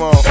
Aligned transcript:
Come 0.00 0.29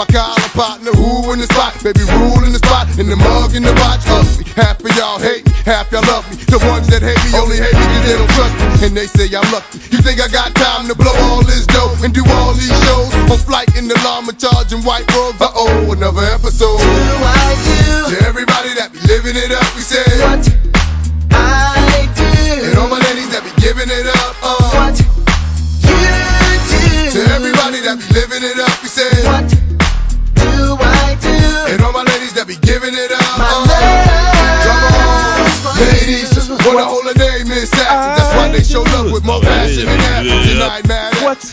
my 0.00 0.06
collar 0.08 0.48
partner, 0.56 0.92
who 0.96 1.28
in 1.36 1.44
the 1.44 1.48
spot? 1.52 1.76
Baby, 1.84 2.00
rule 2.08 2.40
in 2.48 2.56
the 2.56 2.62
spot. 2.64 2.88
In 2.96 3.12
the 3.12 3.20
mug, 3.20 3.52
in 3.52 3.60
the 3.60 3.76
watch, 3.84 4.00
ugly. 4.08 4.48
Half 4.56 4.80
of 4.80 4.96
y'all 4.96 5.20
hate 5.20 5.44
me, 5.44 5.52
half 5.68 5.92
y'all 5.92 6.00
love 6.08 6.24
me. 6.32 6.40
The 6.40 6.56
ones 6.72 6.88
that 6.88 7.04
hate 7.04 7.20
me 7.20 7.36
only 7.36 7.60
hate 7.60 7.76
me 7.76 7.84
cause 7.84 8.04
they 8.08 8.16
don't 8.16 8.32
trust 8.32 8.54
me. 8.56 8.64
And 8.88 8.96
they 8.96 9.04
say 9.12 9.28
I'm 9.36 9.44
lucky. 9.52 9.76
You 9.92 10.00
think 10.00 10.24
I 10.24 10.32
got 10.32 10.56
time 10.56 10.88
to 10.88 10.96
blow 10.96 11.12
all 11.28 11.44
this 11.44 11.68
dough 11.68 12.00
and 12.00 12.16
do 12.16 12.24
all 12.24 12.56
these 12.56 12.72
shows? 12.88 13.12
On 13.28 13.36
flight 13.44 13.76
in 13.76 13.92
the 13.92 13.98
llama 14.00 14.32
charging 14.32 14.80
white 14.88 15.04
robes. 15.12 15.36
Uh 15.36 15.52
oh, 15.52 15.92
another 15.92 16.24
episode. 16.32 16.80
To 16.80 16.88
everybody 16.88 17.89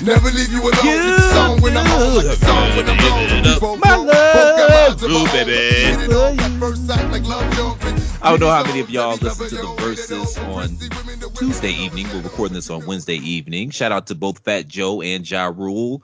Never 0.01 0.29
leave 0.29 0.51
you 0.51 0.61
alone. 0.61 0.73
you 0.83 1.15
It's 1.15 1.25
a 1.25 1.33
song 1.33 1.61
when 1.61 1.75
I'm 1.75 1.85
home, 1.87 2.15
like 2.15 2.25
a 2.25 2.35
song 2.35 2.77
when 2.77 2.87
I'm 2.87 2.97
both 2.97 3.41
My 3.41 3.41
know, 3.41 3.59
both 3.59 3.81
got 3.81 4.69
minds 4.69 5.03
of 5.03 5.11
love. 5.11 5.23
Ooh, 5.23 5.31
baby. 5.31 5.51
Hit 5.51 6.09
it 6.09 6.13
off 6.13 6.39
at 6.39 6.59
first 6.59 6.85
sight 6.85 7.11
like 7.11 7.23
love 7.23 7.51
jumping. 7.55 7.95
I 8.21 8.29
don't 8.29 8.39
know 8.39 8.49
how 8.49 8.63
many 8.63 8.79
of 8.79 8.91
y'all 8.91 9.17
listen 9.17 9.49
to 9.49 9.55
the 9.55 9.61
Verzuz 9.63 10.37
on 10.53 11.33
Tuesday 11.33 11.71
evening. 11.71 12.07
We're 12.09 12.21
recording 12.21 12.53
this 12.53 12.69
on 12.69 12.85
Wednesday 12.85 13.15
evening. 13.15 13.71
Shout 13.71 13.91
out 13.91 14.05
to 14.07 14.15
both 14.15 14.39
Fat 14.39 14.67
Joe 14.67 15.01
and 15.01 15.29
Ja 15.29 15.47
Rule. 15.47 16.03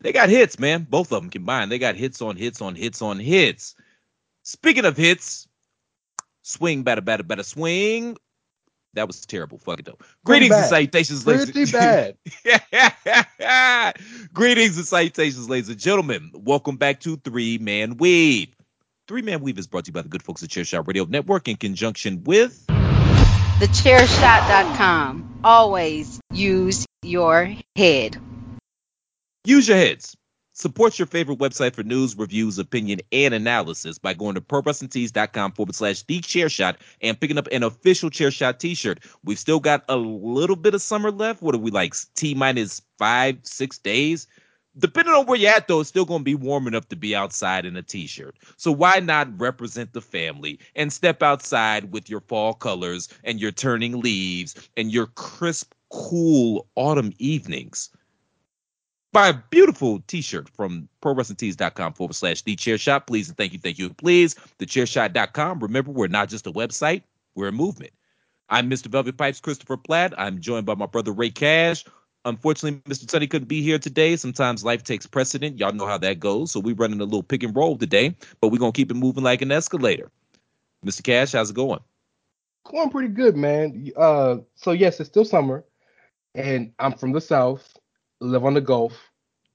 They 0.00 0.12
got 0.12 0.28
hits, 0.28 0.58
man. 0.58 0.86
Both 0.88 1.10
of 1.10 1.22
them 1.22 1.30
combined. 1.30 1.72
They 1.72 1.78
got 1.78 1.96
hits 1.96 2.20
on 2.20 2.36
hits 2.36 2.60
on 2.60 2.74
hits 2.74 3.00
on 3.00 3.18
hits. 3.18 3.74
Speaking 4.42 4.84
of 4.84 4.98
hits, 4.98 5.48
swing, 6.42 6.82
batter, 6.82 7.00
batter, 7.00 7.22
batter, 7.22 7.42
swing. 7.42 8.18
That 8.94 9.06
was 9.06 9.24
terrible. 9.26 9.58
Fuck 9.58 9.80
it 9.80 9.86
though. 9.86 9.98
Greetings 10.24 10.52
and 10.52 10.62
bad. 10.62 10.70
salutations, 10.70 11.26
ladies. 11.26 11.50
Pretty 11.50 11.72
bad. 11.72 12.16
Greetings 14.32 14.76
and 14.76 14.86
salutations, 14.86 15.48
ladies 15.48 15.68
and 15.68 15.78
gentlemen. 15.78 16.30
Welcome 16.34 16.76
back 16.76 17.00
to 17.00 17.16
Three 17.16 17.58
Man 17.58 17.96
Weave. 17.96 18.54
Three 19.06 19.22
Man 19.22 19.40
Weave 19.40 19.58
is 19.58 19.66
brought 19.66 19.84
to 19.84 19.90
you 19.90 19.92
by 19.92 20.02
the 20.02 20.08
good 20.08 20.22
folks 20.22 20.42
at 20.42 20.48
Chairshot 20.48 20.86
Radio 20.86 21.04
Network 21.04 21.48
in 21.48 21.56
conjunction 21.56 22.24
with 22.24 22.64
TheChairShot.com. 22.68 25.40
Always 25.44 26.20
use 26.32 26.86
your 27.02 27.52
head. 27.76 28.16
Use 29.44 29.68
Your 29.68 29.76
Heads. 29.76 30.16
Support 30.56 31.00
your 31.00 31.06
favorite 31.06 31.40
website 31.40 31.74
for 31.74 31.82
news, 31.82 32.16
reviews, 32.16 32.60
opinion, 32.60 33.00
and 33.10 33.34
analysis 33.34 33.98
by 33.98 34.14
going 34.14 34.36
to 34.36 34.40
ProWrestlingTees.com 34.40 35.50
forward 35.50 35.74
slash 35.74 36.02
The 36.04 36.20
Chair 36.20 36.48
Shot 36.48 36.78
and 37.00 37.18
picking 37.18 37.38
up 37.38 37.48
an 37.50 37.64
official 37.64 38.08
Chair 38.08 38.30
Shot 38.30 38.60
t 38.60 38.76
shirt. 38.76 39.00
We've 39.24 39.38
still 39.38 39.58
got 39.58 39.84
a 39.88 39.96
little 39.96 40.54
bit 40.54 40.72
of 40.72 40.80
summer 40.80 41.10
left. 41.10 41.42
What 41.42 41.56
are 41.56 41.58
we 41.58 41.72
like? 41.72 41.96
T 42.14 42.34
minus 42.34 42.80
five, 42.98 43.38
six 43.42 43.78
days? 43.78 44.28
Depending 44.78 45.12
on 45.12 45.26
where 45.26 45.36
you're 45.36 45.50
at, 45.50 45.66
though, 45.66 45.80
it's 45.80 45.88
still 45.88 46.04
going 46.04 46.20
to 46.20 46.24
be 46.24 46.36
warm 46.36 46.68
enough 46.68 46.88
to 46.90 46.96
be 46.96 47.16
outside 47.16 47.66
in 47.66 47.76
a 47.76 47.82
t 47.82 48.06
shirt. 48.06 48.36
So 48.56 48.70
why 48.70 49.00
not 49.00 49.36
represent 49.40 49.92
the 49.92 50.00
family 50.00 50.60
and 50.76 50.92
step 50.92 51.20
outside 51.20 51.90
with 51.92 52.08
your 52.08 52.20
fall 52.20 52.54
colors 52.54 53.08
and 53.24 53.40
your 53.40 53.50
turning 53.50 54.00
leaves 54.00 54.54
and 54.76 54.92
your 54.92 55.06
crisp, 55.06 55.74
cool 55.90 56.68
autumn 56.76 57.12
evenings? 57.18 57.90
Buy 59.14 59.28
a 59.28 59.34
beautiful 59.50 60.02
t-shirt 60.08 60.48
from 60.48 60.88
prowrestlingtees.com 61.00 61.92
forward 61.92 62.14
slash 62.14 62.42
the 62.42 62.56
chair 62.56 62.76
shot. 62.76 63.06
Please 63.06 63.28
and 63.28 63.36
thank 63.36 63.52
you 63.52 63.60
thank 63.60 63.78
you. 63.78 63.90
Please 63.90 64.34
the 64.58 64.66
thechairshot.com 64.66 65.60
remember 65.60 65.92
we're 65.92 66.08
not 66.08 66.28
just 66.28 66.48
a 66.48 66.52
website 66.52 67.04
we're 67.36 67.46
a 67.46 67.52
movement. 67.52 67.92
I'm 68.48 68.68
mr 68.68 68.88
velvet 68.88 69.16
pipes 69.16 69.38
christopher 69.38 69.76
platt. 69.76 70.14
I'm 70.18 70.40
joined 70.40 70.66
by 70.66 70.74
my 70.74 70.86
brother 70.86 71.12
rey 71.12 71.30
cash. 71.30 71.84
Unfortunately 72.24 72.80
mr 72.90 73.06
tunney 73.06 73.30
couldn't 73.30 73.46
be 73.46 73.62
here 73.62 73.78
today. 73.78 74.16
Sometimes 74.16 74.64
life 74.64 74.82
takes 74.82 75.06
precedent. 75.06 75.60
Y'all 75.60 75.72
know 75.72 75.86
how 75.86 75.98
that 75.98 76.18
goes. 76.18 76.50
So 76.50 76.58
we're 76.58 76.74
running 76.74 77.00
a 77.00 77.04
little 77.04 77.22
pick 77.22 77.44
and 77.44 77.54
roll 77.54 77.78
today 77.78 78.16
but 78.40 78.48
we're 78.48 78.58
gonna 78.58 78.72
keep 78.72 78.90
it 78.90 78.94
moving 78.94 79.22
like 79.22 79.42
an 79.42 79.52
escalator. 79.52 80.10
Mr 80.84 81.04
cash 81.04 81.30
how's 81.30 81.50
it 81.50 81.54
going? 81.54 81.78
Going 82.64 82.90
pretty 82.90 83.14
good, 83.14 83.36
man. 83.36 83.92
Uh, 83.96 84.38
so 84.56 84.72
yes, 84.72 84.98
it's 84.98 85.08
still 85.08 85.24
summer, 85.24 85.62
and 86.34 86.72
I'm 86.80 86.94
from 86.94 87.12
the 87.12 87.20
south, 87.20 87.73
live 88.24 88.44
on 88.44 88.54
the 88.54 88.60
Gulf, 88.60 89.10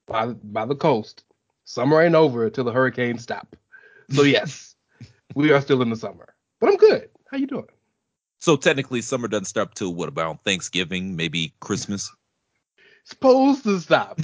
by 0.08 0.28
by 0.28 0.66
the 0.66 0.76
coast. 0.76 1.24
Summer 1.66 2.02
ain't 2.02 2.16
over 2.16 2.46
until 2.46 2.64
the 2.64 2.72
hurricanes 2.72 3.24
stop. 3.24 3.56
So 4.12 4.24
yes, 4.38 4.76
we 5.36 5.52
are 5.52 5.62
still 5.62 5.82
in 5.82 5.90
the 5.90 5.96
summer, 5.96 6.34
but 6.60 6.70
I'm 6.70 6.78
good. 6.78 7.10
How 7.32 7.38
you 7.38 7.48
doing? 7.48 7.68
so 8.42 8.56
technically 8.56 9.02
summer 9.02 9.28
doesn't 9.28 9.46
stop 9.46 9.74
till 9.74 9.94
what 9.94 10.08
about 10.08 10.44
thanksgiving 10.46 11.14
maybe 11.16 11.54
christmas 11.60 12.10
Supposed 13.04 13.64
to 13.64 13.80
stop 13.80 14.20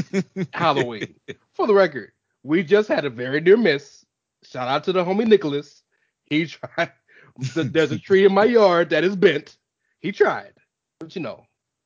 Halloween. 0.54 1.14
For 1.52 1.66
the 1.66 1.74
record, 1.74 2.12
we 2.42 2.62
just 2.62 2.88
had 2.88 3.04
a 3.04 3.10
very 3.10 3.38
near 3.40 3.58
miss. 3.58 4.04
Shout 4.44 4.66
out 4.66 4.84
to 4.84 4.92
the 4.92 5.04
homie 5.04 5.26
Nicholas. 5.26 5.82
He 6.24 6.46
tried. 6.46 6.92
There's 7.54 7.92
a 7.92 7.98
tree 7.98 8.24
in 8.24 8.32
my 8.32 8.44
yard 8.44 8.90
that 8.90 9.04
is 9.04 9.14
bent. 9.14 9.58
He 9.98 10.10
tried, 10.10 10.54
but 11.00 11.14
you 11.14 11.20
know, 11.20 11.44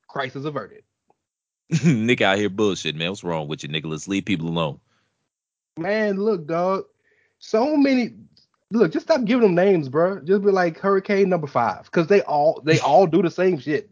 crisis 0.09 0.45
averted. 0.45 0.85
Nick 1.85 2.21
out 2.21 2.39
here 2.39 2.51
bullshit, 2.51 2.95
man. 2.97 3.11
What's 3.11 3.25
wrong 3.25 3.49
with 3.49 3.63
you, 3.63 3.69
Nicholas? 3.69 4.07
Leave 4.09 4.25
people 4.25 4.49
alone. 4.49 4.81
Man, 5.79 6.19
look, 6.19 6.47
dog. 6.47 6.85
So 7.39 7.77
many. 7.77 8.15
Look, 8.71 8.93
just 8.93 9.07
stop 9.07 9.25
giving 9.25 9.43
them 9.43 9.55
names, 9.55 9.89
bro. 9.89 10.21
Just 10.21 10.43
be 10.45 10.51
like 10.51 10.79
Hurricane 10.79 11.29
Number 11.29 11.47
Five, 11.47 11.85
because 11.85 12.07
they 12.07 12.23
all 12.23 12.61
they 12.65 12.79
all 12.81 13.07
do 13.07 13.23
the 13.23 13.31
same 13.31 13.59
shit. 13.59 13.91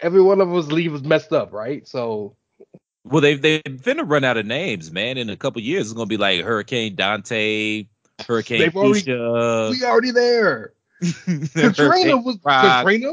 Every 0.00 0.22
one 0.22 0.40
of 0.40 0.52
us 0.54 0.66
leave 0.66 0.94
is 0.94 1.02
messed 1.02 1.32
up, 1.32 1.52
right? 1.52 1.86
So 1.86 2.36
Well, 3.04 3.20
they've 3.20 3.40
they've 3.40 3.62
finna 3.64 4.08
run 4.08 4.24
out 4.24 4.36
of 4.36 4.46
names, 4.46 4.90
man. 4.90 5.18
In 5.18 5.30
a 5.30 5.36
couple 5.36 5.60
years, 5.62 5.86
it's 5.86 5.92
gonna 5.92 6.06
be 6.06 6.16
like 6.16 6.40
Hurricane 6.44 6.94
Dante, 6.96 7.86
Hurricane 8.26 8.60
They've 8.60 8.76
already- 8.76 9.02
Keisha, 9.02 9.70
we 9.70 9.84
already 9.84 10.10
there. 10.10 10.72
Katrina 11.02 12.16
was 12.16 12.38
Katrina. 12.44 13.12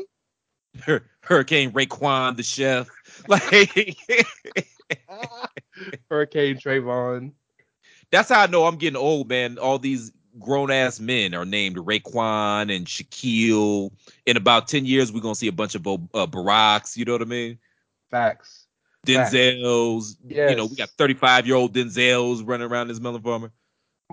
Hur- 0.84 1.04
Hurricane 1.22 1.72
Raekwon 1.72 2.38
the 2.38 2.44
chef. 2.44 2.88
Like 3.28 3.98
Hurricane 6.10 6.58
Trayvon. 6.58 7.32
that's 8.12 8.30
how 8.30 8.42
I 8.42 8.48
know 8.48 8.66
I'm 8.66 8.78
getting 8.78 8.98
old, 8.98 9.30
man. 9.30 9.58
All 9.58 9.80
these 9.80 10.12
grown 10.40 10.72
ass 10.72 11.00
men 11.00 11.34
are 11.34 11.46
named 11.46 11.78
Raekwon 11.78 12.76
and 12.76 12.86
Shaquille. 12.86 13.92
In 14.26 14.38
about 14.38 14.68
ten 14.68 14.86
years, 14.86 15.12
we're 15.12 15.22
gonna 15.22 15.36
see 15.36 15.48
a 15.48 15.52
bunch 15.54 15.76
of 15.76 15.86
uh, 15.88 16.26
Baracks. 16.26 16.98
You 16.98 17.06
know 17.06 17.14
what 17.14 17.22
I 17.22 17.26
mean? 17.26 17.60
Facts. 18.12 18.66
Facts. 19.06 19.34
Denzels. 19.34 20.18
You 20.26 20.56
know, 20.56 20.66
we 20.66 20.76
got 20.76 20.90
35 20.90 21.48
year 21.48 21.56
old 21.56 21.74
Denzels 21.74 22.46
running 22.46 22.70
around 22.70 22.90
this 22.90 23.00
melon 23.00 23.22
farmer. 23.22 23.52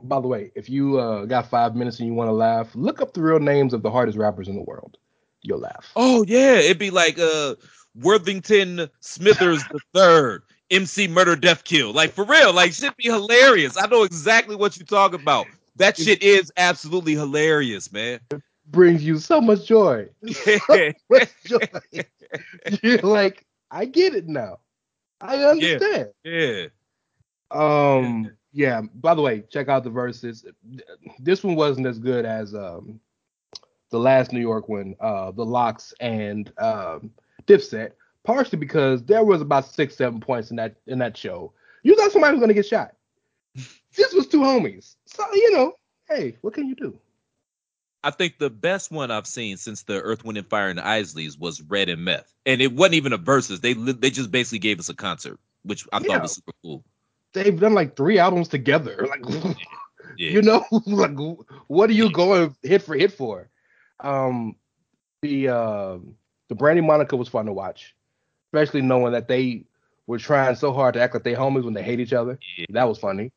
By 0.03 0.21
the 0.21 0.29
way, 0.29 0.53
if 0.55 0.69
you 0.69 0.99
uh, 0.99 1.25
got 1.25 1.49
five 1.49 1.75
minutes 1.75 1.99
and 1.99 2.07
you 2.07 2.15
want 2.15 2.29
to 2.29 2.33
laugh, 2.33 2.75
look 2.75 3.01
up 3.01 3.15
the 3.15 3.23
real 3.23 3.41
names 3.41 3.73
of 3.73 3.83
the 3.83 3.91
hardest 3.91 4.19
rappers 4.19 4.47
in 4.47 4.55
the 4.55 4.63
world. 4.63 4.99
You'll 5.43 5.61
laugh. 5.61 5.91
Oh 5.97 6.25
yeah, 6.27 6.55
it'd 6.57 6.79
be 6.79 6.91
like 6.91 7.19
uh 7.19 7.55
Worthington 8.01 8.89
Smithers 9.01 9.63
the 9.73 9.81
third, 9.95 10.43
MC 10.71 11.09
Murder 11.09 11.37
Death 11.37 11.65
Kill. 11.65 11.93
Like 11.93 12.13
for 12.13 12.25
real, 12.25 12.53
like 12.53 12.73
shit 12.73 12.97
be 12.97 13.05
hilarious. 13.05 13.77
I 13.77 13.87
know 13.87 14.03
exactly 14.03 14.57
what 14.57 14.77
you're 14.77 14.87
talking 14.87 15.21
about. 15.21 15.47
That 15.77 15.97
shit 15.97 16.23
is 16.23 16.53
absolutely 16.57 17.15
hilarious, 17.15 17.93
man. 17.93 18.21
Brings 18.69 19.05
you 19.05 19.19
so 19.19 19.41
much 19.41 19.67
joy. 19.67 20.09
So 20.23 20.99
much 21.11 21.29
joy. 21.45 21.59
You're 22.83 22.99
like, 22.99 23.47
I 23.71 23.85
get 23.85 24.15
it 24.15 24.27
now. 24.27 24.59
I 25.21 25.37
understand. 25.45 26.09
yeah. 26.25 26.67
Um, 27.51 28.31
yeah. 28.53 28.83
By 28.95 29.15
the 29.15 29.23
way, 29.23 29.45
check 29.49 29.69
out 29.69 29.85
the 29.85 29.91
Verzuz. 29.91 30.45
This 31.19 31.45
one 31.45 31.55
wasn't 31.55 31.87
as 31.87 31.99
good 31.99 32.25
as 32.25 32.55
um 32.55 33.01
the 33.91 33.99
last 33.99 34.33
New 34.33 34.41
York 34.41 34.69
one, 34.69 34.97
uh, 35.01 35.31
the 35.31 35.45
Locks 35.45 35.95
and 36.01 36.53
um 36.59 37.11
Dipset, 37.47 37.93
partially 38.25 38.59
because 38.59 39.03
there 39.05 39.25
was 39.25 39.41
about 39.41 39.67
six, 39.67 39.97
seven 39.97 40.21
points 40.21 40.51
in 40.51 40.57
that 40.57 40.77
in 40.87 40.99
that 40.99 41.17
show. 41.17 41.53
You 41.83 41.97
thought 41.97 42.13
somebody 42.13 42.33
was 42.35 42.41
gonna 42.41 42.55
get 42.55 42.67
shot. 42.67 42.95
this 43.97 44.13
was 44.13 44.27
two 44.27 44.41
homies. 44.41 44.97
So 45.07 45.25
you 45.33 45.53
know, 45.53 45.73
hey, 46.09 46.37
what 46.43 46.55
can 46.55 46.69
you 46.69 46.75
do? 46.75 46.99
I 48.05 48.11
think 48.11 48.39
the 48.39 48.51
best 48.51 48.93
one 48.93 49.11
I've 49.11 49.27
seen 49.27 49.57
since 49.57 49.83
the 49.83 50.01
Earth, 50.01 50.25
Wind, 50.25 50.39
and 50.39 50.49
Fire 50.49 50.69
and 50.69 50.79
the 50.79 50.83
Isleys 50.83 51.39
was 51.39 51.61
Red 51.63 51.89
and 51.89 52.05
Meth, 52.05 52.33
and 52.45 52.61
it 52.63 52.73
wasn't 52.73 52.95
even 52.95 53.13
a 53.13 53.19
Verzuz. 53.19 53.61
They 53.61 53.73
they 53.73 54.11
just 54.11 54.31
basically 54.31 54.61
gave 54.61 54.79
us 54.79 54.89
a 54.89 54.95
concert, 54.95 55.41
which 55.65 55.87
I 55.93 55.99
Yeah. 55.99 56.07
thought 56.09 56.23
was 56.23 56.35
super 56.35 56.53
cool. 56.63 56.85
They've 57.33 57.59
done 57.59 57.75
like 57.75 57.97
three 57.97 58.19
albums 58.19 58.49
together. 58.49 59.07
Like 59.11 59.25
Yeah. 60.19 60.31
you 60.31 60.43
know, 60.43 60.65
like 60.87 61.17
what 61.67 61.91
are 61.91 61.95
you 61.95 62.11
going 62.11 62.55
hit 62.63 62.83
for 62.83 62.95
hit 62.95 63.13
for? 63.13 63.51
Um, 64.01 64.57
the 65.23 65.49
uh, 65.49 65.99
the 66.49 66.55
Brandy 66.55 66.83
Monica 66.83 67.17
was 67.17 67.29
fun 67.29 67.47
to 67.47 67.53
watch, 67.53 67.95
especially 68.49 68.83
knowing 68.83 69.13
that 69.13 69.29
they 69.29 69.65
were 70.07 70.19
trying 70.19 70.55
so 70.55 70.73
hard 70.73 70.95
to 70.95 71.01
act 71.01 71.15
like 71.15 71.25
they 71.25 71.35
homies 71.35 71.65
when 71.65 71.75
they 71.75 71.83
hate 71.83 72.01
each 72.01 72.13
other. 72.13 72.39
Yeah. 72.57 72.67
That 72.71 72.89
was 72.89 72.99
funny. 72.99 73.33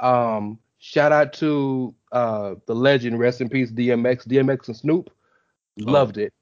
Um, 0.00 0.58
shout 0.78 1.12
out 1.12 1.32
to 1.34 1.94
uh 2.12 2.54
the 2.66 2.74
legend, 2.74 3.18
rest 3.18 3.40
in 3.40 3.48
peace, 3.48 3.70
DMX, 3.70 4.26
DMX 4.26 4.68
and 4.68 4.76
Snoop. 4.76 5.10
Loved 5.78 6.18
it. 6.18 6.32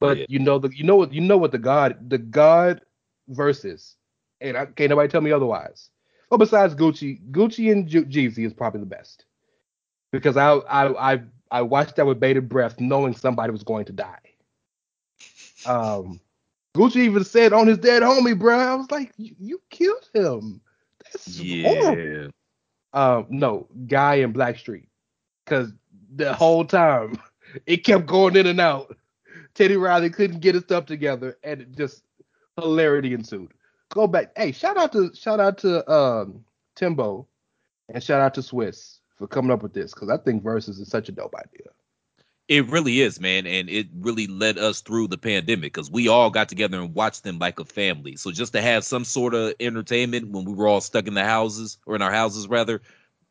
But 0.00 0.18
Yeah. 0.18 0.26
you 0.28 0.38
know 0.38 0.58
the 0.58 0.70
you 0.74 0.84
know 0.84 0.96
what 0.96 1.12
you 1.12 1.20
know 1.20 1.36
what 1.36 1.50
the 1.52 1.58
God 1.58 2.08
the 2.10 2.18
God 2.18 2.80
versus, 3.28 3.96
and 4.40 4.56
I 4.56 4.66
can't 4.66 4.90
nobody 4.90 5.08
tell 5.08 5.20
me 5.20 5.32
otherwise. 5.32 5.90
Well, 6.30 6.38
besides 6.38 6.74
Gucci, 6.74 7.20
Gucci 7.30 7.72
and 7.72 7.88
Ju- 7.88 8.04
Jeezy 8.04 8.44
is 8.46 8.52
probably 8.52 8.80
the 8.80 8.86
best 8.86 9.24
because 10.12 10.36
I 10.36 10.52
I 10.52 11.14
I 11.14 11.22
I 11.50 11.62
watched 11.62 11.96
that 11.96 12.06
with 12.06 12.20
bated 12.20 12.48
breath, 12.48 12.78
knowing 12.78 13.14
somebody 13.14 13.50
was 13.50 13.62
going 13.64 13.86
to 13.86 13.92
die. 13.92 14.18
Um, 15.66 16.20
Gucci 16.74 16.96
even 16.98 17.24
said 17.24 17.52
on 17.52 17.66
his 17.66 17.78
dead 17.78 18.02
homie, 18.02 18.38
bro. 18.38 18.58
I 18.58 18.74
was 18.74 18.90
like, 18.90 19.12
you, 19.16 19.34
you 19.38 19.60
killed 19.70 20.08
him. 20.14 20.60
That's 21.04 21.40
horrible. 21.40 21.98
Yeah. 21.98 22.28
Um, 22.92 23.26
no, 23.30 23.68
Guy 23.86 24.16
in 24.16 24.32
Blackstreet, 24.32 24.86
because 25.44 25.72
the 26.14 26.32
whole 26.34 26.64
time 26.64 27.18
it 27.66 27.78
kept 27.78 28.06
going 28.06 28.36
in 28.36 28.46
and 28.46 28.60
out. 28.60 28.96
Teddy 29.54 29.76
Riley 29.76 30.10
couldn't 30.10 30.40
get 30.40 30.54
his 30.54 30.64
stuff 30.64 30.86
together, 30.86 31.36
and 31.42 31.60
it 31.60 31.76
just 31.76 32.04
hilarity 32.56 33.12
ensued. 33.12 33.52
Go 33.90 34.06
back. 34.06 34.30
Hey, 34.36 34.52
shout 34.52 34.76
out 34.76 34.92
to 34.92 35.12
shout 35.14 35.40
out 35.40 35.58
to 35.58 35.90
um 35.90 36.44
Timbo, 36.76 37.26
and 37.92 38.02
shout 38.02 38.20
out 38.20 38.34
to 38.34 38.40
Swizz 38.40 38.98
for 39.16 39.26
coming 39.26 39.50
up 39.50 39.62
with 39.62 39.74
this, 39.74 39.92
because 39.92 40.10
I 40.10 40.16
think 40.18 40.44
Verzuz 40.44 40.80
is 40.80 40.88
such 40.88 41.08
a 41.08 41.12
dope 41.12 41.34
idea. 41.34 41.66
It 42.48 42.66
really 42.68 43.00
is, 43.00 43.20
man, 43.20 43.46
and 43.46 43.68
it 43.68 43.88
really 44.00 44.26
led 44.26 44.56
us 44.56 44.80
through 44.80 45.08
the 45.08 45.18
pandemic 45.18 45.74
because 45.74 45.90
we 45.90 46.08
all 46.08 46.30
got 46.30 46.48
together 46.48 46.80
and 46.80 46.94
watched 46.94 47.22
them 47.22 47.38
like 47.38 47.60
a 47.60 47.64
family. 47.64 48.16
So 48.16 48.30
just 48.30 48.54
to 48.54 48.62
have 48.62 48.84
some 48.84 49.04
sort 49.04 49.34
of 49.34 49.52
entertainment 49.60 50.30
when 50.30 50.46
we 50.46 50.54
were 50.54 50.66
all 50.66 50.80
stuck 50.80 51.06
in 51.06 51.12
the 51.12 51.24
houses 51.24 51.76
or 51.84 51.94
in 51.94 52.00
our 52.00 52.10
houses 52.10 52.48
rather, 52.48 52.80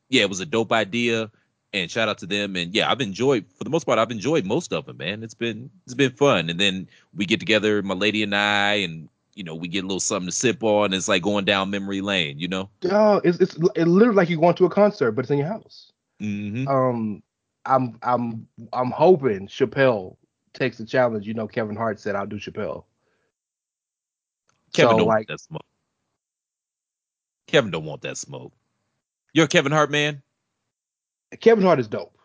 yeah, 0.10 0.22
it 0.22 0.30
was 0.30 0.40
a 0.40 0.46
dope 0.46 0.72
idea. 0.72 1.32
And 1.74 1.92
shout 1.92 2.08
out 2.08 2.20
to 2.20 2.26
them. 2.26 2.56
And 2.56 2.74
yeah, 2.74 2.90
I've 2.90 3.02
enjoyed 3.02 3.46
for 3.58 3.64
the 3.64 3.70
most 3.70 3.86
part. 3.86 4.00
I've 4.00 4.12
enjoyed 4.12 4.46
most 4.46 4.72
of 4.72 4.86
them, 4.86 4.98
man. 4.98 5.24
It's 5.24 5.34
been 5.34 5.70
it's 5.86 5.96
been 5.96 6.12
fun. 6.12 6.50
And 6.50 6.60
then 6.60 6.88
we 7.14 7.26
get 7.26 7.40
together, 7.40 7.82
my 7.82 7.94
lady 7.94 8.24
and 8.24 8.36
I, 8.36 8.76
and 8.76 9.10
you 9.34 9.44
know 9.44 9.54
we 9.54 9.68
get 9.68 9.84
a 9.84 9.88
little 9.88 10.00
something 10.00 10.28
to 10.28 10.32
sip 10.32 10.64
on. 10.64 10.86
and 10.86 10.94
It's 10.94 11.10
like 11.10 11.24
going 11.24 11.44
down 11.44 11.70
memory 11.70 12.02
lane, 12.02 12.40
you 12.40 12.48
know. 12.48 12.70
Oh, 12.86 13.20
it's 13.24 13.40
it's 13.40 13.58
it 13.76 13.86
literally 13.86 14.16
like 14.16 14.30
you're 14.30 14.40
going 14.40 14.56
to 14.56 14.66
a 14.66 14.70
concert, 14.70 15.12
but 15.12 15.26
it's 15.26 15.32
in 15.32 15.40
your 15.40 15.48
house. 15.48 15.92
Mm-hmm. 16.22 16.68
Um, 16.68 17.22
I'm 17.68 18.00
I'm 18.02 18.48
I'm 18.74 18.92
hoping 18.92 19.48
Chappelle 19.48 20.16
takes 20.54 20.78
the 20.78 20.86
challenge. 20.86 21.28
You 21.28 21.34
know, 21.34 21.48
Kevin 21.48 21.76
Hart 21.76 22.00
said 22.00 22.16
I'll 22.16 22.26
do 22.26 22.38
Chappelle. 22.38 22.86
Kevin 24.74 24.92
so, 24.92 24.98
don't 24.98 25.08
like- 25.08 25.16
want 25.16 25.28
that 25.28 25.40
smoke. 25.42 25.62
Kevin 27.48 27.72
don't 27.72 27.86
want 27.86 28.02
that 28.02 28.18
smoke. 28.18 28.54
You're 29.34 29.46
a 29.46 29.50
Kevin 29.50 29.72
Hart 29.72 29.92
man. 29.92 30.22
Kevin 31.40 31.64
Hart 31.64 31.80
is 31.80 31.88
dope, 31.88 32.18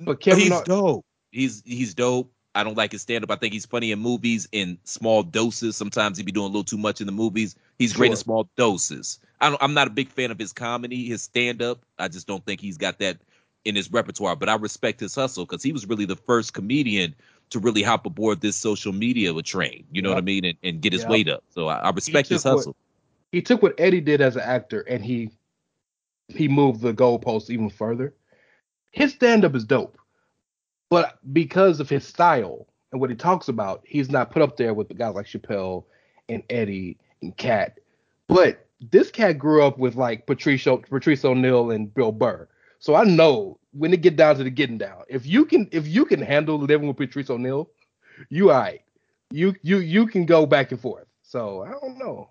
but 0.00 0.20
Kevin 0.20 0.40
he's 0.40 0.52
Hart, 0.52 0.66
dope. 0.66 1.06
He's 1.30 1.62
he's 1.64 1.94
dope. 1.94 2.32
I 2.54 2.64
don't 2.64 2.76
like 2.76 2.90
his 2.92 3.02
stand 3.02 3.22
up. 3.22 3.30
I 3.30 3.36
think 3.36 3.52
he's 3.52 3.66
funny 3.66 3.92
in 3.92 4.00
movies 4.00 4.48
in 4.50 4.78
small 4.82 5.22
doses. 5.22 5.76
Sometimes 5.76 6.16
he'd 6.16 6.26
be 6.26 6.32
doing 6.32 6.46
a 6.46 6.48
little 6.48 6.64
too 6.64 6.78
much 6.78 7.00
in 7.00 7.06
the 7.06 7.12
movies. 7.12 7.54
He's 7.78 7.92
great 7.92 8.10
in 8.10 8.16
small 8.16 8.48
doses. 8.56 9.20
I 9.40 9.50
don't, 9.50 9.62
I'm 9.62 9.74
not 9.74 9.86
a 9.86 9.90
big 9.90 10.08
fan 10.08 10.32
of 10.32 10.38
his 10.38 10.52
comedy, 10.52 11.06
his 11.06 11.22
stand 11.22 11.62
up. 11.62 11.84
I 11.98 12.08
just 12.08 12.26
don't 12.26 12.44
think 12.44 12.60
he's 12.60 12.76
got 12.76 12.98
that 12.98 13.18
in 13.68 13.76
his 13.76 13.92
repertoire. 13.92 14.34
But 14.34 14.48
I 14.48 14.56
respect 14.56 14.98
his 15.00 15.14
hustle 15.14 15.44
because 15.44 15.62
he 15.62 15.72
was 15.72 15.86
really 15.86 16.04
the 16.06 16.16
first 16.16 16.54
comedian 16.54 17.14
to 17.50 17.58
really 17.58 17.82
hop 17.82 18.04
aboard 18.06 18.40
this 18.40 18.56
social 18.56 18.92
media 18.92 19.32
train. 19.42 19.84
You 19.92 20.02
know 20.02 20.08
what 20.10 20.18
I 20.18 20.22
mean? 20.22 20.44
And, 20.44 20.58
and 20.62 20.80
get 20.80 20.92
his 20.92 21.02
Yep. 21.02 21.10
weight 21.10 21.28
up. 21.28 21.44
So 21.50 21.68
I, 21.68 21.76
I 21.76 21.90
respect 21.90 22.28
his 22.28 22.42
took 22.42 22.52
what- 22.52 22.58
hustle. 22.58 22.76
he 23.32 23.42
took 23.42 23.62
what 23.62 23.74
Eddie 23.78 24.00
did 24.00 24.20
as 24.20 24.36
an 24.36 24.42
actor 24.42 24.80
and 24.80 25.04
he 25.04 25.30
he 26.28 26.46
moved 26.48 26.82
the 26.82 26.92
goalposts 26.92 27.48
even 27.50 27.70
further. 27.70 28.14
His 28.90 29.12
stand 29.12 29.44
up 29.46 29.54
is 29.54 29.64
dope, 29.64 29.96
but 30.90 31.18
because 31.32 31.80
of 31.80 31.88
his 31.88 32.06
style 32.06 32.66
and 32.92 33.00
what 33.00 33.08
he 33.10 33.16
talks 33.16 33.48
about, 33.48 33.82
he's 33.86 34.10
not 34.10 34.30
put 34.30 34.42
up 34.42 34.56
there 34.58 34.74
with 34.74 34.88
the 34.88 34.94
guys 34.94 35.14
like 35.14 35.26
Chappelle 35.26 35.84
and 36.28 36.42
Eddie 36.50 36.98
and 37.22 37.34
Katt. 37.36 37.78
But 38.28 38.66
this 38.92 39.10
cat 39.10 39.38
grew 39.38 39.62
up 39.62 39.78
with 39.78 39.96
like 39.96 40.26
Patrice 40.26 40.64
Patrice 40.64 41.24
O'Neal 41.24 41.70
and 41.70 41.92
Bill 41.94 42.12
Burr, 42.12 42.46
so 42.78 42.94
I 42.94 43.04
know 43.04 43.58
when 43.72 43.92
it 43.92 44.02
get 44.02 44.16
down 44.16 44.36
to 44.36 44.44
the 44.44 44.50
getting 44.50 44.78
down, 44.78 45.02
if 45.08 45.26
you 45.26 45.44
can 45.44 45.68
if 45.72 45.86
you 45.86 46.04
can 46.04 46.20
handle 46.20 46.58
living 46.58 46.88
with 46.88 46.96
Patrice 46.96 47.30
O'Neal, 47.30 47.70
you 48.30 48.50
alright. 48.50 48.82
You 49.30 49.54
you 49.62 49.78
you 49.78 50.06
can 50.06 50.24
go 50.24 50.46
back 50.46 50.72
and 50.72 50.80
forth. 50.80 51.06
So 51.22 51.62
I 51.62 51.70
don't 51.70 51.98
know. 51.98 52.30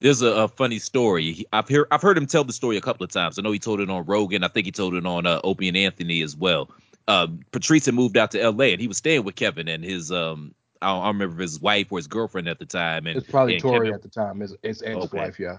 There's 0.00 0.22
a, 0.22 0.28
a 0.28 0.48
funny 0.48 0.78
story. 0.78 1.32
He- 1.32 1.46
I've 1.52 1.68
heard 1.68 1.86
I've 1.90 2.02
heard 2.02 2.16
him 2.16 2.26
tell 2.26 2.44
the 2.44 2.52
story 2.52 2.76
a 2.76 2.80
couple 2.80 3.04
of 3.04 3.10
times. 3.10 3.38
I 3.38 3.42
know 3.42 3.52
he 3.52 3.58
told 3.58 3.80
it 3.80 3.90
on 3.90 4.04
Rogan. 4.04 4.44
I 4.44 4.48
think 4.48 4.66
he 4.66 4.72
told 4.72 4.94
it 4.94 5.04
on 5.06 5.26
uh, 5.26 5.40
Opie 5.44 5.68
and 5.68 5.76
Anthony 5.76 6.22
as 6.22 6.36
well. 6.36 6.70
Um, 7.06 7.40
Patrice 7.52 7.84
had 7.84 7.94
moved 7.94 8.16
out 8.16 8.30
to 8.30 8.40
L.A. 8.40 8.72
and 8.72 8.80
he 8.80 8.88
was 8.88 8.96
staying 8.96 9.24
with 9.24 9.34
Kevin 9.34 9.68
and 9.68 9.84
his 9.84 10.10
um 10.10 10.54
I 10.80 10.88
don't, 10.88 11.02
I 11.02 11.06
don't 11.06 11.18
remember 11.18 11.42
his 11.42 11.60
wife 11.60 11.90
or 11.90 11.98
his 11.98 12.06
girlfriend 12.06 12.48
at 12.48 12.58
the 12.58 12.66
time. 12.66 13.06
And 13.06 13.18
It's 13.18 13.30
probably 13.30 13.54
and 13.54 13.62
Torrei 13.62 13.78
Kevin, 13.78 13.94
at 13.94 14.02
the 14.02 14.08
time. 14.08 14.40
His, 14.40 14.54
his 14.62 14.82
ex-wife, 14.82 15.38
yeah. 15.38 15.58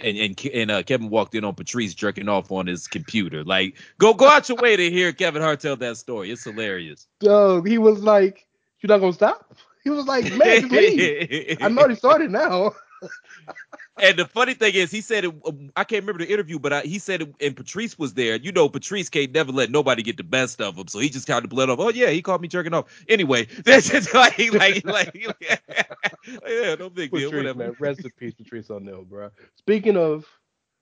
And 0.00 0.16
and, 0.16 0.46
and 0.46 0.70
uh, 0.70 0.82
Kevin 0.82 1.10
walked 1.10 1.34
in 1.34 1.44
on 1.44 1.54
Patrice 1.54 1.94
jerking 1.94 2.28
off 2.28 2.52
on 2.52 2.66
his 2.66 2.86
computer. 2.86 3.44
Like, 3.44 3.76
go 3.98 4.14
go 4.14 4.28
out 4.28 4.48
your 4.48 4.58
way 4.58 4.76
to 4.76 4.90
hear 4.90 5.12
Kevin 5.12 5.42
Hart 5.42 5.60
tell 5.60 5.76
that 5.76 5.96
story. 5.96 6.30
It's 6.30 6.44
hilarious. 6.44 7.06
Dog, 7.20 7.66
he 7.66 7.78
was 7.78 8.02
like, 8.02 8.46
"You're 8.80 8.88
not 8.88 8.98
gonna 8.98 9.12
stop." 9.12 9.56
He 9.84 9.90
was 9.90 10.06
like, 10.06 10.24
"Man, 10.36 10.68
just 10.68 10.72
leave." 10.72 11.58
I 11.60 11.68
know 11.68 11.88
he 11.88 11.94
started 11.94 12.30
now. 12.30 12.72
And 14.00 14.18
the 14.18 14.26
funny 14.26 14.54
thing 14.54 14.74
is, 14.74 14.90
he 14.90 15.00
said 15.00 15.24
it. 15.24 15.34
um, 15.46 15.70
I 15.76 15.84
can't 15.84 16.02
remember 16.02 16.24
the 16.24 16.32
interview, 16.32 16.58
but 16.58 16.72
I, 16.72 16.80
he 16.82 16.98
said 16.98 17.22
it, 17.22 17.34
and 17.40 17.56
Patrice 17.56 17.98
was 17.98 18.14
there. 18.14 18.36
You 18.36 18.52
know, 18.52 18.68
Patrice 18.68 19.08
can't 19.08 19.32
never 19.32 19.52
let 19.52 19.70
nobody 19.70 20.02
get 20.02 20.16
the 20.16 20.24
best 20.24 20.60
of 20.60 20.76
him, 20.76 20.88
so 20.88 20.98
he 20.98 21.08
just 21.08 21.26
kind 21.26 21.44
of 21.44 21.50
bled 21.50 21.70
off. 21.70 21.78
Oh 21.80 21.90
yeah, 21.90 22.10
he 22.10 22.22
called 22.22 22.40
me 22.42 22.48
jerking 22.48 22.74
off. 22.74 22.86
Anyway, 23.08 23.46
that's 23.64 23.88
just 23.90 24.14
like 24.14 24.38
like 24.52 24.84
like 24.84 25.14
yeah, 26.48 26.74
no 26.78 26.90
big 26.90 27.12
deal. 27.14 27.30
Patrice, 27.30 27.32
Whatever. 27.32 27.58
man, 27.58 27.76
rest 27.78 28.04
in 28.04 28.10
peace, 28.12 28.34
Patrice 28.34 28.70
O'Neal, 28.70 29.04
bro. 29.04 29.30
Speaking 29.56 29.96
of 29.96 30.26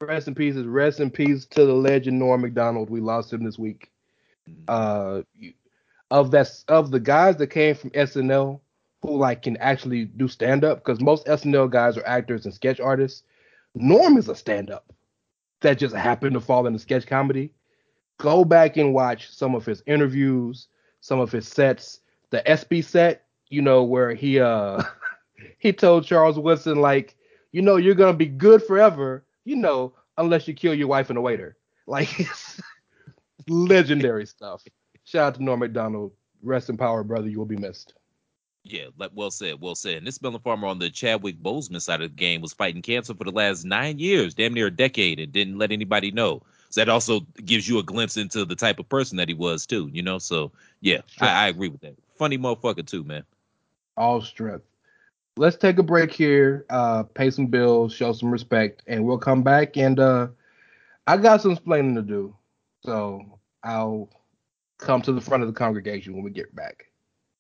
rest 0.01 0.29
in 0.29 0.35
pieces, 0.35 0.67
rest 0.67 1.01
in 1.01 1.11
peace 1.11 1.47
to 1.47 1.65
the 1.65 1.73
legend 1.75 2.19
Norm 2.19 2.43
Macdonald. 2.43 2.91
We 2.91 3.01
lost 3.01 3.33
him 3.33 3.45
this 3.45 3.59
week. 3.59 3.91
Uh, 4.69 5.23
of 6.11 6.31
that 6.31 6.49
of 6.69 6.91
the 6.91 7.01
guys 7.01 7.37
that 7.37 7.49
came 7.49 7.75
from 7.75 7.91
SNL 7.91 8.61
who 9.03 9.17
like 9.17 9.43
can 9.43 9.57
actually 9.59 10.05
do 10.05 10.29
stand 10.29 10.65
up 10.65 10.79
because 10.79 11.01
most 11.01 11.27
SNL 11.27 11.71
guys 11.71 11.97
are 11.97 12.07
actors 12.07 12.45
and 12.45 12.55
sketch 12.55 12.81
artists. 12.81 13.23
Norm 13.75 14.17
is 14.17 14.29
a 14.29 14.35
stand 14.35 14.71
up 14.71 14.93
that 15.61 15.79
just 15.79 15.95
happened 15.95 16.35
to 16.35 16.41
fall 16.41 16.67
into 16.67 16.79
sketch 16.79 17.07
comedy. 17.07 17.53
Go 18.19 18.45
back 18.45 18.77
and 18.77 18.95
watch 18.95 19.31
some 19.31 19.55
of 19.55 19.67
his 19.67 19.83
interviews, 19.87 20.69
some 21.01 21.21
of 21.21 21.31
his 21.31 21.47
sets. 21.49 22.01
The 22.31 22.47
ESPY 22.49 22.83
set, 22.83 23.27
you 23.49 23.63
know, 23.63 23.83
where 23.85 24.15
he 24.15 24.41
uh 24.41 24.83
he 25.59 25.73
told 25.73 26.05
Charles 26.05 26.39
Woodson 26.39 26.81
like, 26.81 27.17
you 27.53 27.63
know, 27.63 27.77
you're 27.77 27.95
gonna 27.95 28.15
be 28.17 28.27
good 28.27 28.63
forever, 28.63 29.25
you 29.45 29.57
know, 29.57 29.95
unless 30.19 30.49
you 30.49 30.55
kill 30.55 30.75
your 30.75 30.89
wife 30.89 31.11
and 31.11 31.19
a 31.19 31.23
waiter. 31.23 31.57
Like 31.89 32.19
it's 32.19 32.61
legendary 33.49 34.27
stuff. 34.27 34.65
Shout 35.05 35.27
out 35.29 35.35
to 35.37 35.45
Norm 35.45 35.61
Macdonald. 35.61 36.11
Rest 36.43 36.69
in 36.69 36.77
power, 36.77 37.05
brother. 37.05 37.29
You 37.29 37.39
will 37.39 37.47
be 37.47 37.57
missed. 37.57 37.95
Yeah, 38.69 38.87
like 38.99 39.11
well 39.15 39.31
said, 39.31 39.61
well 39.61 39.75
said. 39.75 39.99
And 39.99 40.07
this 40.07 40.21
Melon 40.21 40.41
Farmer 40.41 40.67
on 40.67 40.79
the 40.79 40.91
Chadwick 40.91 41.41
Boseman 41.43 41.81
side 41.81 42.03
of 42.03 42.11
the 42.11 42.17
game 42.17 42.41
was 42.41 42.53
fighting 42.53 42.83
cancer 42.83 43.15
for 43.15 43.25
the 43.25 43.31
last 43.31 43.65
nine 43.65 43.99
years, 43.99 44.35
damn 44.35 44.55
near 44.55 44.67
a 44.67 44.71
decade, 44.71 45.21
and 45.21 45.33
didn't 45.33 45.59
let 45.59 45.71
anybody 45.73 46.11
know. 46.11 46.43
So 46.71 46.81
that 46.81 46.89
also 46.89 47.21
gives 47.45 47.69
you 47.69 47.79
a 47.79 47.83
glimpse 47.83 48.17
into 48.17 48.45
the 48.45 48.57
type 48.57 48.79
of 48.79 48.89
person 48.89 49.19
that 49.19 49.29
he 49.29 49.35
was 49.35 49.67
too, 49.67 49.89
you 49.93 50.03
know. 50.03 50.19
So 50.19 50.51
yeah, 50.81 51.01
Sure. 51.07 51.29
I, 51.29 51.45
I 51.45 51.49
agree 51.49 51.69
with 51.69 51.81
that. 51.83 51.95
Funny 52.19 52.39
motherfucker 52.39 52.87
too, 52.87 53.05
man. 53.05 53.23
All 53.97 54.21
strength. 54.21 54.65
Let's 55.37 55.57
take 55.57 55.79
a 55.79 55.83
break 55.83 56.13
here, 56.13 56.65
uh, 56.71 57.03
pay 57.03 57.31
some 57.31 57.47
bills, 57.47 57.95
show 57.95 58.13
some 58.15 58.31
respect, 58.31 58.83
and 58.87 59.05
we'll 59.05 59.19
come 59.19 59.43
back. 59.43 59.77
And 59.77 60.01
uh, 60.01 60.29
I 61.07 61.19
got 61.19 61.43
some 61.43 61.53
explaining 61.53 61.95
to 61.97 62.03
do, 62.03 62.35
so 62.83 63.39
I'll 63.63 64.09
come 64.79 65.03
to 65.03 65.13
the 65.13 65.21
front 65.21 65.43
of 65.43 65.49
the 65.49 65.53
congregation 65.53 66.15
when 66.15 66.25
we 66.25 66.31
get 66.31 66.55
back. 66.55 66.87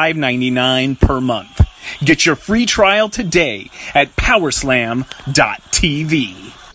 $5.99 0.00 0.98
per 1.00 1.20
month. 1.20 1.60
Get 2.02 2.24
your 2.24 2.36
free 2.36 2.66
trial 2.66 3.08
today 3.08 3.70
at 3.94 4.14
powerslam.tv. 4.16 5.06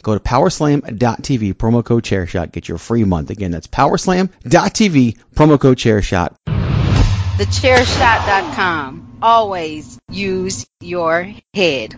Go 0.03 0.13
to 0.13 0.19
powerslam.tv, 0.19 1.53
promo 1.55 1.83
code 1.83 2.03
chairshot, 2.03 2.51
get 2.51 2.67
your 2.67 2.77
free 2.77 3.03
month. 3.03 3.31
Again, 3.31 3.49
that's 3.49 3.65
powerslam.tv, 3.67 5.17
promo 5.33 5.59
code 5.59 5.77
chairshot. 5.77 6.35
TheChairShot.com. 7.37 9.17
Always 9.21 9.97
use 10.09 10.67
your 10.79 11.33
head. 11.53 11.95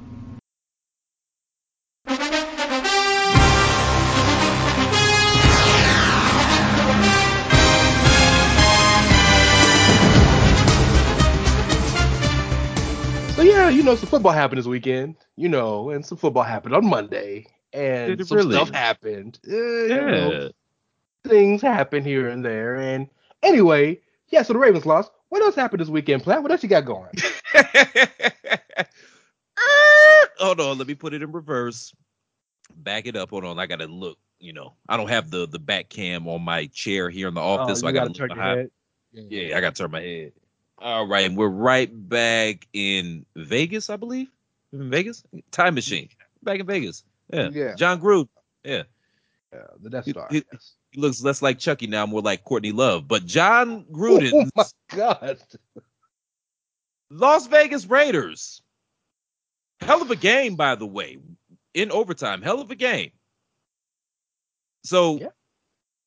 So 13.37 13.43
yeah, 13.43 13.69
you 13.69 13.83
know, 13.83 13.95
some 13.95 14.09
football 14.09 14.31
happened 14.33 14.59
this 14.59 14.65
weekend. 14.65 15.15
You 15.35 15.49
know, 15.49 15.89
and 15.91 16.05
some 16.05 16.17
football 16.17 16.43
happened 16.43 16.73
on 16.75 16.85
Monday, 16.87 17.45
and 17.73 18.19
it 18.19 18.27
some 18.27 18.37
really? 18.37 18.55
stuff 18.55 18.69
happened. 18.71 19.39
Uh, 19.47 19.55
you 19.55 19.87
Yeah. 19.89 20.11
know, 20.11 20.49
things 21.27 21.61
happen 21.61 22.03
here 22.03 22.27
and 22.29 22.43
there. 22.43 22.77
And 22.77 23.07
anyway, 23.43 24.01
yeah. 24.29 24.41
So 24.43 24.53
the 24.53 24.59
Ravens 24.59 24.85
lost. 24.85 25.11
What 25.29 25.41
else 25.43 25.55
happened 25.55 25.81
this 25.81 25.89
weekend, 25.89 26.23
Platt? 26.23 26.41
What 26.41 26.51
else 26.51 26.63
you 26.63 26.69
got 26.69 26.85
going? 26.85 27.11
Hold 30.39 30.61
on, 30.61 30.77
let 30.77 30.87
me 30.87 30.93
put 30.95 31.13
it 31.13 31.21
in 31.23 31.31
reverse. 31.31 31.93
Back 32.75 33.05
it 33.07 33.15
up. 33.15 33.29
Hold 33.31 33.45
on, 33.45 33.57
I 33.59 33.65
gotta 33.67 33.87
look. 33.87 34.17
You 34.39 34.53
know, 34.53 34.75
I 34.87 34.97
don't 34.97 35.09
have 35.09 35.29
the 35.31 35.47
the 35.47 35.59
back 35.59 35.89
cam 35.89 36.27
on 36.27 36.41
my 36.43 36.67
chair 36.67 37.09
here 37.09 37.27
in 37.27 37.33
the 37.35 37.41
office, 37.41 37.79
Oh, 37.79 37.81
so 37.81 37.87
I 37.87 37.91
gotta, 37.91 38.07
gotta 38.07 38.09
look 38.09 38.17
turn 38.17 38.29
your 38.33 38.37
behind. 38.37 38.43
head. 38.43 38.71
Yeah, 39.13 39.57
I 39.57 39.61
gotta 39.61 39.75
turn 39.75 39.91
my 39.91 40.01
head. 40.01 40.31
All 40.79 41.07
right, 41.07 41.25
and 41.25 41.35
we're 41.35 41.47
right 41.47 41.89
back 42.09 42.67
in 42.73 43.25
Vegas, 43.35 43.89
I 43.89 43.95
believe. 43.95 44.27
In 44.73 44.89
Vegas, 44.89 45.23
time 45.51 45.73
machine. 45.75 46.09
Back 46.43 46.59
in 46.59 46.65
Vegas. 46.67 47.03
Yeah. 47.33 47.49
Yeah. 47.51 47.75
Jon 47.75 47.99
Gruden. 47.99 48.27
Yeah. 48.63 48.83
Yeah, 49.53 49.63
the 49.81 49.89
Death 49.89 50.07
Star. 50.09 50.27
he- 50.29 50.43
yes. 50.51 50.73
He 50.91 51.01
looks 51.01 51.21
less 51.21 51.41
like 51.41 51.59
Chucky 51.59 51.85
now, 51.87 52.05
more 52.05 52.21
like 52.21 52.43
Courtney 52.43 52.71
Love. 52.71 53.07
But 53.07 53.25
John 53.25 53.85
Oh 53.89 53.93
Gruden, 53.93 54.49
my 54.55 54.63
God. 54.95 55.37
Las 57.09 57.47
Vegas 57.47 57.85
Raiders. 57.85 58.61
Hell 59.81 60.01
of 60.01 60.11
a 60.11 60.15
game, 60.15 60.55
by 60.55 60.75
the 60.75 60.85
way. 60.85 61.17
In 61.73 61.91
overtime. 61.91 62.41
Hell 62.41 62.61
of 62.61 62.71
a 62.71 62.75
game. 62.75 63.11
So 64.83 65.17
Yeah. 65.19 65.27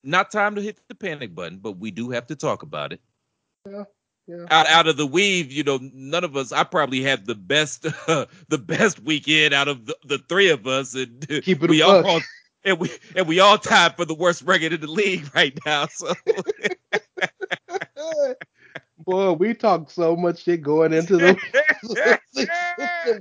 not 0.03 0.31
time 0.31 0.55
to 0.55 0.62
hit 0.62 0.79
the 0.89 0.95
panic 0.95 1.35
button, 1.35 1.59
but 1.59 1.73
we 1.73 1.91
do 1.91 2.11
have 2.11 2.27
to 2.29 2.37
talk 2.37 2.62
about 2.62 2.93
it. 2.93 3.00
Yeah, 3.69 3.85
yeah. 4.31 4.47
Out 4.51 4.67
out 4.69 4.87
of 4.87 4.97
the 4.97 5.07
weave, 5.07 5.51
you 5.51 5.65
know, 5.65 5.79
none 5.93 6.23
of 6.23 6.37
us. 6.37 6.53
I 6.53 6.63
probably 6.65 7.03
had 7.03 7.27
the 7.27 7.35
best, 7.35 7.83
the 8.07 8.59
best 8.59 9.01
weekend 9.01 9.53
out 9.55 9.67
of 9.69 9.87
the, 9.87 9.97
the 10.05 10.19
three 10.19 10.51
of 10.51 10.67
us, 10.67 10.95
and 10.95 11.27
Keep 11.43 11.65
it 11.65 11.71
we 11.71 11.83
all 11.83 12.03
buck. 12.03 12.23
and 12.65 12.79
we 12.79 12.91
and 13.17 13.27
we 13.27 13.41
all 13.41 13.59
tied 13.59 13.97
for 13.97 14.05
the 14.05 14.15
worst 14.15 14.43
record 14.43 14.73
in 14.73 14.81
the 14.81 14.87
league 14.91 15.29
right 15.35 15.59
now. 15.67 15.87
So 15.87 16.13
Boy, 18.99 19.33
we 19.33 19.55
talked 19.55 19.91
so 19.91 20.15
much 20.15 20.45
shit 20.45 20.63
going 20.63 20.93
into 20.93 21.17
the 21.17 21.37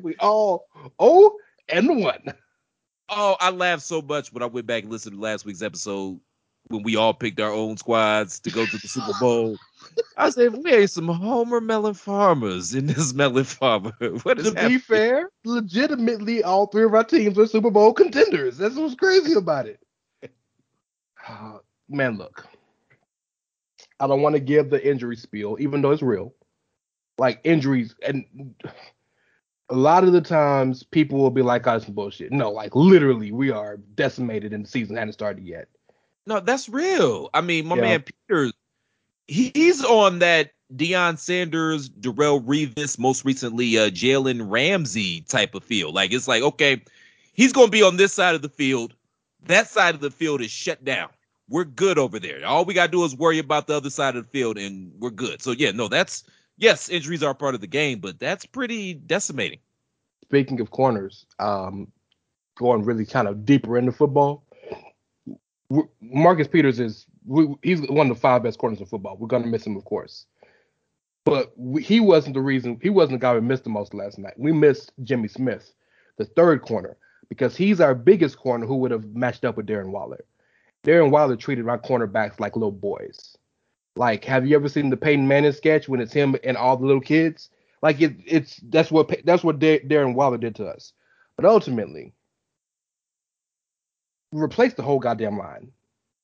we 0.04 0.16
all 0.18 0.68
oh 1.00 1.36
and 1.70 2.01
one. 2.01 2.34
Oh, 3.12 3.36
I 3.39 3.50
laughed 3.50 3.82
so 3.82 4.04
much 4.04 4.32
when 4.32 4.44
I 4.44 4.46
went 4.46 4.68
back 4.68 4.84
and 4.84 4.92
listened 4.92 5.16
to 5.16 5.22
last 5.22 5.44
week's 5.44 5.63
episode 5.63 6.20
when 6.68 6.84
we 6.84 6.96
all 6.96 7.13
picked 7.13 7.39
our 7.39 7.51
own 7.51 7.78
squads 7.78 8.39
to 8.42 8.51
go 8.51 8.66
to 8.66 8.78
the 8.78 8.88
Super 8.88 9.13
Bowl. 9.20 9.58
I 10.17 10.29
said, 10.29 10.53
we 10.63 10.72
ain't 10.74 10.89
some 10.89 11.08
Homer 11.08 11.62
Melon 11.62 11.93
farmers 11.93 12.74
in 12.74 12.88
this 12.88 13.13
melon 13.15 13.46
farmer. 13.46 13.93
What 14.24 14.39
is 14.39 14.51
To 14.51 14.55
be 14.67 14.77
fair, 14.77 15.29
legitimately 15.46 16.43
all 16.43 16.67
three 16.67 16.84
of 16.84 16.93
our 16.93 17.03
teams 17.03 17.38
are 17.39 17.48
Super 17.48 17.72
Bowl 17.72 17.93
contenders. 17.93 18.58
That's 18.58 18.75
what's 18.75 18.96
crazy 18.96 19.34
about 19.34 19.67
it. 19.67 19.79
Uh, 21.27 21.60
man, 21.89 22.17
look. 22.17 22.48
I 24.00 24.08
don't 24.08 24.22
want 24.22 24.34
to 24.36 24.39
give 24.39 24.69
the 24.69 24.84
injury 24.88 25.15
spiel, 25.17 25.58
even 25.60 25.81
though 25.81 25.91
it's 25.91 26.01
real. 26.01 26.34
Like 27.17 27.41
injuries, 27.43 27.93
and 28.08 28.55
a 29.69 29.75
lot 29.75 30.05
of 30.05 30.13
the 30.13 30.22
times 30.22 30.81
people 30.84 31.19
will 31.19 31.29
be 31.29 31.41
like, 31.41 31.67
"Oh, 31.67 31.77
some 31.79 31.93
bullshit." 31.93 32.31
No, 32.31 32.50
like 32.50 32.75
literally, 32.75 33.31
we 33.31 33.51
are 33.51 33.77
decimated, 33.96 34.53
and 34.53 34.65
the 34.65 34.69
season 34.69 34.96
hadn't 34.96 35.13
started 35.13 35.46
yet. 35.46 35.67
No, 36.25 36.39
that's 36.39 36.69
real. 36.69 37.29
I 37.34 37.41
mean, 37.41 37.65
my 37.67 37.75
Yeah. 37.75 37.81
man 37.81 38.03
Peter, 38.03 38.51
he's 39.29 39.83
on 39.83 40.19
that 40.19 40.51
Deion 40.75 41.17
Sanders, 41.17 41.89
Darrelle 41.89 42.43
Revis, 42.43 43.00
most 43.00 43.25
recently 43.25 43.77
uh, 43.77 43.89
Jalen 43.89 44.50
Ramsey 44.50 45.21
type 45.21 45.55
of 45.55 45.63
field. 45.63 45.93
Like 45.93 46.12
it's 46.12 46.27
like, 46.27 46.43
okay, 46.43 46.81
he's 47.33 47.53
gonna 47.53 47.71
be 47.71 47.83
on 47.83 47.98
this 47.98 48.13
side 48.13 48.36
of 48.36 48.41
the 48.41 48.50
field. 48.50 48.93
That 49.45 49.67
side 49.67 49.95
of 49.95 50.01
the 50.01 50.12
field 50.12 50.41
is 50.41 50.51
shut 50.51 50.83
down. 50.83 51.09
We're 51.48 51.63
good 51.63 51.98
over 51.98 52.19
there. 52.19 52.45
All 52.45 52.65
we 52.65 52.74
gotta 52.74 52.91
do 52.91 53.03
is 53.03 53.15
worry 53.15 53.39
about 53.39 53.67
the 53.67 53.75
other 53.75 53.89
side 53.89 54.15
of 54.15 54.25
the 54.25 54.29
field, 54.29 54.57
and 54.57 54.91
we're 55.00 55.09
good. 55.09 55.41
So 55.41 55.51
yeah, 55.51 55.71
no, 55.71 55.88
that's 55.88 56.24
yes, 56.57 56.89
injuries 56.89 57.24
are 57.24 57.33
part 57.33 57.55
of 57.55 57.62
the 57.62 57.67
game, 57.67 58.00
but 58.00 58.19
that's 58.19 58.45
pretty 58.45 58.93
decimating. 58.93 59.59
Speaking 60.24 60.59
of 60.59 60.69
corners, 60.69 61.25
um, 61.39 61.91
going 62.55 62.83
really 62.83 63.05
kind 63.05 63.27
of 63.27 63.45
deeper 63.45 63.77
into 63.77 63.91
football, 63.91 64.43
Marcus 66.01 66.48
Peters 66.48 66.79
is 66.79 67.05
we, 67.29 67.55
he's 67.62 67.81
one 67.81 68.09
of 68.09 68.17
the 68.17 68.21
five 68.21 68.41
best 68.43 68.57
corners 68.57 68.79
in 68.79 68.88
football. 68.88 69.15
We're 69.15 69.27
gonna 69.27 69.45
miss 69.45 69.65
him, 69.65 69.77
of 69.77 69.86
course, 69.86 70.25
but 71.25 71.53
we, 71.55 71.83
he 71.83 72.00
wasn't 72.00 72.33
the 72.33 72.41
reason. 72.41 72.79
He 72.81 72.89
wasn't 72.89 73.19
the 73.19 73.25
guy 73.25 73.36
we 73.36 73.41
missed 73.41 73.63
the 73.63 73.69
most 73.69 73.93
last 73.93 74.17
night. 74.17 74.33
We 74.38 74.51
missed 74.51 74.91
Jimmy 75.03 75.27
Smith, 75.27 75.71
the 76.17 76.25
third 76.25 76.63
corner, 76.63 76.98
because 77.29 77.55
he's 77.55 77.79
our 77.79 77.93
biggest 77.93 78.38
corner 78.38 78.65
who 78.65 78.77
would 78.77 78.91
have 78.91 79.05
matched 79.13 79.45
up 79.45 79.57
with 79.57 79.67
Darren 79.67 79.91
Waller. 79.91 80.25
Darren 80.83 81.12
Waller 81.12 81.36
treated 81.36 81.69
our 81.69 81.77
cornerbacks 81.77 82.39
like 82.39 82.55
little 82.55 82.71
boys. 82.71 83.38
Like, 83.95 84.25
have 84.25 84.48
you 84.48 84.55
ever 84.55 84.69
seen 84.69 84.89
the 84.89 84.98
Peyton 84.98 85.27
Manning 85.27 85.51
sketch 85.51 85.88
when 85.88 86.00
it's 86.00 86.13
him 86.13 86.36
and 86.43 86.57
all 86.57 86.77
the 86.77 86.86
little 86.86 87.01
kids? 87.01 87.50
Like 87.83 88.01
it, 88.01 88.15
it's 88.25 88.57
that's 88.69 88.89
what 88.89 89.13
that's 89.24 89.43
what 89.43 89.59
Da- 89.59 89.81
Darren 89.81 90.15
Waller 90.15 90.38
did 90.38 90.55
to 90.55 90.65
us. 90.65 90.93
But 91.36 91.45
ultimately, 91.45 92.13
replace 94.31 94.74
the 94.74 94.83
whole 94.83 95.00
goddamn 95.00 95.38
line, 95.38 95.71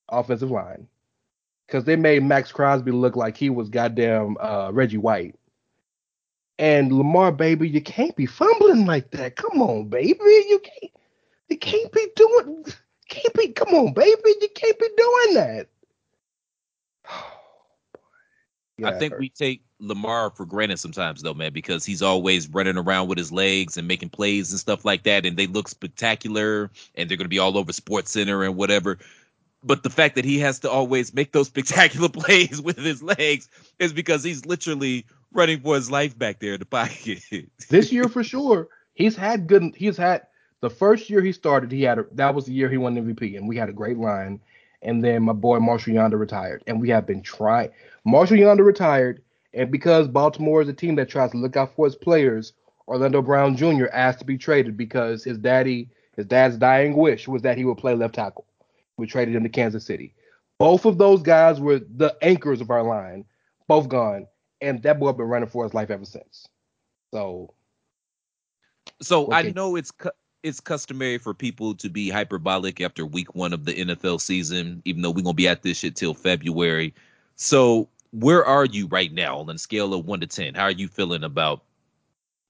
offensive 0.10 0.52
line, 0.52 0.88
because 1.66 1.84
they 1.84 1.96
made 1.96 2.24
Maxx 2.24 2.52
Crosby 2.52 2.92
look 2.92 3.16
like 3.16 3.38
he 3.38 3.50
was 3.50 3.70
goddamn 3.70 4.38
uh, 4.40 4.72
Reggie 4.72 4.98
White. 4.98 5.36
And 6.58 6.92
Lamar, 6.92 7.32
baby, 7.32 7.68
you 7.68 7.82
can't 7.82 8.16
be 8.16 8.26
fumbling 8.26 8.86
like 8.86 9.12
that. 9.12 9.36
Come 9.36 9.62
on, 9.62 9.90
baby, 9.90 10.14
you 10.24 10.62
can't. 10.64 10.92
You 11.50 11.58
can't 11.58 11.92
be 11.92 12.08
doing. 12.16 12.66
Can't 13.10 13.34
be. 13.34 13.50
Come 13.50 13.74
on, 13.76 13.94
baby, 13.94 14.34
you 14.42 14.48
can't 14.56 14.80
be 14.80 14.90
doing 14.98 15.34
that. 15.36 15.68
Yeah, 18.78 18.90
I 18.90 19.00
think 19.00 19.18
we 19.18 19.30
take 19.30 19.62
Lamar 19.80 20.32
for 20.32 20.46
granted 20.46 20.80
sometimes, 20.80 21.22
though, 21.22 21.34
man, 21.34 21.54
because 21.54 21.86
he's 21.86 22.02
always 22.02 22.50
running 22.50 22.76
around 22.76 23.08
with 23.08 23.18
his 23.18 23.32
legs 23.32 23.78
and 23.78 23.88
making 23.88 24.10
plays 24.10 24.52
and 24.52 24.60
stuff 24.60 24.84
like 24.84 25.04
that, 25.04 25.26
and 25.26 25.38
they 25.38 25.48
look 25.48 25.70
spectacular, 25.70 26.70
and 26.96 27.10
they're 27.10 27.16
going 27.16 27.24
to 27.24 27.30
be 27.30 27.40
all 27.40 27.58
over 27.58 27.72
Sports 27.72 28.12
Center 28.12 28.44
and 28.44 28.58
whatever. 28.58 28.98
But 29.66 29.82
the 29.82 29.90
fact 29.90 30.16
that 30.16 30.26
he 30.26 30.40
has 30.40 30.60
to 30.60 30.70
always 30.70 31.14
make 31.14 31.32
those 31.32 31.48
spectacular 31.54 32.10
plays 32.10 32.62
with 32.62 32.78
his 32.78 33.02
legs 33.02 33.50
is 33.80 33.92
because 33.92 34.24
he's 34.24 34.46
literally 34.46 35.06
running 35.34 35.60
for 35.60 35.76
his 35.76 35.92
life 35.92 36.18
back 36.18 36.40
there 36.40 36.54
in 36.54 36.60
the 36.60 36.66
pocket. 36.66 37.20
this 37.70 37.92
year 37.92 38.08
for 38.08 38.24
sure. 38.24 38.68
He's 38.94 39.16
had 39.16 39.48
good. 39.48 39.74
He's 39.76 39.98
had 39.98 40.28
the 40.62 40.70
first 40.70 41.10
year 41.10 41.22
he 41.22 41.32
started. 41.32 41.72
He 41.72 41.84
had 41.84 42.00
a, 42.00 42.06
that 42.14 42.34
was 42.34 42.46
the 42.46 42.54
year 42.54 42.70
he 42.70 42.78
won 42.78 42.96
MVP, 42.96 43.38
and 43.38 43.48
we 43.48 43.58
had 43.58 43.70
a 43.70 43.74
great 43.74 43.98
line. 43.98 44.40
And 44.82 45.04
then 45.04 45.24
my 45.24 45.34
boy 45.34 45.60
Marshal 45.60 45.94
Yanda 45.94 46.18
retired, 46.18 46.64
and 46.68 46.80
we 46.80 46.90
have 46.90 47.06
been 47.06 47.22
trying. 47.22 47.72
Marshal 48.06 48.38
Yanda 48.38 48.64
retired, 48.64 49.22
and 49.54 49.72
because 49.72 50.08
Baltimore 50.08 50.62
is 50.62 50.70
a 50.70 50.74
team 50.74 50.96
that 50.96 51.10
tries 51.10 51.32
to 51.32 51.38
look 51.38 51.58
out 51.58 51.76
for 51.76 51.88
its 51.88 51.96
players, 51.96 52.54
Orlando 52.88 53.22
Brown 53.22 53.58
Jr. 53.58 53.88
asked 53.92 54.20
to 54.20 54.26
be 54.26 54.38
traded 54.38 54.78
because 54.78 55.24
his 55.24 55.38
daddy, 55.38 55.90
his 56.16 56.26
dad's 56.26 56.58
dying 56.58 56.96
wish 56.96 57.28
was 57.28 57.42
that 57.42 57.58
he 57.58 57.66
would 57.66 57.78
play 57.78 57.96
left 57.96 58.16
tackle. 58.16 58.46
We 58.98 59.08
traded 59.08 59.36
him 59.36 59.44
to 59.44 59.50
Kansas 59.50 59.86
City. 59.86 60.14
Both 60.58 60.86
of 60.86 60.98
those 60.98 61.22
guys 61.22 61.60
were 61.60 61.80
the 61.80 62.16
anchors 62.22 62.62
of 62.62 62.70
our 62.70 62.84
line, 62.84 63.26
both 63.68 63.90
gone, 63.90 64.28
and 64.62 64.82
that 64.84 65.00
boy 65.00 65.12
been 65.12 65.26
running 65.26 65.50
for 65.50 65.64
his 65.64 65.74
life 65.74 65.90
ever 65.90 66.06
since. 66.06 66.48
So, 67.14 67.54
So 69.02 69.32
I 69.32 69.52
know 69.52 69.76
it's 69.76 69.92
cu- 69.92 70.12
it's 70.44 70.60
customary 70.60 71.18
for 71.18 71.34
people 71.34 71.76
to 71.76 71.90
be 71.90 72.10
hyperbolic 72.10 72.80
after 72.80 73.06
week 73.06 73.36
one 73.36 73.52
of 73.52 73.66
the 73.66 73.74
NFL 73.74 74.22
season, 74.22 74.82
even 74.86 75.02
though 75.02 75.12
we're 75.12 75.24
gonna 75.24 75.34
be 75.34 75.48
at 75.48 75.64
this 75.64 75.80
shit 75.80 75.96
till 75.96 76.14
February. 76.14 76.94
So 77.36 77.90
where 78.12 78.46
are 78.46 78.66
you 78.66 78.88
right 78.88 79.12
now 79.12 79.40
on 79.40 79.50
a 79.50 79.58
scale 79.58 79.94
of 79.94 80.06
one 80.06 80.22
to 80.22 80.28
ten? 80.28 80.54
How 80.54 80.64
are 80.64 80.72
you 80.72 80.88
feeling 80.88 81.24
about 81.24 81.64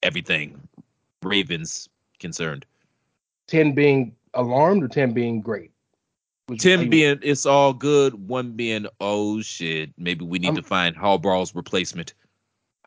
everything 0.04 0.68
Ravens 1.24 1.90
concerned? 2.20 2.66
ten 3.48 3.74
being 3.74 4.16
alarmed 4.36 4.84
or 4.84 4.88
ten 4.88 5.14
being 5.14 5.42
great. 5.42 5.72
Ten 6.60 6.90
being 6.90 7.20
it's 7.24 7.46
all 7.46 7.74
good, 7.74 8.28
one 8.28 8.52
being 8.52 8.86
oh 9.02 9.42
shit, 9.42 9.92
maybe 9.98 10.26
we 10.26 10.38
need 10.40 10.48
I'm- 10.48 10.56
to 10.56 10.64
find 10.64 10.96
Harbaugh's 10.96 11.56
replacement. 11.56 12.14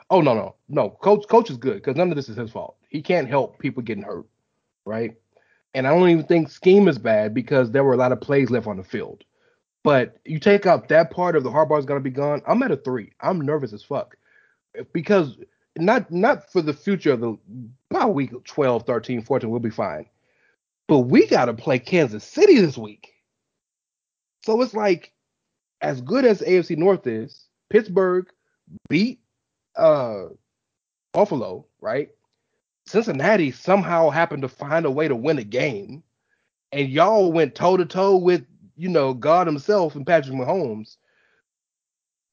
Oh 0.09 0.21
no 0.21 0.33
no 0.33 0.55
no. 0.69 0.89
Coach 0.89 1.27
coach 1.27 1.49
is 1.49 1.57
good 1.57 1.75
because 1.75 1.95
none 1.95 2.09
of 2.09 2.15
this 2.15 2.29
is 2.29 2.37
his 2.37 2.51
fault. 2.51 2.77
He 2.89 3.01
can't 3.01 3.27
help 3.27 3.59
people 3.59 3.83
getting 3.83 4.03
hurt, 4.03 4.25
right? 4.85 5.15
And 5.75 5.85
I 5.85 5.91
don't 5.91 6.09
even 6.09 6.25
think 6.25 6.49
scheme 6.49 6.87
is 6.87 6.97
bad 6.97 7.33
because 7.33 7.69
there 7.69 7.83
were 7.83 7.93
a 7.93 7.97
lot 7.97 8.11
of 8.11 8.21
plays 8.21 8.49
left 8.49 8.65
on 8.65 8.77
the 8.77 8.83
field. 8.83 9.23
But 9.83 10.17
you 10.25 10.39
take 10.39 10.65
out 10.65 10.87
that 10.89 11.11
part 11.11 11.35
of 11.35 11.43
the 11.43 11.51
Harbaugh's 11.51 11.85
gonna 11.85 11.99
be 11.99 12.09
gone. 12.09 12.41
I'm 12.47 12.63
at 12.63 12.71
a 12.71 12.77
three. 12.77 13.11
I'm 13.21 13.41
nervous 13.41 13.73
as 13.73 13.83
fuck 13.83 14.15
because 14.93 15.37
not 15.77 16.09
not 16.11 16.49
for 16.51 16.61
the 16.61 16.73
future 16.73 17.11
of 17.11 17.19
the 17.19 17.37
by 17.89 18.05
week 18.05 18.31
12, 18.45 18.85
13, 18.85 19.21
14, 19.21 19.49
we'll 19.49 19.59
be 19.59 19.69
fine. 19.69 20.05
But 20.87 20.99
we 20.99 21.27
gotta 21.27 21.53
play 21.53 21.77
Kansas 21.77 22.23
City 22.23 22.59
this 22.59 22.77
week. 22.77 23.13
So 24.49 24.59
it's 24.63 24.73
like 24.73 25.13
as 25.81 26.01
good 26.01 26.25
as 26.25 26.41
AFC 26.41 26.75
North 26.75 27.05
is, 27.05 27.45
Pittsburgh 27.69 28.25
beat 28.89 29.19
uh 29.75 30.29
Buffalo, 31.13 31.67
right? 31.81 32.09
Cincinnati 32.87 33.51
somehow 33.51 34.09
happened 34.09 34.41
to 34.41 34.47
find 34.47 34.87
a 34.87 34.91
way 34.91 35.07
to 35.07 35.15
win 35.15 35.37
a 35.37 35.43
game, 35.43 36.01
and 36.71 36.89
y'all 36.89 37.31
went 37.31 37.53
toe 37.53 37.77
to 37.77 37.85
toe 37.85 38.17
with 38.17 38.43
you 38.75 38.89
know 38.89 39.13
God 39.13 39.45
Himself 39.45 39.93
and 39.93 40.03
Patrick 40.03 40.35
Mahomes. 40.35 40.97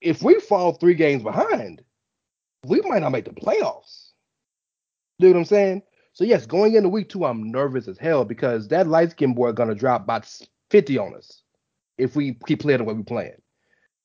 If 0.00 0.22
we 0.22 0.40
fall 0.40 0.72
three 0.72 0.94
games 0.94 1.22
behind, 1.22 1.82
we 2.64 2.80
might 2.80 3.02
not 3.02 3.12
make 3.12 3.26
the 3.26 3.32
playoffs. 3.32 4.12
Do 5.18 5.26
you 5.26 5.34
know 5.34 5.40
what 5.40 5.40
I'm 5.40 5.44
saying? 5.44 5.82
So 6.14 6.24
yes, 6.24 6.46
going 6.46 6.76
into 6.76 6.88
week 6.88 7.10
two, 7.10 7.26
I'm 7.26 7.52
nervous 7.52 7.88
as 7.88 7.98
hell 7.98 8.24
because 8.24 8.68
that 8.68 8.86
light 8.86 9.10
skin 9.10 9.34
boy 9.34 9.52
gonna 9.52 9.74
drop 9.74 10.04
about 10.04 10.26
50 10.70 10.96
on 10.96 11.14
us 11.14 11.42
if 11.98 12.16
we 12.16 12.34
keep 12.46 12.60
playing 12.60 12.78
the 12.78 12.84
way 12.84 12.94
we're 12.94 13.02
playing. 13.02 13.40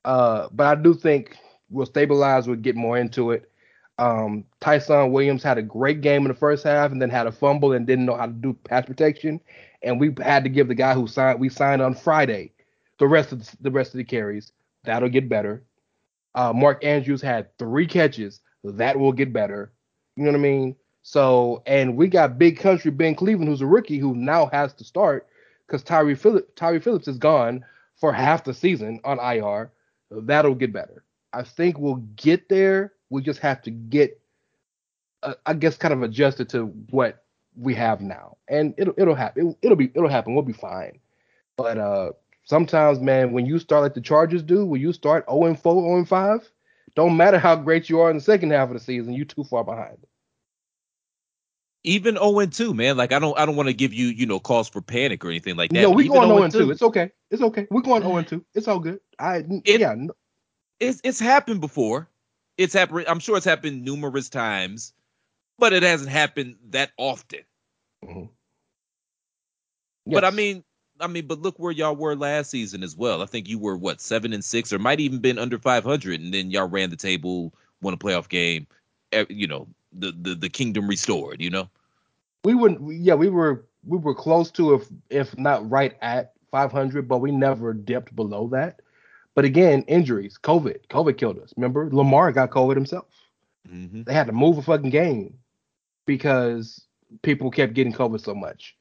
Uh, 0.06 0.48
but 0.52 0.66
I 0.66 0.82
do 0.82 0.94
think 0.94 1.38
we'll 1.70 1.86
stabilize. 1.86 2.48
We'll 2.48 2.58
get 2.58 2.76
more 2.76 2.98
into 2.98 3.32
it. 3.32 3.52
Um, 3.98 4.46
Ty'Son 4.62 5.12
Williams 5.12 5.44
had 5.44 5.58
a 5.58 5.64
great 5.64 6.02
game 6.02 6.24
in 6.24 6.30
the 6.30 6.34
first 6.34 6.64
half 6.64 6.92
and 6.92 7.02
then 7.02 7.10
had 7.10 7.28
a 7.28 7.32
fumble 7.32 7.74
and 7.74 7.86
didn't 7.86 8.06
know 8.06 8.16
how 8.16 8.26
to 8.26 8.32
do 8.32 8.54
pass 8.54 8.86
protection. 8.86 9.40
And 9.84 10.00
we 10.00 10.14
had 10.24 10.44
to 10.44 10.50
give 10.50 10.68
the 10.68 10.76
guy 10.76 10.94
who 10.94 11.08
signed 11.08 11.40
we 11.40 11.50
signed 11.50 11.82
on 11.82 11.94
Friday 11.94 12.54
the 12.98 13.08
rest 13.08 13.32
of 13.32 13.46
the, 13.46 13.58
the 13.62 13.72
rest 13.72 13.94
of 13.94 13.98
the 13.98 14.04
carries. 14.04 14.52
That'll 14.84 15.10
get 15.10 15.30
better. 15.30 15.64
Uh, 16.34 16.54
Mark 16.54 16.84
Andrews 16.84 17.22
had 17.22 17.56
three 17.58 17.86
catches. 17.86 18.42
That 18.64 18.98
will 18.98 19.12
get 19.12 19.34
better. 19.34 19.72
You 20.16 20.24
know 20.24 20.32
what 20.32 20.38
I 20.38 20.42
mean? 20.42 20.76
So, 21.04 21.64
and 21.66 21.98
we 21.98 22.08
got 22.08 22.38
big 22.38 22.60
country 22.60 22.92
Ben 22.92 23.16
Cleveland, 23.16 23.50
who's 23.50 23.62
a 23.62 23.66
rookie, 23.66 23.98
who 23.98 24.16
now 24.16 24.48
has 24.48 24.74
to 24.76 24.84
start 24.84 25.28
because 25.68 25.84
Tyre 25.84 26.16
Phillips, 26.16 26.52
Tyre 26.56 26.80
Phillips 26.80 27.08
is 27.08 27.18
gone 27.18 27.64
for 28.02 28.12
half 28.12 28.44
the 28.44 28.54
season 28.54 29.00
on 29.06 29.20
IR. 29.20 29.72
That'll 30.10 30.56
get 30.56 30.74
better. 30.74 31.06
I 31.32 31.44
think 31.44 31.78
we'll 31.78 32.04
get 32.18 32.50
there. 32.50 32.94
We 33.10 33.22
just 33.22 33.40
have 33.40 33.62
to 33.62 33.72
get, 33.72 34.20
uh, 35.24 35.36
I 35.46 35.54
guess, 35.54 35.78
kind 35.78 35.94
of 35.94 36.04
adjusted 36.04 36.50
to 36.50 36.66
what 36.90 37.24
we 37.56 37.74
have 37.76 38.02
now, 38.02 38.38
and 38.50 38.74
it'll 38.78 38.94
it'll 38.98 39.16
happen. 39.16 39.42
It'll, 39.42 39.58
it'll 39.62 39.78
be 39.78 39.92
it'll 39.96 40.10
happen. 40.10 40.34
We'll 40.34 40.44
be 40.44 40.52
fine. 40.52 41.00
But 41.56 41.78
uh, 41.78 42.12
sometimes, 42.44 43.00
man, 43.00 43.32
when 43.32 43.46
you 43.46 43.60
start 43.60 43.84
like 43.84 43.94
the 43.94 44.02
Chargers 44.02 44.44
do, 44.44 44.66
when 44.66 44.82
you 44.82 44.92
start 44.92 45.26
0 45.30 45.46
and 45.46 45.60
4, 45.60 45.74
0 45.74 45.98
and 45.98 46.10
5, 46.10 46.52
don't 46.96 47.16
matter 47.16 47.38
how 47.38 47.56
great 47.56 47.90
you 47.90 48.00
are 48.00 48.10
in 48.10 48.18
the 48.18 48.24
second 48.24 48.52
half 48.52 48.70
of 48.70 48.74
the 48.74 48.80
season, 48.80 49.14
you're 49.14 49.26
too 49.26 49.44
far 49.44 49.64
behind. 49.64 49.98
Even 51.84 52.16
0 52.16 52.40
and 52.40 52.54
2, 52.54 52.74
man. 52.74 52.96
Like 52.96 53.12
I 53.12 53.20
don't 53.20 53.38
I 53.40 53.46
don't 53.46 53.56
want 53.56 53.68
to 53.68 53.74
give 53.74 53.94
you, 53.94 54.08
you 54.08 54.26
know, 54.26 54.40
cause 54.40 54.70
for 54.70 54.82
panic 54.82 55.26
or 55.26 55.30
anything 55.30 55.56
like 55.56 55.72
that. 55.72 55.82
No, 55.82 55.92
we're 55.92 56.08
going 56.08 56.28
0 56.28 56.50
0 56.50 56.66
2. 56.66 56.72
It's 56.72 56.82
okay. 56.84 57.12
It's 57.32 57.42
okay. 57.42 57.68
We're 57.72 57.82
going 57.82 58.04
0 58.04 58.16
and 58.18 58.28
2. 58.28 58.46
It's 58.54 58.68
all 58.68 58.80
good. 58.80 59.00
I 59.18 59.44
yeah. 59.66 59.96
no- 59.98 60.14
it's 60.80 61.02
it's 61.04 61.20
happened 61.20 61.62
before. 61.62 62.10
It's 62.58 62.74
happened. 62.74 63.06
I'm 63.08 63.20
sure 63.20 63.38
it's 63.38 63.46
happened 63.46 63.84
numerous 63.84 64.30
times, 64.30 64.94
but 65.58 65.74
it 65.74 65.84
hasn't 65.84 66.12
happened 66.12 66.58
that 66.70 66.92
often. 66.98 67.42
Mm-hmm. 68.04 68.26
But 70.08 70.26
I 70.26 70.32
mean, 70.32 70.64
I 71.00 71.08
mean, 71.08 71.28
but 71.28 71.40
look 71.40 71.58
where 71.58 71.72
y'all 71.72 71.96
were 71.96 72.16
last 72.16 72.52
season 72.52 72.84
as 72.84 72.96
well. 72.96 73.22
I 73.22 73.26
think 73.26 73.48
you 73.48 73.60
were 73.60 73.78
what 73.78 74.02
seven 74.02 74.34
and 74.34 74.44
six, 74.44 74.74
or 74.74 74.80
might 74.80 75.00
even 75.00 75.20
been 75.20 75.40
under 75.40 75.58
500, 75.58 76.20
and 76.20 76.34
then 76.34 76.52
y'all 76.52 76.68
ran 76.68 76.90
the 76.90 76.96
table, 76.96 77.54
won 77.82 77.94
a 77.94 77.98
playoff 77.98 78.30
game. 78.30 78.68
You 79.30 79.48
know, 79.48 79.68
the 79.92 80.12
the 80.12 80.36
the 80.36 80.50
kingdom 80.50 80.88
restored. 80.88 81.42
You 81.42 81.50
know, 81.50 81.70
we 82.44 82.54
wouldn't 82.54 82.94
yeah 83.02 83.16
we 83.16 83.30
were 83.30 83.66
we 83.86 83.98
were 83.98 84.16
close 84.16 84.52
to 84.52 84.74
if 84.76 84.88
if 85.10 85.38
not 85.38 85.70
right 85.70 85.96
at 86.02 86.34
500 86.52 87.08
but 87.08 87.20
we 87.20 87.32
never 87.32 87.74
dipped 87.74 88.16
below 88.16 88.48
that. 88.50 88.82
But 89.36 89.46
again 89.46 89.84
injuries 89.84 90.38
covid 90.42 90.88
covid 90.90 91.18
killed 91.18 91.40
us. 91.40 91.54
Remember 91.56 91.90
lamar 91.92 92.32
got 92.32 92.52
covid 92.52 92.76
himself. 92.76 93.08
Mhm. 93.70 94.06
they 94.06 94.14
had 94.14 94.28
to 94.28 94.34
move 94.34 94.58
a 94.58 94.62
fucking 94.62 94.90
game 94.90 95.38
because 96.06 96.86
people 97.22 97.52
kept 97.52 97.74
getting 97.74 97.94
covid 97.94 98.22
so 98.22 98.34
much. 98.34 98.76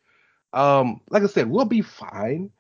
Um 0.53 1.01
like 1.11 1.23
i 1.23 1.27
said 1.27 1.51
we'll 1.51 1.65
be 1.65 1.83
fine. 1.83 2.51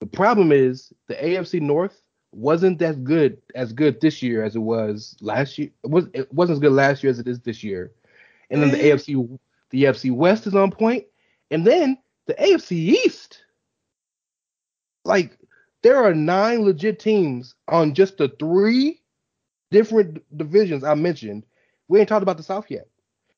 The 0.00 0.06
problem 0.06 0.52
is 0.52 0.92
the 1.08 1.14
afc 1.14 1.60
north 1.60 2.02
wasn't 2.32 2.82
as 2.82 2.96
good 2.96 3.40
as 3.54 3.72
good 3.72 4.00
this 4.00 4.22
year 4.22 4.44
as 4.44 4.54
it 4.54 4.60
was 4.60 5.16
last 5.20 5.56
year. 5.58 5.70
It 5.82 5.90
was 5.90 6.06
it 6.12 6.32
wasn't 6.32 6.56
as 6.56 6.60
good 6.60 6.72
last 6.72 7.02
year 7.02 7.10
as 7.10 7.18
it 7.18 7.26
is 7.28 7.40
this 7.40 7.64
year 7.64 7.92
and 8.50 8.62
then 8.62 8.70
the 8.70 8.78
Eh. 8.84 8.90
afc 8.94 9.38
the 9.70 9.84
afc 9.84 10.10
west 10.12 10.46
is 10.46 10.54
on 10.54 10.70
point 10.70 11.04
and 11.50 11.66
then 11.66 11.98
the 12.26 12.34
afc 12.34 12.72
east 12.72 13.42
like 15.04 15.36
there 15.82 15.96
are 15.96 16.14
nine 16.14 16.62
legit 16.64 16.98
teams 16.98 17.54
on 17.68 17.94
just 17.94 18.18
the 18.18 18.28
three 18.38 19.00
different 19.70 20.22
divisions 20.36 20.84
I 20.84 20.94
mentioned. 20.94 21.44
We 21.88 22.00
ain't 22.00 22.08
talked 22.08 22.22
about 22.22 22.36
the 22.36 22.42
South 22.42 22.70
yet. 22.70 22.88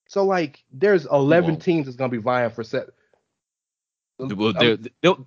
So 0.09 0.25
like 0.25 0.65
there's 0.73 1.07
11 1.07 1.51
won't. 1.51 1.63
teams 1.63 1.87
that's 1.87 1.97
gonna 1.97 2.09
be 2.11 2.19
vying 2.19 2.51
for 2.51 2.65
set. 2.65 2.89
well, 4.19 4.53
they're, 4.53 4.77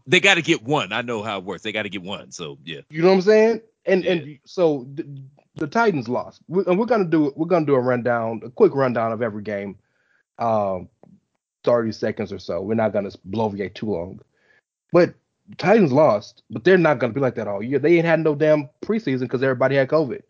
they 0.05 0.19
got 0.19 0.35
to 0.35 0.41
get 0.41 0.63
one. 0.63 0.91
I 0.91 1.01
know 1.01 1.23
how 1.23 1.37
it 1.39 1.45
works. 1.45 1.63
They 1.63 1.71
got 1.71 1.83
to 1.83 1.89
get 1.89 2.03
one. 2.03 2.31
So 2.31 2.57
yeah, 2.63 2.81
You 2.89 3.01
know 3.01 3.09
what 3.09 3.15
I'm 3.15 3.21
saying? 3.21 3.61
And 3.85 4.05
and 4.05 4.39
so 4.45 4.87
the, 5.55 5.67
Titans 5.67 6.07
lost. 6.09 6.41
We, 6.47 6.63
and 6.65 6.79
we're 6.79 6.85
gonna 6.85 7.05
do 7.05 7.33
we're 7.35 7.47
gonna 7.47 7.65
do 7.65 7.75
a 7.75 7.79
rundown, 7.79 8.41
a 8.45 8.49
quick 8.49 8.73
rundown 8.75 9.11
of 9.11 9.21
every 9.21 9.43
game, 9.43 9.77
um, 10.39 10.89
30 11.63 11.91
seconds 11.91 12.33
or 12.33 12.39
so. 12.39 12.61
We're 12.61 12.75
not 12.75 12.93
gonna 12.93 13.11
bloviate 13.29 13.75
too 13.75 13.87
long. 13.87 14.19
But 14.91 15.13
Titans 15.57 15.91
lost, 15.91 16.43
but 16.49 16.63
they're 16.63 16.77
not 16.77 16.99
gonna 16.99 17.13
be 17.13 17.19
like 17.21 17.35
that 17.35 17.47
all 17.47 17.63
year. 17.63 17.79
They 17.79 17.97
ain't 17.97 18.05
had 18.05 18.19
no 18.21 18.35
damn 18.35 18.69
preseason 18.83 19.21
because 19.21 19.43
everybody 19.43 19.75
had 19.75 19.89
COVID. 19.89 20.21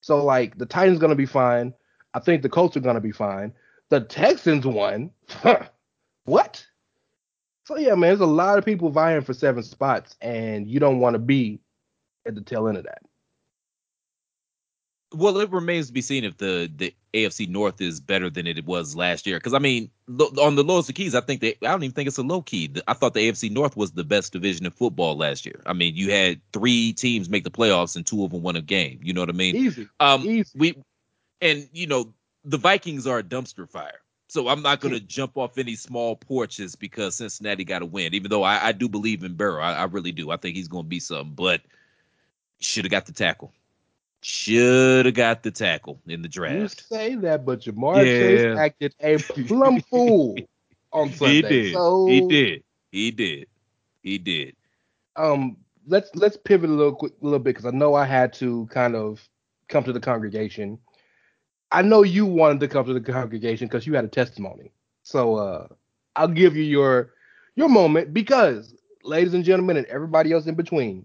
So 0.00 0.24
like 0.24 0.58
the 0.58 0.66
Titans 0.66 0.98
gonna 0.98 1.14
be 1.14 1.26
fine. 1.26 1.74
I 2.14 2.20
think 2.20 2.42
the 2.42 2.48
Colts 2.48 2.76
are 2.76 2.80
gonna 2.80 3.00
be 3.00 3.12
fine. 3.12 3.52
The 3.90 4.00
Texans 4.00 4.66
won. 4.66 5.10
what? 6.24 6.64
So 7.64 7.76
yeah, 7.76 7.94
man, 7.94 8.10
there's 8.10 8.20
a 8.20 8.26
lot 8.26 8.58
of 8.58 8.64
people 8.64 8.90
vying 8.90 9.22
for 9.22 9.34
seven 9.34 9.62
spots, 9.62 10.16
and 10.22 10.66
you 10.68 10.80
don't 10.80 11.00
want 11.00 11.14
to 11.14 11.18
be 11.18 11.60
at 12.26 12.34
the 12.34 12.40
tail 12.40 12.68
end 12.68 12.78
of 12.78 12.84
that. 12.84 13.02
Well, 15.12 15.38
it 15.38 15.50
remains 15.50 15.86
to 15.86 15.92
be 15.92 16.02
seen 16.02 16.24
if 16.24 16.36
the 16.36 16.70
the 16.74 16.94
AFC 17.14 17.48
North 17.48 17.80
is 17.80 17.98
better 18.00 18.28
than 18.28 18.46
it 18.46 18.64
was 18.66 18.94
last 18.94 19.26
year. 19.26 19.38
Because 19.38 19.54
I 19.54 19.58
mean, 19.58 19.90
lo- 20.06 20.32
on 20.42 20.54
the 20.54 20.64
lowest 20.64 20.90
of 20.90 20.94
keys, 20.94 21.14
I 21.14 21.22
think 21.22 21.40
they. 21.40 21.54
I 21.62 21.68
don't 21.68 21.82
even 21.82 21.94
think 21.94 22.08
it's 22.08 22.18
a 22.18 22.22
low 22.22 22.42
key. 22.42 22.70
I 22.86 22.92
thought 22.92 23.14
the 23.14 23.28
AFC 23.28 23.50
North 23.50 23.76
was 23.76 23.92
the 23.92 24.04
best 24.04 24.32
division 24.32 24.66
in 24.66 24.72
football 24.72 25.16
last 25.16 25.46
year. 25.46 25.62
I 25.64 25.72
mean, 25.72 25.96
you 25.96 26.12
had 26.12 26.40
three 26.52 26.92
teams 26.92 27.30
make 27.30 27.44
the 27.44 27.50
playoffs 27.50 27.96
and 27.96 28.06
two 28.06 28.22
of 28.22 28.32
them 28.32 28.42
won 28.42 28.56
a 28.56 28.62
game. 28.62 29.00
You 29.02 29.14
know 29.14 29.22
what 29.22 29.30
I 29.30 29.32
mean? 29.32 29.56
Easy. 29.56 29.88
Um, 29.98 30.22
Easy. 30.22 30.58
we 30.58 30.76
and 31.40 31.68
you 31.72 31.86
know 31.86 32.12
the 32.44 32.58
Vikings 32.58 33.06
are 33.06 33.18
a 33.18 33.22
dumpster 33.22 33.68
fire. 33.68 34.00
So 34.30 34.48
I'm 34.48 34.60
not 34.60 34.80
going 34.80 34.92
to 34.92 35.00
jump 35.00 35.38
off 35.38 35.56
any 35.56 35.74
small 35.74 36.14
porches 36.14 36.76
because 36.76 37.16
Cincinnati 37.16 37.64
got 37.64 37.78
to 37.78 37.86
win. 37.86 38.12
Even 38.12 38.30
though 38.30 38.42
I, 38.42 38.68
I 38.68 38.72
do 38.72 38.86
believe 38.86 39.24
in 39.24 39.34
Burrow, 39.34 39.62
I, 39.62 39.72
I 39.72 39.84
really 39.84 40.12
do. 40.12 40.30
I 40.30 40.36
think 40.36 40.54
he's 40.54 40.68
going 40.68 40.84
to 40.84 40.88
be 40.88 41.00
something. 41.00 41.32
But 41.34 41.62
should 42.60 42.84
have 42.84 42.90
got 42.90 43.06
the 43.06 43.12
tackle. 43.12 43.54
Should 44.22 45.06
have 45.06 45.14
got 45.14 45.42
the 45.42 45.50
tackle 45.50 46.00
in 46.06 46.22
the 46.22 46.28
draft. 46.28 46.54
You 46.54 46.68
say 46.68 47.14
that, 47.16 47.46
but 47.46 47.60
Ja'Marr 47.60 48.04
Yeah. 48.04 48.18
Chase 48.18 48.46
acted 48.56 48.94
a 49.00 49.18
plum 49.18 49.80
fool 49.90 50.48
on 50.92 51.12
Sunday. 51.12 51.48
He 51.48 51.62
did. 51.62 51.72
So, 51.72 52.06
He 52.06 52.20
did. 52.22 52.62
He 52.90 53.10
did. 53.10 53.46
He 54.02 54.18
did. 54.18 54.56
Um, 55.16 55.56
let's 55.86 56.10
let's 56.14 56.36
pivot 56.36 56.70
a 56.70 56.72
little 56.72 56.94
quick, 56.94 57.12
a 57.20 57.24
little 57.24 57.38
bit 57.38 57.56
because 57.56 57.66
I 57.66 57.76
know 57.76 57.94
I 57.94 58.04
had 58.04 58.32
to 58.34 58.66
kind 58.66 58.96
of 58.96 59.28
come 59.68 59.84
to 59.84 59.92
the 59.92 60.00
congregation. 60.00 60.78
I 61.70 61.82
know 61.82 62.02
you 62.02 62.24
wanted 62.26 62.60
to 62.60 62.68
come 62.68 62.86
to 62.86 62.94
the 62.94 63.00
congregation 63.00 63.68
because 63.68 63.86
you 63.86 63.94
had 63.94 64.04
a 64.04 64.08
testimony. 64.08 64.72
So 65.02 65.36
uh, 65.36 65.68
I'll 66.16 66.28
give 66.28 66.56
you 66.56 66.64
your 66.64 67.12
your 67.56 67.68
moment 67.68 68.14
because, 68.14 68.74
ladies 69.04 69.34
and 69.34 69.44
gentlemen, 69.44 69.76
and 69.76 69.86
everybody 69.86 70.32
else 70.32 70.46
in 70.46 70.54
between, 70.54 71.04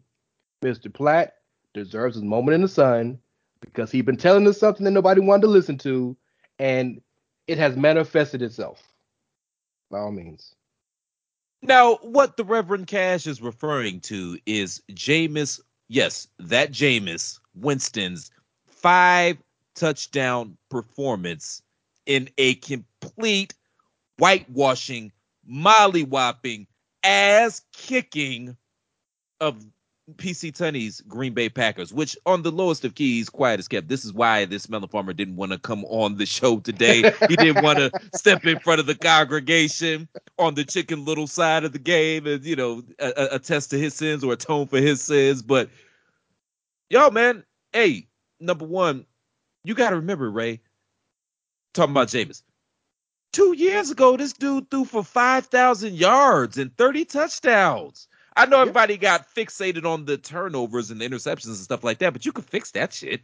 Mr. 0.63 0.93
Platt 0.93 1.33
deserves 1.73 2.15
his 2.15 2.23
moment 2.23 2.55
in 2.55 2.61
the 2.61 2.67
sun 2.67 3.19
because 3.61 3.91
he's 3.91 4.03
been 4.03 4.17
telling 4.17 4.47
us 4.47 4.59
something 4.59 4.83
that 4.83 4.91
nobody 4.91 5.21
wanted 5.21 5.41
to 5.41 5.47
listen 5.47 5.77
to, 5.79 6.15
and 6.59 7.01
it 7.47 7.57
has 7.57 7.75
manifested 7.75 8.41
itself. 8.41 8.83
By 9.89 9.99
all 9.99 10.11
means. 10.11 10.55
Now, 11.61 11.95
what 12.01 12.35
the 12.35 12.43
Reverend 12.43 12.87
Cash 12.87 13.25
is 13.25 13.41
referring 13.41 14.01
to 14.01 14.37
is 14.45 14.81
Jameis, 14.91 15.61
yes, 15.87 16.27
that 16.39 16.71
Jameis 16.71 17.39
Winston's 17.55 18.31
five 18.67 19.37
touchdown 19.75 20.57
performance 20.69 21.61
in 22.05 22.29
a 22.37 22.55
complete 22.55 23.53
whitewashing, 24.17 25.11
mollywhopping, 25.49 26.67
ass 27.03 27.61
kicking 27.71 28.57
of 29.39 29.65
PC 30.15 30.51
Tunney's 30.51 31.01
Green 31.01 31.33
Bay 31.33 31.47
Packers, 31.47 31.93
which 31.93 32.17
on 32.25 32.41
the 32.41 32.51
lowest 32.51 32.83
of 32.83 32.95
keys, 32.95 33.29
quiet 33.29 33.59
as 33.59 33.69
kept. 33.69 33.87
This 33.87 34.03
is 34.03 34.11
why 34.11 34.43
this 34.45 34.67
melon 34.67 34.89
farmer 34.89 35.13
didn't 35.13 35.37
want 35.37 35.53
to 35.53 35.57
come 35.57 35.85
on 35.85 36.17
the 36.17 36.25
show 36.25 36.59
today. 36.59 37.09
he 37.29 37.35
didn't 37.37 37.63
want 37.63 37.79
to 37.79 37.89
step 38.13 38.45
in 38.45 38.59
front 38.59 38.81
of 38.81 38.85
the 38.85 38.95
congregation 38.95 40.07
on 40.37 40.55
the 40.55 40.65
chicken 40.65 41.05
little 41.05 41.27
side 41.27 41.63
of 41.63 41.71
the 41.71 41.79
game 41.79 42.27
and 42.27 42.43
you 42.43 42.55
know 42.55 42.83
attest 42.99 43.69
to 43.69 43.79
his 43.79 43.93
sins 43.93 44.23
or 44.23 44.33
atone 44.33 44.67
for 44.67 44.79
his 44.79 45.01
sins. 45.01 45.41
But 45.41 45.69
yo, 46.89 47.09
man, 47.09 47.43
hey, 47.71 48.07
number 48.41 48.65
one, 48.65 49.05
you 49.63 49.73
got 49.73 49.91
to 49.91 49.95
remember, 49.95 50.29
Rey. 50.29 50.59
Talking 51.73 51.91
about 51.91 52.09
Jameis. 52.09 52.43
Two 53.31 53.53
years 53.53 53.89
ago, 53.89 54.15
this 54.17 54.33
dude 54.33 54.69
threw 54.69 54.83
for 54.83 55.03
five 55.03 55.45
thousand 55.45 55.95
yards 55.95 56.57
and 56.57 56.75
thirty 56.75 57.05
touchdowns. 57.05 58.09
I 58.35 58.45
know 58.45 58.61
everybody 58.61 58.97
got 58.97 59.27
fixated 59.33 59.85
on 59.85 60.05
the 60.05 60.17
turnovers 60.17 60.91
and 60.91 60.99
the 60.99 61.07
interceptions 61.07 61.47
and 61.47 61.57
stuff 61.57 61.83
like 61.83 61.99
that, 61.99 62.13
but 62.13 62.25
you 62.25 62.31
could 62.31 62.45
fix 62.45 62.71
that 62.71 62.93
shit. 62.93 63.21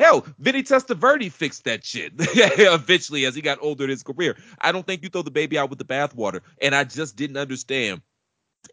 Hell, 0.00 0.26
Vinny 0.38 0.62
Testaverde 0.62 1.30
fixed 1.30 1.64
that 1.64 1.84
shit 1.84 2.12
eventually 2.18 3.24
as 3.24 3.34
he 3.34 3.42
got 3.42 3.58
older 3.60 3.84
in 3.84 3.90
his 3.90 4.02
career. 4.02 4.36
I 4.60 4.72
don't 4.72 4.86
think 4.86 5.02
you 5.02 5.08
throw 5.08 5.22
the 5.22 5.30
baby 5.30 5.58
out 5.58 5.70
with 5.70 5.78
the 5.78 5.84
bathwater. 5.84 6.40
And 6.60 6.74
I 6.74 6.84
just 6.84 7.14
didn't 7.16 7.36
understand 7.36 8.00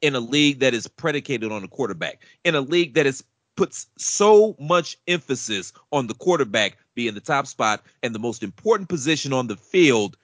in 0.02 0.16
a 0.16 0.20
league 0.20 0.60
that 0.60 0.74
is 0.74 0.88
predicated 0.88 1.52
on 1.52 1.64
a 1.64 1.68
quarterback, 1.68 2.24
in 2.46 2.56
a 2.56 2.62
league 2.62 2.94
that 2.94 3.06
is 3.06 3.24
puts 3.60 3.88
so 3.98 4.56
much 4.58 4.98
emphasis 5.10 5.74
on 5.92 6.08
the 6.08 6.14
quarterback 6.14 6.78
being 6.96 7.14
the 7.14 7.20
top 7.20 7.46
spot 7.46 7.84
and 8.02 8.16
the 8.16 8.20
most 8.20 8.42
important 8.42 8.88
position 8.88 9.34
on 9.34 9.48
the 9.48 9.58
field. 9.58 10.16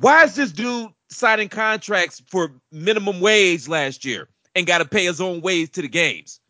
Why 0.00 0.24
is 0.24 0.36
this 0.36 0.52
dude 0.52 0.90
signing 1.10 1.48
contracts 1.48 2.22
for 2.28 2.52
minimum 2.70 3.20
wage 3.20 3.66
last 3.66 4.04
year 4.04 4.28
and 4.54 4.66
got 4.66 4.78
to 4.78 4.84
pay 4.84 5.04
his 5.04 5.20
own 5.20 5.40
wage 5.40 5.72
to 5.72 5.82
the 5.82 5.88
games? 5.88 6.40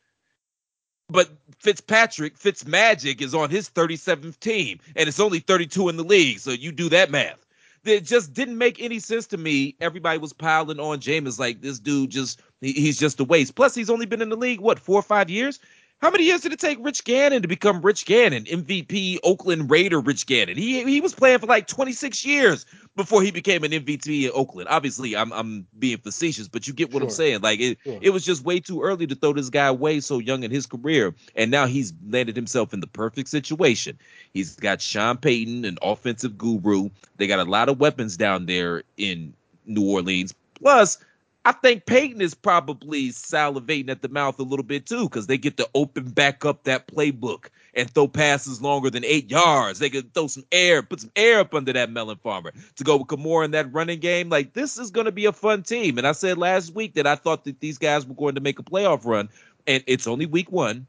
But 1.08 1.30
Fitzpatrick, 1.58 2.38
Fitzmagic 2.38 3.22
is 3.22 3.34
on 3.34 3.48
his 3.48 3.70
37th 3.70 4.38
team, 4.40 4.78
and 4.94 5.08
it's 5.08 5.20
only 5.20 5.38
32 5.38 5.88
in 5.88 5.96
the 5.96 6.04
league. 6.04 6.38
So 6.38 6.50
you 6.50 6.70
do 6.70 6.90
that 6.90 7.10
math. 7.10 7.46
It 7.84 8.04
just 8.04 8.34
didn't 8.34 8.58
make 8.58 8.82
any 8.82 8.98
sense 8.98 9.26
to 9.28 9.38
me. 9.38 9.74
Everybody 9.80 10.18
was 10.18 10.34
piling 10.34 10.78
on 10.78 10.98
Jameis 10.98 11.38
like 11.38 11.62
this 11.62 11.78
dude 11.78 12.10
just 12.10 12.42
he's 12.60 12.98
just 12.98 13.20
a 13.20 13.24
waste. 13.24 13.54
Plus, 13.54 13.74
he's 13.74 13.88
only 13.88 14.04
been 14.04 14.20
in 14.20 14.28
the 14.28 14.36
league 14.36 14.60
what 14.60 14.78
four 14.78 14.98
or 14.98 15.02
five 15.02 15.30
years. 15.30 15.60
How 16.00 16.10
many 16.12 16.24
years 16.24 16.42
did 16.42 16.52
it 16.52 16.60
take 16.60 16.78
Rich 16.80 17.02
Gannon 17.02 17.42
to 17.42 17.48
become 17.48 17.80
Rich 17.82 18.06
Gannon, 18.06 18.44
MVP 18.44 19.18
Oakland 19.24 19.68
Raider 19.68 19.98
Rich 19.98 20.26
Gannon? 20.26 20.56
He 20.56 20.84
he 20.84 21.00
was 21.00 21.12
playing 21.12 21.40
for 21.40 21.46
like 21.46 21.66
26 21.66 22.24
years 22.24 22.64
before 22.94 23.20
he 23.20 23.32
became 23.32 23.64
an 23.64 23.72
MVP 23.72 24.24
in 24.26 24.30
Oakland. 24.32 24.68
Obviously, 24.70 25.16
I'm 25.16 25.32
I'm 25.32 25.66
being 25.80 25.98
facetious, 25.98 26.46
but 26.46 26.68
you 26.68 26.72
get 26.72 26.94
what 26.94 27.02
I'm 27.02 27.10
saying. 27.10 27.40
Like 27.40 27.58
it, 27.58 27.78
Sure. 27.82 27.98
it 28.00 28.10
was 28.10 28.24
just 28.24 28.44
way 28.44 28.60
too 28.60 28.80
early 28.80 29.08
to 29.08 29.16
throw 29.16 29.32
this 29.32 29.50
guy 29.50 29.66
away 29.66 29.98
so 29.98 30.20
young 30.20 30.44
in 30.44 30.52
his 30.52 30.66
career, 30.66 31.16
and 31.34 31.50
now 31.50 31.66
he's 31.66 31.92
landed 32.08 32.36
himself 32.36 32.72
in 32.72 32.78
the 32.78 32.86
perfect 32.86 33.28
situation. 33.28 33.98
He's 34.32 34.54
got 34.54 34.80
Sean 34.80 35.16
Payton, 35.16 35.64
an 35.64 35.78
offensive 35.82 36.38
guru. 36.38 36.90
They 37.16 37.26
got 37.26 37.40
a 37.44 37.50
lot 37.50 37.68
of 37.68 37.80
weapons 37.80 38.16
down 38.16 38.46
there 38.46 38.84
in 38.98 39.34
New 39.66 39.82
Orleans. 39.84 40.32
Plus, 40.54 40.96
I 41.44 41.52
think 41.52 41.86
Peyton 41.86 42.20
is 42.20 42.34
probably 42.34 43.08
salivating 43.08 43.88
at 43.88 44.02
the 44.02 44.08
mouth 44.08 44.38
a 44.38 44.42
little 44.42 44.64
bit 44.64 44.86
too, 44.86 45.04
because 45.04 45.28
they 45.28 45.38
get 45.38 45.56
to 45.56 45.68
open 45.74 46.10
back 46.10 46.44
up 46.44 46.64
that 46.64 46.86
playbook 46.88 47.46
and 47.74 47.88
throw 47.90 48.08
passes 48.08 48.60
longer 48.60 48.90
than 48.90 49.04
eight 49.04 49.30
yards. 49.30 49.78
They 49.78 49.88
could 49.88 50.12
throw 50.12 50.26
some 50.26 50.44
air, 50.52 50.82
put 50.82 51.00
some 51.00 51.12
air 51.16 51.40
up 51.40 51.54
under 51.54 51.72
that 51.72 51.90
melon 51.90 52.18
farmer 52.18 52.52
to 52.76 52.84
go 52.84 52.96
with 52.96 53.06
Kamara 53.06 53.44
in 53.44 53.52
that 53.52 53.72
running 53.72 54.00
game. 54.00 54.28
Like 54.28 54.52
this 54.52 54.78
is 54.78 54.90
going 54.90 55.06
to 55.06 55.12
be 55.12 55.26
a 55.26 55.32
fun 55.32 55.62
team. 55.62 55.96
And 55.96 56.06
I 56.06 56.12
said 56.12 56.38
last 56.38 56.74
week 56.74 56.94
that 56.94 57.06
I 57.06 57.14
thought 57.14 57.44
that 57.44 57.60
these 57.60 57.78
guys 57.78 58.04
were 58.06 58.14
going 58.14 58.34
to 58.34 58.40
make 58.40 58.58
a 58.58 58.64
playoff 58.64 59.04
run, 59.04 59.28
and 59.66 59.82
it's 59.86 60.06
only 60.06 60.26
week 60.26 60.50
one. 60.50 60.86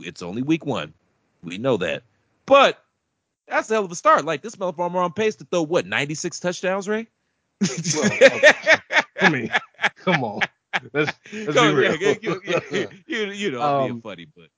It's 0.00 0.22
only 0.22 0.42
week 0.42 0.66
one. 0.66 0.92
We 1.42 1.58
know 1.58 1.78
that, 1.78 2.02
but 2.46 2.84
that's 3.48 3.70
a 3.70 3.74
hell 3.74 3.84
of 3.84 3.90
a 3.90 3.96
start. 3.96 4.24
Like 4.24 4.42
this 4.42 4.58
melon 4.58 4.74
farmer 4.74 5.00
on 5.00 5.12
pace 5.12 5.34
to 5.36 5.44
throw 5.44 5.62
what 5.62 5.86
96 5.86 6.38
touchdowns, 6.38 6.86
Ray. 6.86 7.08
Well, 7.60 8.40
I 9.20 9.28
mean, 9.28 9.50
come 9.96 10.24
on. 10.24 10.40
Let's, 10.92 11.12
let's 11.46 11.58
be 11.58 11.68
yeah, 11.68 11.70
real. 11.70 11.96
you, 11.96 12.16
you, 12.22 12.40
you, 13.06 13.26
you 13.30 13.50
know, 13.50 13.62
I'm 13.62 13.76
being 13.76 13.92
Um, 13.92 14.02
funny, 14.02 14.26
but 14.36 14.48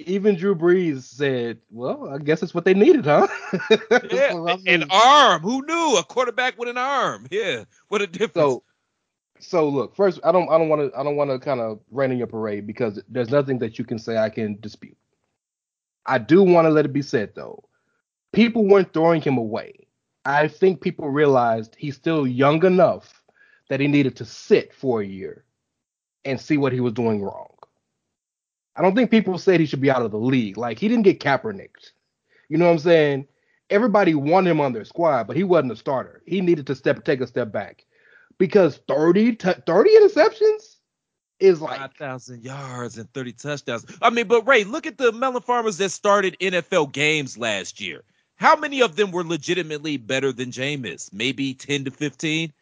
Even 0.00 0.36
Drew 0.36 0.54
Brees 0.54 1.02
said, 1.04 1.58
"Well, 1.70 2.08
I 2.10 2.18
guess 2.18 2.42
it's 2.42 2.54
what 2.54 2.64
they 2.64 2.74
needed, 2.74 3.04
huh?" 3.06 3.26
yeah, 4.10 4.34
I 4.46 4.56
an 4.66 4.84
mean, 4.84 4.84
arm. 4.90 5.42
Who 5.42 5.64
knew 5.66 5.96
a 5.98 6.04
quarterback 6.04 6.58
with 6.58 6.68
an 6.68 6.78
arm? 6.78 7.26
Yeah, 7.30 7.64
what 7.88 8.02
a 8.02 8.06
difference. 8.06 8.56
so, 8.56 8.64
so 9.40 9.68
look. 9.68 9.94
First, 9.96 10.20
I 10.24 10.32
don't, 10.32 10.48
I 10.50 10.58
don't 10.58 10.68
want 10.68 10.92
to, 10.92 10.98
I 10.98 11.02
don't 11.02 11.16
want 11.16 11.30
to 11.30 11.38
kind 11.38 11.60
of 11.60 11.80
rain 11.90 12.10
in 12.12 12.18
your 12.18 12.26
parade 12.26 12.66
because 12.66 13.00
there's 13.08 13.30
nothing 13.30 13.58
that 13.60 13.78
you 13.78 13.84
can 13.84 13.98
say 13.98 14.16
I 14.18 14.30
can 14.30 14.58
dispute. 14.60 14.96
I 16.06 16.18
do 16.18 16.42
want 16.42 16.66
to 16.66 16.70
let 16.70 16.84
it 16.86 16.92
be 16.92 17.02
said 17.02 17.34
though, 17.34 17.64
people 18.32 18.66
weren't 18.66 18.92
throwing 18.92 19.20
him 19.22 19.36
away. 19.38 19.86
I 20.24 20.48
think 20.48 20.80
people 20.80 21.08
realized 21.08 21.74
he's 21.78 21.96
still 21.96 22.26
young 22.26 22.64
enough 22.64 23.17
that 23.68 23.80
he 23.80 23.86
needed 23.86 24.16
to 24.16 24.24
sit 24.24 24.74
for 24.74 25.00
a 25.00 25.06
year 25.06 25.44
and 26.24 26.40
see 26.40 26.56
what 26.56 26.72
he 26.72 26.80
was 26.80 26.92
doing 26.92 27.22
wrong. 27.22 27.54
I 28.76 28.82
don't 28.82 28.94
think 28.94 29.10
people 29.10 29.38
said 29.38 29.60
he 29.60 29.66
should 29.66 29.80
be 29.80 29.90
out 29.90 30.02
of 30.02 30.10
the 30.10 30.18
league. 30.18 30.56
Like 30.56 30.78
he 30.78 30.88
didn't 30.88 31.04
get 31.04 31.20
Kaepernicked. 31.20 31.92
You 32.48 32.58
know 32.58 32.66
what 32.66 32.72
I'm 32.72 32.78
saying? 32.78 33.26
Everybody 33.70 34.14
wanted 34.14 34.50
him 34.50 34.60
on 34.60 34.72
their 34.72 34.84
squad, 34.84 35.26
but 35.26 35.36
he 35.36 35.44
wasn't 35.44 35.72
a 35.72 35.76
starter. 35.76 36.22
He 36.26 36.40
needed 36.40 36.66
to 36.68 36.74
step 36.74 37.04
take 37.04 37.20
a 37.20 37.26
step 37.26 37.52
back 37.52 37.84
because 38.38 38.80
30 38.88 39.36
t- 39.36 39.52
30 39.66 39.90
interceptions 39.98 40.76
is 41.40 41.60
like 41.60 41.78
5,000 41.78 42.42
yards 42.42 42.98
and 42.98 43.12
30 43.12 43.32
touchdowns. 43.32 43.86
I 44.00 44.10
mean, 44.10 44.26
but 44.26 44.46
Rey, 44.46 44.64
look 44.64 44.86
at 44.86 44.96
the 44.98 45.12
melon 45.12 45.42
farmers 45.42 45.76
that 45.78 45.90
started 45.90 46.36
NFL 46.40 46.92
games 46.92 47.36
last 47.36 47.80
year. 47.80 48.04
How 48.36 48.56
many 48.56 48.80
of 48.82 48.96
them 48.96 49.10
were 49.10 49.24
legitimately 49.24 49.96
better 49.96 50.32
than 50.32 50.50
Jameis? 50.50 51.12
Maybe 51.12 51.54
10 51.54 51.84
to 51.84 51.90
15? 51.90 52.52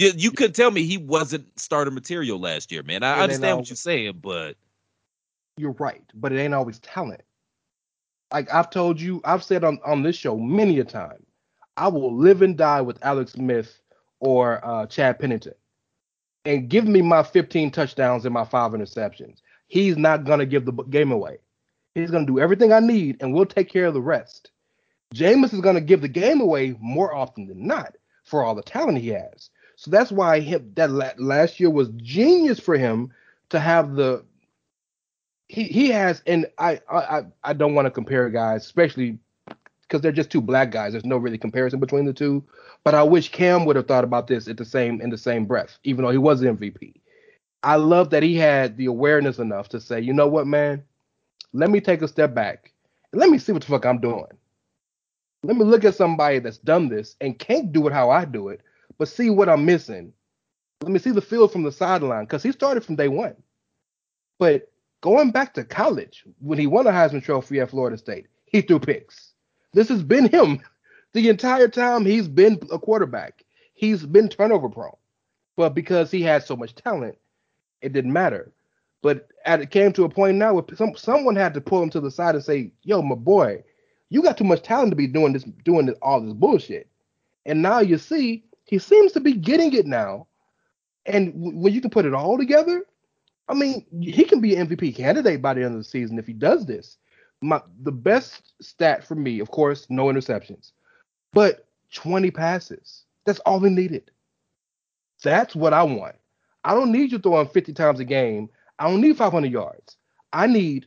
You, 0.00 0.12
you 0.16 0.30
could 0.30 0.54
tell 0.54 0.70
me 0.70 0.84
he 0.84 0.96
wasn't 0.96 1.60
starter 1.60 1.90
material 1.90 2.40
last 2.40 2.72
year, 2.72 2.82
man. 2.82 3.02
I 3.02 3.20
understand 3.20 3.42
know. 3.42 3.56
what 3.58 3.68
you're 3.68 3.76
saying, 3.76 4.20
but 4.22 4.56
you're 5.58 5.72
right, 5.72 6.02
but 6.14 6.32
it 6.32 6.38
ain't 6.38 6.54
always 6.54 6.78
talent. 6.78 7.20
Like 8.32 8.50
I've 8.50 8.70
told 8.70 8.98
you, 8.98 9.20
I've 9.24 9.44
said 9.44 9.62
on, 9.62 9.78
on 9.84 10.02
this 10.02 10.16
show 10.16 10.38
many 10.38 10.78
a 10.78 10.84
time, 10.84 11.22
I 11.76 11.88
will 11.88 12.16
live 12.16 12.40
and 12.40 12.56
die 12.56 12.80
with 12.80 12.96
Alex 13.04 13.32
Smith 13.32 13.78
or 14.20 14.64
uh, 14.64 14.86
Chad 14.86 15.18
Pennington. 15.18 15.52
And 16.46 16.70
give 16.70 16.86
me 16.86 17.02
my 17.02 17.22
15 17.22 17.70
touchdowns 17.70 18.24
and 18.24 18.32
my 18.32 18.46
five 18.46 18.72
interceptions. 18.72 19.42
He's 19.66 19.98
not 19.98 20.24
gonna 20.24 20.46
give 20.46 20.64
the 20.64 20.72
game 20.72 21.12
away. 21.12 21.40
He's 21.94 22.10
gonna 22.10 22.24
do 22.24 22.40
everything 22.40 22.72
I 22.72 22.80
need, 22.80 23.18
and 23.20 23.34
we'll 23.34 23.44
take 23.44 23.68
care 23.68 23.84
of 23.84 23.92
the 23.92 24.00
rest. 24.00 24.50
Jameis 25.14 25.52
is 25.52 25.60
gonna 25.60 25.82
give 25.82 26.00
the 26.00 26.08
game 26.08 26.40
away 26.40 26.74
more 26.80 27.14
often 27.14 27.48
than 27.48 27.66
not 27.66 27.96
for 28.24 28.42
all 28.42 28.54
the 28.54 28.62
talent 28.62 28.96
he 28.96 29.08
has. 29.08 29.50
So 29.80 29.90
that's 29.90 30.12
why 30.12 30.40
that 30.74 30.90
la- 30.90 31.12
last 31.16 31.58
year 31.58 31.70
was 31.70 31.88
genius 31.96 32.60
for 32.60 32.76
him 32.76 33.14
to 33.48 33.58
have 33.58 33.94
the 33.94 34.22
he 35.48 35.64
he 35.64 35.88
has 35.88 36.22
and 36.26 36.46
I 36.58 36.82
I 36.92 37.22
I- 37.42 37.54
don't 37.54 37.74
want 37.74 37.86
to 37.86 37.90
compare 37.90 38.28
guys, 38.28 38.66
especially 38.66 39.18
because 39.80 40.02
they're 40.02 40.12
just 40.12 40.28
two 40.28 40.42
black 40.42 40.70
guys. 40.70 40.92
There's 40.92 41.06
no 41.06 41.16
really 41.16 41.38
comparison 41.38 41.80
between 41.80 42.04
the 42.04 42.12
two. 42.12 42.44
But 42.84 42.94
I 42.94 43.02
wish 43.04 43.32
Cam 43.32 43.64
would 43.64 43.76
have 43.76 43.88
thought 43.88 44.04
about 44.04 44.26
this 44.26 44.48
at 44.48 44.58
the 44.58 44.66
same 44.66 45.00
in 45.00 45.08
the 45.08 45.16
same 45.16 45.46
breath, 45.46 45.78
even 45.82 46.04
though 46.04 46.10
he 46.10 46.18
was 46.18 46.42
MVP. 46.42 47.00
I 47.62 47.76
love 47.76 48.10
that 48.10 48.22
he 48.22 48.36
had 48.36 48.76
the 48.76 48.84
awareness 48.84 49.38
enough 49.38 49.70
to 49.70 49.80
say, 49.80 49.98
you 49.98 50.12
know 50.12 50.28
what, 50.28 50.46
man, 50.46 50.84
let 51.54 51.70
me 51.70 51.80
take 51.80 52.02
a 52.02 52.08
step 52.08 52.34
back 52.34 52.70
and 53.12 53.20
let 53.20 53.30
me 53.30 53.38
see 53.38 53.52
what 53.52 53.62
the 53.62 53.68
fuck 53.68 53.86
I'm 53.86 54.02
doing. 54.02 54.26
Let 55.42 55.56
me 55.56 55.64
look 55.64 55.84
at 55.86 55.94
somebody 55.94 56.38
that's 56.38 56.58
done 56.58 56.90
this 56.90 57.16
and 57.22 57.38
can't 57.38 57.72
do 57.72 57.86
it 57.86 57.94
how 57.94 58.10
I 58.10 58.26
do 58.26 58.50
it, 58.50 58.60
but 59.00 59.08
see 59.08 59.30
what 59.30 59.48
I'm 59.48 59.64
missing. 59.64 60.12
Let 60.82 60.92
me 60.92 60.98
see 60.98 61.10
the 61.10 61.22
field 61.22 61.50
from 61.50 61.62
the 61.62 61.72
sideline 61.72 62.24
because 62.24 62.42
he 62.42 62.52
started 62.52 62.84
from 62.84 62.96
day 62.96 63.08
one. 63.08 63.34
But 64.38 64.70
going 65.00 65.30
back 65.30 65.54
to 65.54 65.64
college, 65.64 66.22
when 66.38 66.58
he 66.58 66.66
won 66.66 66.84
the 66.84 66.90
Heisman 66.90 67.22
Trophy 67.22 67.60
at 67.60 67.70
Florida 67.70 67.96
State, 67.96 68.26
he 68.44 68.60
threw 68.60 68.78
picks. 68.78 69.32
This 69.72 69.88
has 69.88 70.02
been 70.02 70.28
him 70.28 70.60
the 71.14 71.30
entire 71.30 71.66
time 71.66 72.04
he's 72.04 72.28
been 72.28 72.60
a 72.70 72.78
quarterback. 72.78 73.42
He's 73.72 74.04
been 74.04 74.28
turnover 74.28 74.68
prone. 74.68 74.96
But 75.56 75.70
because 75.70 76.10
he 76.10 76.20
had 76.20 76.44
so 76.44 76.54
much 76.54 76.74
talent, 76.74 77.16
it 77.80 77.94
didn't 77.94 78.12
matter. 78.12 78.52
But 79.00 79.28
at, 79.46 79.62
it 79.62 79.70
came 79.70 79.94
to 79.94 80.04
a 80.04 80.10
point 80.10 80.36
now 80.36 80.52
where 80.52 80.76
some, 80.76 80.94
someone 80.94 81.36
had 81.36 81.54
to 81.54 81.62
pull 81.62 81.82
him 81.82 81.88
to 81.90 82.00
the 82.00 82.10
side 82.10 82.34
and 82.34 82.44
say, 82.44 82.70
"Yo, 82.82 83.00
my 83.00 83.14
boy, 83.14 83.64
you 84.10 84.22
got 84.22 84.36
too 84.36 84.44
much 84.44 84.60
talent 84.60 84.90
to 84.90 84.96
be 84.96 85.06
doing 85.06 85.32
this, 85.32 85.44
doing 85.64 85.86
this, 85.86 85.96
all 86.02 86.20
this 86.20 86.34
bullshit." 86.34 86.86
And 87.46 87.62
now 87.62 87.80
you 87.80 87.96
see 87.96 88.44
he 88.70 88.78
seems 88.78 89.10
to 89.12 89.20
be 89.20 89.32
getting 89.32 89.74
it 89.74 89.84
now. 89.84 90.28
And 91.04 91.32
when 91.34 91.72
you 91.72 91.80
can 91.80 91.90
put 91.90 92.04
it 92.04 92.14
all 92.14 92.38
together, 92.38 92.84
I 93.48 93.54
mean, 93.54 93.84
he 94.00 94.22
can 94.24 94.40
be 94.40 94.54
an 94.54 94.68
MVP 94.68 94.94
candidate 94.94 95.42
by 95.42 95.54
the 95.54 95.64
end 95.64 95.72
of 95.72 95.80
the 95.80 95.84
season 95.84 96.20
if 96.20 96.26
he 96.26 96.32
does 96.32 96.66
this. 96.66 96.96
My 97.40 97.60
the 97.82 97.90
best 97.90 98.52
stat 98.62 99.04
for 99.04 99.16
me, 99.16 99.40
of 99.40 99.50
course, 99.50 99.86
no 99.90 100.06
interceptions, 100.06 100.70
but 101.32 101.66
20 101.94 102.30
passes. 102.30 103.06
That's 103.26 103.40
all 103.40 103.58
he 103.58 103.70
needed. 103.70 104.12
That's 105.24 105.56
what 105.56 105.72
I 105.72 105.82
want. 105.82 106.14
I 106.62 106.74
don't 106.74 106.92
need 106.92 107.10
you 107.10 107.18
throwing 107.18 107.48
50 107.48 107.72
times 107.72 107.98
a 107.98 108.04
game. 108.04 108.50
I 108.78 108.88
don't 108.88 109.00
need 109.00 109.16
500 109.16 109.50
yards. 109.50 109.96
I 110.32 110.46
need 110.46 110.86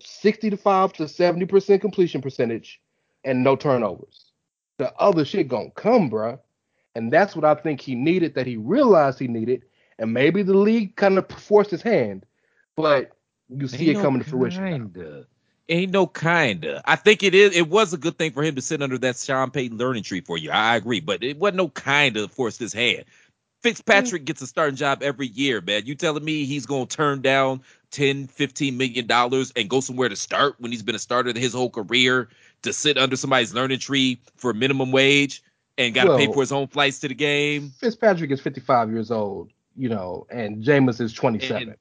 65 0.00 0.92
to 0.94 1.04
70% 1.04 1.80
completion 1.80 2.20
percentage 2.20 2.82
and 3.24 3.42
no 3.42 3.56
turnovers. 3.56 4.26
The 4.76 4.92
other 4.96 5.24
shit 5.24 5.48
gonna 5.48 5.70
come, 5.70 6.10
bruh. 6.10 6.38
And 6.94 7.12
that's 7.12 7.34
what 7.34 7.44
I 7.44 7.54
think 7.54 7.80
he 7.80 7.94
needed, 7.94 8.34
that 8.34 8.46
he 8.46 8.56
realized 8.56 9.18
he 9.18 9.28
needed. 9.28 9.62
And 9.98 10.12
maybe 10.12 10.42
the 10.42 10.54
league 10.54 10.96
kind 10.96 11.18
of 11.18 11.28
forced 11.30 11.70
his 11.70 11.82
hand, 11.82 12.26
but 12.76 13.12
you 13.48 13.68
see 13.68 13.88
Ain't 13.88 13.90
it 13.90 13.94
no 13.94 14.02
coming 14.02 14.22
to 14.22 14.28
fruition. 14.28 14.64
now. 14.64 14.70
Kinda. 14.70 15.26
Ain't 15.68 15.92
no 15.92 16.06
kinda. 16.06 16.82
I 16.86 16.96
think 16.96 17.22
it 17.22 17.34
is. 17.34 17.54
It 17.56 17.68
was 17.68 17.92
a 17.92 17.98
good 17.98 18.18
thing 18.18 18.32
for 18.32 18.42
him 18.42 18.54
to 18.56 18.60
sit 18.62 18.82
under 18.82 18.98
that 18.98 19.16
Sean 19.16 19.50
Payton 19.50 19.78
learning 19.78 20.02
tree 20.02 20.20
for 20.20 20.36
you. 20.36 20.50
I 20.50 20.76
agree, 20.76 21.00
but 21.00 21.22
it 21.22 21.38
wasn't 21.38 21.58
no 21.58 21.68
kinda 21.68 22.28
forced 22.28 22.58
his 22.58 22.72
hand. 22.72 23.04
Mm. 23.04 23.62
Fitzpatrick 23.62 24.24
gets 24.24 24.42
a 24.42 24.46
starting 24.46 24.74
job 24.76 25.02
every 25.02 25.28
year, 25.28 25.60
man. 25.60 25.86
You 25.86 25.94
telling 25.94 26.24
me 26.24 26.44
he's 26.44 26.66
gonna 26.66 26.86
turn 26.86 27.22
down 27.22 27.62
10, 27.92 28.26
15 28.26 28.76
million 28.76 29.06
dollars 29.06 29.52
and 29.54 29.70
go 29.70 29.80
somewhere 29.80 30.08
to 30.08 30.16
start 30.16 30.56
when 30.58 30.72
he's 30.72 30.82
been 30.82 30.96
a 30.96 30.98
starter 30.98 31.32
his 31.38 31.52
whole 31.52 31.70
career 31.70 32.28
to 32.62 32.72
sit 32.72 32.98
under 32.98 33.16
somebody's 33.16 33.54
learning 33.54 33.78
tree 33.78 34.20
for 34.36 34.52
minimum 34.52 34.90
wage 34.90 35.42
and 35.86 35.94
got 35.94 36.04
to 36.04 36.16
pay 36.16 36.26
for 36.26 36.40
his 36.40 36.52
own 36.52 36.66
flights 36.68 37.00
to 37.00 37.08
the 37.08 37.14
game 37.14 37.72
Fitzpatrick 37.78 38.30
is 38.30 38.40
55 38.40 38.90
years 38.90 39.10
old, 39.10 39.50
you 39.76 39.88
know, 39.88 40.26
and 40.30 40.62
Jameis 40.64 41.00
is 41.00 41.12
27. 41.12 41.62
and, 41.62 41.76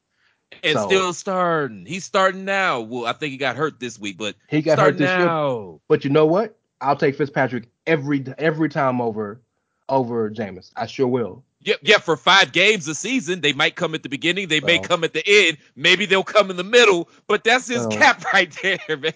and 0.64 0.74
So- 0.78 0.88
still 0.88 1.14
starting. 1.14 1.86
He's 1.86 2.04
starting 2.06 2.46
now. 2.46 2.82
Well, 2.82 3.06
I 3.06 3.14
think 3.14 3.32
he 3.32 3.38
got 3.38 3.56
hurt 3.56 3.80
this 3.80 4.00
week, 4.00 4.18
but 4.18 4.36
He 4.50 4.62
got 4.62 4.78
hurt 4.80 4.96
starting 4.96 5.00
this 5.00 5.10
year. 5.10 5.26
now. 5.26 5.82
But 5.88 6.04
you 6.04 6.10
know 6.10 6.26
what? 6.26 6.58
I'll 6.82 6.96
take 6.96 7.16
Fitzpatrick 7.16 7.70
every 7.88 8.24
every 8.38 8.70
time 8.70 9.02
over 9.02 9.42
over 9.90 10.30
Jameis. 10.32 10.72
I 10.76 10.86
sure 10.88 11.08
will. 11.08 11.44
Yeah, 11.64 11.76
yeah, 11.84 12.00
for 12.00 12.18
five 12.18 12.54
games 12.54 12.88
a 12.88 12.96
season, 12.96 13.42
they 13.42 13.54
might 13.54 13.76
come 13.76 13.94
at 13.94 14.02
the 14.02 14.10
beginning, 14.10 14.48
they 14.48 14.62
may 14.62 14.80
come 14.80 15.04
at 15.04 15.14
the 15.14 15.22
end, 15.28 15.58
maybe 15.76 16.08
they'll 16.08 16.24
come 16.24 16.50
in 16.50 16.58
the 16.58 16.64
middle, 16.64 17.08
but 17.28 17.44
that's 17.44 17.68
his 17.68 17.86
cap 17.88 18.24
right 18.34 18.52
there, 18.64 18.80
man. 18.98 19.14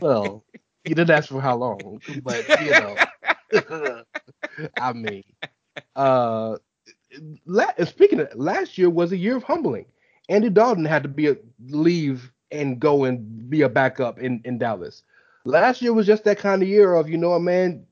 Well, 0.00 0.44
you 0.84 0.94
didn't 0.94 1.10
ask 1.10 1.28
for 1.28 1.40
how 1.40 1.56
long, 1.56 2.00
but 2.22 2.48
you 2.62 2.70
know, 2.70 2.94
I 4.80 4.92
mean, 4.92 5.24
uh, 5.94 6.56
la- 7.44 7.84
speaking 7.84 8.20
of 8.20 8.34
last 8.34 8.78
year 8.78 8.90
was 8.90 9.12
a 9.12 9.16
year 9.16 9.36
of 9.36 9.42
humbling. 9.42 9.86
Andy 10.28 10.50
Dalton 10.50 10.84
had 10.84 11.02
to 11.04 11.08
be 11.08 11.28
a 11.28 11.36
leave 11.68 12.32
and 12.50 12.80
go 12.80 13.04
and 13.04 13.48
be 13.48 13.62
a 13.62 13.68
backup 13.68 14.18
in 14.18 14.40
in 14.44 14.58
Dallas. 14.58 15.02
Last 15.44 15.80
year 15.80 15.92
was 15.92 16.06
just 16.06 16.24
that 16.24 16.38
kind 16.38 16.62
of 16.62 16.68
year 16.68 16.94
of 16.94 17.08
you 17.08 17.16
know 17.16 17.30
what, 17.30 17.42
man. 17.42 17.86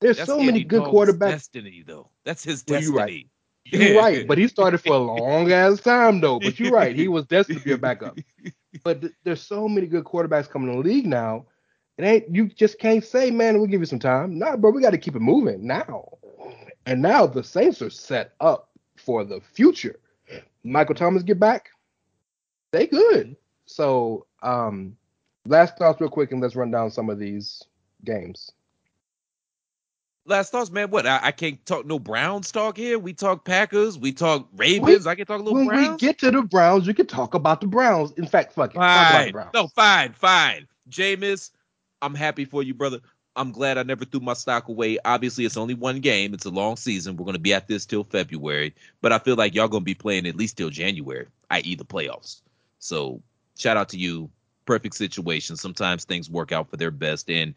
There's 0.00 0.18
That's 0.18 0.28
so 0.28 0.40
many 0.40 0.62
good 0.62 0.82
Dalton's 0.82 1.16
quarterbacks. 1.16 1.30
Destiny, 1.30 1.82
though. 1.86 2.10
That's 2.24 2.44
his 2.44 2.64
Well, 2.68 2.82
you're 2.82 2.92
right. 2.92 3.26
You're 3.64 3.98
right, 3.98 4.28
but 4.28 4.36
he 4.36 4.46
started 4.48 4.78
for 4.78 4.94
a 4.94 4.98
long 4.98 5.50
ass 5.50 5.80
time 5.80 6.20
though. 6.20 6.38
But 6.38 6.60
you're 6.60 6.70
right, 6.70 6.94
he 6.94 7.08
was 7.08 7.26
destined 7.26 7.60
to 7.60 7.64
be 7.64 7.72
a 7.72 7.78
backup. 7.78 8.18
But 8.82 9.02
th- 9.02 9.12
there's 9.22 9.40
so 9.40 9.68
many 9.68 9.86
good 9.86 10.02
quarterbacks 10.02 10.50
coming 10.50 10.68
in 10.68 10.82
the 10.82 10.86
league 10.86 11.06
now. 11.06 11.46
It 11.98 12.04
ain't 12.04 12.34
you 12.34 12.48
just 12.48 12.78
can't 12.78 13.04
say, 13.04 13.30
man, 13.30 13.58
we'll 13.58 13.68
give 13.68 13.80
you 13.80 13.86
some 13.86 13.98
time. 13.98 14.38
Nah, 14.38 14.56
bro, 14.56 14.70
we 14.70 14.82
got 14.82 14.90
to 14.90 14.98
keep 14.98 15.14
it 15.14 15.20
moving 15.20 15.66
now. 15.66 16.18
And 16.86 17.00
now 17.00 17.26
the 17.26 17.42
Saints 17.42 17.80
are 17.82 17.90
set 17.90 18.34
up 18.40 18.70
for 18.96 19.24
the 19.24 19.40
future. 19.40 20.00
Michael 20.64 20.94
Thomas 20.94 21.22
get 21.22 21.38
back, 21.38 21.70
they 22.72 22.86
good. 22.86 23.36
So, 23.66 24.26
um, 24.42 24.96
last 25.46 25.78
thoughts 25.78 26.00
real 26.00 26.10
quick, 26.10 26.32
and 26.32 26.40
let's 26.40 26.56
run 26.56 26.70
down 26.70 26.90
some 26.90 27.08
of 27.10 27.18
these 27.18 27.62
games. 28.04 28.50
Last 30.26 30.52
thoughts, 30.52 30.70
man. 30.70 30.90
What? 30.90 31.06
I, 31.06 31.20
I 31.22 31.32
can't 31.32 31.64
talk 31.66 31.84
no 31.84 31.98
Browns 31.98 32.50
talk 32.50 32.78
here. 32.78 32.98
We 32.98 33.12
talk 33.12 33.44
Packers. 33.44 33.98
We 33.98 34.10
talk 34.10 34.48
Ravens. 34.56 35.06
I 35.06 35.14
can 35.14 35.26
talk 35.26 35.40
a 35.40 35.42
little 35.42 35.64
Browns. 35.64 35.68
When 35.68 35.84
Browns. 35.86 36.02
we 36.02 36.08
get 36.08 36.18
to 36.20 36.30
the 36.30 36.42
Browns, 36.42 36.86
we 36.86 36.94
can 36.94 37.06
talk 37.06 37.34
about 37.34 37.60
the 37.60 37.66
Browns. 37.66 38.12
In 38.12 38.26
fact, 38.26 38.54
fuck 38.54 38.70
it, 38.70 38.74
talk 38.74 38.82
about 38.82 39.18
the 39.18 39.24
fine. 39.24 39.32
Browns. 39.32 39.50
No, 39.52 39.68
fine, 39.68 40.12
fine. 40.14 40.66
Jameis, 40.88 41.50
I'm 42.04 42.14
happy 42.14 42.44
for 42.44 42.62
you, 42.62 42.74
brother. 42.74 43.00
I'm 43.34 43.50
glad 43.50 43.78
I 43.78 43.82
never 43.82 44.04
threw 44.04 44.20
my 44.20 44.34
stock 44.34 44.68
away. 44.68 44.98
Obviously, 45.04 45.44
it's 45.44 45.56
only 45.56 45.74
one 45.74 46.00
game. 46.00 46.34
It's 46.34 46.44
a 46.44 46.50
long 46.50 46.76
season. 46.76 47.16
We're 47.16 47.24
going 47.24 47.34
to 47.34 47.40
be 47.40 47.54
at 47.54 47.66
this 47.66 47.86
till 47.86 48.04
February, 48.04 48.74
but 49.00 49.10
I 49.10 49.18
feel 49.18 49.36
like 49.36 49.54
y'all 49.54 49.68
going 49.68 49.80
to 49.80 49.86
be 49.86 49.94
playing 49.94 50.26
at 50.26 50.36
least 50.36 50.56
till 50.56 50.70
January, 50.70 51.26
i.e., 51.50 51.74
the 51.74 51.84
playoffs. 51.84 52.42
So, 52.78 53.22
shout 53.56 53.76
out 53.76 53.88
to 53.88 53.98
you. 53.98 54.30
Perfect 54.66 54.94
situation. 54.94 55.56
Sometimes 55.56 56.04
things 56.04 56.30
work 56.30 56.52
out 56.52 56.70
for 56.70 56.76
their 56.76 56.90
best, 56.90 57.28
and 57.28 57.54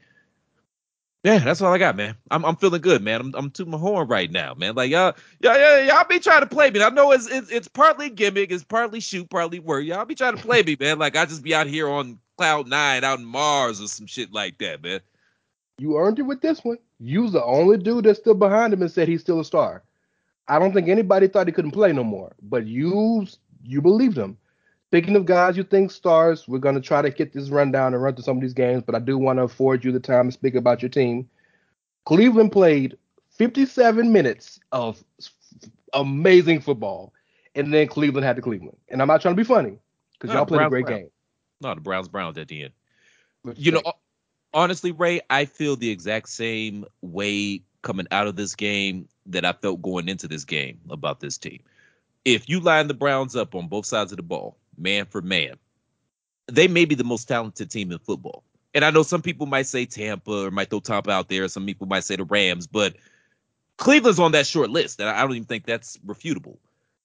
yeah, 1.24 1.40
that's 1.40 1.62
all 1.62 1.74
I 1.74 1.78
got, 1.78 1.96
man. 1.96 2.16
I'm 2.32 2.44
I'm 2.46 2.56
feeling 2.56 2.82
good, 2.82 3.02
man. 3.02 3.22
I'm 3.22 3.36
I'm 3.36 3.50
tooting 3.50 3.72
my 3.72 3.78
horn 3.78 4.08
right 4.08 4.32
now, 4.32 4.54
man. 4.54 4.76
Like 4.76 4.92
y'all, 4.92 5.14
y'all, 5.40 5.58
y'all, 5.58 5.84
y'all 5.84 6.08
be 6.08 6.20
trying 6.20 6.42
to 6.42 6.48
play 6.48 6.70
me. 6.70 6.82
I 6.82 6.90
know 6.90 7.12
it's, 7.12 7.28
it's 7.28 7.50
it's 7.50 7.68
partly 7.68 8.10
gimmick, 8.10 8.52
it's 8.52 8.64
partly 8.64 9.00
shoot, 9.00 9.30
partly 9.30 9.60
work. 9.60 9.86
Y'all 9.86 10.06
be 10.06 10.16
trying 10.16 10.36
to 10.36 10.42
play 10.42 10.64
me, 10.64 10.76
man. 10.80 11.00
Like 11.00 11.16
I 11.16 11.26
just 11.26 11.44
be 11.44 11.56
out 11.56 11.68
here 11.68 11.88
on 11.88 12.20
cloud 12.38 12.67
nine, 12.67 13.04
out 13.04 13.19
in 13.19 13.26
Mars 13.26 13.82
or 13.82 13.88
some 13.88 14.08
shit 14.08 14.32
like 14.32 14.58
that, 14.60 14.84
man. 14.84 15.02
You 15.80 15.97
earned 15.97 16.19
it 16.19 16.23
with 16.23 16.41
this 16.41 16.63
one. 16.63 16.78
You 17.00 17.23
was 17.23 17.34
the 17.34 17.43
only 17.43 17.78
dude 17.78 18.06
that's 18.06 18.19
still 18.19 18.34
behind 18.34 18.73
him 18.73 18.82
and 18.82 18.91
said 18.91 19.08
he's 19.08 19.21
still 19.21 19.39
a 19.39 19.45
star. 19.45 19.84
I 20.47 20.60
don't 20.60 20.73
think 20.73 20.88
anybody 20.88 21.28
thought 21.28 21.47
he 21.47 21.54
couldn't 21.54 21.71
play 21.71 21.91
no 21.91 22.04
more, 22.04 22.36
but 22.41 22.65
you 22.65 23.28
you 23.63 23.82
believed 23.82 24.17
him. 24.17 24.38
Speaking 24.89 25.15
of 25.17 25.26
guys 25.26 25.58
you 25.58 25.63
think 25.63 25.91
stars, 25.91 26.47
we're 26.47 26.60
gonna 26.60 26.80
try 26.80 27.02
to 27.02 27.10
get 27.10 27.34
this 27.34 27.50
rundown 27.50 27.93
and 27.93 28.02
run 28.02 28.15
through 28.15 28.23
some 28.23 28.38
of 28.38 28.41
these 28.41 28.54
games, 28.54 28.84
but 28.86 28.95
I 28.95 29.00
do 29.00 29.17
want 29.17 29.39
to 29.39 29.43
afford 29.43 29.84
you 29.84 29.91
the 29.91 30.00
time 30.00 30.28
to 30.28 30.32
speak 30.32 30.56
about 30.56 30.82
your 30.82 30.89
team. 30.89 31.30
Cleveland 32.06 32.54
played 32.54 32.97
57 33.32 34.12
minutes 34.12 34.60
of 34.71 35.04
amazing 35.93 36.62
football, 36.62 37.13
and 37.54 37.73
then 37.73 37.88
Cleveland 37.88 38.26
had 38.26 38.38
to 38.38 38.41
Cleveland. 38.41 38.78
And 38.88 39.02
I'm 39.02 39.08
not 39.10 39.21
trying 39.21 39.36
to 39.36 39.39
be 39.39 39.43
funny 39.43 39.78
because 40.13 40.34
y'all 40.34 40.43
ah, 40.43 40.45
played 40.45 40.62
a 40.65 40.69
great 40.69 40.88
game. 40.88 41.10
No, 41.62 41.74
the 41.74 41.82
Browns, 41.82 42.08
Browns 42.08 42.38
at 42.38 42.48
the 42.48 42.63
end. 42.63 42.74
What 43.41 43.58
You 43.58 43.72
know, 43.72 43.93
honestly, 44.54 44.91
Rey, 44.91 45.22
I 45.30 45.46
feel 45.46 45.76
the 45.76 45.89
exact 45.89 46.30
same 46.30 46.86
way 47.02 47.62
coming 47.82 48.08
out 48.12 48.28
of 48.28 48.36
this 48.36 48.56
game 48.56 49.08
that 49.28 49.46
I 49.46 49.54
felt 49.54 49.82
going 49.82 50.10
into 50.10 50.28
this 50.28 50.43
game 50.43 50.80
about 50.89 51.20
this 51.20 51.38
team. 51.38 51.62
If 52.26 52.50
you 52.50 52.60
line 52.60 52.88
the 52.88 52.93
Browns 52.93 53.36
up 53.36 53.56
on 53.56 53.67
both 53.67 53.86
sides 53.86 54.12
of 54.12 54.17
the 54.17 54.24
ball, 54.24 54.58
man 54.78 55.06
for 55.06 55.22
man, 55.22 55.56
they 56.48 56.67
may 56.67 56.86
be 56.86 56.96
the 56.96 57.04
most 57.04 57.28
talented 57.28 57.72
team 57.72 57.91
in 57.91 58.00
football. 58.00 58.43
And 58.74 58.86
I 58.86 58.91
know 58.91 59.04
some 59.04 59.22
people 59.22 59.46
might 59.48 59.67
say 59.67 59.86
Tampa 59.86 60.46
or 60.46 60.52
might 60.52 60.70
throw 60.70 60.80
Tampa 60.80 61.12
out 61.12 61.30
there. 61.30 61.48
Some 61.48 61.65
people 61.65 61.88
might 61.88 62.04
say 62.04 62.15
the 62.15 62.26
Rams, 62.26 62.67
but 62.67 62.96
Cleveland's 63.78 64.20
on 64.20 64.34
that 64.34 64.48
short 64.48 64.70
list, 64.70 65.00
and 65.00 65.10
I 65.10 65.22
don't 65.22 65.32
even 65.32 65.46
think 65.46 65.65
that's 65.65 65.98
refutable. 65.98 66.58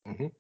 Mhm. 0.07 0.33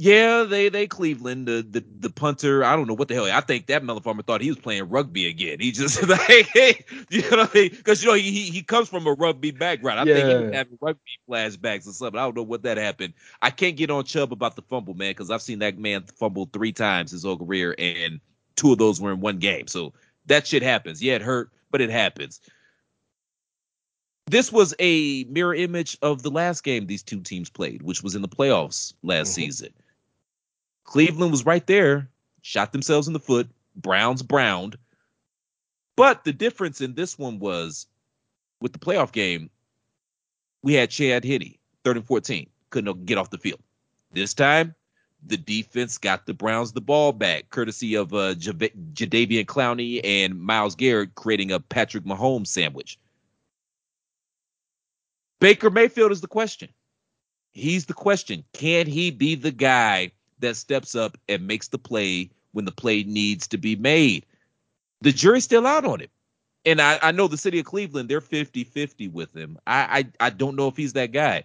Yeah, 0.00 0.44
they 0.44 0.68
they 0.68 0.86
Cleveland 0.86 1.48
the, 1.48 1.66
the 1.68 1.84
the 1.98 2.08
punter. 2.08 2.62
I 2.64 2.76
don't 2.76 2.86
know 2.86 2.94
what 2.94 3.08
the 3.08 3.14
hell. 3.14 3.24
I 3.24 3.40
think 3.40 3.66
that 3.66 3.82
motherfucker 3.82 4.24
thought 4.24 4.40
he 4.40 4.48
was 4.48 4.56
playing 4.58 4.88
rugby 4.88 5.26
again. 5.26 5.58
He 5.58 5.72
just 5.72 6.00
like 6.08 6.46
hey, 6.52 6.84
you 7.10 7.28
know 7.32 7.48
because 7.52 8.00
you 8.04 8.08
know 8.08 8.14
he 8.14 8.42
he 8.42 8.62
comes 8.62 8.88
from 8.88 9.08
a 9.08 9.12
rugby 9.14 9.50
background. 9.50 9.98
I 9.98 10.04
think 10.04 10.28
he 10.28 10.34
was 10.36 10.52
Yeah. 10.52 10.58
having 10.58 10.78
rugby 10.80 11.00
flashbacks 11.28 11.88
or 11.88 11.92
something. 11.92 12.16
I 12.20 12.22
don't 12.22 12.36
know 12.36 12.44
what 12.44 12.62
that 12.62 12.76
happened. 12.76 13.12
I 13.42 13.50
can't 13.50 13.76
get 13.76 13.90
on 13.90 14.04
Chubb 14.04 14.32
about 14.32 14.54
the 14.54 14.62
fumble 14.62 14.94
man 14.94 15.10
because 15.10 15.32
I've 15.32 15.42
seen 15.42 15.58
that 15.58 15.78
man 15.78 16.04
fumble 16.16 16.48
three 16.52 16.72
times 16.72 17.10
his 17.10 17.24
whole 17.24 17.36
career 17.36 17.74
and 17.76 18.20
two 18.54 18.70
of 18.70 18.78
those 18.78 19.00
were 19.00 19.10
in 19.12 19.18
one 19.18 19.38
game. 19.38 19.66
So 19.66 19.92
that 20.26 20.46
shit 20.46 20.62
happens. 20.62 21.02
Yeah, 21.02 21.14
it 21.14 21.22
hurt, 21.22 21.50
but 21.72 21.80
it 21.80 21.90
happens. 21.90 22.40
This 24.26 24.52
was 24.52 24.74
a 24.78 25.24
mirror 25.24 25.54
image 25.56 25.98
of 26.02 26.22
the 26.22 26.30
last 26.30 26.62
game 26.62 26.86
these 26.86 27.02
two 27.02 27.20
teams 27.20 27.50
played, 27.50 27.82
which 27.82 28.02
was 28.04 28.14
in 28.14 28.22
the 28.22 28.28
playoffs 28.28 28.92
last 29.02 29.30
Mhm. 29.30 29.34
season. 29.34 29.72
Cleveland 30.88 31.30
was 31.30 31.44
right 31.44 31.66
there, 31.66 32.08
shot 32.40 32.72
themselves 32.72 33.08
in 33.08 33.12
the 33.12 33.20
foot. 33.20 33.46
Browns 33.76 34.22
browned. 34.22 34.78
But 35.96 36.24
the 36.24 36.32
difference 36.32 36.80
in 36.80 36.94
this 36.94 37.18
one 37.18 37.38
was 37.38 37.86
with 38.62 38.72
the 38.72 38.78
playoff 38.78 39.12
game, 39.12 39.50
we 40.62 40.72
had 40.72 40.88
Chad 40.88 41.26
Henne, 41.26 41.56
third 41.84 41.98
and 41.98 42.06
14, 42.06 42.48
couldn't 42.70 43.04
get 43.04 43.18
off 43.18 43.28
the 43.28 43.36
field. 43.36 43.60
This 44.12 44.32
time, 44.32 44.74
the 45.26 45.36
defense 45.36 45.98
got 45.98 46.24
the 46.24 46.32
Browns 46.32 46.72
the 46.72 46.80
ball 46.80 47.12
back, 47.12 47.50
courtesy 47.50 47.94
of 47.94 48.14
uh, 48.14 48.34
Java- 48.36 48.70
Jadeveon 48.94 49.44
Clowney 49.44 50.00
and 50.02 50.40
Myles 50.40 50.74
Garrett 50.74 51.14
creating 51.16 51.52
a 51.52 51.60
Patrick 51.60 52.04
Mahomes 52.04 52.46
sandwich. 52.46 52.98
Baker 55.38 55.68
Mayfield 55.68 56.12
is 56.12 56.22
the 56.22 56.28
question. 56.28 56.70
He's 57.52 57.84
the 57.84 57.92
question. 57.92 58.42
Can 58.54 58.86
he 58.86 59.10
be 59.10 59.34
the 59.34 59.50
guy 59.50 60.12
that 60.40 60.56
steps 60.56 60.94
up 60.94 61.16
and 61.28 61.46
makes 61.46 61.68
the 61.68 61.78
play 61.78 62.30
when 62.52 62.64
the 62.64 62.72
play 62.72 63.04
needs 63.04 63.46
to 63.48 63.58
be 63.58 63.76
made? 63.76 64.26
The 65.00 65.12
jury's 65.12 65.44
still 65.44 65.66
out 65.66 65.84
on 65.84 66.00
him. 66.00 66.08
And 66.64 66.80
I, 66.80 66.98
I 67.02 67.12
know 67.12 67.28
the 67.28 67.36
city 67.36 67.60
of 67.60 67.66
Cleveland, 67.66 68.08
they're 68.08 68.20
50 68.20 68.64
50 68.64 69.08
with 69.08 69.34
him. 69.34 69.58
I, 69.66 70.04
I 70.20 70.26
I 70.26 70.30
don't 70.30 70.56
know 70.56 70.68
if 70.68 70.76
he's 70.76 70.92
that 70.94 71.12
guy. 71.12 71.44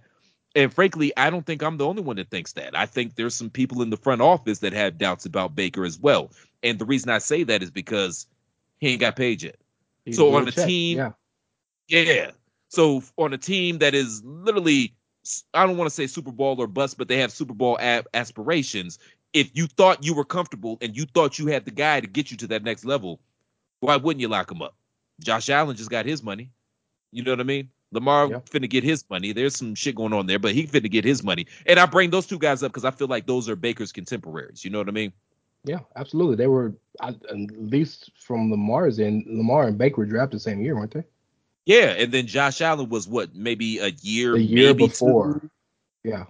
And 0.56 0.74
frankly, 0.74 1.12
I 1.18 1.30
don't 1.30 1.46
think 1.46 1.64
I'm 1.64 1.78
the 1.78 1.86
only 1.86 2.02
one 2.04 2.18
that 2.18 2.30
thinks 2.30 2.54
that. 2.54 2.78
I 2.78 2.86
think 2.86 3.16
there's 3.16 3.34
some 3.36 3.50
people 3.50 3.82
in 3.82 3.90
the 3.90 3.98
front 3.98 4.22
office 4.22 4.60
that 4.60 4.74
have 4.74 4.98
doubts 4.98 5.26
about 5.26 5.56
Baker 5.56 5.86
as 5.86 6.00
well. 6.00 6.32
And 6.62 6.78
the 6.78 6.86
reason 6.86 7.10
I 7.10 7.18
say 7.20 7.44
that 7.44 7.64
is 7.64 7.72
because 7.72 8.28
he 8.80 8.90
ain't 8.90 9.02
got 9.02 9.16
paid 9.16 9.42
yet. 9.42 9.56
He's 10.06 10.16
So 10.18 10.34
on 10.36 10.48
a 10.48 10.52
check, 10.52 10.66
team- 10.68 10.98
yeah, 10.98 11.12
Yeah. 11.88 12.32
So 12.70 13.04
on 13.18 13.34
a 13.34 13.38
team 13.38 13.80
that 13.80 13.94
is 13.96 14.24
literally, 14.24 14.94
I 15.54 15.66
don't 15.66 15.78
want 15.78 15.90
to 15.90 15.96
say 15.96 16.08
Super 16.08 16.32
Bowl 16.32 16.60
or 16.62 16.68
bust, 16.68 16.98
but 16.98 17.08
they 17.08 17.18
have 17.20 17.32
Super 17.32 17.54
Bowl 17.54 17.78
a- 17.82 18.04
aspirations. 18.14 19.00
If 19.34 19.50
you 19.56 19.68
thought 19.68 20.04
you 20.04 20.14
were 20.14 20.26
comfortable 20.26 20.78
and 20.82 20.96
you 20.96 21.06
thought 21.06 21.40
you 21.40 21.48
had 21.48 21.66
the 21.66 21.72
guy 21.72 22.00
to 22.02 22.08
get 22.08 22.30
you 22.32 22.38
to 22.38 22.48
that 22.48 22.64
next 22.64 22.86
level, 22.86 23.20
why 23.80 23.96
wouldn't 23.96 24.22
you 24.22 24.28
lock 24.28 24.52
him 24.52 24.62
up? 24.62 24.76
Josh 25.22 25.50
Allen 25.50 25.76
just 25.76 25.90
got 25.90 26.06
his 26.06 26.22
money. 26.24 26.52
You 27.12 27.24
know 27.24 27.32
what 27.32 27.40
I 27.40 27.44
mean? 27.44 27.70
Lamar 27.92 28.28
Yeah. 28.28 28.40
finna 28.40 28.70
get 28.70 28.84
his 28.84 29.04
money. 29.10 29.32
There's 29.34 29.56
some 29.56 29.76
shit 29.76 29.96
going 29.96 30.14
on 30.14 30.26
there, 30.26 30.40
but 30.40 30.54
he 30.54 30.66
finna 30.68 30.90
get 30.90 31.06
his 31.06 31.24
money. 31.24 31.46
And 31.68 31.80
I 31.80 31.86
bring 31.86 32.10
those 32.10 32.26
two 32.28 32.40
guys 32.40 32.64
up 32.64 32.72
because 32.72 32.86
I 32.86 32.92
feel 32.92 33.08
like 33.08 33.28
those 33.28 33.48
are 33.50 33.56
Baker's 33.56 33.92
contemporaries. 33.92 34.64
You 34.66 34.72
know 34.72 34.80
what 34.80 34.88
I 34.90 34.92
mean? 34.92 35.14
yeah, 35.66 35.80
absolutely. 35.96 36.36
They 36.36 36.48
were 36.48 36.74
at 37.02 37.16
least 37.32 38.12
from 38.20 38.52
Lamar's 38.52 39.00
end. 39.00 39.24
Lamar 39.28 39.68
and 39.68 39.78
Baker 39.78 39.98
were 40.02 40.06
drafted 40.06 40.38
the 40.38 40.42
same 40.42 40.60
year, 40.62 40.76
weren't 40.76 40.92
they? 40.94 41.04
Yeah. 41.66 41.96
And 41.98 42.12
then 42.12 42.28
Josh 42.28 42.62
Allen 42.62 42.90
was 42.90 43.08
what, 43.08 43.36
maybe 43.36 43.80
a 43.80 43.90
year, 44.02 44.36
a 44.36 44.40
year 44.40 44.68
maybe 44.68 44.88
before. 44.88 45.40
two? 45.40 45.50
Yeah, 46.04 46.26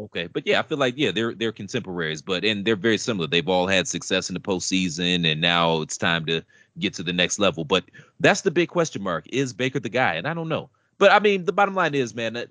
Okay, 0.00 0.28
but 0.28 0.46
yeah, 0.46 0.60
I 0.60 0.62
feel 0.62 0.78
like 0.78 0.94
yeah, 0.96 1.10
they're 1.10 1.34
they're 1.34 1.52
contemporaries, 1.52 2.22
but 2.22 2.42
and 2.42 2.64
they're 2.64 2.74
very 2.76 2.96
similar. 2.96 3.26
They've 3.26 3.48
all 3.48 3.66
had 3.66 3.86
success 3.86 4.30
in 4.30 4.34
the 4.34 4.40
postseason, 4.40 5.30
and 5.30 5.40
now 5.40 5.82
it's 5.82 5.98
time 5.98 6.24
to 6.26 6.42
get 6.78 6.94
to 6.94 7.02
the 7.02 7.12
next 7.12 7.38
level. 7.38 7.64
But 7.64 7.84
that's 8.18 8.40
the 8.40 8.50
big 8.50 8.70
question 8.70 9.02
mark: 9.02 9.26
Is 9.28 9.52
Baker 9.52 9.78
the 9.78 9.90
guy? 9.90 10.14
And 10.14 10.26
I 10.26 10.32
don't 10.32 10.48
know. 10.48 10.70
But 10.98 11.12
I 11.12 11.18
mean, 11.18 11.44
the 11.44 11.52
bottom 11.52 11.74
line 11.74 11.94
is, 11.94 12.14
man, 12.14 12.32
that, 12.34 12.48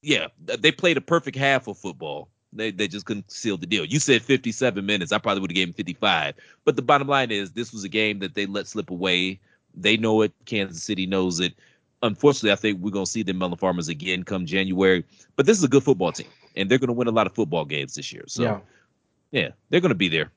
yeah, 0.00 0.28
they 0.38 0.72
played 0.72 0.96
a 0.96 1.02
perfect 1.02 1.36
half 1.36 1.66
of 1.66 1.76
football. 1.76 2.30
They 2.54 2.70
they 2.70 2.88
just 2.88 3.04
couldn't 3.04 3.30
seal 3.30 3.58
the 3.58 3.66
deal. 3.66 3.84
You 3.84 3.98
said 3.98 4.22
57 4.22 4.86
minutes. 4.86 5.12
I 5.12 5.18
probably 5.18 5.42
would 5.42 5.50
have 5.50 5.56
gave 5.56 5.68
him 5.68 5.74
55. 5.74 6.34
But 6.64 6.76
the 6.76 6.82
bottom 6.82 7.08
line 7.08 7.30
is, 7.30 7.52
this 7.52 7.74
was 7.74 7.84
a 7.84 7.90
game 7.90 8.20
that 8.20 8.34
they 8.34 8.46
let 8.46 8.68
slip 8.68 8.90
away. 8.90 9.40
They 9.74 9.96
know 9.96 10.22
it. 10.22 10.32
Kansas 10.44 10.82
City 10.82 11.06
knows 11.06 11.40
it. 11.40 11.54
Unfortunately, 12.02 12.52
I 12.52 12.56
think 12.56 12.80
we're 12.80 12.90
gonna 12.90 13.06
see 13.06 13.22
them 13.22 13.38
Melon 13.38 13.56
Farmers 13.56 13.88
again 13.88 14.22
come 14.22 14.46
January. 14.46 15.04
But 15.36 15.46
this 15.46 15.58
is 15.58 15.64
a 15.64 15.68
good 15.68 15.82
football 15.82 16.12
team, 16.12 16.28
and 16.56 16.70
they're 16.70 16.78
gonna 16.78 16.92
win 16.92 17.08
a 17.08 17.12
lot 17.12 17.26
of 17.26 17.34
football 17.34 17.64
games 17.64 17.94
this 17.94 18.12
year. 18.12 18.24
So 18.26 18.42
yeah. 18.42 18.60
yeah, 19.32 19.48
they're 19.70 19.80
gonna 19.80 19.94
be 19.94 20.08
there. 20.08 20.30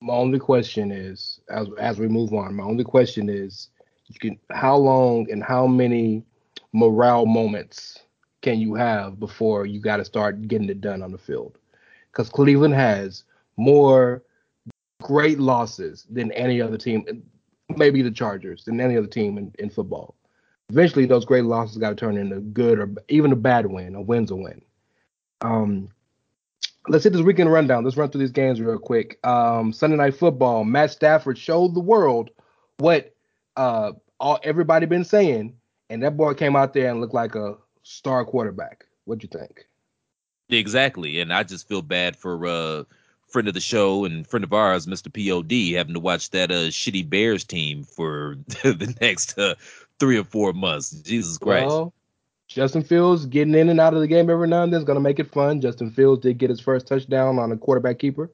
My 0.00 0.14
only 0.14 0.38
question 0.38 0.92
is, 0.92 1.40
as 1.48 1.68
as 1.78 1.98
we 1.98 2.08
move 2.08 2.32
on, 2.32 2.54
my 2.54 2.64
only 2.64 2.84
question 2.84 3.28
is, 3.28 3.68
you 4.06 4.18
can 4.18 4.38
how 4.50 4.76
long 4.76 5.30
and 5.30 5.42
how 5.42 5.66
many 5.66 6.24
morale 6.72 7.26
moments 7.26 8.04
can 8.42 8.60
you 8.60 8.74
have 8.74 9.18
before 9.18 9.64
you 9.64 9.80
got 9.80 9.96
to 9.96 10.04
start 10.04 10.46
getting 10.46 10.68
it 10.68 10.82
done 10.82 11.02
on 11.02 11.10
the 11.10 11.18
field? 11.18 11.58
Because 12.12 12.28
Cleveland 12.28 12.74
has 12.74 13.24
more 13.56 14.22
great 15.02 15.38
losses 15.38 16.06
than 16.10 16.30
any 16.32 16.60
other 16.60 16.76
team, 16.76 17.22
maybe 17.76 18.02
the 18.02 18.10
Chargers, 18.10 18.64
than 18.64 18.80
any 18.80 18.96
other 18.96 19.06
team 19.06 19.38
in, 19.38 19.52
in 19.58 19.70
football. 19.70 20.14
Eventually, 20.70 21.06
those 21.06 21.24
great 21.24 21.44
losses 21.44 21.76
got 21.76 21.90
to 21.90 21.94
turn 21.94 22.16
into 22.16 22.40
good 22.40 22.78
or 22.78 22.90
even 23.08 23.32
a 23.32 23.36
bad 23.36 23.66
win. 23.66 23.94
A 23.94 24.00
win's 24.00 24.30
a 24.30 24.36
win. 24.36 24.62
Um, 25.40 25.90
let's 26.88 27.04
hit 27.04 27.12
this 27.12 27.22
weekend 27.22 27.52
rundown. 27.52 27.84
Let's 27.84 27.96
run 27.96 28.10
through 28.10 28.20
these 28.20 28.32
games 28.32 28.60
real 28.60 28.78
quick. 28.78 29.18
Um, 29.26 29.72
Sunday 29.72 29.96
night 29.96 30.16
football. 30.16 30.64
Matt 30.64 30.90
Stafford 30.90 31.38
showed 31.38 31.74
the 31.74 31.80
world 31.80 32.30
what 32.78 33.14
uh 33.56 33.92
all 34.18 34.38
everybody 34.42 34.86
been 34.86 35.04
saying, 35.04 35.54
and 35.90 36.02
that 36.02 36.16
boy 36.16 36.34
came 36.34 36.56
out 36.56 36.72
there 36.72 36.90
and 36.90 37.00
looked 37.00 37.14
like 37.14 37.34
a 37.34 37.56
star 37.82 38.24
quarterback. 38.24 38.86
What'd 39.04 39.22
you 39.22 39.28
think? 39.28 39.66
Exactly, 40.48 41.20
and 41.20 41.32
I 41.32 41.42
just 41.42 41.68
feel 41.68 41.82
bad 41.82 42.16
for 42.16 42.46
uh 42.46 42.84
friend 43.34 43.48
of 43.48 43.54
the 43.54 43.60
show 43.60 44.04
and 44.04 44.28
friend 44.28 44.44
of 44.44 44.52
ours, 44.52 44.86
Mr. 44.86 45.12
Pod, 45.12 45.50
having 45.76 45.94
to 45.94 46.00
watch 46.00 46.30
that 46.30 46.52
uh 46.52 46.70
shitty 46.70 47.10
Bears 47.10 47.42
team 47.42 47.82
for 47.82 48.36
the 48.62 48.96
next 49.00 49.36
uh, 49.36 49.56
three 49.98 50.16
or 50.16 50.22
four 50.22 50.52
months. 50.52 50.90
Jesus 50.90 51.36
Christ. 51.36 51.66
Well, 51.66 51.92
Justin 52.46 52.84
Fields 52.84 53.26
getting 53.26 53.56
in 53.56 53.68
and 53.68 53.80
out 53.80 53.92
of 53.92 54.00
the 54.00 54.06
game 54.06 54.30
every 54.30 54.46
now 54.46 54.62
and 54.62 54.72
then 54.72 54.78
is 54.78 54.84
going 54.84 54.94
to 54.94 55.00
make 55.00 55.18
it 55.18 55.32
fun. 55.32 55.60
Justin 55.60 55.90
Fields 55.90 56.22
did 56.22 56.38
get 56.38 56.48
his 56.48 56.60
first 56.60 56.86
touchdown 56.86 57.40
on 57.40 57.50
a 57.50 57.56
quarterback 57.56 57.98
keeper, 57.98 58.30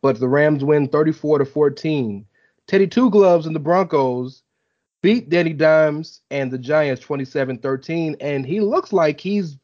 but 0.00 0.18
the 0.18 0.28
Rams 0.28 0.64
win 0.64 0.88
34 0.88 1.40
to 1.40 1.44
14. 1.44 2.24
Teddy 2.66 2.86
Two 2.86 3.10
Gloves 3.10 3.44
and 3.44 3.54
the 3.54 3.60
Broncos 3.60 4.42
beat 5.02 5.28
Danny 5.28 5.52
Dimes 5.52 6.22
and 6.30 6.50
the 6.50 6.56
Giants 6.56 7.04
27-13, 7.04 8.16
and 8.22 8.46
he 8.46 8.60
looks 8.60 8.94
like 8.94 9.20
he's 9.20 9.58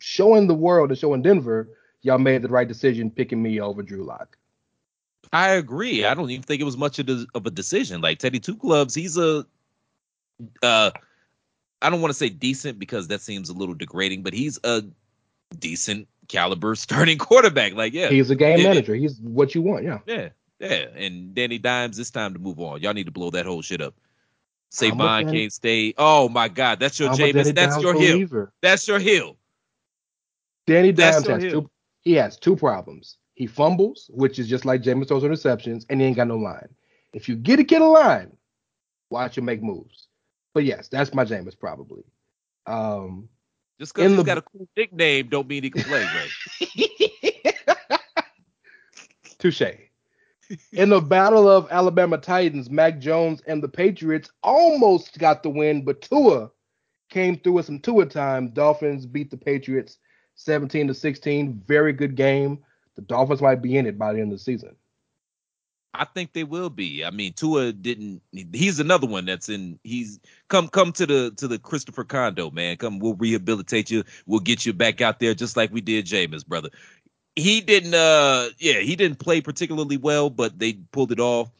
showing 0.00 0.46
the 0.46 0.54
world 0.54 0.88
and 0.88 0.98
showing 0.98 1.20
Denver 1.20 1.68
y'all 2.02 2.18
made 2.18 2.42
the 2.42 2.48
right 2.48 2.68
decision 2.68 3.10
picking 3.10 3.42
me 3.42 3.60
over 3.60 3.82
Drew 3.82 4.04
Lock. 4.04 4.36
I 5.32 5.50
agree. 5.50 6.04
I 6.04 6.14
don't 6.14 6.30
even 6.30 6.42
think 6.42 6.60
it 6.60 6.64
was 6.64 6.76
much 6.76 6.98
of, 6.98 7.06
the, 7.06 7.26
of 7.34 7.46
a 7.46 7.50
decision. 7.50 8.00
Like 8.00 8.18
Teddy 8.18 8.38
Two 8.40 8.56
Clubs, 8.56 8.94
he's 8.94 9.16
a 9.16 9.46
uh 10.62 10.90
I 11.80 11.90
don't 11.90 12.00
want 12.00 12.10
to 12.10 12.18
say 12.18 12.28
decent 12.28 12.78
because 12.78 13.08
that 13.08 13.20
seems 13.20 13.48
a 13.48 13.52
little 13.52 13.74
degrading, 13.74 14.22
but 14.22 14.32
he's 14.32 14.58
a 14.64 14.84
decent 15.58 16.06
caliber 16.28 16.74
starting 16.76 17.18
quarterback. 17.18 17.74
Like, 17.74 17.92
yeah. 17.92 18.10
He's 18.10 18.30
a 18.30 18.36
game 18.36 18.58
Yeah. 18.58 18.68
manager. 18.68 18.94
He's 18.94 19.18
what 19.20 19.54
you 19.54 19.62
want, 19.62 19.84
yeah. 19.84 19.98
Yeah, 20.06 20.28
yeah. 20.60 20.86
And 20.94 21.34
Danny 21.34 21.58
Dimes, 21.58 21.98
it's 21.98 22.10
time 22.10 22.34
to 22.34 22.38
move 22.38 22.60
on. 22.60 22.80
Y'all 22.80 22.94
need 22.94 23.06
to 23.06 23.12
blow 23.12 23.30
that 23.30 23.46
whole 23.46 23.62
shit 23.62 23.80
up. 23.80 23.94
I'm 24.80 25.00
a 25.00 25.24
can't 25.24 25.52
stay. 25.52 25.92
Oh 25.98 26.28
my 26.28 26.48
God, 26.48 26.80
that's 26.80 26.98
your 26.98 27.10
I'm 27.10 27.14
a 27.14 27.32
Danny 27.32 27.32
Jameis. 27.32 27.54
That's 27.54 27.74
Dimes 27.74 27.82
your 27.82 27.94
hill. 27.94 28.50
That's 28.62 28.88
your 28.88 28.98
hill. 28.98 29.36
Danny 30.66 30.92
Dimes 30.92 31.26
your 31.26 31.34
has 31.34 31.42
hill. 31.44 31.62
two. 31.62 31.70
He 32.02 32.12
has 32.14 32.36
two 32.36 32.56
problems. 32.56 33.16
He 33.34 33.46
fumbles, 33.46 34.10
which 34.12 34.38
is 34.38 34.48
just 34.48 34.64
like 34.64 34.82
Jameis 34.82 35.08
throws 35.08 35.22
interceptions, 35.22 35.86
and 35.88 36.00
he 36.00 36.06
ain't 36.06 36.16
got 36.16 36.28
no 36.28 36.36
line. 36.36 36.68
If 37.14 37.28
you 37.28 37.36
get 37.36 37.60
a 37.60 37.64
kid 37.64 37.80
a 37.80 37.86
line, 37.86 38.36
watch 39.10 39.38
him 39.38 39.44
make 39.46 39.62
moves. 39.62 40.08
But 40.54 40.64
yes, 40.64 40.88
that's 40.88 41.14
my 41.14 41.24
Jameis 41.24 41.58
probably. 41.58 42.04
Um, 42.66 43.28
Just 43.80 43.94
because 43.94 44.10
he's 44.10 44.18
the- 44.18 44.24
got 44.24 44.38
a 44.38 44.42
cool 44.42 44.68
nickname, 44.76 45.28
don't 45.28 45.48
mean 45.48 45.62
he 45.62 45.70
can 45.70 45.82
play, 45.84 46.04
Ray. 46.04 46.68
touche. 49.38 49.62
In 50.72 50.90
the 50.90 51.00
battle 51.00 51.48
of 51.48 51.66
Alabama 51.70 52.18
Titans, 52.18 52.68
Mac 52.70 52.98
Jones 52.98 53.40
and 53.46 53.62
the 53.62 53.68
Patriots 53.68 54.30
almost 54.42 55.18
got 55.18 55.42
the 55.42 55.48
win, 55.48 55.84
but 55.84 56.02
Tua 56.02 56.50
came 57.08 57.38
through 57.38 57.54
with 57.54 57.66
some 57.66 57.78
Tua 57.80 58.06
time. 58.06 58.48
Dolphins 58.50 59.06
beat 59.06 59.30
the 59.30 59.36
Patriots 59.36 59.98
17 60.44 60.88
to 60.88 60.94
16. 60.94 61.62
Very 61.66 61.92
good 61.92 62.14
game. 62.14 62.58
The 62.94 63.02
Dolphins 63.02 63.40
might 63.42 63.62
be 63.62 63.76
in 63.76 63.86
it 63.86 63.98
by 63.98 64.12
the 64.12 64.20
end 64.20 64.32
of 64.32 64.38
the 64.38 64.44
season. 64.44 64.76
I 65.94 66.06
think 66.06 66.32
they 66.32 66.44
will 66.44 66.70
be. 66.70 67.04
I 67.04 67.10
mean, 67.10 67.34
Tua 67.34 67.72
didn't. 67.72 68.22
He's 68.52 68.80
another 68.80 69.06
one 69.06 69.26
that's 69.26 69.48
in. 69.50 69.78
He's 69.84 70.20
come 70.48 70.68
come 70.68 70.92
to 70.92 71.06
the 71.06 71.32
to 71.36 71.46
the 71.46 71.58
Christopher 71.58 72.04
Condo 72.04 72.50
man. 72.50 72.76
Come, 72.78 72.98
we'll 72.98 73.14
rehabilitate 73.14 73.90
you. 73.90 74.02
We'll 74.26 74.40
get 74.40 74.64
you 74.64 74.72
back 74.72 75.02
out 75.02 75.18
there 75.18 75.34
just 75.34 75.56
like 75.56 75.70
we 75.70 75.82
did 75.82 76.06
Jameis, 76.06 76.46
brother. 76.46 76.70
He 77.36 77.60
didn't. 77.60 77.94
uh 77.94 78.48
Yeah, 78.58 78.78
he 78.80 78.96
didn't 78.96 79.18
play 79.18 79.42
particularly 79.42 79.98
well, 79.98 80.30
but 80.30 80.58
they 80.58 80.74
pulled 80.92 81.12
it 81.12 81.20
off. 81.20 81.50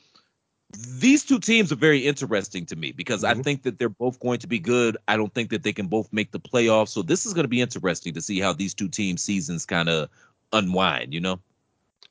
These 0.73 1.25
two 1.25 1.39
teams 1.39 1.71
are 1.71 1.77
very 1.77 1.99
interesting 2.07 2.65
to 2.67 2.77
me 2.77 2.93
because 2.93 3.25
I 3.25 3.35
Mhm. 3.35 3.45
think 3.45 3.63
that 3.65 3.79
they're 3.79 3.89
both 3.91 4.19
going 4.21 4.39
to 4.39 4.47
be 4.47 4.59
good. 4.59 4.97
I 5.07 5.17
don't 5.17 5.33
think 5.35 5.51
that 5.51 5.63
they 5.63 5.73
can 5.73 5.87
both 5.87 6.11
make 6.13 6.31
the 6.31 6.41
playoffs. 6.41 6.89
So 6.89 7.03
this 7.03 7.27
is 7.27 7.35
going 7.35 7.45
to 7.45 7.49
be 7.49 7.61
interesting 7.61 8.15
to 8.15 8.23
see 8.23 8.41
how 8.41 8.53
these 8.55 8.73
two 8.73 8.89
teams' 8.89 9.23
seasons 9.23 9.67
kind 9.67 9.89
of 9.89 10.09
unwind. 10.53 11.13
You 11.13 11.21
know. 11.21 11.41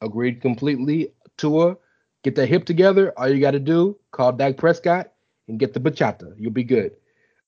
Agreed 0.02 0.42
completely. 0.42 1.12
Tua 1.38 1.78
Get 2.24 2.36
that 2.36 2.48
hip 2.48 2.66
together. 2.66 3.14
All 3.18 3.28
you 3.28 3.40
got 3.42 3.52
to 3.52 3.60
do, 3.60 3.98
call 4.12 4.32
Dak 4.32 4.56
Prescott 4.58 5.12
and 5.48 5.58
get 5.60 5.74
the 5.74 5.80
bachata. 5.80 6.36
You'll 6.38 6.52
be 6.52 6.64
good. 6.64 6.92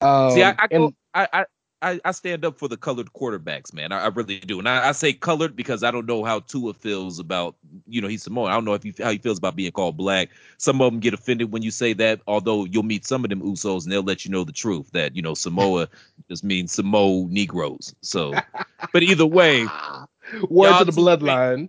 Um, 0.00 0.32
See, 0.32 0.42
I 0.42 0.50
I, 0.50 0.66
and- 0.72 0.80
go, 0.90 0.92
I 1.14 1.28
I 1.32 1.44
I 1.84 2.00
I 2.04 2.12
stand 2.12 2.44
up 2.44 2.58
for 2.58 2.66
the 2.66 2.76
colored 2.76 3.12
quarterbacks, 3.12 3.72
man. 3.72 3.92
I, 3.92 4.04
I 4.04 4.06
really 4.08 4.40
do, 4.40 4.58
and 4.58 4.68
I, 4.68 4.88
I 4.88 4.92
say 4.92 5.12
colored 5.12 5.54
because 5.54 5.82
I 5.82 5.90
don't 5.90 6.06
know 6.06 6.24
how 6.24 6.40
Tua 6.40 6.72
feels 6.72 7.18
about, 7.18 7.56
you 7.86 8.00
know, 8.00 8.08
he's 8.08 8.22
Samoan. 8.22 8.50
I 8.50 8.54
don't 8.54 8.64
know 8.64 8.74
if 8.74 8.82
he 8.82 8.94
how 8.98 9.10
he 9.10 9.18
feels 9.18 9.38
about 9.38 9.54
being 9.54 9.70
called 9.70 9.96
black. 9.96 10.30
Some 10.56 10.80
of 10.80 10.90
them 10.90 11.00
get 11.00 11.14
offended 11.14 11.52
when 11.52 11.62
you 11.62 11.70
say 11.70 11.92
that. 11.92 12.20
Although 12.26 12.64
you'll 12.64 12.82
meet 12.82 13.06
some 13.06 13.24
of 13.24 13.30
them 13.30 13.42
Usos 13.42 13.84
and 13.84 13.92
they'll 13.92 14.02
let 14.02 14.24
you 14.24 14.30
know 14.30 14.44
the 14.44 14.52
truth 14.52 14.90
that 14.92 15.14
you 15.14 15.22
know 15.22 15.34
Samoa 15.34 15.88
just 16.28 16.42
means 16.42 16.72
Samoa 16.72 17.28
Negroes. 17.28 17.94
So, 18.00 18.34
but 18.92 19.02
either 19.02 19.26
way, 19.26 19.66
Word 20.48 20.70
Y'all 20.70 20.78
to 20.78 20.84
the 20.86 20.92
bloodline. 20.92 21.68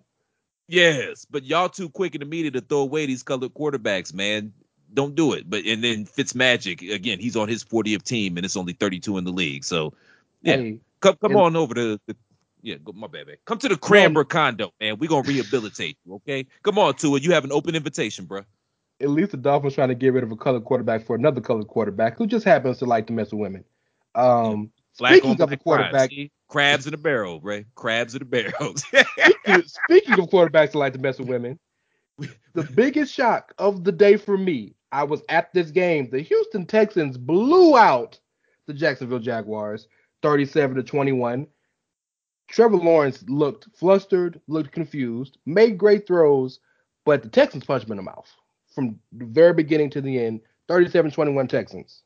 Yes, 0.67 1.25
but 1.25 1.43
y'all 1.43 1.69
too 1.69 1.89
quick 1.89 2.15
in 2.15 2.19
the 2.19 2.25
media 2.25 2.49
to 2.51 2.61
throw 2.61 2.79
away 2.79 3.05
these 3.05 3.21
colored 3.21 3.53
quarterbacks, 3.53 4.13
man. 4.13 4.51
Don't 4.93 5.15
do 5.15 5.33
it. 5.33 5.49
But 5.49 5.65
and 5.65 5.83
then 5.83 6.05
Fitzmagic 6.05 6.93
again, 6.93 7.19
he's 7.19 7.35
on 7.35 7.47
his 7.49 7.63
40th 7.63 8.03
team 8.03 8.37
and 8.37 8.45
it's 8.45 8.55
only 8.55 8.73
32 8.73 9.17
in 9.17 9.23
the 9.23 9.31
league. 9.31 9.63
So 9.63 9.93
yeah, 10.41 10.57
come 11.01 11.15
come 11.21 11.31
and- 11.31 11.35
on 11.41 11.55
over 11.55 11.73
to 11.73 11.99
the 12.07 12.15
yeah, 12.61 12.75
go, 12.83 12.93
my 12.93 13.05
bad, 13.05 13.27
man. 13.27 13.35
Come 13.45 13.59
to 13.59 13.67
the 13.69 13.77
Cranbrook 13.77 14.29
condo, 14.29 14.73
man. 14.79 14.97
We're 14.97 15.07
gonna 15.09 15.27
rehabilitate 15.27 15.97
you, 16.03 16.15
okay? 16.15 16.47
Come 16.63 16.79
on, 16.79 16.95
Tua. 16.95 17.19
You 17.19 17.31
have 17.33 17.43
an 17.43 17.51
open 17.51 17.75
invitation, 17.75 18.25
bro. 18.25 18.41
at 18.99 19.09
least 19.09 19.31
the 19.31 19.37
Dolphins 19.37 19.75
trying 19.75 19.89
to 19.89 19.95
get 19.95 20.13
rid 20.13 20.23
of 20.23 20.31
a 20.31 20.35
colored 20.35 20.63
quarterback 20.63 21.05
for 21.05 21.15
another 21.15 21.41
colored 21.41 21.67
quarterback 21.67 22.17
who 22.17 22.25
just 22.25 22.43
happens 22.43 22.79
to 22.79 22.85
like 22.85 23.05
to 23.07 23.13
mess 23.13 23.31
with 23.31 23.39
women. 23.41 23.63
Um, 24.15 24.71
Black 24.97 25.13
speaking 25.13 25.31
on 25.31 25.41
of 25.41 25.51
a 25.51 25.57
quarterback, 25.57 26.09
See? 26.09 26.31
crabs 26.47 26.87
in 26.87 26.93
a 26.93 26.97
barrel, 26.97 27.39
Ray. 27.41 27.65
Crabs 27.75 28.15
in 28.15 28.21
a 28.21 28.25
barrel. 28.25 28.75
speaking, 28.77 29.63
speaking 29.67 30.13
of 30.19 30.29
quarterbacks 30.29 30.71
that 30.71 30.75
like 30.75 30.93
to 30.93 30.99
mess 30.99 31.19
with 31.19 31.27
women, 31.27 31.59
the 32.53 32.63
biggest 32.63 33.13
shock 33.13 33.53
of 33.57 33.83
the 33.83 33.91
day 33.91 34.15
for 34.17 34.37
me, 34.37 34.73
I 34.95 35.03
was 35.03 35.21
at 35.27 35.51
this 35.51 35.71
game. 35.71 36.09
The 36.09 36.21
Houston 36.21 36.65
Texans 36.65 37.17
blew 37.17 37.77
out 37.77 38.17
the 38.65 38.73
Jacksonville 38.73 39.19
Jaguars 39.19 39.89
37 40.21 40.77
to 40.77 40.83
21. 40.83 41.47
Trevor 42.47 42.77
Lawrence 42.77 43.21
looked 43.27 43.67
flustered, 43.75 44.39
looked 44.47 44.71
confused, 44.71 45.37
made 45.45 45.77
great 45.77 46.07
throws, 46.07 46.61
but 47.03 47.23
the 47.23 47.27
Texans 47.27 47.65
punched 47.65 47.87
him 47.87 47.91
in 47.91 47.97
the 47.97 48.03
mouth 48.03 48.31
from 48.73 48.97
the 49.11 49.25
very 49.25 49.51
beginning 49.51 49.89
to 49.89 49.99
the 50.01 50.17
end. 50.17 50.39
37 50.69 51.11
21 51.11 51.49
Texans. 51.49 52.03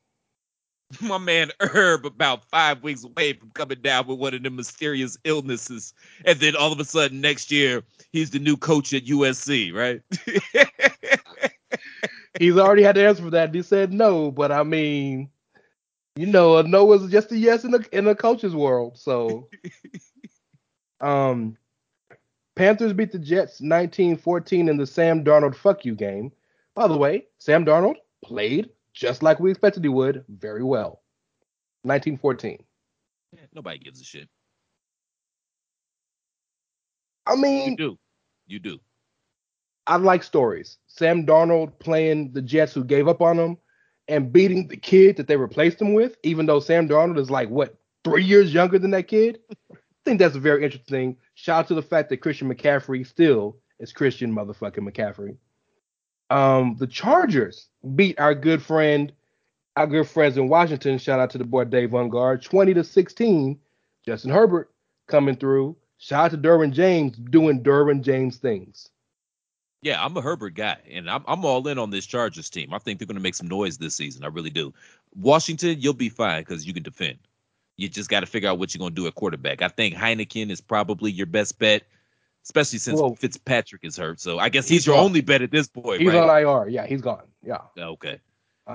my 1.02 1.20
man 1.20 1.52
Herb 1.60 2.08
about 2.08 2.44
five 2.46 2.82
weeks 2.82 3.04
away 3.04 3.34
from 3.34 3.52
coming 3.52 3.82
down 3.84 4.08
with 4.08 4.18
one 4.18 4.34
of 4.34 4.42
the 4.42 4.50
mysterious 4.50 5.16
illnesses. 5.26 5.94
And 6.26 6.40
then 6.40 6.56
all 6.56 6.72
of 6.72 6.80
a 6.80 6.86
sudden 6.86 7.22
next 7.22 7.52
year, 7.52 7.84
he's 8.12 8.32
the 8.32 8.40
new 8.40 8.58
coach 8.58 8.96
at 8.96 9.06
USC, 9.06 9.72
right? 9.72 10.02
He's 12.40 12.58
already 12.58 12.84
had 12.84 12.96
the 12.96 13.06
answer 13.06 13.24
for 13.24 13.30
that. 13.32 13.54
He 13.54 13.62
said 13.62 13.94
no, 13.94 14.32
but 14.32 14.52
I 14.52 14.64
mean, 14.64 15.30
you 16.16 16.26
know, 16.26 16.58
a 16.58 16.64
no 16.64 16.92
is 16.94 17.12
just 17.12 17.32
a 17.32 17.38
yes 17.38 17.66
in 17.66 17.72
the 17.72 17.86
in 17.92 18.06
the 18.06 18.16
coach's 18.16 18.56
world. 18.56 18.98
So, 18.98 19.50
um, 21.02 21.58
Panthers 22.56 22.94
beat 22.94 23.12
the 23.12 23.20
Jets 23.20 23.62
19-14 23.62 24.70
in 24.70 24.78
the 24.78 24.88
Sam 24.88 25.24
Darnold 25.24 25.56
fuck 25.56 25.86
you 25.86 25.96
game. 25.96 26.32
By 26.76 26.88
the 26.88 26.98
way, 26.98 27.28
Sam 27.40 27.66
Darnold 27.66 27.96
played 28.24 28.70
just 28.94 29.22
like 29.24 29.40
we 29.40 29.52
expected 29.52 29.84
he 29.84 29.90
would, 29.90 30.24
very 30.30 30.64
well. 30.64 31.02
1914. 31.84 32.64
Yeah, 33.32 33.40
Nobody 33.54 33.80
gives 33.80 34.02
a 34.02 34.04
shit. 34.04 34.28
I 37.26 37.36
mean, 37.36 37.72
You 37.72 37.78
do. 37.78 38.00
You 38.48 38.60
do. 38.60 38.80
I 39.90 39.96
like 39.96 40.22
stories. 40.22 40.78
Sam 40.86 41.26
Darnold 41.26 41.80
playing 41.80 42.32
the 42.32 42.44
Jets 42.44 42.76
who 42.76 42.84
gave 42.84 43.08
up 43.08 43.24
on 43.24 43.40
him 43.40 43.58
and 44.08 44.32
beating 44.32 44.68
the 44.68 44.78
kid 44.78 45.18
that 45.18 45.28
they 45.28 45.36
replaced 45.36 45.82
him 45.82 45.96
with, 45.96 46.16
even 46.22 46.46
though 46.46 46.60
Sam 46.60 46.88
Darnold 46.88 47.18
is 47.18 47.32
like 47.32 47.50
what 47.50 47.76
three 48.04 48.24
years 48.24 48.54
younger 48.54 48.78
than 48.78 48.92
that 48.92 49.08
kid. 49.08 49.40
I 49.72 49.78
think 50.06 50.20
that's 50.20 50.36
a 50.36 50.40
very 50.40 50.64
interesting. 50.64 51.18
Shout 51.34 51.62
out 51.62 51.68
to 51.70 51.74
the 51.74 51.82
fact 51.82 52.10
that 52.10 52.18
Christian 52.18 52.54
McCaffrey 52.54 53.06
still 53.06 53.58
is 53.80 53.92
Christian 53.92 54.32
motherfucking 54.32 54.78
McCaffrey. 54.78 55.38
Um, 56.30 56.76
the 56.78 56.86
Chargers 56.86 57.70
beat 57.96 58.20
our 58.20 58.36
good 58.36 58.62
friend, 58.62 59.12
our 59.76 59.88
good 59.88 60.08
friends 60.08 60.38
in 60.38 60.50
Washington. 60.50 61.00
Shout 61.00 61.20
out 61.20 61.32
to 61.32 61.40
the 61.40 61.46
boy 61.46 61.64
Dave 61.64 61.90
Ungard, 61.90 62.44
20 62.44 62.76
to 62.76 62.84
16. 62.84 63.60
Justin 64.06 64.30
Herbert 64.30 64.70
coming 65.08 65.36
through. 65.36 65.78
Shout 65.98 66.26
out 66.26 66.32
to 66.32 66.38
Derwin 66.38 66.74
James 66.74 67.18
doing 67.18 67.64
Derwin 67.64 68.02
James 68.02 68.38
things. 68.38 68.88
Yeah, 69.82 70.04
I'm 70.04 70.16
a 70.18 70.22
Herbert 70.22 70.56
guy, 70.56 70.78
and 70.92 71.10
I'm 71.10 71.24
I'm 71.28 71.46
all 71.46 71.66
in 71.68 71.78
on 71.80 71.90
this 71.90 72.06
Chargers 72.06 72.50
team. 72.50 72.74
I 72.74 72.80
think 72.80 73.00
they're 73.00 73.06
going 73.08 73.16
to 73.16 73.22
make 73.24 73.36
some 73.36 73.48
noise 73.48 73.78
this 73.78 73.96
season. 73.96 74.24
I 74.26 74.28
really 74.28 74.50
do. 74.50 74.74
Washington, 75.16 75.78
you'll 75.80 75.94
be 75.94 76.10
fine 76.10 76.42
because 76.42 76.68
you 76.68 76.74
can 76.74 76.84
defend. 76.84 77.18
You 77.78 77.88
just 77.88 78.10
got 78.10 78.20
to 78.20 78.26
figure 78.26 78.50
out 78.50 78.60
what 78.60 78.74
you're 78.74 78.80
going 78.80 78.94
to 78.94 79.02
do 79.02 79.08
at 79.08 79.16
quarterback. 79.16 79.62
I 79.62 79.70
think 79.70 79.96
Heinicke 79.96 80.50
is 80.52 80.60
probably 80.60 81.12
your 81.12 81.28
best 81.28 81.58
bet, 81.60 81.84
especially 82.44 82.78
since 82.80 83.00
Whoa. 83.00 83.16
Fitzpatrick 83.16 83.86
is 83.86 83.96
hurt. 83.96 84.20
So 84.20 84.38
I 84.38 84.50
guess 84.50 84.68
he's, 84.68 84.80
He's 84.82 84.88
your 84.88 84.98
gone. 84.98 85.06
only 85.06 85.22
bet 85.22 85.42
at 85.42 85.52
this 85.52 85.70
point, 85.70 86.02
He's 86.02 86.10
right? 86.10 86.46
on 86.46 86.66
IR. 86.66 86.68
Yeah, 86.70 86.86
he's 86.86 87.02
gone. 87.02 87.24
Yeah. 87.42 87.60
Okay. 87.78 88.20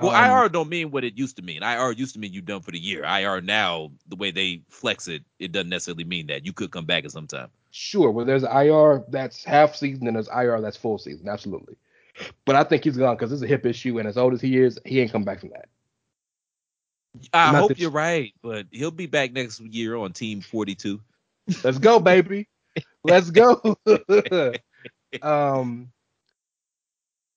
Well, 0.01 0.09
Um, 0.09 0.43
IR 0.43 0.49
don't 0.49 0.69
mean 0.69 0.89
what 0.89 1.03
it 1.03 1.15
used 1.17 1.35
to 1.35 1.43
mean. 1.43 1.61
IR 1.61 1.91
used 1.91 2.13
to 2.15 2.19
mean 2.19 2.33
you're 2.33 2.41
done 2.41 2.61
for 2.61 2.71
the 2.71 2.79
year. 2.79 3.03
IR 3.05 3.41
now, 3.41 3.91
the 4.07 4.15
way 4.15 4.31
they 4.31 4.63
flex 4.69 5.07
it, 5.07 5.23
it 5.37 5.51
doesn't 5.51 5.69
necessarily 5.69 6.03
mean 6.03 6.25
that. 6.27 6.43
You 6.43 6.51
could 6.51 6.71
come 6.71 6.85
back 6.85 7.05
at 7.05 7.11
some 7.11 7.27
time. 7.27 7.49
Sure. 7.77 8.09
Well, 8.09 8.25
there's 8.25 8.43
IR 8.43 9.03
that's 9.09 9.43
half 9.43 9.75
season 9.75 10.07
and 10.07 10.15
there's 10.15 10.29
IR 10.29 10.61
that's 10.61 10.77
full 10.77 10.97
season. 10.97 11.27
Absolutely. 11.27 11.75
But 12.45 12.55
I 12.55 12.63
think 12.63 12.85
he's 12.85 12.95
gone 12.95 13.17
because 13.17 13.33
it's 13.33 13.41
a 13.41 13.47
hip 13.47 13.65
issue, 13.65 13.99
and 13.99 14.07
as 14.07 14.17
old 14.17 14.33
as 14.33 14.39
he 14.39 14.57
is, 14.57 14.79
he 14.85 15.01
ain't 15.01 15.11
come 15.11 15.25
back 15.25 15.41
from 15.41 15.49
that. 15.49 15.67
I 17.33 17.51
Not 17.51 17.59
hope 17.59 17.69
that- 17.69 17.79
you're 17.79 17.91
right, 17.91 18.33
but 18.41 18.67
he'll 18.71 18.91
be 18.91 19.07
back 19.07 19.33
next 19.33 19.59
year 19.59 19.97
on 19.97 20.13
Team 20.13 20.39
42. 20.39 21.01
Let's 21.65 21.77
go, 21.77 21.99
baby. 21.99 22.47
Let's 23.03 23.29
go. 23.29 23.77
um, 25.21 25.91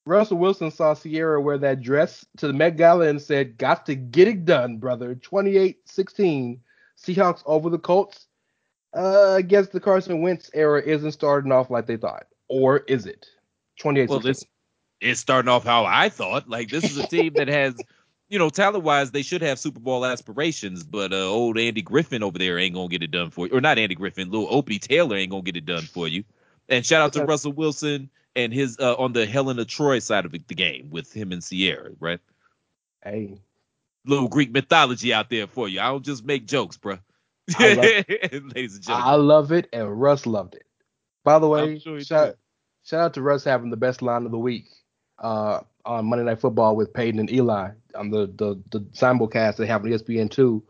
Russell 0.05 0.37
Wilson 0.37 0.71
saw 0.71 0.93
Sierra 0.93 1.41
wear 1.41 1.57
that 1.57 1.81
dress 1.81 2.25
to 2.37 2.47
the 2.47 2.53
Met 2.53 2.77
Gala 2.77 3.09
and 3.09 3.21
said, 3.21 3.57
Got 3.57 3.85
to 3.87 3.95
get 3.95 4.29
it 4.29 4.45
done, 4.45 4.77
brother. 4.77 5.15
28 5.15 5.79
16. 5.83 6.61
Seahawks 6.97 7.43
over 7.45 7.69
the 7.69 7.77
Colts. 7.77 8.28
Uh, 8.95 9.35
I 9.37 9.41
guess 9.41 9.69
the 9.69 9.79
Carson 9.79 10.21
Wentz 10.21 10.49
era 10.53 10.81
isn't 10.81 11.11
starting 11.11 11.51
off 11.51 11.69
like 11.69 11.85
they 11.85 11.97
thought. 11.97 12.25
Or 12.47 12.79
is 12.79 13.05
it? 13.05 13.27
28 13.79 14.09
Well, 14.09 14.19
this 14.19 14.43
it's 15.01 15.19
starting 15.19 15.49
off 15.49 15.63
how 15.63 15.85
I 15.85 16.09
thought. 16.09 16.49
Like 16.49 16.69
this 16.69 16.83
is 16.83 16.97
a 16.97 17.07
team 17.07 17.33
that 17.35 17.47
has, 17.47 17.75
you 18.29 18.37
know, 18.39 18.49
talent 18.49 18.83
wise, 18.83 19.11
they 19.11 19.21
should 19.21 19.41
have 19.41 19.59
Super 19.59 19.79
Bowl 19.79 20.05
aspirations, 20.05 20.83
but 20.83 21.13
uh, 21.13 21.29
old 21.29 21.57
Andy 21.57 21.81
Griffith 21.81 22.21
over 22.21 22.37
there 22.37 22.57
ain't 22.57 22.75
gonna 22.75 22.89
get 22.89 23.03
it 23.03 23.11
done 23.11 23.29
for 23.29 23.47
you, 23.47 23.53
or 23.53 23.61
not 23.61 23.77
Andy 23.77 23.95
Griffith, 23.95 24.27
little 24.27 24.53
Opie 24.53 24.79
Taylor 24.79 25.15
ain't 25.15 25.31
gonna 25.31 25.43
get 25.43 25.57
it 25.57 25.65
done 25.65 25.83
for 25.83 26.07
you. 26.07 26.23
And 26.67 26.85
shout 26.85 27.01
out 27.01 27.13
to 27.13 27.25
Russell 27.25 27.53
Wilson 27.53 28.09
and 28.35 28.53
his 28.53 28.77
uh, 28.79 28.95
on 28.95 29.13
the 29.13 29.25
Helena 29.25 29.65
Troy 29.65 29.99
side 29.99 30.25
of 30.25 30.31
the 30.31 30.55
game 30.55 30.89
with 30.89 31.11
him 31.13 31.31
and 31.31 31.43
Sierra, 31.43 31.91
right? 31.99 32.19
Hey, 33.03 33.39
Little 34.05 34.27
Greek 34.27 34.51
mythology 34.51 35.13
out 35.13 35.29
there 35.29 35.47
for 35.47 35.67
you. 35.67 35.79
I 35.79 35.87
don't 35.87 36.05
just 36.05 36.25
make 36.25 36.45
jokes, 36.45 36.77
bro. 36.77 36.99
I 37.57 37.73
love- 37.73 37.85
Ladies 38.55 38.75
and 38.75 38.83
gentlemen. 38.83 39.07
I 39.07 39.15
love 39.15 39.51
it, 39.51 39.67
and 39.73 39.99
Russ 39.99 40.25
loved 40.25 40.55
it. 40.55 40.63
By 41.23 41.39
the 41.39 41.47
way, 41.47 41.79
sure 41.79 41.99
shout, 42.01 42.35
shout 42.83 42.99
out 43.01 43.13
to 43.15 43.21
Russ 43.21 43.43
having 43.43 43.69
the 43.69 43.77
best 43.77 44.01
line 44.01 44.25
of 44.25 44.31
the 44.31 44.37
week 44.37 44.65
uh, 45.19 45.61
on 45.85 46.05
Monday 46.05 46.25
Night 46.25 46.39
Football 46.39 46.75
with 46.75 46.93
Peyton 46.93 47.19
and 47.19 47.31
Eli 47.31 47.71
on 47.95 48.09
the 48.11 48.27
the, 48.27 48.61
the 48.71 48.79
simulcast 48.93 49.57
they 49.57 49.65
have 49.67 49.83
on 49.83 49.89
ESPN 49.91 50.29
two. 50.31 50.63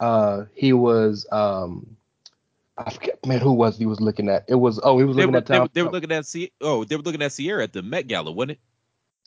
Uh, 0.00 0.44
he 0.54 0.72
was 0.72 1.26
um, 1.32 1.96
I 2.76 2.90
forget 2.90 3.24
man 3.26 3.40
who 3.40 3.52
was 3.52 3.78
he 3.78 3.86
was 3.86 4.00
looking 4.00 4.28
at. 4.28 4.44
It 4.48 4.56
was 4.56 4.78
oh 4.82 4.98
he 4.98 5.04
was 5.04 5.16
they 5.16 5.22
looking 5.22 5.32
were, 5.32 5.38
at 5.38 5.46
they, 5.46 5.58
were, 5.58 5.66
Tom 5.66 5.70
they 5.72 5.82
were 5.82 5.90
looking 5.90 6.12
at 6.12 6.26
Sie- 6.26 6.52
oh 6.60 6.84
they 6.84 6.96
were 6.96 7.02
looking 7.02 7.22
at 7.22 7.32
Sierra 7.32 7.64
at 7.64 7.72
the 7.72 7.82
Met 7.82 8.06
Gala, 8.06 8.30
wasn't 8.30 8.52
it? 8.52 8.60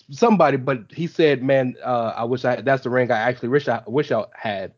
somebody, 0.09 0.57
but 0.57 0.79
he 0.91 1.07
said, 1.07 1.41
man, 1.43 1.75
uh, 1.83 2.13
I 2.15 2.23
wish 2.25 2.43
I 2.43 2.59
that's 2.61 2.83
the 2.83 2.89
ring 2.89 3.11
I 3.11 3.17
actually 3.17 3.49
wish 3.49 3.67
I 3.67 3.81
wish 3.87 4.11
I 4.11 4.25
had. 4.33 4.73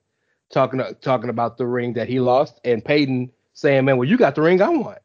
Talking 0.54 0.84
talking 1.01 1.32
about 1.32 1.58
the 1.58 1.66
ring 1.66 1.93
that 1.93 2.08
he 2.08 2.20
lost, 2.20 2.60
and 2.64 2.86
Peyton 2.86 3.32
saying, 3.54 3.86
man, 3.86 3.97
well 3.97 4.08
you 4.08 4.18
got 4.18 4.36
the 4.36 4.41
ring 4.43 4.62
I 4.62 4.70
want. 4.70 4.99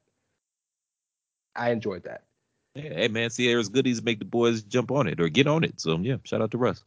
I 1.56 1.70
enjoyed 1.70 2.02
that. 2.04 2.24
Yeah, 2.74 2.92
hey 2.92 3.08
man, 3.08 3.30
Sierra's 3.30 3.70
goodies 3.70 4.02
make 4.02 4.18
the 4.18 4.26
boys 4.26 4.62
jump 4.62 4.90
on 4.90 5.08
it 5.08 5.20
or 5.20 5.30
get 5.30 5.46
on 5.46 5.64
it. 5.64 5.80
So 5.80 5.96
yeah, 5.98 6.16
shout 6.24 6.42
out 6.42 6.50
to 6.50 6.58
Russ. 6.58 6.84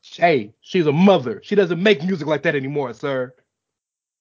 Hey, 0.00 0.54
she's 0.60 0.86
a 0.86 0.92
mother. 0.92 1.40
She 1.42 1.56
doesn't 1.56 1.82
make 1.82 2.04
music 2.04 2.28
like 2.28 2.44
that 2.44 2.54
anymore, 2.54 2.94
sir. 2.94 3.34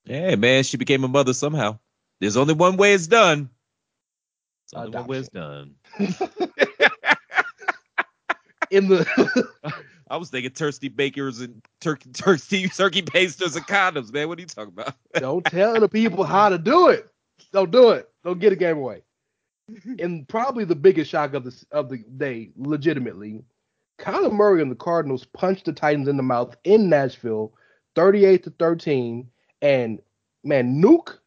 Hey 0.06 0.36
man, 0.38 0.64
she 0.64 0.78
became 0.78 1.04
a 1.04 1.08
mother 1.08 1.34
somehow. 1.34 1.78
There's 2.20 2.36
only 2.36 2.56
one 2.56 2.78
way 2.78 2.94
it's 2.94 3.06
done. 3.06 3.52
It's 4.66 4.74
only 4.74 4.89
one 4.89 5.06
way 5.06 5.18
it's 5.20 5.30
done. 5.30 5.76
In 8.72 8.88
the 8.88 9.06
I 10.10 10.18
was 10.18 10.30
thinking 10.30 10.51
Thirsty 10.51 10.89
Bakers 10.89 11.39
and 11.39 11.62
turkey, 11.80 12.10
thirsty 12.14 12.68
turkey 12.68 13.01
pasters 13.01 13.56
and 13.56 13.66
condoms, 13.66 14.12
man. 14.12 14.28
What 14.28 14.38
are 14.38 14.41
you 14.41 14.47
talking 14.47 14.74
about? 14.74 14.95
don't 15.16 15.45
tell 15.45 15.80
the 15.80 15.89
people 15.89 16.24
how 16.24 16.49
to 16.49 16.58
do 16.58 16.89
it. 16.89 17.10
Don't 17.51 17.72
do 17.72 17.89
it. 17.89 18.10
Don't 18.24 18.39
get 18.39 18.54
a 18.54 18.56
game 18.56 18.78
away. 18.78 19.04
and 19.99 20.28
probably 20.28 20.66
the 20.66 20.76
biggest 20.76 21.10
shock 21.10 21.34
of 21.34 21.43
the 21.43 21.66
of 21.72 21.89
the 21.89 21.97
day, 21.97 22.51
legitimately, 22.58 23.43
Kyler 23.99 24.32
Murray 24.32 24.62
and 24.62 24.72
the 24.72 24.76
Cardinals 24.76 25.26
punched 25.26 25.66
the 25.66 25.74
Titans 25.74 26.08
in 26.08 26.18
the 26.18 26.24
mouth 26.24 26.56
in 26.64 26.89
Nashville, 26.89 27.54
38 27.95 28.43
to 28.43 28.49
13. 28.51 29.30
And 29.62 30.01
man, 30.43 30.82
Nuke 30.82 31.18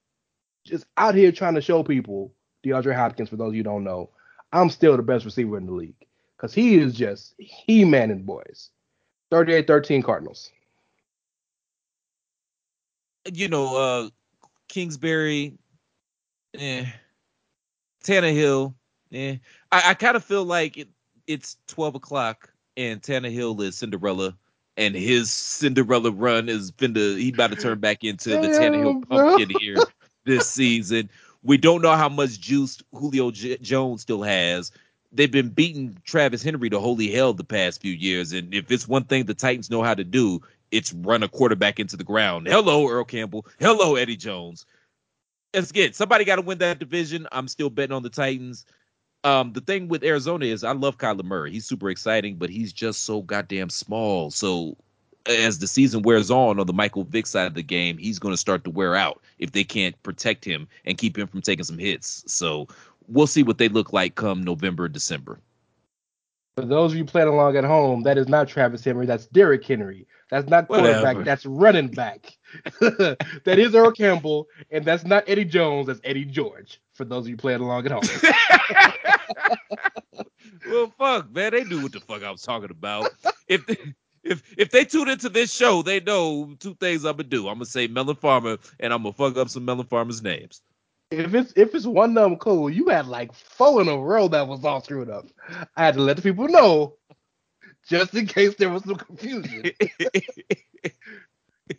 just 0.65 0.87
out 0.97 1.15
here 1.15 1.33
trying 1.33 1.55
to 1.55 1.61
show 1.61 1.83
people, 1.83 2.35
DeAndre 2.65 2.95
Hopkins, 2.95 3.29
for 3.29 3.37
those 3.37 3.55
you 3.55 3.63
don't 3.63 3.85
know, 3.85 4.11
I'm 4.53 4.71
still 4.71 4.97
the 4.97 5.03
best 5.03 5.25
receiver 5.25 5.57
in 5.57 5.67
the 5.67 5.73
league. 5.73 6.06
Because 6.37 6.53
he 6.53 6.77
is 6.77 6.95
just 6.95 7.35
he 7.39 7.85
manning 7.85 8.23
boys. 8.23 8.71
38-13 9.33 10.05
Cardinals. 10.05 10.51
You 13.33 13.49
know, 13.49 13.77
uh 13.77 14.09
Kingsbury, 14.69 15.57
eh. 16.59 16.87
Tannehill, 18.05 18.75
eh. 19.13 19.37
I, 19.73 19.91
I 19.91 19.95
kind 19.95 20.17
of 20.17 20.25
feel 20.25 20.45
like 20.45 20.77
it, 20.77 20.89
it's 21.27 21.57
12 21.69 21.97
o'clock 21.97 22.53
and 22.77 23.01
Tannehill 23.01 23.61
is 23.63 23.77
Cinderella, 23.77 24.37
and 24.77 24.95
his 24.95 25.31
Cinderella 25.31 26.11
run 26.11 26.49
is 26.49 26.71
finna 26.73 27.17
he 27.19 27.31
about 27.31 27.51
to 27.51 27.57
turn 27.57 27.79
back 27.81 28.05
into 28.05 28.31
the 28.31 28.49
Tannehill 28.49 29.09
pumpkin 29.09 29.51
here 29.59 29.79
this 30.25 30.49
season. 30.49 31.09
We 31.43 31.57
don't 31.57 31.83
know 31.83 31.97
how 31.97 32.09
much 32.09 32.41
juice 32.41 32.83
Julio 32.93 33.31
J- 33.31 33.59
Jones 33.59 34.03
still 34.03 34.23
has. 34.23 34.73
They've 35.17 35.31
been 35.31 35.49
beating 35.49 35.97
Travis 36.05 36.43
Henry 36.43 36.71
to 36.71 36.79
holy 36.79 37.11
hell 37.11 37.33
the 37.33 37.45
past 37.45 37.81
few 37.81 37.93
years, 37.93 38.33
and 38.33 38.53
if 38.55 38.71
it's 38.71 38.87
one 38.87 39.05
thing 39.05 39.25
the 39.25 39.35
Titans 39.35 39.71
know 39.71 39.83
how 39.83 39.95
to 39.95 40.05
do, 40.05 40.41
it's 40.71 40.93
run 40.93 41.23
a 41.23 41.29
quarterback 41.29 41.81
into 41.81 41.97
the 41.97 42.05
ground. 42.05 42.47
Hello, 42.47 42.89
Earl 42.89 43.05
Campbell. 43.05 43.47
Hello, 43.59 43.97
Eddie 43.97 44.17
Jones. 44.17 44.67
Let's 45.55 45.73
somebody 45.97 46.25
got 46.25 46.37
to 46.37 46.43
win 46.43 46.59
that 46.59 46.79
division. 46.79 47.27
I'm 47.33 47.49
still 47.49 47.71
betting 47.71 47.95
on 47.95 48.03
the 48.03 48.11
Titans. 48.11 48.67
Um, 49.25 49.53
the 49.55 49.61
thing 49.61 49.89
with 49.89 50.05
Arizona 50.05 50.45
is 50.45 50.63
I 50.63 50.73
love 50.73 50.99
Kyler 50.99 51.25
Murray. 51.25 51.51
He's 51.51 51.65
super 51.65 51.89
exciting, 51.89 52.37
but 52.37 52.51
he's 52.51 52.73
just 52.73 53.05
so 53.05 53.23
goddamn 53.23 53.71
small. 53.71 54.31
So 54.31 54.77
as 55.27 55.59
the 55.59 55.67
season 55.67 56.03
wears 56.03 56.31
on 56.31 56.61
on 56.61 56.67
the 56.67 56.73
Michael 56.73 57.05
Vick 57.05 57.27
side 57.27 57.47
of 57.47 57.55
the 57.55 57.63
game, 57.63 57.99
he's 57.99 58.19
going 58.19 58.35
to 58.35 58.39
start 58.39 58.65
to 58.65 58.71
wear 58.71 58.95
out 58.95 59.21
if 59.39 59.53
they 59.53 59.65
can't 59.65 60.01
protect 60.03 60.45
him 60.45 60.69
and 60.85 60.99
keep 60.99 61.19
him 61.19 61.27
from 61.27 61.41
taking 61.41 61.65
some 61.65 61.79
hits. 61.79 62.23
So 62.27 62.69
we'll 63.09 63.27
see 63.27 63.43
what 63.43 63.59
they 63.59 63.69
look 63.69 63.93
like 63.93 64.15
come 64.15 64.43
November, 64.43 64.89
December. 64.89 65.41
For 66.57 66.65
those 66.65 66.93
of 66.93 66.99
you 66.99 67.05
playing 67.05 67.29
along 67.29 67.57
at 67.57 67.65
home, 67.65 68.03
that 68.05 68.17
is 68.17 68.29
not 68.29 68.49
Travis 68.49 68.83
Henry. 68.83 69.05
That's 69.05 69.27
Derrick 69.27 69.63
Henry. 69.63 70.07
That's 70.31 70.49
not 70.49 70.69
quarterback. 70.69 71.03
Whatever. 71.03 71.25
That's 71.25 71.45
running 71.45 71.89
back. 71.89 72.35
that 72.81 73.59
is 73.59 73.75
Earl 73.75 73.93
Campbell, 73.93 74.49
and 74.71 74.83
that's 74.83 75.05
not 75.05 75.25
Eddie 75.29 75.45
Jones. 75.45 75.89
That's 75.89 76.01
Eddie 76.03 76.25
George. 76.25 76.81
For 76.95 77.05
those 77.05 77.27
of 77.27 77.29
you 77.29 77.37
playing 77.37 77.61
along 77.61 77.85
at 77.87 77.93
home. 77.93 78.03
well, 80.67 80.93
fuck, 80.97 81.31
man, 81.31 81.53
they 81.53 81.65
knew 81.65 81.83
what 81.83 81.93
the 81.93 82.01
fuck 82.01 82.23
I 82.23 82.31
was 82.31 82.43
talking 82.43 82.71
about. 82.71 83.11
If 83.49 83.65
if 84.25 84.43
if 84.57 84.71
they 84.71 84.85
tune 84.85 85.09
into 85.09 85.29
this 85.29 85.53
show, 85.55 85.83
they 85.83 86.01
know 86.01 86.57
two 86.59 86.75
things 86.75 87.05
I'm 87.05 87.17
gonna 87.17 87.29
do. 87.29 87.49
I'm 87.49 87.57
gonna 87.57 87.67
say 87.67 87.87
Melon 87.87 88.17
Farmer, 88.17 88.57
and 88.81 88.93
I'm 88.93 89.03
gonna 89.03 89.13
fuck 89.13 89.37
up 89.37 89.51
some 89.51 89.65
Melon 89.65 89.87
Farmers 89.87 90.23
names. 90.23 90.63
If 91.11 91.35
it's 91.35 91.53
if 91.57 91.75
it's 91.75 91.87
one 91.87 92.15
number 92.15 92.37
cool, 92.39 92.71
you 92.71 92.89
had 92.89 93.07
like 93.07 93.33
four 93.35 93.81
in 93.83 93.89
a 93.89 93.97
row 93.99 94.29
that 94.29 94.49
was 94.49 94.65
all 94.65 94.81
screwed 94.83 95.11
up. 95.11 95.27
I 95.77 95.85
had 95.87 95.95
to 95.95 96.03
let 96.03 96.17
the 96.17 96.23
people 96.23 96.49
know, 96.49 96.95
just 97.89 98.15
in 98.15 98.27
case 98.27 98.55
there 98.57 98.71
was 98.71 98.85
some 98.85 98.97
confusion. 98.97 99.71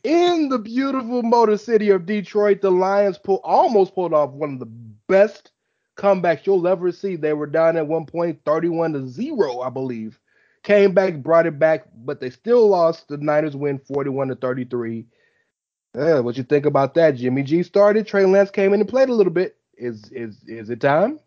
in 0.04 0.50
the 0.50 0.60
beautiful 0.60 1.24
Motor 1.24 1.58
City 1.58 1.90
of 1.90 2.06
Detroit, 2.06 2.62
the 2.62 2.72
Lions 2.72 3.18
pull, 3.18 3.42
almost 3.44 3.96
pulled 3.96 4.14
off 4.14 4.32
one 4.32 4.54
of 4.54 4.60
the 4.60 4.66
best 5.08 5.52
comebacks 5.98 6.46
you'll 6.46 6.68
ever 6.68 6.92
see. 6.92 7.16
They 7.16 7.34
were 7.34 7.48
down 7.48 7.78
at 7.78 7.88
one 7.88 8.06
point, 8.06 8.40
31 8.46 8.94
to 8.94 9.08
0, 9.08 9.62
I 9.62 9.70
believe. 9.70 10.20
Came 10.64 10.94
back, 10.94 11.16
brought 11.18 11.46
it 11.48 11.60
back, 11.60 11.86
but 11.96 12.20
they 12.20 12.30
still 12.30 12.68
lost. 12.68 13.08
The 13.08 13.18
Niners 13.18 13.56
win 13.56 13.80
41 13.80 14.28
to 14.30 14.36
33. 14.36 15.06
Uh, 15.98 16.22
what 16.22 16.38
you 16.38 16.44
think 16.44 16.66
about 16.66 16.94
that? 16.94 17.16
Jimmy 17.16 17.42
G 17.44 17.64
started. 17.64 18.06
Trey 18.06 18.26
Lance 18.26 18.52
came 18.52 18.74
in 18.74 18.82
and 18.82 18.90
played 18.90 19.10
a 19.10 19.14
little 19.14 19.34
bit. 19.34 19.58
Is 19.78 20.12
is 20.12 20.44
is 20.48 20.70
it 20.70 20.80
time? 20.80 21.20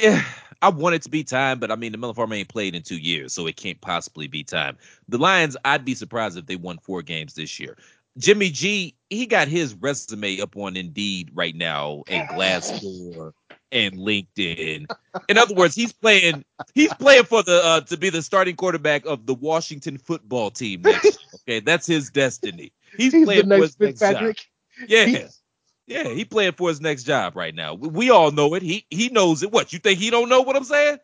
Yeah, 0.00 0.22
I 0.60 0.70
want 0.70 0.96
it 0.96 1.02
to 1.02 1.10
be 1.10 1.22
time, 1.22 1.60
but 1.60 1.70
I 1.70 1.76
mean 1.76 1.92
the 1.92 1.98
Melon 1.98 2.16
Farmer 2.16 2.34
ain't 2.34 2.48
played 2.48 2.74
in 2.74 2.82
two 2.82 2.98
years, 2.98 3.32
so 3.32 3.46
it 3.46 3.56
can't 3.56 3.80
possibly 3.80 4.26
be 4.26 4.42
time. 4.42 4.76
The 5.08 5.18
Lions, 5.18 5.56
I'd 5.64 5.84
be 5.84 5.94
surprised 5.94 6.36
if 6.36 6.46
they 6.46 6.56
won 6.56 6.78
four 6.78 7.02
games 7.02 7.34
this 7.34 7.60
year. 7.60 7.76
Jimmy 8.18 8.50
G, 8.50 8.96
he 9.10 9.26
got 9.26 9.48
his 9.48 9.74
resume 9.74 10.40
up 10.40 10.56
on 10.56 10.76
Indeed 10.76 11.30
right 11.34 11.54
now 11.54 12.02
and 12.08 12.28
Glassdoor 12.28 13.32
and 13.72 13.94
LinkedIn. 13.94 14.86
In 15.28 15.38
other 15.38 15.54
words, 15.54 15.74
he's 15.74 15.92
playing 15.92 16.44
he's 16.74 16.92
playing 16.94 17.24
for 17.24 17.42
the 17.42 17.60
uh, 17.64 17.80
to 17.82 17.96
be 17.96 18.10
the 18.10 18.22
starting 18.22 18.54
quarterback 18.56 19.06
of 19.06 19.26
the 19.26 19.34
Washington 19.34 19.98
football 19.98 20.50
team 20.50 20.82
next. 20.82 21.18
Okay, 21.48 21.58
that's 21.58 21.88
his 21.88 22.08
destiny. 22.10 22.72
He's, 22.96 23.12
He's 23.12 23.24
playing 23.26 23.48
the 23.48 23.56
for 23.56 23.62
his 23.62 23.80
next 23.80 23.98
job. 23.98 24.08
Fitzpatrick. 24.10 24.46
Yeah. 24.86 25.04
He's- 25.06 25.40
Yeah, 25.88 26.08
he 26.08 26.24
playing 26.24 26.52
for 26.52 26.68
his 26.68 26.80
next 26.80 27.02
job 27.02 27.34
right 27.34 27.52
now. 27.54 27.74
We, 27.74 27.88
we 27.88 28.10
all 28.10 28.30
know 28.30 28.54
it. 28.54 28.62
He 28.62 28.86
he 28.90 29.08
knows 29.08 29.42
it. 29.42 29.50
What 29.50 29.72
you 29.72 29.80
think 29.80 29.98
he 29.98 30.10
don't 30.10 30.28
know 30.28 30.42
what 30.42 30.54
I'm 30.54 30.62
saying? 30.64 30.98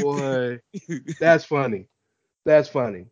Boy, 0.00 0.60
that's 1.20 1.44
funny. 1.46 1.86
That's 2.44 2.68
funny. 2.68 3.06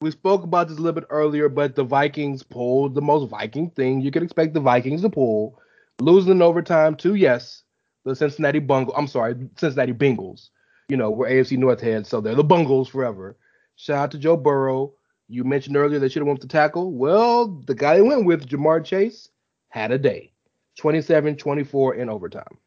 We 0.00 0.10
spoke 0.10 0.42
about 0.42 0.68
this 0.68 0.78
a 0.78 0.80
little 0.80 1.00
bit 1.00 1.08
earlier, 1.10 1.48
but 1.48 1.76
the 1.76 1.84
Vikings 1.84 2.42
pulled 2.42 2.94
the 2.94 3.02
most 3.02 3.28
Viking 3.28 3.70
thing 3.70 4.00
you 4.00 4.10
could 4.10 4.22
expect 4.22 4.54
the 4.54 4.60
Vikings 4.60 5.02
to 5.02 5.10
pull, 5.10 5.60
losing 6.00 6.32
in 6.32 6.42
overtime 6.42 6.96
to 6.96 7.14
yes, 7.14 7.62
the 8.04 8.14
Cincinnati 8.14 8.58
Bungles. 8.58 8.96
I'm 8.98 9.06
sorry, 9.06 9.34
Cincinnati 9.56 9.92
Bengals. 9.92 10.50
You 10.88 10.96
know, 10.96 11.10
we're 11.10 11.28
AFC 11.30 11.56
North 11.56 11.80
heads, 11.80 12.08
so 12.08 12.20
they're 12.20 12.34
the 12.34 12.44
Bungles 12.44 12.88
forever. 12.88 13.36
Shout 13.76 13.98
out 13.98 14.10
to 14.12 14.18
Joe 14.18 14.36
Burrow. 14.36 14.94
You 15.28 15.44
mentioned 15.44 15.76
earlier 15.76 15.98
they 15.98 16.08
should 16.08 16.20
have 16.20 16.26
went 16.26 16.40
to 16.40 16.48
tackle. 16.48 16.92
Well, 16.92 17.46
the 17.66 17.74
guy 17.74 17.94
they 17.96 18.02
went 18.02 18.24
with, 18.26 18.48
Ja'Marr 18.48 18.84
Chase, 18.84 19.28
had 19.68 19.92
a 19.92 19.98
day. 19.98 20.32
27-24 20.80 21.98
in 21.98 22.08
overtime. 22.08 22.58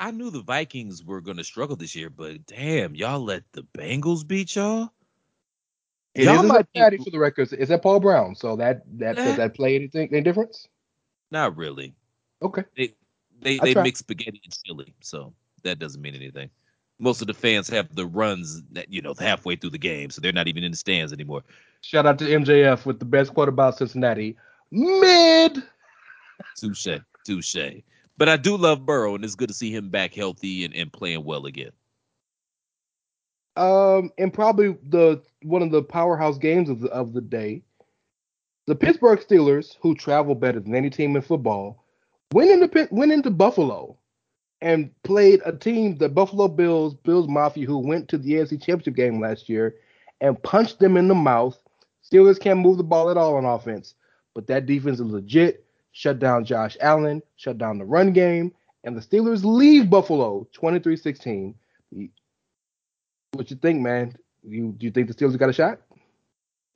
I 0.00 0.10
knew 0.10 0.30
the 0.30 0.42
Vikings 0.42 1.04
were 1.04 1.20
going 1.20 1.36
to 1.36 1.44
struggle 1.44 1.76
this 1.76 1.94
year, 1.94 2.10
but 2.10 2.44
damn, 2.46 2.96
y'all 2.96 3.20
let 3.20 3.44
the 3.52 3.62
Bengals 3.62 4.26
beat 4.26 4.56
y'all. 4.56 4.90
It 6.14 6.24
Y'all 6.24 6.42
might 6.42 6.66
Cincinnati 6.74 6.98
for 6.98 7.10
the 7.10 7.18
record. 7.18 7.52
Is 7.52 7.68
that 7.68 7.82
Paul 7.82 8.00
Brown? 8.00 8.34
So 8.34 8.56
that 8.56 8.82
that 8.98 9.16
Eh. 9.18 9.24
does 9.24 9.36
that 9.36 9.54
play 9.54 9.76
anything 9.76 10.08
any 10.12 10.20
difference? 10.22 10.66
Not 11.30 11.56
really. 11.56 11.94
Okay. 12.42 12.64
They 12.76 12.94
they, 13.42 13.58
I 13.60 13.64
they 13.64 13.72
try. 13.74 13.82
mix 13.82 14.00
spaghetti 14.00 14.40
and 14.44 14.56
chili, 14.64 14.94
so 15.00 15.32
that 15.62 15.78
doesn't 15.78 16.00
mean 16.00 16.14
anything. 16.14 16.50
Most 16.98 17.20
of 17.20 17.26
the 17.26 17.34
fans 17.34 17.68
have 17.68 17.94
the 17.94 18.06
runs 18.06 18.62
that 18.72 18.92
you 18.92 19.02
know 19.02 19.14
halfway 19.18 19.56
through 19.56 19.70
the 19.70 19.78
game, 19.78 20.10
so 20.10 20.20
they're 20.20 20.32
not 20.32 20.48
even 20.48 20.64
in 20.64 20.70
the 20.70 20.76
stands 20.76 21.12
anymore. 21.12 21.42
Shout 21.80 22.06
out 22.06 22.18
to 22.20 22.24
MJF 22.24 22.86
with 22.86 22.98
the 22.98 23.04
best 23.04 23.34
quote 23.34 23.48
about 23.48 23.76
Cincinnati. 23.76 24.36
Mid. 24.70 25.62
Touche, 26.56 27.00
touche. 27.26 27.82
But 28.16 28.28
I 28.28 28.36
do 28.36 28.56
love 28.56 28.86
Burrow, 28.86 29.14
and 29.14 29.24
it's 29.24 29.34
good 29.34 29.48
to 29.48 29.54
see 29.54 29.74
him 29.74 29.88
back 29.88 30.14
healthy 30.14 30.64
and, 30.64 30.74
and 30.74 30.92
playing 30.92 31.24
well 31.24 31.46
again. 31.46 31.72
Um, 33.56 34.10
and 34.16 34.32
probably 34.32 34.76
the 34.88 35.22
one 35.42 35.62
of 35.62 35.70
the 35.70 35.82
powerhouse 35.82 36.38
games 36.38 36.70
of 36.70 36.80
the 36.80 36.88
of 36.90 37.12
the 37.12 37.20
day. 37.20 37.62
The 38.66 38.76
Pittsburgh 38.76 39.18
Steelers, 39.18 39.76
who 39.80 39.94
travel 39.94 40.36
better 40.36 40.60
than 40.60 40.74
any 40.74 40.88
team 40.88 41.16
in 41.16 41.22
football, 41.22 41.81
went 42.32 42.50
into 42.50 42.88
went 42.90 43.12
into 43.12 43.30
Buffalo 43.30 43.96
and 44.60 44.90
played 45.02 45.40
a 45.44 45.52
team, 45.52 45.96
the 45.96 46.08
Buffalo 46.08 46.48
Bills, 46.48 46.94
Bills 46.94 47.28
Mafia, 47.28 47.66
who 47.66 47.78
went 47.78 48.08
to 48.08 48.18
the 48.18 48.34
AFC 48.34 48.62
Championship 48.62 48.94
game 48.94 49.20
last 49.20 49.48
year 49.48 49.76
and 50.20 50.40
punched 50.42 50.78
them 50.78 50.96
in 50.96 51.08
the 51.08 51.14
mouth. 51.14 51.58
Steelers 52.04 52.40
can't 52.40 52.60
move 52.60 52.78
the 52.78 52.84
ball 52.84 53.10
at 53.10 53.16
all 53.16 53.36
on 53.36 53.44
offense, 53.44 53.94
but 54.34 54.46
that 54.46 54.66
defense 54.66 55.00
is 55.00 55.06
legit. 55.06 55.66
Shut 55.92 56.18
down 56.18 56.44
Josh 56.44 56.76
Allen, 56.80 57.22
shut 57.36 57.58
down 57.58 57.78
the 57.78 57.84
run 57.84 58.12
game, 58.12 58.52
and 58.84 58.96
the 58.96 59.00
Steelers 59.00 59.44
leave 59.44 59.90
Buffalo 59.90 60.48
23-16. 60.56 61.54
What 63.32 63.50
you 63.50 63.56
think, 63.56 63.80
man? 63.80 64.16
You 64.42 64.72
do 64.72 64.86
you 64.86 64.92
think 64.92 65.08
the 65.08 65.14
Steelers 65.14 65.38
got 65.38 65.50
a 65.50 65.52
shot? 65.52 65.80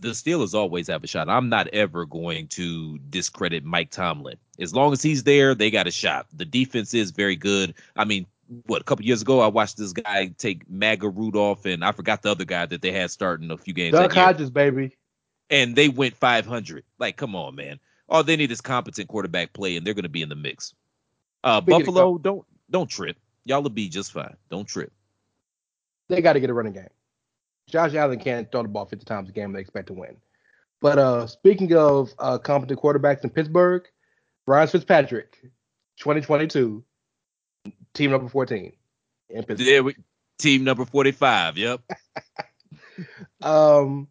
the 0.01 0.09
Steelers 0.09 0.55
always 0.55 0.89
have 0.89 1.05
a 1.05 1.07
shot. 1.07 1.29
I'm 1.29 1.49
not 1.49 1.69
ever 1.69 2.05
going 2.05 2.49
to 2.49 2.99
discredit 2.99 3.65
Mike 3.65 3.91
Tomlin. 3.91 4.37
As 4.61 4.75
long 4.75 4.93
as 4.93 5.03
he's 5.03 5.23
there, 5.25 5.55
they 5.55 5.71
got 5.71 5.87
a 5.87 5.91
shot. 5.91 6.27
The 6.35 6.45
defense 6.45 6.95
is 6.95 7.11
very 7.11 7.37
good. 7.37 7.75
I 7.95 8.05
mean, 8.05 8.27
what 8.67 8.81
a 8.81 8.85
couple 8.85 9.05
years 9.05 9.23
ago, 9.23 9.41
I 9.41 9.49
watched 9.49 9.77
this 9.77 9.93
guy 9.93 10.29
take 10.39 10.69
Maga 10.71 11.09
Rudolph, 11.09 11.67
and 11.67 11.85
I 11.85 11.93
forgot 11.93 12.23
the 12.23 12.31
other 12.31 12.45
guy 12.45 12.67
that 12.67 12.81
they 12.81 12.93
had 12.93 13.11
starting 13.11 13.51
a 13.51 13.57
few 13.57 13.75
games. 13.75 13.95
Year. 13.99 14.09
Hodges, 14.09 14.51
baby. 14.51 14.97
and 15.51 15.77
they 15.77 15.89
went 15.89 16.17
500. 16.17 16.85
Like, 16.99 17.17
come 17.17 17.35
on, 17.37 17.55
man. 17.55 17.79
All 18.09 18.23
they 18.23 18.37
need 18.37 18.53
is 18.53 18.61
competent 18.61 19.09
quarterback 19.09 19.53
play, 19.53 19.77
and 19.77 19.87
they're 19.87 19.95
going 19.95 20.05
to 20.05 20.09
be 20.09 20.23
in 20.23 20.29
the 20.29 20.37
mix. 20.37 20.75
Uh, 21.43 21.61
Buffalo, 21.61 22.19
don't 22.19 22.45
don't 22.71 22.89
trip. 22.89 23.17
Y'all 23.45 23.63
will 23.63 23.71
be 23.71 23.89
just 23.89 24.13
fine. 24.13 24.37
Don't 24.51 24.67
trip. 24.67 24.93
They 26.09 26.21
got 26.21 26.35
to 26.35 26.41
get 26.41 26.51
a 26.51 26.55
running 26.55 26.73
game. 26.73 26.89
Josh 27.69 27.95
Allen 27.95 28.19
can't 28.21 28.51
throw 28.51 28.63
the 28.63 28.69
ball 28.69 28.87
50 28.87 29.05
times 29.05 29.29
a 29.29 29.33
game. 29.33 29.53
They 29.53 29.61
expect 29.61 29.89
to 29.89 29.93
win. 29.93 30.17
But 30.81 30.99
uh, 30.99 31.27
speaking 31.27 31.75
of 31.75 32.13
uh, 32.19 32.39
competent 32.39 32.81
quarterbacks 32.81 33.25
in 33.25 33.31
Pittsburgh, 33.31 33.85
Ryan 34.47 34.69
Fitzpatrick, 34.69 35.41
2022, 35.99 36.85
team 37.95 38.11
number 38.11 38.29
14 38.29 38.73
in 39.31 39.43
Pittsburgh. 39.45 39.67
There 39.67 39.83
we, 39.83 39.97
team 40.39 40.65
number 40.65 40.85
45. 40.85 41.59
Yep. 41.59 41.81
Um, 43.43 44.09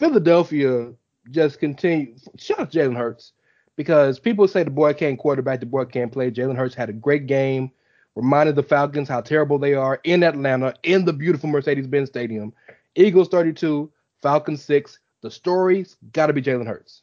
Philadelphia 0.00 0.92
just 1.30 1.60
continue. 1.60 2.16
Shout 2.36 2.58
out 2.58 2.72
Jalen 2.72 2.96
Hurts 2.96 3.32
because 3.76 4.18
people 4.18 4.48
say 4.48 4.62
the 4.62 4.70
boy 4.70 4.92
can't 4.94 5.18
quarterback, 5.18 5.60
the 5.60 5.66
boy 5.66 5.84
can't 5.84 6.12
play. 6.12 6.30
Jalen 6.30 6.56
Hurts 6.56 6.74
had 6.74 6.88
a 6.88 6.92
great 6.94 7.26
game, 7.26 7.70
reminded 8.16 8.56
the 8.56 8.62
Falcons 8.62 9.08
how 9.08 9.20
terrible 9.20 9.58
they 9.58 9.74
are 9.74 10.00
in 10.04 10.22
Atlanta 10.24 10.74
in 10.82 11.04
the 11.04 11.12
beautiful 11.12 11.48
Mercedes-Benz 11.48 12.08
Stadium. 12.08 12.52
Eagles 12.94 13.28
32, 13.28 13.90
Falcons 14.20 14.64
6. 14.64 14.98
The 15.22 15.30
story's 15.30 15.96
got 16.12 16.26
to 16.26 16.32
be 16.32 16.42
Jalen 16.42 16.66
Hurts. 16.66 17.01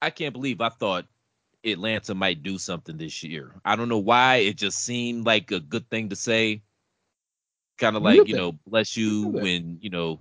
I 0.00 0.10
can't 0.10 0.32
believe 0.32 0.60
I 0.60 0.68
thought 0.68 1.06
Atlanta 1.64 2.14
might 2.14 2.42
do 2.42 2.58
something 2.58 2.96
this 2.96 3.22
year. 3.22 3.54
I 3.64 3.76
don't 3.76 3.88
know 3.88 3.98
why. 3.98 4.36
It 4.36 4.56
just 4.56 4.84
seemed 4.84 5.26
like 5.26 5.50
a 5.50 5.60
good 5.60 5.88
thing 5.90 6.08
to 6.10 6.16
say. 6.16 6.62
Kind 7.78 7.96
of 7.96 8.02
like, 8.02 8.26
you 8.26 8.36
know, 8.36 8.52
bless 8.66 8.96
you 8.96 9.28
when, 9.28 9.78
you 9.80 9.90
know, 9.90 10.20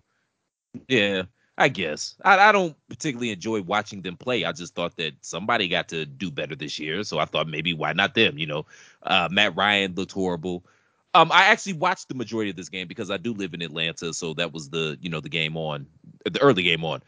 yeah, 0.88 1.24
I 1.58 1.70
guess. 1.70 2.16
I, 2.24 2.38
I 2.50 2.52
don't 2.52 2.76
particularly 2.88 3.32
enjoy 3.32 3.62
watching 3.62 4.02
them 4.02 4.16
play. 4.16 4.46
I 4.46 4.52
just 4.52 4.76
thought 4.76 4.96
that 4.98 5.14
somebody 5.22 5.68
got 5.68 5.88
to 5.90 6.06
do 6.06 6.30
better 6.30 6.56
this 6.56 6.78
year. 6.78 7.04
So 7.04 7.18
I 7.18 7.26
thought 7.26 7.48
maybe 7.48 7.74
why 7.74 7.94
not 7.94 8.14
them? 8.14 8.38
You 8.38 8.46
know, 8.46 8.66
uh, 9.04 9.28
Matt 9.32 9.56
Ryan 9.56 9.96
looked 9.96 10.12
horrible. 10.12 10.64
Um, 11.14 11.32
I 11.32 11.46
actually 11.46 11.74
watched 11.74 12.10
the 12.10 12.16
majority 12.16 12.52
of 12.52 12.56
this 12.56 12.70
game 12.70 12.88
because 12.88 13.10
I 13.10 13.18
do 13.18 13.34
live 13.34 13.56
in 13.56 13.64
Atlanta, 13.64 14.14
so 14.14 14.36
that 14.36 14.54
was 14.54 14.70
the 14.70 15.00
you 15.02 15.10
know 15.10 15.20
the 15.20 15.30
game 15.30 15.58
on 15.58 15.88
the 16.26 16.40
early 16.42 16.62
game 16.62 16.86
on. 16.86 17.02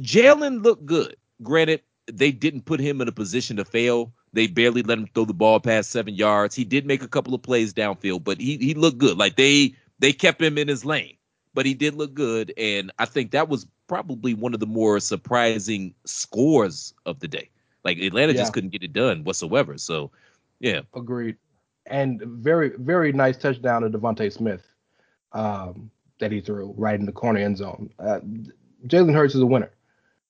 Jalen 0.00 0.62
looked 0.62 0.86
good. 0.86 1.16
Granted, 1.42 1.82
they 2.10 2.32
didn't 2.32 2.64
put 2.64 2.80
him 2.80 3.00
in 3.00 3.08
a 3.08 3.12
position 3.12 3.56
to 3.56 3.64
fail. 3.64 4.12
They 4.32 4.46
barely 4.46 4.82
let 4.82 4.98
him 4.98 5.08
throw 5.14 5.24
the 5.24 5.34
ball 5.34 5.60
past 5.60 5.90
seven 5.90 6.14
yards. 6.14 6.54
He 6.54 6.64
did 6.64 6.86
make 6.86 7.02
a 7.02 7.08
couple 7.08 7.34
of 7.34 7.42
plays 7.42 7.72
downfield, 7.72 8.24
but 8.24 8.40
he 8.40 8.56
he 8.58 8.74
looked 8.74 8.98
good. 8.98 9.16
Like 9.16 9.36
they 9.36 9.74
they 9.98 10.12
kept 10.12 10.42
him 10.42 10.58
in 10.58 10.68
his 10.68 10.84
lane, 10.84 11.16
but 11.54 11.66
he 11.66 11.74
did 11.74 11.94
look 11.94 12.14
good, 12.14 12.52
and 12.58 12.92
I 12.98 13.04
think 13.04 13.30
that 13.32 13.48
was 13.48 13.66
probably 13.86 14.34
one 14.34 14.54
of 14.54 14.60
the 14.60 14.66
more 14.66 15.00
surprising 15.00 15.94
scores 16.04 16.94
of 17.06 17.20
the 17.20 17.28
day. 17.28 17.48
Like 17.84 17.98
Atlanta 17.98 18.32
Yeah. 18.32 18.40
just 18.40 18.52
couldn't 18.52 18.70
get 18.70 18.82
it 18.82 18.92
done 18.92 19.24
whatsoever. 19.24 19.78
So, 19.78 20.10
yeah, 20.60 20.82
Agreed. 20.94 21.36
And 21.86 22.20
very, 22.20 22.72
very 22.76 23.12
nice 23.12 23.38
touchdown 23.38 23.80
to 23.80 23.88
DeVonta 23.88 24.30
Smith 24.30 24.62
um, 25.32 25.90
that 26.20 26.30
he 26.30 26.42
threw 26.42 26.74
right 26.76 27.00
in 27.00 27.06
the 27.06 27.12
corner 27.12 27.40
end 27.40 27.56
zone. 27.56 27.90
Uh, 27.98 28.20
Jalen 28.86 29.14
Hurts 29.14 29.34
is 29.34 29.40
a 29.40 29.46
winner. 29.46 29.70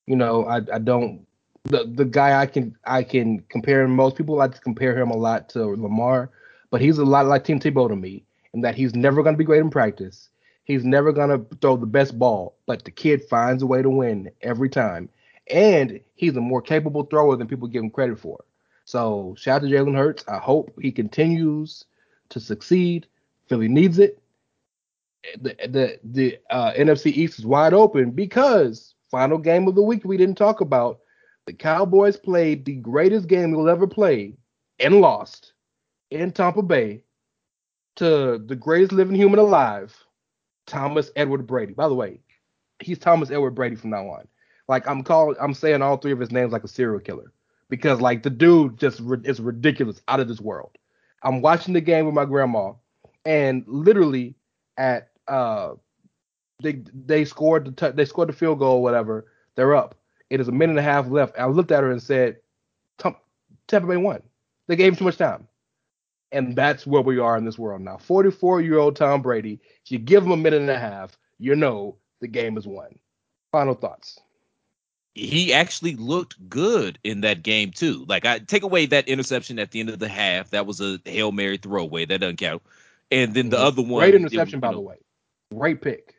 You 0.08 0.16
know, 0.16 0.46
I, 0.46 0.62
I 0.72 0.78
don't 0.78 1.26
the 1.64 1.84
the 1.84 2.06
guy 2.06 2.40
I 2.40 2.46
can 2.46 2.74
I 2.86 3.02
can 3.02 3.40
compare 3.50 3.82
him. 3.82 3.94
Most 3.94 4.16
people 4.16 4.36
like 4.36 4.54
to 4.54 4.60
compare 4.60 4.98
him 4.98 5.10
a 5.10 5.16
lot 5.16 5.50
to 5.50 5.66
Lamar, 5.66 6.30
but 6.70 6.80
he's 6.80 6.96
a 6.96 7.04
lot 7.04 7.26
like 7.26 7.44
Tim 7.44 7.60
Tebow 7.60 7.88
to 7.88 7.96
me 7.96 8.24
in 8.54 8.62
that 8.62 8.74
he's 8.74 8.94
never 8.94 9.22
going 9.22 9.34
to 9.34 9.38
be 9.38 9.44
great 9.44 9.60
in 9.60 9.68
practice. 9.68 10.30
He's 10.64 10.82
never 10.82 11.12
going 11.12 11.28
to 11.28 11.56
throw 11.56 11.76
the 11.76 11.86
best 11.86 12.18
ball, 12.18 12.56
but 12.64 12.84
the 12.84 12.90
kid 12.90 13.22
finds 13.24 13.62
a 13.62 13.66
way 13.66 13.82
to 13.82 13.90
win 13.90 14.30
every 14.40 14.70
time. 14.70 15.10
And 15.50 16.00
he's 16.14 16.36
a 16.36 16.40
more 16.40 16.62
capable 16.62 17.04
thrower 17.04 17.36
than 17.36 17.46
people 17.46 17.68
give 17.68 17.82
him 17.82 17.90
credit 17.90 18.18
for. 18.18 18.44
So 18.86 19.34
shout 19.38 19.62
out 19.62 19.68
to 19.68 19.74
Jalen 19.74 19.94
Hurts. 19.94 20.24
I 20.26 20.38
hope 20.38 20.72
he 20.80 20.90
continues 20.90 21.84
to 22.30 22.40
succeed. 22.40 23.06
Philly 23.46 23.68
needs 23.68 23.98
it. 23.98 24.22
The 25.38 25.54
the 25.68 25.98
the 26.02 26.38
uh, 26.48 26.72
NFC 26.72 27.12
East 27.12 27.38
is 27.38 27.44
wide 27.44 27.74
open 27.74 28.12
because 28.12 28.94
final 29.10 29.38
game 29.38 29.66
of 29.68 29.74
the 29.74 29.82
week 29.82 30.04
we 30.04 30.16
didn't 30.16 30.38
talk 30.38 30.60
about. 30.60 31.00
The 31.46 31.52
Cowboys 31.52 32.16
played 32.16 32.64
the 32.64 32.76
greatest 32.76 33.26
game 33.26 33.52
we'll 33.52 33.70
ever 33.70 33.86
play 33.86 34.34
and 34.78 35.00
lost 35.00 35.52
in 36.10 36.32
Tampa 36.32 36.62
Bay 36.62 37.02
to 37.96 38.38
the 38.38 38.56
greatest 38.56 38.92
living 38.92 39.16
human 39.16 39.38
alive, 39.38 39.96
Thomas 40.66 41.10
Edward 41.16 41.46
Brady. 41.46 41.72
By 41.72 41.88
the 41.88 41.94
way, 41.94 42.20
he's 42.80 42.98
Thomas 42.98 43.30
Edward 43.30 43.52
Brady 43.52 43.76
from 43.76 43.90
now 43.90 44.08
on. 44.08 44.28
Like 44.68 44.86
I'm 44.86 45.02
calling, 45.02 45.36
I'm 45.40 45.54
saying 45.54 45.82
all 45.82 45.96
three 45.96 46.12
of 46.12 46.20
his 46.20 46.30
names 46.30 46.52
like 46.52 46.64
a 46.64 46.68
serial 46.68 47.00
killer 47.00 47.32
because 47.68 48.00
like 48.00 48.22
the 48.22 48.30
dude 48.30 48.78
just 48.78 49.00
is 49.24 49.40
ridiculous, 49.40 50.00
out 50.08 50.20
of 50.20 50.28
this 50.28 50.40
world. 50.40 50.76
I'm 51.22 51.40
watching 51.40 51.74
the 51.74 51.80
game 51.80 52.06
with 52.06 52.14
my 52.14 52.24
grandma, 52.24 52.74
and 53.24 53.64
literally 53.66 54.36
at 54.76 55.10
uh, 55.26 55.72
they 56.62 56.82
they 57.06 57.24
scored 57.24 57.66
the 57.66 57.72
tou- 57.72 57.92
they 57.92 58.04
scored 58.04 58.28
the 58.28 58.32
field 58.32 58.58
goal, 58.58 58.82
whatever. 58.82 59.26
They're 59.54 59.74
up. 59.74 59.94
It 60.30 60.40
is 60.40 60.48
a 60.48 60.52
minute 60.52 60.72
and 60.72 60.78
a 60.78 60.82
half 60.82 61.08
left. 61.08 61.38
I 61.38 61.46
looked 61.46 61.72
at 61.72 61.82
her 61.82 61.90
and 61.90 62.02
said, 62.02 62.36
"Tom- 62.98 63.16
Tampa 63.66 63.86
Bay 63.88 63.96
won. 63.96 64.22
They 64.66 64.76
gave 64.76 64.92
him 64.92 64.96
too 64.96 65.04
much 65.04 65.16
time. 65.16 65.48
And 66.30 66.54
that's 66.54 66.86
where 66.86 67.00
we 67.00 67.18
are 67.18 67.38
in 67.38 67.46
this 67.46 67.58
world 67.58 67.80
now. 67.80 67.96
44 67.96 68.60
year 68.60 68.78
old 68.78 68.96
Tom 68.96 69.22
Brady, 69.22 69.60
if 69.84 69.90
you 69.90 69.98
give 69.98 70.24
him 70.24 70.30
a 70.30 70.36
minute 70.36 70.60
and 70.60 70.70
a 70.70 70.78
half, 70.78 71.16
you 71.38 71.56
know 71.56 71.96
the 72.20 72.28
game 72.28 72.58
is 72.58 72.66
won. 72.66 72.98
Final 73.50 73.74
thoughts. 73.74 74.20
he 75.14 75.52
actually 75.52 75.96
looked 75.96 76.48
good 76.48 76.98
in 77.02 77.22
that 77.22 77.42
game 77.42 77.70
too. 77.70 78.04
Like 78.08 78.26
I 78.26 78.38
take 78.40 78.62
away 78.62 78.86
that 78.86 79.08
interception 79.08 79.58
at 79.58 79.70
the 79.70 79.80
end 79.80 79.88
of 79.88 79.98
the 79.98 80.08
half, 80.08 80.50
that 80.50 80.66
was 80.66 80.80
a 80.80 81.00
hail 81.04 81.32
mary 81.32 81.56
throwaway, 81.56 82.04
that 82.04 82.18
doesn't 82.20 82.36
count. 82.36 82.62
And 83.10 83.34
then 83.34 83.48
the 83.48 83.56
mm-hmm. 83.56 83.66
other 83.66 83.82
one, 83.82 84.02
Great 84.02 84.14
interception, 84.14 84.60
by 84.60 84.68
know, 84.68 84.74
the 84.74 84.80
way. 84.80 84.96
Great 85.54 85.80
pick. 85.80 86.14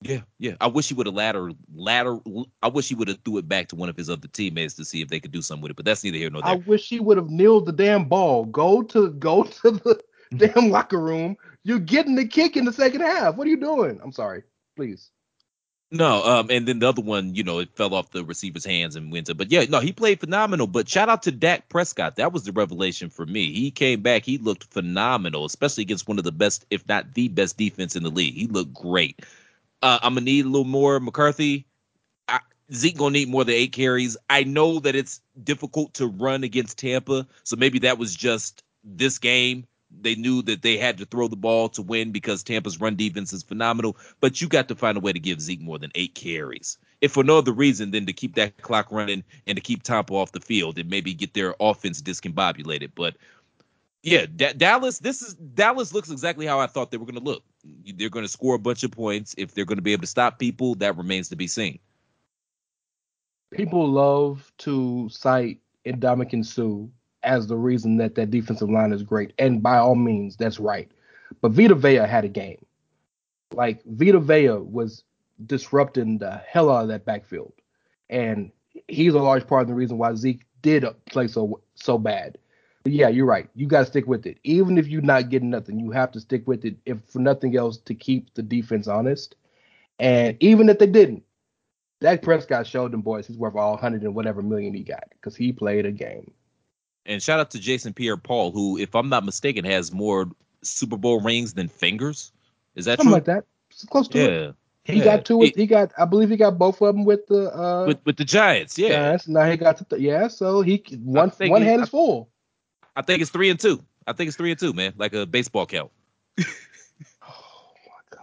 Yeah, 0.00 0.20
yeah. 0.38 0.54
I 0.60 0.68
wish 0.68 0.88
he 0.88 0.94
would 0.94 1.06
have 1.06 1.14
ladder 1.14 1.50
ladder. 1.74 2.18
I 2.62 2.68
wish 2.68 2.88
he 2.88 2.94
would 2.94 3.08
have 3.08 3.18
threw 3.24 3.38
it 3.38 3.48
back 3.48 3.68
to 3.68 3.76
one 3.76 3.88
of 3.88 3.96
his 3.96 4.08
other 4.08 4.28
teammates 4.28 4.74
to 4.74 4.84
see 4.84 5.02
if 5.02 5.08
they 5.08 5.18
could 5.18 5.32
do 5.32 5.42
something 5.42 5.62
with 5.62 5.70
it. 5.70 5.76
But 5.76 5.86
that's 5.86 6.04
neither 6.04 6.18
here 6.18 6.30
nor 6.30 6.42
there. 6.42 6.52
I 6.52 6.56
wish 6.56 6.88
he 6.88 7.00
would 7.00 7.16
have 7.16 7.30
kneeled 7.30 7.66
the 7.66 7.72
damn 7.72 8.04
ball. 8.04 8.44
Go 8.44 8.82
to 8.82 9.10
go 9.10 9.42
to 9.62 9.72
the 9.72 10.00
damn 10.36 10.70
locker 10.70 11.00
room. 11.00 11.36
You're 11.64 11.80
getting 11.80 12.14
the 12.14 12.26
kick 12.26 12.56
in 12.56 12.64
the 12.64 12.72
second 12.72 13.00
half. 13.00 13.36
What 13.36 13.46
are 13.46 13.50
you 13.50 13.60
doing? 13.60 14.00
I'm 14.02 14.12
sorry. 14.12 14.44
Please. 14.76 15.10
No, 15.90 16.22
um, 16.22 16.50
and 16.50 16.68
then 16.68 16.80
the 16.80 16.88
other 16.88 17.00
one, 17.00 17.34
you 17.34 17.42
know, 17.42 17.60
it 17.60 17.74
fell 17.74 17.94
off 17.94 18.10
the 18.10 18.22
receiver's 18.22 18.64
hands 18.64 18.94
and 18.94 19.10
went 19.10 19.26
to. 19.26 19.34
But 19.34 19.50
yeah, 19.50 19.64
no, 19.64 19.80
he 19.80 19.90
played 19.90 20.20
phenomenal. 20.20 20.66
But 20.66 20.86
shout 20.86 21.08
out 21.08 21.22
to 21.22 21.32
Dak 21.32 21.70
Prescott. 21.70 22.16
That 22.16 22.32
was 22.32 22.44
the 22.44 22.52
revelation 22.52 23.08
for 23.08 23.24
me. 23.24 23.54
He 23.54 23.70
came 23.70 24.02
back. 24.02 24.24
He 24.24 24.36
looked 24.36 24.64
phenomenal, 24.64 25.46
especially 25.46 25.82
against 25.82 26.06
one 26.06 26.18
of 26.18 26.24
the 26.24 26.32
best, 26.32 26.66
if 26.70 26.86
not 26.88 27.14
the 27.14 27.28
best, 27.28 27.56
defense 27.56 27.96
in 27.96 28.02
the 28.02 28.10
league. 28.10 28.34
He 28.34 28.46
looked 28.46 28.74
great. 28.74 29.24
Uh, 29.82 29.98
I'm 30.02 30.14
gonna 30.14 30.24
need 30.24 30.44
a 30.44 30.48
little 30.48 30.64
more 30.64 31.00
McCarthy. 31.00 31.66
Zeke 32.72 32.98
gonna 32.98 33.12
need 33.12 33.28
more 33.28 33.44
than 33.44 33.54
eight 33.54 33.72
carries. 33.72 34.16
I 34.28 34.44
know 34.44 34.78
that 34.80 34.94
it's 34.94 35.22
difficult 35.42 35.94
to 35.94 36.06
run 36.06 36.44
against 36.44 36.78
Tampa, 36.78 37.26
so 37.42 37.56
maybe 37.56 37.78
that 37.80 37.96
was 37.98 38.14
just 38.14 38.62
this 38.84 39.18
game. 39.18 39.66
They 39.90 40.16
knew 40.16 40.42
that 40.42 40.60
they 40.60 40.76
had 40.76 40.98
to 40.98 41.06
throw 41.06 41.28
the 41.28 41.36
ball 41.36 41.70
to 41.70 41.82
win 41.82 42.12
because 42.12 42.42
Tampa's 42.42 42.78
run 42.78 42.94
defense 42.94 43.32
is 43.32 43.42
phenomenal. 43.42 43.96
But 44.20 44.42
you 44.42 44.48
got 44.48 44.68
to 44.68 44.74
find 44.74 44.98
a 44.98 45.00
way 45.00 45.14
to 45.14 45.18
give 45.18 45.40
Zeke 45.40 45.62
more 45.62 45.78
than 45.78 45.92
eight 45.94 46.14
carries, 46.14 46.76
if 47.00 47.12
for 47.12 47.24
no 47.24 47.38
other 47.38 47.52
reason 47.52 47.90
than 47.90 48.04
to 48.04 48.12
keep 48.12 48.34
that 48.34 48.60
clock 48.60 48.92
running 48.92 49.24
and 49.46 49.56
to 49.56 49.62
keep 49.62 49.82
Tampa 49.82 50.12
off 50.12 50.32
the 50.32 50.40
field 50.40 50.78
and 50.78 50.90
maybe 50.90 51.14
get 51.14 51.32
their 51.32 51.54
offense 51.60 52.02
discombobulated. 52.02 52.90
But 52.94 53.16
yeah, 54.02 54.26
Da- 54.34 54.52
Dallas. 54.52 54.98
This 54.98 55.22
is 55.22 55.34
Dallas 55.34 55.92
looks 55.92 56.10
exactly 56.10 56.46
how 56.46 56.58
I 56.60 56.66
thought 56.66 56.90
they 56.90 56.96
were 56.96 57.06
going 57.06 57.18
to 57.18 57.24
look. 57.24 57.42
They're 57.96 58.08
going 58.08 58.24
to 58.24 58.30
score 58.30 58.54
a 58.54 58.58
bunch 58.58 58.84
of 58.84 58.90
points. 58.90 59.34
If 59.38 59.54
they're 59.54 59.64
going 59.64 59.78
to 59.78 59.82
be 59.82 59.92
able 59.92 60.02
to 60.02 60.08
stop 60.08 60.38
people, 60.38 60.74
that 60.76 60.96
remains 60.96 61.28
to 61.30 61.36
be 61.36 61.46
seen. 61.46 61.78
People 63.50 63.88
love 63.88 64.52
to 64.58 65.08
cite 65.08 65.60
Ndamukong 65.86 66.44
Suh 66.44 66.88
as 67.22 67.46
the 67.46 67.56
reason 67.56 67.96
that 67.96 68.14
that 68.14 68.30
defensive 68.30 68.70
line 68.70 68.92
is 68.92 69.02
great, 69.02 69.32
and 69.38 69.62
by 69.62 69.78
all 69.78 69.94
means, 69.94 70.36
that's 70.36 70.60
right. 70.60 70.90
But 71.40 71.52
Vita 71.52 71.74
Vea 71.74 71.96
had 71.96 72.24
a 72.24 72.28
game. 72.28 72.64
Like 73.52 73.82
Vita 73.84 74.20
Vea 74.20 74.50
was 74.50 75.02
disrupting 75.46 76.18
the 76.18 76.40
hell 76.46 76.70
out 76.70 76.82
of 76.82 76.88
that 76.88 77.04
backfield, 77.04 77.52
and 78.10 78.52
he's 78.86 79.14
a 79.14 79.18
large 79.18 79.46
part 79.46 79.62
of 79.62 79.68
the 79.68 79.74
reason 79.74 79.98
why 79.98 80.14
Zeke 80.14 80.44
did 80.62 80.84
play 81.06 81.26
so 81.26 81.60
so 81.74 81.98
bad. 81.98 82.38
But 82.88 82.94
yeah, 82.94 83.08
you're 83.08 83.26
right. 83.26 83.50
You 83.54 83.66
got 83.66 83.80
to 83.80 83.84
stick 83.84 84.06
with 84.06 84.24
it. 84.24 84.38
Even 84.44 84.78
if 84.78 84.88
you're 84.88 85.02
not 85.02 85.28
getting 85.28 85.50
nothing, 85.50 85.78
you 85.78 85.90
have 85.90 86.10
to 86.12 86.20
stick 86.20 86.48
with 86.48 86.64
it. 86.64 86.76
If 86.86 87.04
for 87.04 87.18
nothing 87.18 87.54
else, 87.54 87.76
to 87.76 87.94
keep 87.94 88.32
the 88.32 88.42
defense 88.42 88.88
honest. 88.88 89.34
And 89.98 90.38
even 90.40 90.70
if 90.70 90.78
they 90.78 90.86
didn't, 90.86 91.22
Dak 92.00 92.22
Prescott 92.22 92.66
showed 92.66 92.92
them 92.92 93.02
boys 93.02 93.26
he's 93.26 93.36
worth 93.36 93.56
all 93.56 93.76
hundred 93.76 94.04
and 94.04 94.14
whatever 94.14 94.40
million 94.40 94.72
he 94.72 94.82
got 94.84 95.04
because 95.10 95.36
he 95.36 95.52
played 95.52 95.84
a 95.84 95.92
game. 95.92 96.32
And 97.04 97.22
shout 97.22 97.38
out 97.38 97.50
to 97.50 97.58
Jason 97.58 97.92
Pierre-Paul, 97.92 98.52
who, 98.52 98.78
if 98.78 98.94
I'm 98.94 99.10
not 99.10 99.22
mistaken, 99.22 99.66
has 99.66 99.92
more 99.92 100.30
Super 100.62 100.96
Bowl 100.96 101.20
rings 101.20 101.52
than 101.52 101.68
fingers. 101.68 102.32
Is 102.74 102.86
that 102.86 102.92
Something 102.96 103.08
true? 103.08 103.12
like 103.16 103.24
that. 103.26 103.44
It's 103.70 103.84
close 103.84 104.08
to 104.08 104.18
it. 104.18 104.32
yeah. 104.32 104.52
He 104.94 105.00
yeah. 105.00 105.04
got 105.04 105.26
two. 105.26 105.36
With, 105.36 105.54
he 105.54 105.66
got, 105.66 105.92
I 105.98 106.06
believe, 106.06 106.30
he 106.30 106.38
got 106.38 106.56
both 106.56 106.80
of 106.80 106.94
them 106.94 107.04
with 107.04 107.26
the 107.26 107.54
uh, 107.54 107.84
with 107.86 107.98
with 108.06 108.16
the 108.16 108.24
Giants. 108.24 108.78
Yeah, 108.78 108.88
Giants. 108.88 109.28
Now 109.28 109.44
he 109.44 109.58
got 109.58 109.76
the 109.76 109.84
th- 109.84 110.00
yeah. 110.00 110.28
So 110.28 110.62
he 110.62 110.82
one 111.02 111.28
one 111.28 111.60
hand 111.60 111.82
I- 111.82 111.84
is 111.84 111.90
full. 111.90 112.30
I 112.98 113.02
think 113.02 113.22
it's 113.22 113.30
three 113.30 113.48
and 113.48 113.60
two. 113.60 113.80
I 114.08 114.12
think 114.12 114.26
it's 114.26 114.36
three 114.36 114.50
and 114.50 114.58
two, 114.58 114.72
man, 114.72 114.92
like 114.96 115.14
a 115.14 115.24
baseball 115.24 115.66
count. 115.66 115.92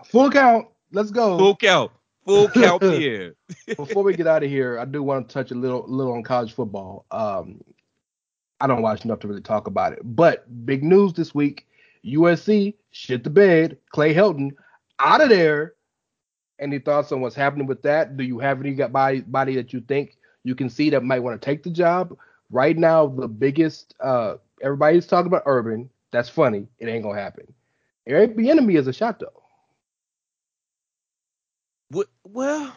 Full 0.08 0.30
count. 0.30 0.68
Let's 0.92 1.12
go. 1.12 1.38
Full 1.38 1.56
count. 1.56 1.92
Full 2.26 2.50
count 2.50 2.84
here. 3.00 3.36
Before 3.78 4.04
we 4.04 4.18
get 4.18 4.28
out 4.28 4.44
of 4.44 4.50
here, 4.50 4.78
I 4.78 4.84
do 4.84 5.02
want 5.02 5.30
to 5.30 5.34
touch 5.34 5.52
a 5.52 5.56
little 5.56 5.86
little 5.88 6.12
on 6.12 6.24
college 6.24 6.54
football. 6.54 7.06
Um, 7.10 7.62
I 8.60 8.68
don't 8.68 8.82
watch 8.82 9.06
enough 9.06 9.20
to 9.20 9.30
really 9.30 9.42
talk 9.42 9.68
about 9.68 9.94
it. 9.94 10.00
But 10.04 10.46
big 10.66 10.84
news 10.84 11.14
this 11.14 11.34
week: 11.34 11.68
USC 12.06 12.74
shit 12.92 13.24
the 13.24 13.30
bed. 13.30 13.78
Clay 13.92 14.14
Helton 14.14 14.52
out 15.00 15.22
of 15.22 15.30
there. 15.30 15.76
Any 16.60 16.80
thoughts 16.80 17.14
on 17.14 17.22
what's 17.22 17.36
happening 17.36 17.66
with 17.66 17.82
that? 17.84 18.18
Do 18.18 18.26
you 18.26 18.40
have 18.40 18.60
anybody 18.60 19.22
body 19.22 19.56
that 19.56 19.72
you 19.72 19.80
think 19.80 20.18
you 20.44 20.54
can 20.54 20.70
see 20.70 20.90
that 20.90 21.04
might 21.04 21.20
want 21.20 21.42
to 21.42 21.46
take 21.46 21.64
the 21.64 21.70
job? 21.70 22.18
Right 22.50 22.78
now, 22.78 23.08
the 23.08 23.30
biggest 23.30 23.96
uh 24.02 24.36
everybody's 24.66 25.08
talking 25.08 25.28
about 25.28 25.44
Urban. 25.46 25.90
That's 26.12 26.28
funny. 26.28 26.68
It 26.80 26.88
ain't 26.88 27.04
gonna 27.04 27.22
happen. 27.22 27.54
Eric 28.08 28.36
Bieniemy 28.36 28.78
is 28.78 28.88
a 28.88 28.94
shot 28.94 29.20
though. 29.20 29.44
What, 31.90 32.08
well, 32.24 32.76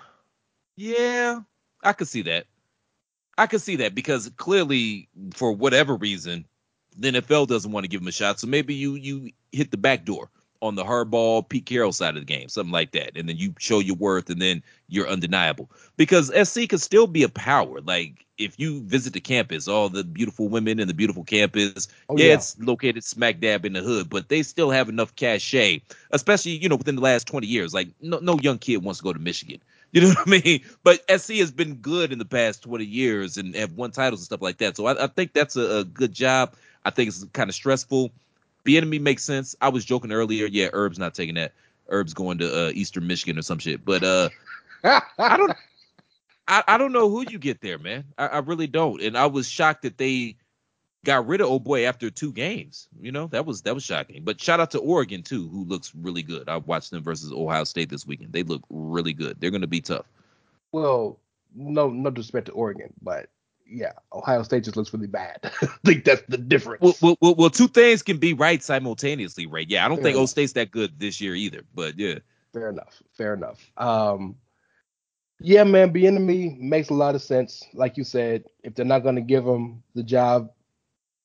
yeah, 0.77 1.41
I 1.83 1.93
could 1.95 2.09
see 2.09 2.23
that. 2.23 2.47
I 3.37 3.47
could 3.47 3.63
see 3.63 3.77
that 3.77 3.95
because 3.95 4.31
clearly, 4.37 5.09
for 5.35 5.53
whatever 5.53 5.97
reason, 5.97 6.45
the 6.97 7.13
NFL 7.13 7.47
doesn't 7.49 7.73
want 7.73 7.85
to 7.85 7.89
give 7.89 8.01
him 8.03 8.09
a 8.09 8.13
shot. 8.13 8.39
So 8.39 8.47
maybe 8.47 8.75
you 8.75 8.95
you 8.95 9.31
hit 9.53 9.71
the 9.71 9.77
back 9.77 10.05
door 10.05 10.31
on 10.61 10.75
the 10.75 10.85
hardball 10.85 11.49
Pete 11.49 11.67
Carroll 11.67 11.93
side 11.93 12.17
of 12.17 12.21
the 12.27 12.33
game, 12.35 12.49
something 12.49 12.73
like 12.73 12.93
that, 12.93 13.13
and 13.17 13.29
then 13.29 13.37
you 13.37 13.55
show 13.59 13.79
your 13.79 13.97
worth, 13.97 14.29
and 14.31 14.41
then 14.43 14.63
you're 14.89 15.09
undeniable. 15.09 15.71
Because 15.97 16.33
SC 16.49 16.69
could 16.69 16.81
still 16.81 17.07
be 17.07 17.23
a 17.23 17.29
power. 17.29 17.81
Like 17.81 18.27
if 18.39 18.59
you 18.59 18.83
visit 18.83 19.13
the 19.13 19.21
campus, 19.21 19.69
all 19.69 19.89
the 19.89 20.05
beautiful 20.05 20.49
women 20.49 20.79
and 20.81 20.89
the 20.89 20.95
beautiful 20.95 21.25
campus, 21.25 21.89
Oh, 22.09 22.17
yeah, 22.17 22.27
yeah. 22.27 22.35
it's 22.35 22.59
located 22.61 23.05
smack 23.05 23.41
dab 23.41 23.65
in 23.65 23.73
the 23.73 23.83
hood, 23.83 24.09
but 24.09 24.29
they 24.29 24.43
still 24.43 24.71
have 24.71 24.89
enough 24.89 25.15
cachet, 25.17 25.83
especially 26.11 26.53
you 26.53 26.69
know 26.69 26.77
within 26.77 26.97
the 26.97 27.03
last 27.03 27.27
20 27.27 27.47
years. 27.47 27.75
Like 27.75 27.89
no 28.01 28.19
no 28.19 28.39
young 28.39 28.59
kid 28.59 28.79
wants 28.79 28.99
to 29.01 29.05
go 29.05 29.13
to 29.13 29.19
Michigan. 29.21 29.61
You 29.91 30.03
know 30.03 30.09
what 30.09 30.29
I 30.29 30.43
mean? 30.45 30.61
But 30.85 31.01
SC 31.19 31.37
has 31.37 31.51
been 31.51 31.77
good 31.77 32.13
in 32.13 32.19
the 32.19 32.27
past 32.27 32.63
20 32.63 32.85
years 32.85 33.39
and 33.39 33.55
have 33.55 33.73
won 33.73 33.91
titles 33.91 34.21
and 34.21 34.27
stuff 34.27 34.43
like 34.43 34.59
that. 34.59 34.77
So 34.77 34.85
I, 34.85 35.05
I 35.05 35.07
think 35.07 35.33
that's 35.33 35.57
a, 35.57 35.79
a 35.79 35.85
good 35.85 36.13
job. 36.13 36.55
I 36.85 36.91
think 36.91 37.09
it's 37.09 37.25
kind 37.33 37.49
of 37.49 37.55
stressful. 37.55 38.11
Bieniemy 38.65 39.01
makes 39.01 39.25
sense. 39.25 39.57
I 39.61 39.69
was 39.69 39.85
joking 39.85 40.13
earlier. 40.13 40.47
Yeah, 40.47 40.69
Herb's 40.73 40.99
not 40.99 41.15
taking 41.15 41.35
that. 41.37 41.53
Herb's 41.89 42.15
going 42.15 42.39
to 42.39 42.69
uh, 42.69 42.71
Eastern 42.75 43.07
Michigan 43.07 43.39
or 43.39 43.43
some 43.43 43.59
shit. 43.59 43.85
But 43.85 44.03
uh, 44.03 44.29
I 44.85 45.37
don't. 45.37 45.53
I, 46.49 46.65
I 46.67 46.79
don't 46.79 46.93
know 46.93 47.11
who 47.11 47.27
you 47.29 47.39
get 47.39 47.61
there, 47.61 47.79
man. 47.79 48.05
I, 48.17 48.27
I 48.27 48.39
really 48.39 48.67
don't. 48.67 49.03
And 49.03 49.19
I 49.19 49.27
was 49.27 49.47
shocked 49.47 49.83
that 49.83 49.99
they 49.99 50.37
got 51.05 51.27
rid 51.27 51.41
of 51.41 51.49
old 51.49 51.63
boy 51.63 51.85
after 51.85 52.11
two 52.11 52.33
games. 52.33 52.89
You 53.01 53.13
know, 53.13 53.27
that 53.29 53.45
was 53.47 53.63
that 53.63 53.75
was 53.75 53.85
shocking. 53.85 54.25
But 54.25 54.41
shout 54.41 54.61
out 54.61 54.71
to 54.73 54.79
Oregon 54.79 55.23
too, 55.23 55.49
who 55.49 55.65
looks 55.65 55.95
really 55.95 56.23
good. 56.23 56.49
I 56.49 56.57
watched 56.57 56.91
them 56.91 57.03
versus 57.03 57.33
Ohio 57.33 57.65
State 57.65 57.91
this 57.91 58.07
weekend. 58.07 58.33
They 58.33 58.43
look 58.43 58.63
really 58.71 59.13
good. 59.13 59.41
They're 59.41 59.51
going 59.51 59.61
to 59.61 59.67
be 59.67 59.81
tough. 59.81 60.07
Well, 60.73 61.19
no, 61.55 61.91
no 61.91 62.11
disrespect 62.11 62.47
to 62.47 62.53
Oregon, 62.53 62.93
but 63.03 63.29
yeah, 63.69 63.93
Ohio 64.13 64.43
State 64.43 64.65
just 64.65 64.77
looks 64.77 64.93
really 64.93 65.07
bad. 65.07 65.39
I 65.63 65.69
think 65.85 66.05
that's 66.05 66.23
the 66.29 66.39
difference. 66.39 67.01
Well, 67.01 67.17
well, 67.21 67.35
well, 67.35 67.51
two 67.51 67.69
things 67.69 68.03
can 68.03 68.19
be 68.19 68.33
right 68.33 68.63
simultaneously, 68.63 69.47
right? 69.47 69.69
Yeah, 69.69 69.85
I 69.85 69.89
don't 69.89 69.99
Fair 69.99 70.05
think 70.05 70.15
enough. 70.15 70.21
Old 70.21 70.31
State's 70.31 70.53
that 70.55 70.71
good 70.71 70.99
this 70.99 71.21
year 71.21 71.35
either. 71.35 71.63
But 71.75 71.99
yeah, 71.99 72.19
Fair 72.53 72.71
enough. 72.71 73.03
Fair 73.13 73.35
enough. 73.35 73.71
Um, 73.77 74.37
yeah, 75.41 75.65
man, 75.65 75.93
Bieniemy 75.93 76.59
makes 76.59 76.89
a 76.89 76.95
lot 76.95 77.15
of 77.15 77.23
sense. 77.23 77.63
Like 77.75 77.97
you 77.97 78.05
said, 78.05 78.45
if 78.65 78.75
they're 78.75 78.85
not 78.85 79.05
going 79.05 79.15
to 79.15 79.21
give 79.21 79.45
him 79.45 79.83
the 79.95 80.03
job, 80.03 80.51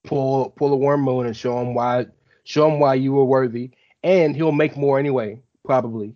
pull 0.03 0.51
pull 0.51 0.73
a 0.73 0.75
Warren 0.75 0.99
Moon 0.99 1.25
and 1.25 1.35
show 1.35 1.59
him 1.59 1.73
why 1.73 2.05
show 2.43 2.69
him 2.69 2.79
why 2.79 2.95
you 2.95 3.13
were 3.13 3.25
worthy, 3.25 3.71
and 4.03 4.35
he'll 4.35 4.51
make 4.51 4.77
more 4.77 4.99
anyway, 4.99 5.41
probably 5.65 6.13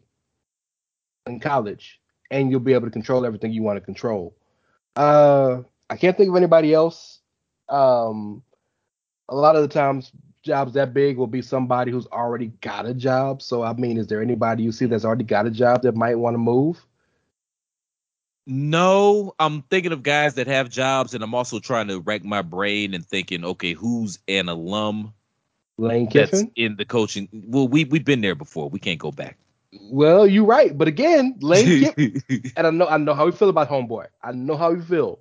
in 1.25 1.39
college, 1.39 1.99
and 2.29 2.51
you'll 2.51 2.59
be 2.59 2.73
able 2.73 2.87
to 2.87 2.91
control 2.91 3.25
everything 3.25 3.51
you 3.51 3.63
want 3.63 3.77
to 3.77 3.81
control. 3.81 4.35
Uh, 4.95 5.61
I 5.89 5.97
can't 5.97 6.17
think 6.17 6.29
of 6.29 6.35
anybody 6.35 6.73
else. 6.73 7.19
Um, 7.69 8.43
a 9.29 9.35
lot 9.35 9.55
of 9.55 9.61
the 9.61 9.67
times, 9.67 10.11
jobs 10.43 10.73
that 10.73 10.93
big 10.93 11.17
will 11.17 11.27
be 11.27 11.41
somebody 11.41 11.91
who's 11.91 12.07
already 12.07 12.47
got 12.61 12.85
a 12.85 12.93
job. 12.93 13.41
So, 13.41 13.63
I 13.63 13.73
mean, 13.73 13.97
is 13.97 14.07
there 14.07 14.21
anybody 14.21 14.63
you 14.63 14.71
see 14.71 14.85
that's 14.85 15.05
already 15.05 15.25
got 15.25 15.45
a 15.45 15.51
job 15.51 15.81
that 15.83 15.95
might 15.95 16.15
want 16.15 16.33
to 16.35 16.39
move? 16.39 16.85
no, 18.47 19.35
I'm 19.39 19.61
thinking 19.63 19.91
of 19.91 20.03
guys 20.03 20.35
that 20.35 20.47
have 20.47 20.69
jobs, 20.69 21.13
and 21.13 21.21
I'm 21.21 21.35
also 21.35 21.59
trying 21.59 21.89
to 21.89 21.99
rack 21.99 22.23
my 22.23 22.41
brain 22.41 22.93
and 22.93 23.05
thinking, 23.05 23.43
okay, 23.43 23.73
who's 23.73 24.19
an 24.29 24.47
alum 24.47 25.13
Lane 25.77 26.07
that's 26.11 26.31
Kiffin? 26.31 26.51
in 26.55 26.77
the 26.77 26.85
coaching? 26.85 27.27
Well, 27.33 27.67
we 27.67 27.83
we've 27.83 28.05
been 28.05 28.21
there 28.21 28.35
before. 28.35 28.69
We 28.69 28.79
can't 28.79 28.99
go 28.99 29.11
back. 29.11 29.37
Well, 29.91 30.25
you're 30.25 30.45
right. 30.45 30.75
But 30.75 30.87
again, 30.87 31.35
Lane 31.41 31.93
Kiffin, 31.93 32.53
and 32.55 32.67
I 32.67 32.69
know 32.69 32.87
I 32.87 32.95
know 32.97 33.13
how 33.13 33.25
we 33.25 33.33
feel 33.33 33.49
about 33.49 33.69
homeboy. 33.69 34.07
I 34.23 34.31
know 34.31 34.55
how 34.55 34.71
we 34.71 34.81
feel. 34.81 35.19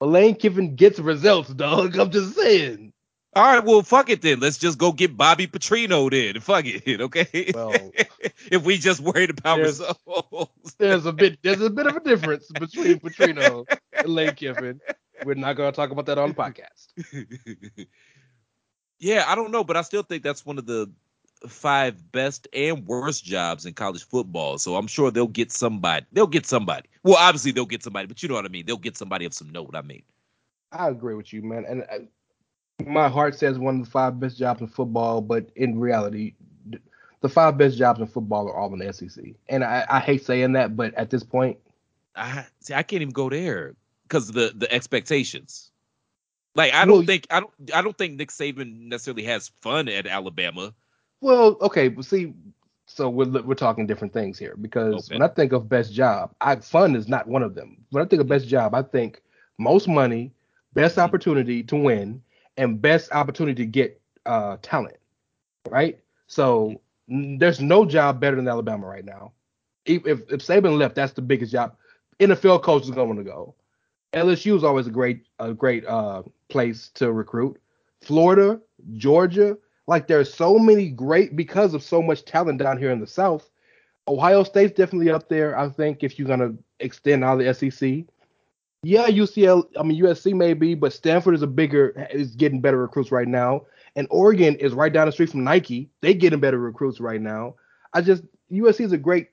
But 0.00 0.06
Lane 0.10 0.34
Kiffin 0.36 0.76
gets 0.76 0.98
results, 0.98 1.52
dog. 1.54 1.96
I'm 1.98 2.10
just 2.10 2.34
saying. 2.36 2.92
All 3.34 3.44
right, 3.44 3.64
well, 3.64 3.82
fuck 3.82 4.08
it 4.10 4.22
then. 4.22 4.40
Let's 4.40 4.58
just 4.58 4.78
go 4.78 4.90
get 4.90 5.16
Bobby 5.16 5.46
Petrino 5.46 6.10
then. 6.10 6.40
Fuck 6.40 6.64
it, 6.66 7.00
okay? 7.00 7.52
Well, 7.54 7.72
if 8.50 8.64
we 8.64 8.78
just 8.78 9.00
worried 9.00 9.30
about 9.30 9.56
There's- 9.56 9.80
results. 9.80 10.74
there's 10.78 11.06
a 11.06 11.12
bit 11.12 11.38
there's 11.42 11.60
a 11.60 11.70
bit 11.70 11.86
of 11.86 11.96
a 11.96 12.00
difference 12.00 12.48
between 12.58 12.98
Petrino 13.00 13.66
and 13.92 14.08
Lane 14.08 14.34
Kiffin. 14.34 14.80
We're 15.24 15.34
not 15.34 15.54
gonna 15.56 15.72
talk 15.72 15.90
about 15.90 16.06
that 16.06 16.18
on 16.18 16.30
the 16.30 16.34
podcast. 16.34 17.86
yeah, 18.98 19.24
I 19.26 19.34
don't 19.34 19.50
know, 19.52 19.64
but 19.64 19.76
I 19.76 19.82
still 19.82 20.02
think 20.02 20.22
that's 20.22 20.44
one 20.46 20.58
of 20.58 20.66
the 20.66 20.90
five 21.46 22.10
best 22.12 22.48
and 22.52 22.86
worst 22.86 23.24
jobs 23.24 23.64
in 23.66 23.74
college 23.74 24.04
football. 24.04 24.58
So 24.58 24.76
I'm 24.76 24.86
sure 24.86 25.10
they'll 25.10 25.26
get 25.26 25.52
somebody. 25.52 26.06
They'll 26.12 26.26
get 26.26 26.46
somebody. 26.46 26.88
Well, 27.02 27.16
obviously 27.18 27.52
they'll 27.52 27.66
get 27.66 27.82
somebody, 27.82 28.06
but 28.06 28.22
you 28.22 28.28
know 28.28 28.34
what 28.34 28.44
I 28.44 28.48
mean. 28.48 28.66
They'll 28.66 28.76
get 28.76 28.96
somebody 28.96 29.24
of 29.24 29.34
some 29.34 29.50
note. 29.50 29.74
I 29.74 29.82
mean, 29.82 30.02
I 30.72 30.88
agree 30.88 31.14
with 31.14 31.32
you, 31.32 31.42
man. 31.42 31.64
And 31.66 31.82
uh, 31.82 31.98
my 32.86 33.08
heart 33.08 33.34
says 33.38 33.58
one 33.58 33.80
of 33.80 33.84
the 33.84 33.90
five 33.90 34.18
best 34.20 34.38
jobs 34.38 34.60
in 34.60 34.66
football, 34.68 35.20
but 35.20 35.50
in 35.56 35.78
reality, 35.78 36.34
the 37.20 37.28
five 37.28 37.56
best 37.58 37.78
jobs 37.78 38.00
in 38.00 38.06
football 38.06 38.48
are 38.48 38.56
all 38.56 38.72
in 38.72 38.78
the 38.80 38.92
SEC. 38.92 39.36
And 39.48 39.64
I, 39.64 39.84
I 39.88 40.00
hate 40.00 40.24
saying 40.24 40.52
that, 40.52 40.76
but 40.76 40.94
at 40.94 41.10
this 41.10 41.22
point, 41.24 41.58
I 42.14 42.46
see. 42.60 42.74
I 42.74 42.82
can't 42.82 43.02
even 43.02 43.12
go 43.12 43.28
there 43.30 43.76
because 44.04 44.28
the 44.32 44.52
the 44.54 44.70
expectations. 44.72 45.70
Like 46.54 46.72
I 46.74 46.84
don't 46.84 46.98
Well, 46.98 47.04
think 47.04 47.26
I 47.30 47.40
don't 47.40 47.52
I 47.74 47.82
don't 47.82 47.96
think 47.96 48.16
Nick 48.16 48.30
Saban 48.30 48.88
necessarily 48.88 49.24
has 49.24 49.48
fun 49.60 49.88
at 49.88 50.06
Alabama. 50.06 50.74
Well, 51.20 51.56
okay, 51.60 51.88
but 51.88 52.04
see, 52.04 52.34
so 52.86 53.08
we're 53.10 53.42
we're 53.42 53.54
talking 53.54 53.86
different 53.86 54.12
things 54.12 54.38
here 54.38 54.56
because 54.60 55.10
when 55.10 55.22
I 55.22 55.28
think 55.28 55.52
of 55.52 55.68
best 55.68 55.92
job, 55.92 56.34
I 56.40 56.56
fun 56.56 56.94
is 56.96 57.08
not 57.08 57.26
one 57.28 57.42
of 57.42 57.54
them. 57.54 57.84
When 57.90 58.04
I 58.04 58.08
think 58.08 58.20
of 58.22 58.28
best 58.28 58.48
job, 58.48 58.74
I 58.74 58.82
think 58.82 59.22
most 59.58 59.88
money, 59.88 60.32
best 60.74 60.96
Mhm. 60.96 61.02
opportunity 61.02 61.62
to 61.64 61.76
win, 61.76 62.22
and 62.56 62.80
best 62.80 63.12
opportunity 63.12 63.64
to 63.64 63.70
get 63.70 64.00
uh 64.26 64.56
talent, 64.62 64.96
right? 65.68 65.98
So 66.26 66.80
there's 67.08 67.60
no 67.60 67.84
job 67.84 68.20
better 68.20 68.36
than 68.36 68.48
Alabama 68.48 68.86
right 68.86 69.04
now. 69.04 69.32
If 69.84 70.06
if, 70.06 70.20
if 70.32 70.40
Saban 70.40 70.78
left, 70.78 70.94
that's 70.94 71.12
the 71.14 71.22
biggest 71.22 71.52
job. 71.52 71.76
NFL 72.20 72.62
coach 72.62 72.84
is 72.84 72.90
going 72.90 73.16
to 73.16 73.24
go. 73.24 73.54
LSU 74.12 74.56
is 74.56 74.64
always 74.64 74.86
a 74.86 74.90
great 74.90 75.24
a 75.38 75.52
great 75.54 75.84
uh 75.86 76.22
place 76.48 76.90
to 76.94 77.12
recruit. 77.12 77.60
Florida, 78.02 78.60
Georgia, 78.94 79.56
like 79.88 80.06
there's 80.06 80.32
so 80.32 80.58
many 80.58 80.90
great 80.90 81.34
because 81.34 81.72
of 81.72 81.82
so 81.82 82.02
much 82.02 82.26
talent 82.26 82.58
down 82.58 82.76
here 82.76 82.90
in 82.90 83.00
the 83.00 83.06
South. 83.06 83.50
Ohio 84.06 84.44
State's 84.44 84.76
definitely 84.76 85.10
up 85.10 85.30
there. 85.30 85.58
I 85.58 85.70
think 85.70 86.04
if 86.04 86.18
you're 86.18 86.28
gonna 86.28 86.54
extend 86.78 87.24
out 87.24 87.40
of 87.40 87.46
the 87.46 87.70
SEC, 87.70 88.04
yeah, 88.82 89.08
UCL, 89.08 89.64
I 89.78 89.82
mean 89.82 90.00
USC 90.00 90.34
maybe, 90.34 90.74
but 90.74 90.92
Stanford 90.92 91.34
is 91.34 91.42
a 91.42 91.46
bigger 91.46 92.06
is 92.12 92.36
getting 92.36 92.60
better 92.60 92.76
recruits 92.76 93.10
right 93.10 93.26
now, 93.26 93.62
and 93.96 94.06
Oregon 94.10 94.56
is 94.56 94.74
right 94.74 94.92
down 94.92 95.06
the 95.06 95.12
street 95.12 95.30
from 95.30 95.42
Nike. 95.42 95.90
They 96.02 96.12
getting 96.12 96.38
better 96.38 96.58
recruits 96.58 97.00
right 97.00 97.20
now. 97.20 97.54
I 97.94 98.02
just 98.02 98.22
USC 98.52 98.82
is 98.82 98.92
a 98.92 98.98
great 98.98 99.28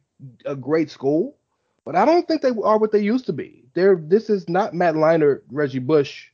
a 0.46 0.56
great 0.56 0.90
school, 0.90 1.36
but 1.84 1.98
I 1.98 2.06
don't 2.06 2.26
think 2.30 2.42
they 2.42 2.50
are 2.64 2.80
what 2.80 2.94
they 2.94 3.02
used 3.02 3.26
to 3.26 3.34
be. 3.34 3.66
They're 3.74 3.98
this 3.98 4.30
is 4.30 4.48
not 4.48 4.74
Matt 4.74 4.96
Leinart, 4.96 5.42
Reggie 5.52 5.80
Bush. 5.80 6.30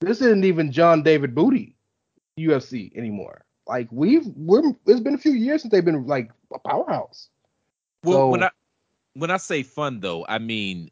This 0.00 0.20
isn't 0.20 0.44
even 0.44 0.72
John 0.72 1.02
David 1.02 1.34
Booty 1.34 1.74
UFC 2.38 2.94
anymore. 2.94 3.46
Like 3.66 3.88
we've 3.90 4.26
we're 4.36 4.72
it's 4.86 5.00
been 5.00 5.14
a 5.14 5.18
few 5.18 5.32
years 5.32 5.62
since 5.62 5.72
they've 5.72 5.84
been 5.84 6.06
like 6.06 6.30
a 6.52 6.58
powerhouse. 6.58 7.28
Well, 8.04 8.18
So- 8.18 8.28
when 8.30 8.42
I 8.42 8.50
when 9.14 9.30
I 9.30 9.36
say 9.36 9.62
fun 9.62 10.00
though, 10.00 10.24
I 10.28 10.38
mean 10.38 10.90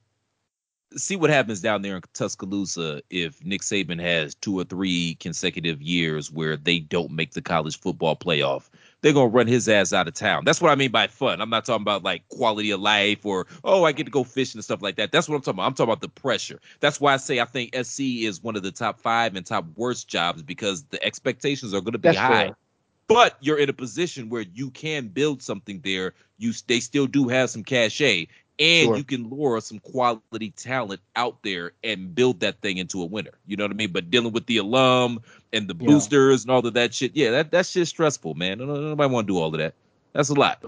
see 0.97 1.14
what 1.16 1.31
happens 1.31 1.61
down 1.61 1.83
there 1.83 1.97
in 1.97 2.03
Tuscaloosa 2.14 3.01
if 3.11 3.45
Nick 3.45 3.62
Saban 3.62 4.01
has 4.01 4.35
two 4.35 4.59
or 4.59 4.64
three 4.64 5.14
consecutive 5.21 5.81
years 5.81 6.33
where 6.33 6.57
they 6.57 6.81
don't 6.81 7.12
make 7.12 7.33
the 7.33 7.43
college 7.43 7.79
football 7.79 8.16
playoff. 8.16 8.68
They're 9.03 9.12
gonna 9.12 9.28
run 9.28 9.46
his 9.46 9.68
ass 9.68 9.92
out 9.92 10.09
of 10.09 10.14
town. 10.14 10.44
That's 10.44 10.61
what 10.61 10.70
I 10.70 10.74
mean 10.74 10.90
by 10.90 11.07
fun. 11.07 11.40
I'm 11.40 11.51
not 11.51 11.64
talking 11.64 11.82
about 11.82 12.03
like 12.05 12.28
quality 12.28 12.70
of 12.70 12.80
life 12.80 13.24
or 13.24 13.46
oh 13.64 13.84
I 13.84 13.92
get 13.92 14.05
to 14.05 14.11
go 14.11 14.24
fishing 14.24 14.59
and 14.59 14.64
stuff 14.64 14.82
like 14.82 14.96
that. 14.96 15.12
That's 15.12 15.28
what 15.28 15.36
I'm 15.36 15.42
talking 15.42 15.57
about. 15.59 15.66
I'm 15.66 15.74
talking 15.74 15.92
about 15.92 16.03
the 16.03 16.09
pressure. 16.09 16.61
That's 16.80 17.01
why 17.01 17.14
I 17.14 17.16
say 17.16 17.40
I 17.40 17.44
think 17.46 17.74
SC 17.74 18.01
is 18.01 18.42
one 18.42 18.57
of 18.57 18.62
the 18.62 18.72
top 18.72 19.01
five 19.01 19.36
and 19.36 19.46
top 19.46 19.66
worst 19.76 20.09
jobs 20.09 20.42
because 20.42 20.84
the 20.84 21.03
expectations 21.05 21.74
are 21.74 21.80
gonna 21.80 21.98
be 21.98 22.12
That's 22.12 22.18
high 22.18 22.46
fair. 22.46 22.57
but 23.09 23.36
you're 23.40 23.59
in 23.59 23.68
a 23.68 23.72
position 23.74 24.28
where 24.28 24.44
you 24.55 24.70
can 24.70 25.09
build 25.09 25.42
something 25.42 25.80
there. 25.82 26.14
You 26.38 26.53
they 26.66 26.80
still 26.80 27.07
do 27.07 27.28
have 27.28 27.51
some 27.51 27.64
cachet, 27.64 28.28
and 28.61 28.86
Sure. 28.88 28.96
you 28.96 29.04
can 29.04 29.28
lure 29.30 29.61
some 29.61 29.78
quality 29.80 30.50
talent 30.50 31.00
out 31.16 31.42
there 31.42 31.72
and 31.82 32.14
build 32.14 32.40
that 32.40 32.61
thing 32.61 32.76
into 32.76 33.02
a 33.02 33.06
winner. 33.06 33.32
You 33.46 33.56
know 33.56 33.64
what 33.64 33.70
I 33.72 33.74
mean? 33.74 33.90
But 33.92 34.11
dealing 34.11 34.32
with 34.32 34.46
the 34.46 34.58
alum 34.58 35.20
and 35.52 35.66
the 35.66 35.74
Yeah. 35.80 35.86
boosters 35.88 36.42
and 36.42 36.50
all 36.50 36.64
of 36.66 36.74
that 36.74 36.92
shit, 36.94 37.16
yeah, 37.16 37.30
that 37.30 37.50
that 37.52 37.66
shit's 37.66 37.88
stressful, 37.90 38.34
man. 38.34 38.58
No- 38.58 38.66
no- 38.66 38.74
Nobody 38.90 39.12
want 39.12 39.26
to 39.26 39.32
do 39.32 39.38
all 39.38 39.48
of 39.52 39.58
that. 39.58 39.74
That's 40.12 40.28
a 40.28 40.34
lot. 40.34 40.62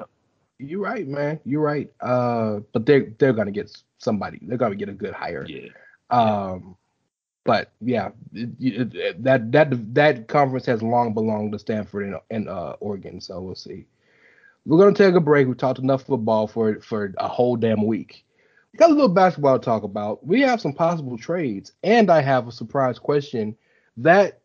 You're 0.58 0.80
right, 0.80 1.06
man. 1.06 1.38
You're 1.44 1.60
right. 1.60 1.92
Uh, 2.00 2.60
but 2.72 2.86
they're 2.86 3.12
they're 3.18 3.32
gonna 3.32 3.50
get 3.50 3.70
somebody. 3.98 4.38
They're 4.42 4.58
gonna 4.58 4.74
get 4.76 4.88
a 4.88 4.92
good 4.92 5.12
hire. 5.12 5.44
Yeah. 5.48 5.68
Um, 6.10 6.76
but 7.44 7.72
yeah, 7.80 8.10
it, 8.32 8.50
it, 8.60 8.94
it- 8.94 9.24
that 9.24 9.50
that 9.52 9.94
that 9.94 10.28
conference 10.28 10.64
has 10.66 10.82
long 10.82 11.12
belonged 11.14 11.52
to 11.52 11.58
Stanford 11.58 12.04
and, 12.06 12.16
and 12.30 12.48
uh, 12.48 12.76
Oregon. 12.80 13.20
So 13.20 13.40
we'll 13.40 13.54
see. 13.56 13.84
We're 14.64 14.78
gonna 14.78 14.94
take 14.94 15.14
a 15.14 15.20
break. 15.20 15.48
We 15.48 15.54
talked 15.54 15.78
enough 15.78 16.04
football 16.04 16.46
for 16.46 16.80
for 16.80 17.12
a 17.18 17.28
whole 17.28 17.56
damn 17.56 17.86
week. 17.86 18.24
We 18.72 18.78
got 18.78 18.90
a 18.90 18.94
little 18.94 19.08
basketball 19.08 19.58
to 19.58 19.64
talk 19.64 19.82
about. 19.82 20.24
We 20.26 20.40
have 20.42 20.60
some 20.60 20.72
possible 20.72 21.18
trades, 21.18 21.72
and 21.82 22.10
I 22.10 22.22
have 22.22 22.48
a 22.48 22.52
surprise 22.52 22.98
question 22.98 23.56
that 23.98 24.40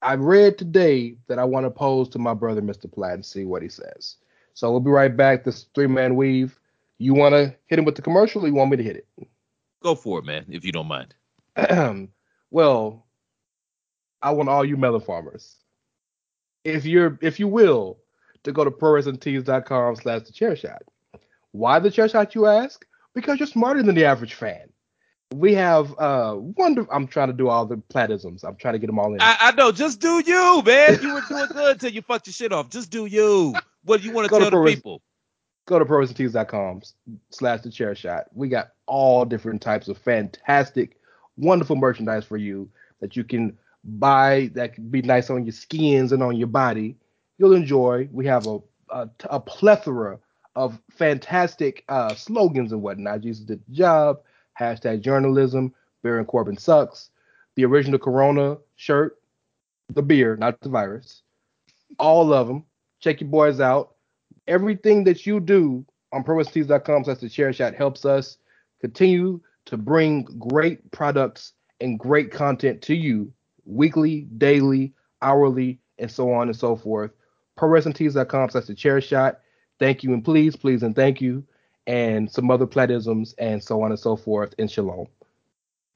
I 0.00 0.14
read 0.14 0.58
today 0.58 1.16
that 1.26 1.38
I 1.38 1.44
want 1.44 1.66
to 1.66 1.70
pose 1.70 2.08
to 2.10 2.18
my 2.18 2.34
brother, 2.34 2.62
Mr. 2.62 2.90
Platt, 2.90 3.14
and 3.14 3.26
see 3.26 3.44
what 3.44 3.62
he 3.62 3.68
says. 3.68 4.16
So 4.54 4.70
we'll 4.70 4.80
be 4.80 4.90
right 4.90 5.14
back. 5.14 5.44
This 5.44 5.66
three 5.74 5.86
man 5.86 6.16
weave. 6.16 6.58
You 6.98 7.12
want 7.12 7.34
to 7.34 7.54
hit 7.66 7.78
him 7.78 7.84
with 7.84 7.96
the 7.96 8.02
commercial, 8.02 8.44
or 8.44 8.48
you 8.48 8.54
want 8.54 8.70
me 8.70 8.78
to 8.78 8.82
hit 8.82 8.96
it? 8.96 9.28
Go 9.82 9.94
for 9.94 10.18
it, 10.18 10.24
man, 10.24 10.46
if 10.48 10.64
you 10.64 10.72
don't 10.72 10.88
mind. 10.88 11.14
well, 12.50 13.06
I 14.22 14.30
want 14.30 14.48
all 14.48 14.64
you 14.64 14.76
melon 14.76 15.02
farmers, 15.02 15.56
if 16.64 16.86
you're, 16.86 17.18
if 17.20 17.38
you 17.38 17.48
will, 17.48 17.98
to 18.46 18.52
go 18.52 18.64
to 18.64 18.70
prowrestlingtees.com 18.70 19.96
slash 19.96 20.22
the 20.22 20.32
chair 20.32 20.56
shot. 20.56 20.82
Why 21.52 21.78
the 21.78 21.90
chair 21.90 22.08
shot, 22.08 22.34
you 22.34 22.46
ask? 22.46 22.84
Because 23.14 23.38
you're 23.38 23.46
smarter 23.46 23.82
than 23.82 23.94
the 23.94 24.04
average 24.04 24.34
fan. 24.34 24.68
We 25.34 25.54
have 25.54 25.92
uh 25.98 26.36
wonder. 26.38 26.86
I'm 26.92 27.06
trying 27.08 27.28
to 27.28 27.32
do 27.32 27.48
all 27.48 27.66
the 27.66 27.76
platisms. 27.76 28.44
I'm 28.44 28.56
trying 28.56 28.74
to 28.74 28.78
get 28.78 28.86
them 28.86 28.98
all 28.98 29.12
in. 29.12 29.20
I, 29.20 29.36
I 29.40 29.52
know. 29.52 29.72
Just 29.72 30.00
do 30.00 30.22
you, 30.24 30.62
man. 30.64 30.98
You 31.02 31.14
were 31.14 31.22
doing 31.28 31.46
good 31.52 31.72
until 31.72 31.90
you 31.90 32.02
fucked 32.02 32.28
your 32.28 32.32
shit 32.32 32.52
off. 32.52 32.70
Just 32.70 32.90
do 32.90 33.06
you. 33.06 33.54
What 33.84 34.00
do 34.00 34.06
you 34.06 34.12
want 34.12 34.26
to 34.26 34.30
Go 34.30 34.38
to 34.38 34.44
tell 34.44 34.50
the 34.50 34.56
Pro 34.56 34.66
people? 34.66 35.02
go 35.66 35.80
to 35.80 35.84
prowrestlingtees.com 35.84 36.82
slash 37.30 37.60
the 37.62 37.70
chair 37.70 37.94
shot. 37.94 38.26
We 38.32 38.48
got 38.48 38.68
all 38.86 39.24
different 39.24 39.60
types 39.62 39.88
of 39.88 39.98
fantastic, 39.98 40.96
wonderful 41.36 41.74
merchandise 41.74 42.24
for 42.24 42.36
you 42.36 42.68
that 43.00 43.16
you 43.16 43.24
can 43.24 43.58
buy 43.82 44.50
that 44.54 44.74
can 44.74 44.88
be 44.88 45.02
nice 45.02 45.28
on 45.30 45.44
your 45.44 45.52
skins 45.52 46.12
and 46.12 46.22
on 46.22 46.36
your 46.36 46.48
body. 46.48 46.96
You'll 47.38 47.54
enjoy. 47.54 48.08
We 48.12 48.26
have 48.26 48.46
a 48.46 48.58
a, 48.90 49.08
a 49.24 49.40
plethora 49.40 50.18
of 50.54 50.80
fantastic 50.90 51.84
uh, 51.88 52.14
slogans 52.14 52.72
and 52.72 52.82
whatnot. 52.82 53.20
Jesus 53.20 53.44
did 53.44 53.60
the 53.66 53.74
job. 53.74 54.20
Hashtag 54.58 55.00
journalism. 55.00 55.74
Baron 56.02 56.24
Corbin 56.24 56.56
sucks. 56.56 57.10
The 57.56 57.64
original 57.64 57.98
Corona 57.98 58.58
shirt. 58.76 59.18
The 59.92 60.02
beer, 60.02 60.36
not 60.36 60.60
the 60.60 60.68
virus. 60.68 61.22
All 61.98 62.32
of 62.32 62.46
them. 62.46 62.64
Check 63.00 63.20
your 63.20 63.28
boys 63.28 63.60
out 63.60 63.96
everything 64.48 65.04
that 65.04 65.26
you 65.26 65.40
do 65.40 65.84
on 66.12 66.24
prowrestlingtees.com 66.24 67.04
slash 67.04 67.18
the 67.18 67.28
chair 67.28 67.52
shot 67.52 67.74
helps 67.74 68.04
us 68.04 68.38
continue 68.80 69.40
to 69.64 69.76
bring 69.76 70.22
great 70.38 70.90
products 70.92 71.52
and 71.80 71.98
great 71.98 72.30
content 72.30 72.80
to 72.82 72.94
you 72.94 73.32
weekly, 73.64 74.22
daily, 74.38 74.92
hourly, 75.22 75.80
and 75.98 76.10
so 76.10 76.32
on 76.32 76.48
and 76.48 76.56
so 76.56 76.76
forth. 76.76 77.10
prowrestlingtees.com 77.56 78.50
slash 78.50 78.64
the 78.64 78.74
chair 78.74 79.00
shot. 79.00 79.40
Thank 79.78 80.02
you 80.02 80.12
and 80.12 80.24
please, 80.24 80.56
please 80.56 80.82
and 80.82 80.94
thank 80.94 81.20
you. 81.20 81.44
And 81.86 82.30
some 82.30 82.50
other 82.50 82.66
platisms 82.66 83.34
and 83.38 83.62
so 83.62 83.82
on 83.82 83.90
and 83.92 84.00
so 84.00 84.16
forth. 84.16 84.54
And 84.58 84.70
shalom. 84.70 85.06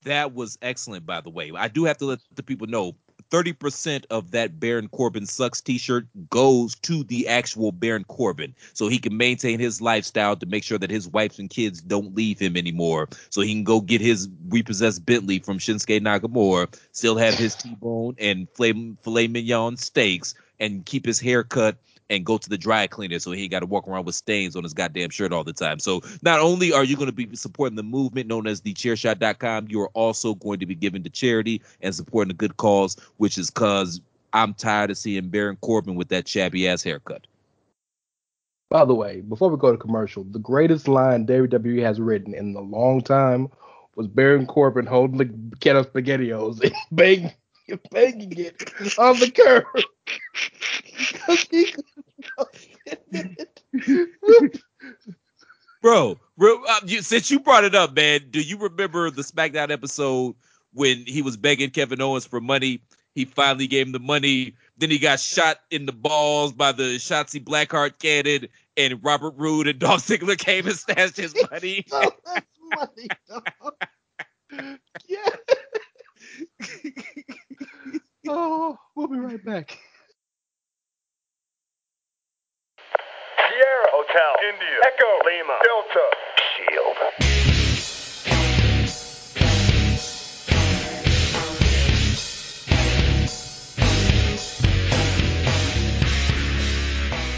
That 0.04 0.34
was 0.34 0.56
excellent, 0.62 1.04
by 1.04 1.20
the 1.20 1.30
way. 1.30 1.50
I 1.54 1.68
do 1.68 1.84
have 1.84 1.98
to 1.98 2.06
let 2.06 2.20
the 2.34 2.42
people 2.42 2.66
know 2.66 2.94
30% 3.30 4.04
of 4.11 4.30
that 4.32 4.58
Baron 4.58 4.88
Corbin 4.88 5.26
sucks 5.26 5.61
t-shirt 5.61 6.06
goes 6.30 6.74
to 6.76 7.04
the 7.04 7.28
actual 7.28 7.72
Baron 7.72 8.04
Corbin 8.04 8.54
so 8.72 8.88
he 8.88 8.98
can 8.98 9.16
maintain 9.16 9.61
his 9.61 9.80
lifestyle 9.80 10.36
to 10.36 10.46
make 10.46 10.64
sure 10.64 10.78
that 10.78 10.90
his 10.90 11.08
wife 11.08 11.38
and 11.38 11.48
kids 11.48 11.80
don't 11.80 12.14
leave 12.14 12.38
him 12.38 12.56
anymore 12.56 13.08
so 13.28 13.40
he 13.40 13.52
can 13.52 13.64
go 13.64 13.80
get 13.80 14.00
his 14.00 14.28
repossessed 14.48 15.04
Bentley 15.06 15.38
from 15.38 15.58
Shinsuke 15.58 16.00
Nakamura 16.00 16.74
still 16.92 17.16
have 17.16 17.34
his 17.34 17.54
T-bone 17.54 18.16
and 18.18 18.48
filet, 18.54 18.94
filet 19.02 19.28
mignon 19.28 19.76
steaks 19.76 20.34
and 20.61 20.86
keep 20.86 21.04
his 21.04 21.18
hair 21.18 21.42
cut 21.42 21.76
and 22.11 22.26
go 22.26 22.36
to 22.36 22.48
the 22.48 22.58
dry 22.58 22.86
cleaner 22.86 23.18
so 23.18 23.30
he 23.30 23.48
got 23.48 23.61
to 23.61 23.66
walk 23.66 23.88
around 23.88 24.04
with 24.04 24.14
stains 24.14 24.56
on 24.56 24.64
his 24.64 24.74
goddamn 24.74 25.11
shirt 25.11 25.32
all 25.32 25.44
the 25.44 25.52
time. 25.52 25.78
So 25.78 26.02
not 26.22 26.40
only 26.40 26.72
are 26.72 26.84
you 26.84 26.96
going 26.96 27.06
to 27.06 27.12
be 27.12 27.34
supporting 27.36 27.76
the 27.76 27.82
movement 27.82 28.26
known 28.28 28.46
as 28.46 28.61
the 28.61 28.74
chairshot.com, 28.74 29.68
you 29.68 29.80
are 29.80 29.90
also 29.94 30.34
going 30.34 30.58
to 30.58 30.66
be 30.66 30.74
giving 30.74 31.02
to 31.04 31.11
charity 31.11 31.62
and 31.80 31.94
supporting 31.94 32.30
a 32.30 32.34
good 32.34 32.56
cause, 32.56 32.96
which 33.16 33.38
is 33.38 33.48
cause 33.48 34.00
I'm 34.32 34.54
tired 34.54 34.90
of 34.90 34.98
seeing 34.98 35.28
Baron 35.28 35.56
Corbin 35.61 35.94
with 35.94 36.08
that 36.08 36.28
shabby 36.28 36.68
ass 36.68 36.82
haircut. 36.82 37.26
By 38.68 38.84
the 38.84 38.94
way, 38.94 39.22
before 39.22 39.50
we 39.50 39.56
go 39.56 39.72
to 39.72 39.78
commercial, 39.78 40.22
the 40.22 40.38
greatest 40.38 40.86
line 40.86 41.26
WWE 41.26 41.82
has 41.82 42.00
written 42.00 42.34
in 42.34 42.54
a 42.54 42.61
long 42.61 43.00
time 43.00 43.48
was 43.96 44.06
Baron 44.06 44.46
Corbin 44.46 44.86
holding 44.86 45.18
the 45.18 45.56
can 45.56 45.76
of 45.76 45.92
SpaghettiOs 45.92 46.62
and 46.62 46.72
banging, 46.92 47.32
banging 47.90 48.32
it 48.38 48.98
on 48.98 49.18
the 49.18 49.30
curb. 49.30 49.64
'Cause 51.26 51.46
Bro, 55.82 56.62
uh, 56.68 56.80
you, 56.86 57.02
since 57.02 57.30
you 57.30 57.40
brought 57.40 57.64
it 57.64 57.74
up, 57.74 57.94
man, 57.94 58.20
do 58.30 58.40
you 58.40 58.58
remember 58.58 59.11
the 59.11 59.22
SmackDown 59.22 59.70
episode 59.70 60.34
when 60.72 61.04
he 61.06 61.22
was 61.22 61.36
begging 61.36 61.70
Kevin 61.70 62.00
Owens 62.00 62.26
for 62.26 62.40
money? 62.40 62.82
He 63.14 63.24
finally 63.24 63.66
gave 63.66 63.86
him 63.86 63.92
the 63.92 63.98
money. 63.98 64.54
Then 64.78 64.90
he 64.90 64.98
got 64.98 65.20
shot 65.20 65.58
in 65.70 65.86
the 65.86 65.92
balls 65.92 66.52
by 66.52 66.72
the 66.72 66.96
Shotzi 66.98 67.42
Blackheart 67.42 67.98
cannon, 67.98 68.48
and 68.76 69.02
Robert 69.02 69.34
Roode 69.36 69.68
and 69.68 69.78
Dolph 69.80 70.06
Ziggler 70.06 70.38
came 70.38 70.66
and 70.66 70.76
snatched 70.76 71.16
his 71.16 71.34
money. 71.50 71.84
stole 71.88 72.12
his 72.34 72.42
money, 72.74 73.08
dog. 73.28 73.74
Yeah. 75.08 75.30
oh, 78.28 78.76
we'll 78.94 79.06
be 79.08 79.18
right 79.18 79.44
back. 79.44 79.78
Sierra 83.49 83.86
Hotel, 83.93 84.32
India, 84.53 84.76
Echo, 84.86 85.11
Lima, 85.24 85.57
Delta, 85.64 86.07
Shield. 86.57 86.97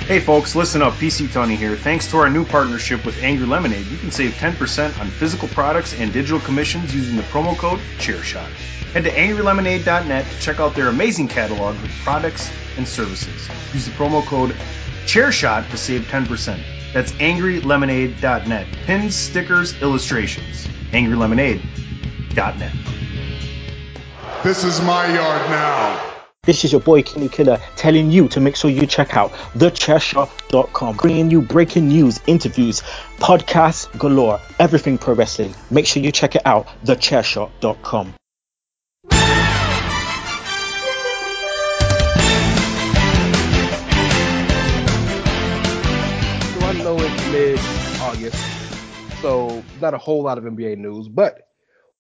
Hey 0.07 0.19
folks, 0.21 0.57
listen 0.57 0.83
up. 0.83 0.95
PC 0.95 1.29
Tunney 1.29 1.57
here. 1.57 1.77
Thanks 1.77 2.11
to 2.11 2.19
our 2.19 2.29
new 2.29 2.45
partnership 2.45 3.07
with 3.07 3.23
Angry 3.23 3.47
Lemonade, 3.47 3.87
you 3.87 3.97
can 3.97 4.11
save 4.11 4.33
10% 4.33 4.99
on 5.01 5.09
physical 5.09 5.49
products 5.49 5.95
and 5.95 6.13
digital 6.13 6.41
commissions 6.41 6.95
using 6.95 7.17
the 7.17 7.23
promo 7.23 7.57
code 7.57 7.81
CHAIRSHOT. 7.99 8.51
Head 8.93 9.05
to 9.05 9.11
angrylemonade.net 9.11 10.27
to 10.27 10.41
check 10.41 10.61
out 10.61 10.75
their 10.75 10.89
amazing 10.89 11.29
catalog 11.29 11.77
of 11.77 11.91
products 12.03 12.51
and 12.77 12.87
services. 12.87 13.49
Use 13.73 13.87
the 13.87 13.93
promo 13.93 14.23
code 14.27 14.55
CHAIRSHOT 15.07 15.71
to 15.71 15.77
save 15.77 16.03
10%. 16.03 16.61
That's 16.93 17.13
angrylemonade.net. 17.13 18.67
Pins, 18.87 19.15
stickers, 19.15 19.81
illustrations. 19.83 20.67
angrylemonade.net. 20.93 22.73
This 24.43 24.65
is 24.65 24.81
my 24.83 25.07
yard 25.15 25.51
now. 25.51 26.09
This 26.45 26.65
is 26.65 26.73
your 26.73 26.81
boy 26.81 27.03
Kenny 27.03 27.29
Killer 27.29 27.61
telling 27.77 28.11
you 28.11 28.27
to 28.29 28.41
make 28.41 28.57
sure 28.57 28.69
you 28.69 28.85
check 28.85 29.17
out 29.17 29.31
thechairshot.com, 29.55 30.97
bringing 30.97 31.31
you 31.31 31.41
breaking 31.41 31.87
news, 31.87 32.21
interviews, 32.27 32.81
podcasts 33.19 33.87
galore, 33.97 34.41
everything 34.59 34.99
pro 34.99 35.15
wrestling. 35.15 35.55
Make 35.71 35.87
sure 35.87 36.03
you 36.03 36.11
check 36.11 36.35
it 36.35 36.43
out, 36.45 36.67
thechairshot.com. 36.85 38.15
mid 47.33 47.71
August, 47.99 48.61
so 49.13 49.69
not 49.75 49.95
a 49.95 49.99
whole 49.99 50.23
lot 50.23 50.39
of 50.39 50.45
NBA 50.45 50.79
news, 50.79 51.09
but 51.09 51.49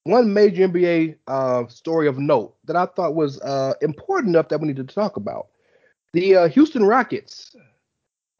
one 0.04 0.32
major 0.32 0.68
NBA 0.68 1.16
uh, 1.26 1.66
story 1.68 2.08
of 2.08 2.18
note 2.18 2.56
that 2.64 2.76
I 2.76 2.86
thought 2.86 3.14
was 3.14 3.40
uh, 3.40 3.74
important 3.82 4.30
enough 4.34 4.48
that 4.48 4.60
we 4.60 4.68
needed 4.68 4.88
to 4.88 4.94
talk 4.94 5.16
about. 5.16 5.48
The 6.12 6.36
uh, 6.36 6.48
Houston 6.48 6.84
Rockets 6.84 7.56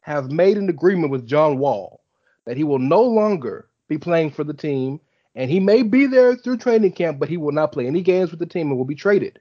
have 0.01 0.31
made 0.31 0.57
an 0.57 0.69
agreement 0.69 1.11
with 1.11 1.25
John 1.27 1.57
Wall 1.57 2.01
that 2.45 2.57
he 2.57 2.63
will 2.63 2.79
no 2.79 3.01
longer 3.01 3.69
be 3.87 3.97
playing 3.97 4.31
for 4.31 4.43
the 4.43 4.53
team, 4.53 4.99
and 5.35 5.49
he 5.49 5.59
may 5.59 5.83
be 5.83 6.05
there 6.05 6.35
through 6.35 6.57
training 6.57 6.91
camp, 6.91 7.19
but 7.19 7.29
he 7.29 7.37
will 7.37 7.53
not 7.53 7.71
play 7.71 7.87
any 7.87 8.01
games 8.01 8.31
with 8.31 8.39
the 8.39 8.45
team 8.45 8.67
and 8.69 8.77
will 8.77 8.85
be 8.85 8.95
traded. 8.95 9.39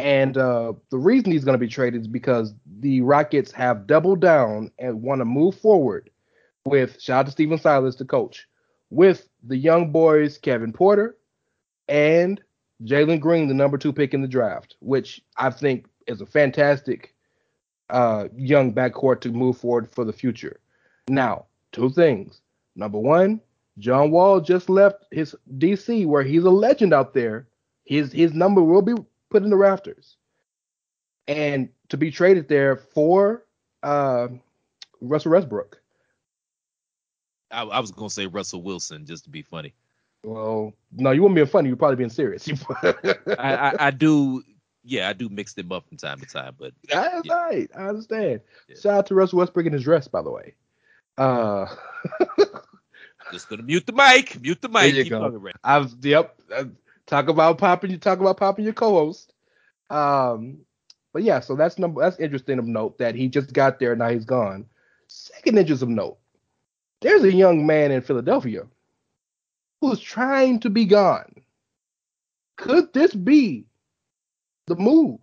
And 0.00 0.38
uh, 0.38 0.72
the 0.90 0.98
reason 0.98 1.30
he's 1.30 1.44
going 1.44 1.54
to 1.54 1.58
be 1.58 1.68
traded 1.68 2.00
is 2.00 2.08
because 2.08 2.54
the 2.80 3.02
Rockets 3.02 3.52
have 3.52 3.86
doubled 3.86 4.20
down 4.20 4.70
and 4.78 5.02
want 5.02 5.20
to 5.20 5.24
move 5.24 5.58
forward 5.58 6.10
with 6.64 7.00
shout 7.00 7.20
out 7.20 7.26
to 7.26 7.32
Stephen 7.32 7.58
Silas, 7.58 7.96
the 7.96 8.04
coach, 8.04 8.46
with 8.90 9.28
the 9.42 9.56
young 9.56 9.92
boys 9.92 10.38
Kevin 10.38 10.72
Porter 10.72 11.16
and 11.88 12.40
Jalen 12.84 13.20
Green, 13.20 13.48
the 13.48 13.54
number 13.54 13.76
two 13.76 13.92
pick 13.92 14.14
in 14.14 14.22
the 14.22 14.28
draft, 14.28 14.76
which 14.80 15.20
I 15.36 15.50
think 15.50 15.86
is 16.06 16.20
a 16.20 16.26
fantastic 16.26 17.14
uh, 17.90 18.28
young 18.36 18.72
backcourt 18.72 19.20
to 19.20 19.30
move 19.30 19.58
forward 19.58 19.90
for 19.90 20.04
the 20.04 20.12
future. 20.12 20.60
Now, 21.08 21.46
two 21.72 21.90
things. 21.90 22.40
Number 22.76 22.98
one, 22.98 23.40
John 23.78 24.10
Wall 24.10 24.40
just 24.40 24.70
left 24.70 25.04
his 25.10 25.34
DC 25.58 26.06
where 26.06 26.22
he's 26.22 26.44
a 26.44 26.50
legend 26.50 26.94
out 26.94 27.14
there. 27.14 27.46
His 27.84 28.12
his 28.12 28.32
number 28.32 28.62
will 28.62 28.82
be 28.82 28.94
put 29.30 29.42
in 29.42 29.50
the 29.50 29.56
rafters. 29.56 30.16
And 31.26 31.68
to 31.88 31.96
be 31.96 32.10
traded 32.10 32.48
there 32.48 32.76
for 32.76 33.44
uh, 33.82 34.28
Russell 35.00 35.32
Westbrook. 35.32 35.80
I, 37.50 37.62
I 37.62 37.80
was 37.80 37.90
gonna 37.90 38.10
say 38.10 38.26
Russell 38.26 38.62
Wilson 38.62 39.06
just 39.06 39.24
to 39.24 39.30
be 39.30 39.42
funny. 39.42 39.74
Well, 40.24 40.74
no, 40.92 41.12
you 41.12 41.22
wouldn't 41.22 41.36
be 41.36 41.46
funny. 41.46 41.68
You're 41.68 41.76
probably 41.76 41.96
being 41.96 42.10
serious. 42.10 42.48
I, 42.82 42.94
I, 43.38 43.86
I 43.86 43.90
do, 43.90 44.42
yeah, 44.84 45.08
I 45.08 45.14
do 45.14 45.28
mix 45.28 45.54
them 45.54 45.72
up 45.72 45.88
from 45.88 45.96
time 45.96 46.20
to 46.20 46.26
time, 46.26 46.54
but 46.58 46.72
That's 46.88 47.26
Yeah. 47.26 47.34
right. 47.34 47.70
I 47.76 47.88
understand. 47.88 48.40
Yeah. 48.68 48.76
Shout 48.78 48.94
out 48.94 49.06
to 49.06 49.14
Russell 49.14 49.38
Westbrook 49.38 49.66
in 49.66 49.72
his 49.72 49.82
dress, 49.82 50.08
by 50.08 50.22
the 50.22 50.30
way. 50.30 50.54
Uh, 51.16 51.66
just 53.32 53.48
gonna 53.48 53.62
mute 53.62 53.86
the 53.86 53.92
mic, 53.92 54.40
mute 54.40 54.60
the 54.60 54.68
mic. 54.68 54.92
There 54.92 55.02
you 55.02 55.04
keep 55.04 55.12
go. 55.12 55.50
I've 55.64 55.94
yep. 56.02 56.36
uh, 56.54 56.64
Talk 57.10 57.28
about 57.28 57.58
popping. 57.58 57.90
You 57.90 57.98
talk 57.98 58.20
about 58.20 58.36
popping 58.36 58.64
your 58.64 58.72
co-host. 58.72 59.32
Um, 59.90 60.58
but 61.12 61.24
yeah, 61.24 61.40
so 61.40 61.56
that's 61.56 61.76
number. 61.76 62.00
That's 62.00 62.20
interesting 62.20 62.60
of 62.60 62.66
note 62.68 62.98
that 62.98 63.16
he 63.16 63.26
just 63.26 63.52
got 63.52 63.80
there. 63.80 63.96
Now 63.96 64.10
he's 64.10 64.24
gone. 64.24 64.64
Second 65.08 65.58
interest 65.58 65.82
of 65.82 65.88
note. 65.88 66.18
There's 67.00 67.24
a 67.24 67.32
young 67.32 67.66
man 67.66 67.90
in 67.90 68.00
Philadelphia 68.00 68.62
who's 69.80 69.98
trying 69.98 70.60
to 70.60 70.70
be 70.70 70.84
gone. 70.84 71.34
Could 72.56 72.92
this 72.92 73.12
be 73.12 73.66
the 74.68 74.76
move? 74.76 75.18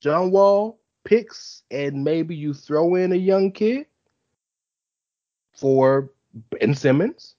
John 0.00 0.32
Wall 0.32 0.80
picks, 1.04 1.62
and 1.70 2.02
maybe 2.02 2.34
you 2.34 2.52
throw 2.52 2.96
in 2.96 3.12
a 3.12 3.16
young 3.16 3.52
kid 3.52 3.86
for 5.56 6.10
Ben 6.50 6.74
Simmons. 6.74 7.36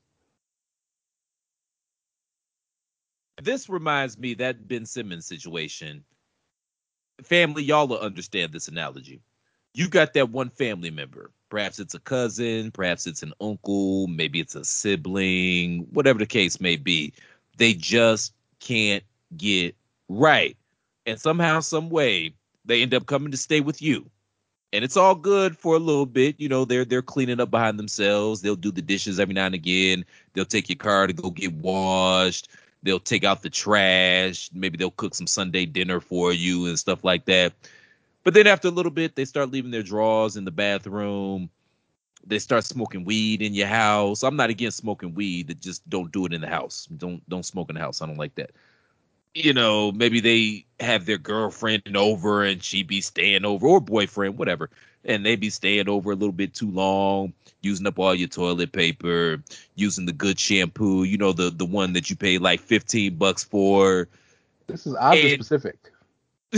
This 3.42 3.70
reminds 3.70 4.18
me 4.18 4.34
that 4.36 4.68
Ben 4.68 4.86
Simmons 4.86 5.26
situation. 5.26 6.04
Family, 7.24 7.64
y'all 7.64 7.88
will 7.88 8.00
understand 8.00 8.52
this 8.52 8.68
analogy. 8.68 9.22
You 9.74 9.88
got 9.88 10.14
that 10.14 10.30
one 10.30 10.50
family 10.50 10.90
member. 10.90 11.32
Perhaps 11.50 11.80
it's 11.80 11.94
a 11.94 12.00
cousin, 12.00 12.72
perhaps 12.72 13.08
it's 13.08 13.24
an 13.24 13.34
uncle, 13.42 14.08
maybe 14.08 14.40
it's 14.40 14.56
a 14.56 14.64
sibling, 14.64 15.88
whatever 15.92 16.20
the 16.20 16.26
case 16.26 16.60
may 16.60 16.76
be. 16.76 17.14
They 17.58 17.74
just 17.74 18.34
can't 18.60 19.04
get 19.36 19.76
right. 20.10 20.56
And 21.06 21.20
somehow, 21.20 21.60
some 21.62 21.90
way, 21.90 22.34
they 22.66 22.82
end 22.82 22.94
up 22.94 23.06
coming 23.06 23.32
to 23.32 23.38
stay 23.38 23.62
with 23.62 23.82
you. 23.82 24.10
And 24.72 24.84
it's 24.84 24.98
all 24.98 25.16
good 25.16 25.58
for 25.58 25.76
a 25.76 25.80
little 25.80 26.06
bit. 26.06 26.40
You 26.40 26.48
know, 26.48 26.64
they're 26.64 26.86
they're 26.86 27.02
cleaning 27.02 27.40
up 27.40 27.50
behind 27.50 27.80
themselves. 27.80 28.42
They'll 28.42 28.56
do 28.56 28.72
the 28.72 28.84
dishes 28.84 29.20
every 29.20 29.34
now 29.34 29.48
and 29.48 29.56
again. 29.56 30.06
They'll 30.34 30.46
take 30.46 30.70
your 30.70 30.76
car 30.76 31.08
to 31.08 31.14
go 31.14 31.32
get 31.32 31.54
washed 31.54 32.48
they'll 32.84 33.00
take 33.00 33.24
out 33.24 33.42
the 33.42 33.50
trash 33.50 34.50
maybe 34.54 34.78
they'll 34.78 34.92
cook 34.92 35.14
some 35.14 35.28
sunday 35.28 35.66
dinner 35.66 36.00
for 36.00 36.34
you 36.34 36.66
and 36.68 36.80
stuff 36.80 37.04
like 37.04 37.26
that. 37.26 37.54
But 38.24 38.34
then 38.34 38.48
after 38.48 38.68
a 38.68 38.72
little 38.72 38.92
bit 38.92 39.16
they 39.16 39.26
start 39.26 39.52
leaving 39.52 39.72
their 39.72 39.84
drawers 39.84 40.36
in 40.36 40.46
the 40.46 40.52
bathroom. 40.52 41.50
They 42.26 42.40
start 42.40 42.66
smoking 42.66 43.06
weed 43.06 43.42
in 43.42 43.54
your 43.54 43.68
house. 43.68 44.24
I'm 44.24 44.36
not 44.36 44.50
against 44.50 44.78
smoking 44.78 45.14
weed. 45.14 45.48
But 45.48 45.62
just 45.62 45.90
don't 45.90 46.12
do 46.12 46.26
it 46.26 46.34
in 46.34 46.42
the 46.42 46.48
house. 46.48 46.88
Don't 46.98 47.28
don't 47.30 47.46
smoke 47.46 47.70
in 47.70 47.76
the 47.76 47.82
house. 47.82 48.02
I 48.02 48.06
don't 48.06 48.18
like 48.18 48.36
that. 48.36 48.52
You 49.34 49.54
know 49.54 49.92
maybe 49.92 50.20
they 50.20 50.66
have 50.80 51.06
their 51.06 51.18
girlfriend 51.18 51.96
over 51.96 52.44
and 52.44 52.64
she 52.64 52.84
be 52.84 53.02
staying 53.02 53.46
over 53.46 53.68
or 53.68 53.82
boyfriend 53.82 54.38
whatever 54.38 54.70
and 55.10 55.26
they 55.26 55.36
be 55.36 55.50
staying 55.50 55.90
over 55.90 56.12
a 56.12 56.16
little 56.16 56.32
bit 56.32 56.54
too 56.54 56.70
long 56.72 57.34
using 57.62 57.88
up 57.88 58.00
all 58.00 58.16
your 58.16 58.28
toilet 58.30 58.72
paper 58.72 59.44
using 59.76 60.06
the 60.06 60.14
good 60.14 60.40
shampoo 60.40 61.04
you 61.04 61.18
know 61.18 61.34
the 61.34 61.50
the 61.50 61.66
one 61.66 61.92
that 61.94 62.10
you 62.10 62.16
pay 62.16 62.38
like 62.38 62.62
15 62.62 63.16
bucks 63.16 63.44
for. 63.44 64.08
This 64.68 64.86
is 64.88 64.96
oddly 64.96 65.34
And- 65.34 65.44
specific. 65.46 65.92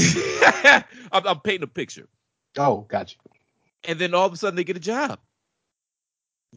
I'm, 1.11 1.27
I'm 1.27 1.39
painting 1.41 1.63
a 1.63 1.67
picture. 1.67 2.07
Oh, 2.57 2.85
gotcha. 2.87 3.17
and 3.87 3.97
then 3.99 4.13
all 4.13 4.25
of 4.25 4.33
a 4.33 4.37
sudden 4.37 4.55
they 4.55 4.63
get 4.63 4.77
a 4.77 4.81
job. 4.81 5.19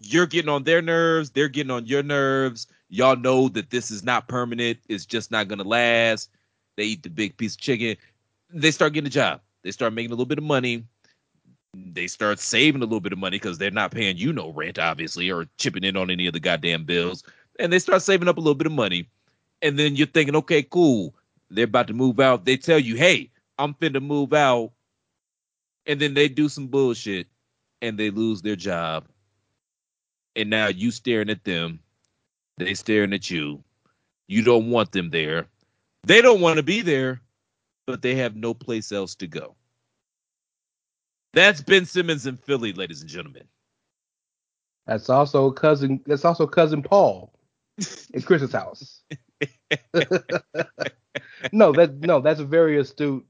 You're 0.01 0.27
getting 0.27 0.49
on 0.49 0.65
their 0.65 0.83
nerves 0.83 1.31
they're 1.31 1.49
getting 1.49 1.71
on 1.71 1.87
your 1.87 2.03
nerves. 2.03 2.67
Y'all 2.89 3.17
know 3.17 3.49
that 3.49 3.71
this 3.71 3.91
is 3.91 4.03
not 4.05 4.29
permanent 4.29 4.79
it's 4.89 5.07
just 5.07 5.31
not 5.31 5.49
gonna 5.49 5.63
last. 5.65 6.29
They 6.77 6.85
eat 6.85 7.03
the 7.05 7.11
big 7.11 7.37
piece 7.37 7.55
of 7.55 7.61
chicken. 7.61 7.97
They 8.51 8.73
start 8.73 8.93
getting 8.93 9.07
a 9.07 9.11
job. 9.11 9.41
They 9.63 9.71
start 9.71 9.93
making 9.95 10.11
a 10.11 10.15
little 10.15 10.27
bit 10.27 10.39
of 10.39 10.45
money 10.45 10.85
they 11.75 12.07
start 12.07 12.39
saving 12.39 12.83
a 12.83 12.85
little 12.85 13.01
bit 13.01 13.13
of 13.13 13.19
money 13.19 13.37
because 13.37 13.59
they're 13.59 13.71
not 13.71 13.91
paying 13.91 14.17
you 14.17 14.33
no 14.33 14.53
rent 14.53 14.79
obviously 14.79 15.31
or 15.31 15.47
chipping 15.59 15.85
in 15.85 15.97
on 15.97 16.11
any 16.11 16.27
of 16.27 16.33
the 16.33 16.41
goddamn 16.41 16.85
bills. 16.85 17.23
And 17.59 17.73
they 17.73 17.79
start 17.79 18.03
saving 18.03 18.29
up 18.29 18.37
a 18.37 18.41
little 18.41 18.55
bit 18.55 18.67
of 18.67 18.73
money. 18.73 19.09
And 19.63 19.79
then 19.79 19.97
you're 19.97 20.07
thinking 20.07 20.37
okay 20.37 20.63
cool. 20.63 21.15
They're 21.51 21.65
about 21.65 21.87
to 21.89 21.95
move 21.95 22.21
out. 22.21 22.45
They 22.45 22.57
tell 22.57 22.79
you 22.79 22.97
hey 22.97 23.31
i'm 23.59 23.75
finna 23.75 24.03
move 24.03 24.33
out. 24.33 24.73
And 25.87 26.01
then 26.01 26.15
they 26.15 26.29
do 26.29 26.49
some 26.49 26.67
bullshit 26.67 27.27
and 27.83 27.99
they 27.99 28.11
lose 28.11 28.43
their 28.43 28.57
job. 28.57 29.05
And 30.37 30.51
now 30.51 30.69
you 30.69 30.91
staring 30.91 31.31
at 31.31 31.45
them. 31.45 31.81
They 32.59 32.75
staring 32.75 33.13
at 33.13 33.31
you. 33.31 33.63
You 34.27 34.43
don't 34.43 34.71
want 34.71 34.93
them 34.93 35.11
there. 35.11 35.47
They 36.05 36.23
don't 36.23 36.41
want 36.41 36.57
to 36.57 36.63
be 36.63 36.81
there 36.81 37.21
but 37.87 38.03
they 38.03 38.15
have 38.15 38.37
no 38.37 38.55
place 38.55 38.93
else 38.93 39.15
to 39.17 39.27
go 39.27 39.55
that's 41.35 41.63
ben 41.63 41.87
simmons 41.87 42.27
in 42.27 42.37
philly 42.39 42.73
ladies 42.75 43.03
and 43.03 43.11
gentlemen 43.11 43.45
That's 44.87 45.11
also 45.11 45.51
cousin. 45.53 46.03
That's 46.07 46.27
also 46.27 46.47
cousin 46.47 46.83
Paul 46.83 47.33
in 48.15 48.23
Chris's 48.27 48.53
house. 48.53 49.03
no, 51.53 51.73
that 51.73 51.97
no, 52.01 52.21
that's 52.21 52.41
a 52.41 52.45
very 52.47 52.79
astute, 52.79 53.27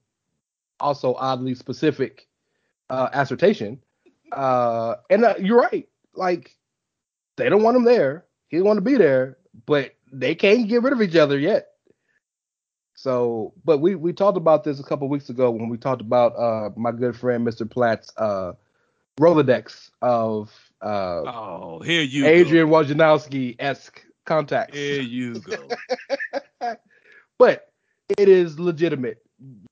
also 0.80 1.14
oddly 1.14 1.54
specific 1.54 2.28
uh, 2.90 3.10
assertion. 3.14 3.80
Uh, 4.32 4.96
and 5.10 5.24
uh, 5.24 5.34
you're 5.40 5.60
right. 5.60 5.88
Like 6.14 6.56
they 7.38 7.50
don't 7.50 7.64
want 7.64 7.76
him 7.78 7.84
there. 7.84 8.26
He 8.48 8.58
don't 8.58 8.66
want 8.66 8.78
to 8.78 8.82
be 8.82 8.96
there, 8.96 9.38
but 9.66 9.94
they 10.12 10.34
can't 10.36 10.68
get 10.68 10.82
rid 10.82 10.94
of 10.94 11.02
each 11.02 11.16
other 11.16 11.38
yet. 11.38 11.68
So, 12.94 13.52
but 13.64 13.78
we 13.78 13.96
we 13.96 14.12
talked 14.12 14.36
about 14.36 14.64
this 14.64 14.78
a 14.78 14.84
couple 14.84 15.08
weeks 15.08 15.28
ago 15.28 15.50
when 15.50 15.68
we 15.68 15.76
talked 15.76 16.00
about 16.00 16.36
uh 16.36 16.70
my 16.76 16.92
good 16.92 17.16
friend 17.16 17.46
Mr. 17.46 17.68
Platt's 17.68 18.12
uh 18.16 18.52
Rolodex 19.20 19.90
of 20.00 20.52
uh 20.80 21.22
oh 21.26 21.80
here 21.84 22.02
you 22.02 22.26
Adrian 22.26 22.68
Wojnarowski 22.68 23.56
esque 23.58 24.04
contacts. 24.24 24.76
here 24.76 25.02
you 25.02 25.40
go 25.40 25.68
But 27.38 27.72
it 28.16 28.28
is 28.28 28.60
legitimate. 28.60 29.22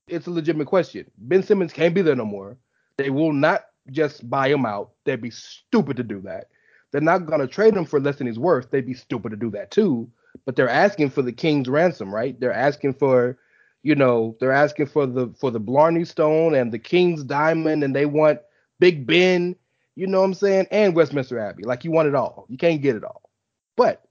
It's 0.07 0.27
a 0.27 0.31
legitimate 0.31 0.67
question. 0.67 1.09
Ben 1.17 1.43
Simmons 1.43 1.71
can't 1.71 1.95
be 1.95 2.01
there 2.01 2.15
no 2.15 2.25
more. 2.25 2.57
They 2.97 3.09
will 3.09 3.33
not 3.33 3.65
just 3.89 4.29
buy 4.29 4.49
him 4.49 4.65
out. 4.65 4.91
They'd 5.05 5.21
be 5.21 5.31
stupid 5.31 5.97
to 5.97 6.03
do 6.03 6.19
that. 6.21 6.47
They're 6.91 7.01
not 7.01 7.25
gonna 7.25 7.47
trade 7.47 7.75
him 7.75 7.85
for 7.85 7.99
less 8.01 8.17
than 8.17 8.27
he's 8.27 8.37
worth. 8.39 8.69
They'd 8.69 8.85
be 8.85 8.93
stupid 8.93 9.29
to 9.29 9.37
do 9.37 9.49
that 9.51 9.71
too. 9.71 10.11
But 10.45 10.55
they're 10.55 10.69
asking 10.69 11.11
for 11.11 11.21
the 11.21 11.31
king's 11.31 11.69
ransom, 11.69 12.13
right? 12.13 12.39
They're 12.39 12.53
asking 12.53 12.95
for, 12.95 13.37
you 13.83 13.95
know, 13.95 14.35
they're 14.39 14.51
asking 14.51 14.87
for 14.87 15.05
the 15.05 15.33
for 15.39 15.51
the 15.51 15.59
Blarney 15.59 16.05
Stone 16.05 16.55
and 16.55 16.71
the 16.71 16.79
king's 16.79 17.23
diamond, 17.23 17.83
and 17.83 17.95
they 17.95 18.05
want 18.05 18.39
Big 18.79 19.05
Ben. 19.05 19.55
You 19.95 20.07
know 20.07 20.19
what 20.19 20.25
I'm 20.25 20.33
saying? 20.33 20.67
And 20.71 20.95
Westminster 20.95 21.39
Abbey. 21.39 21.63
Like 21.63 21.83
you 21.83 21.91
want 21.91 22.07
it 22.07 22.15
all. 22.15 22.45
You 22.49 22.57
can't 22.57 22.81
get 22.81 22.95
it 22.95 23.03
all. 23.03 23.29
But 23.77 24.03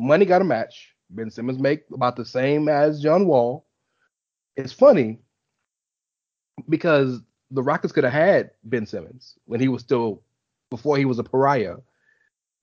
money 0.00 0.24
got 0.24 0.42
a 0.42 0.44
match. 0.44 0.94
Ben 1.10 1.30
Simmons 1.30 1.58
make 1.58 1.84
about 1.92 2.16
the 2.16 2.24
same 2.24 2.68
as 2.68 3.00
John 3.00 3.26
Wall. 3.26 3.66
It's 4.56 4.72
funny 4.72 5.18
because 6.68 7.20
the 7.50 7.62
Rockets 7.62 7.92
could 7.92 8.04
have 8.04 8.12
had 8.12 8.50
Ben 8.64 8.86
Simmons 8.86 9.34
when 9.44 9.60
he 9.60 9.68
was 9.68 9.82
still 9.82 10.22
before 10.70 10.96
he 10.96 11.04
was 11.04 11.18
a 11.18 11.24
pariah. 11.24 11.76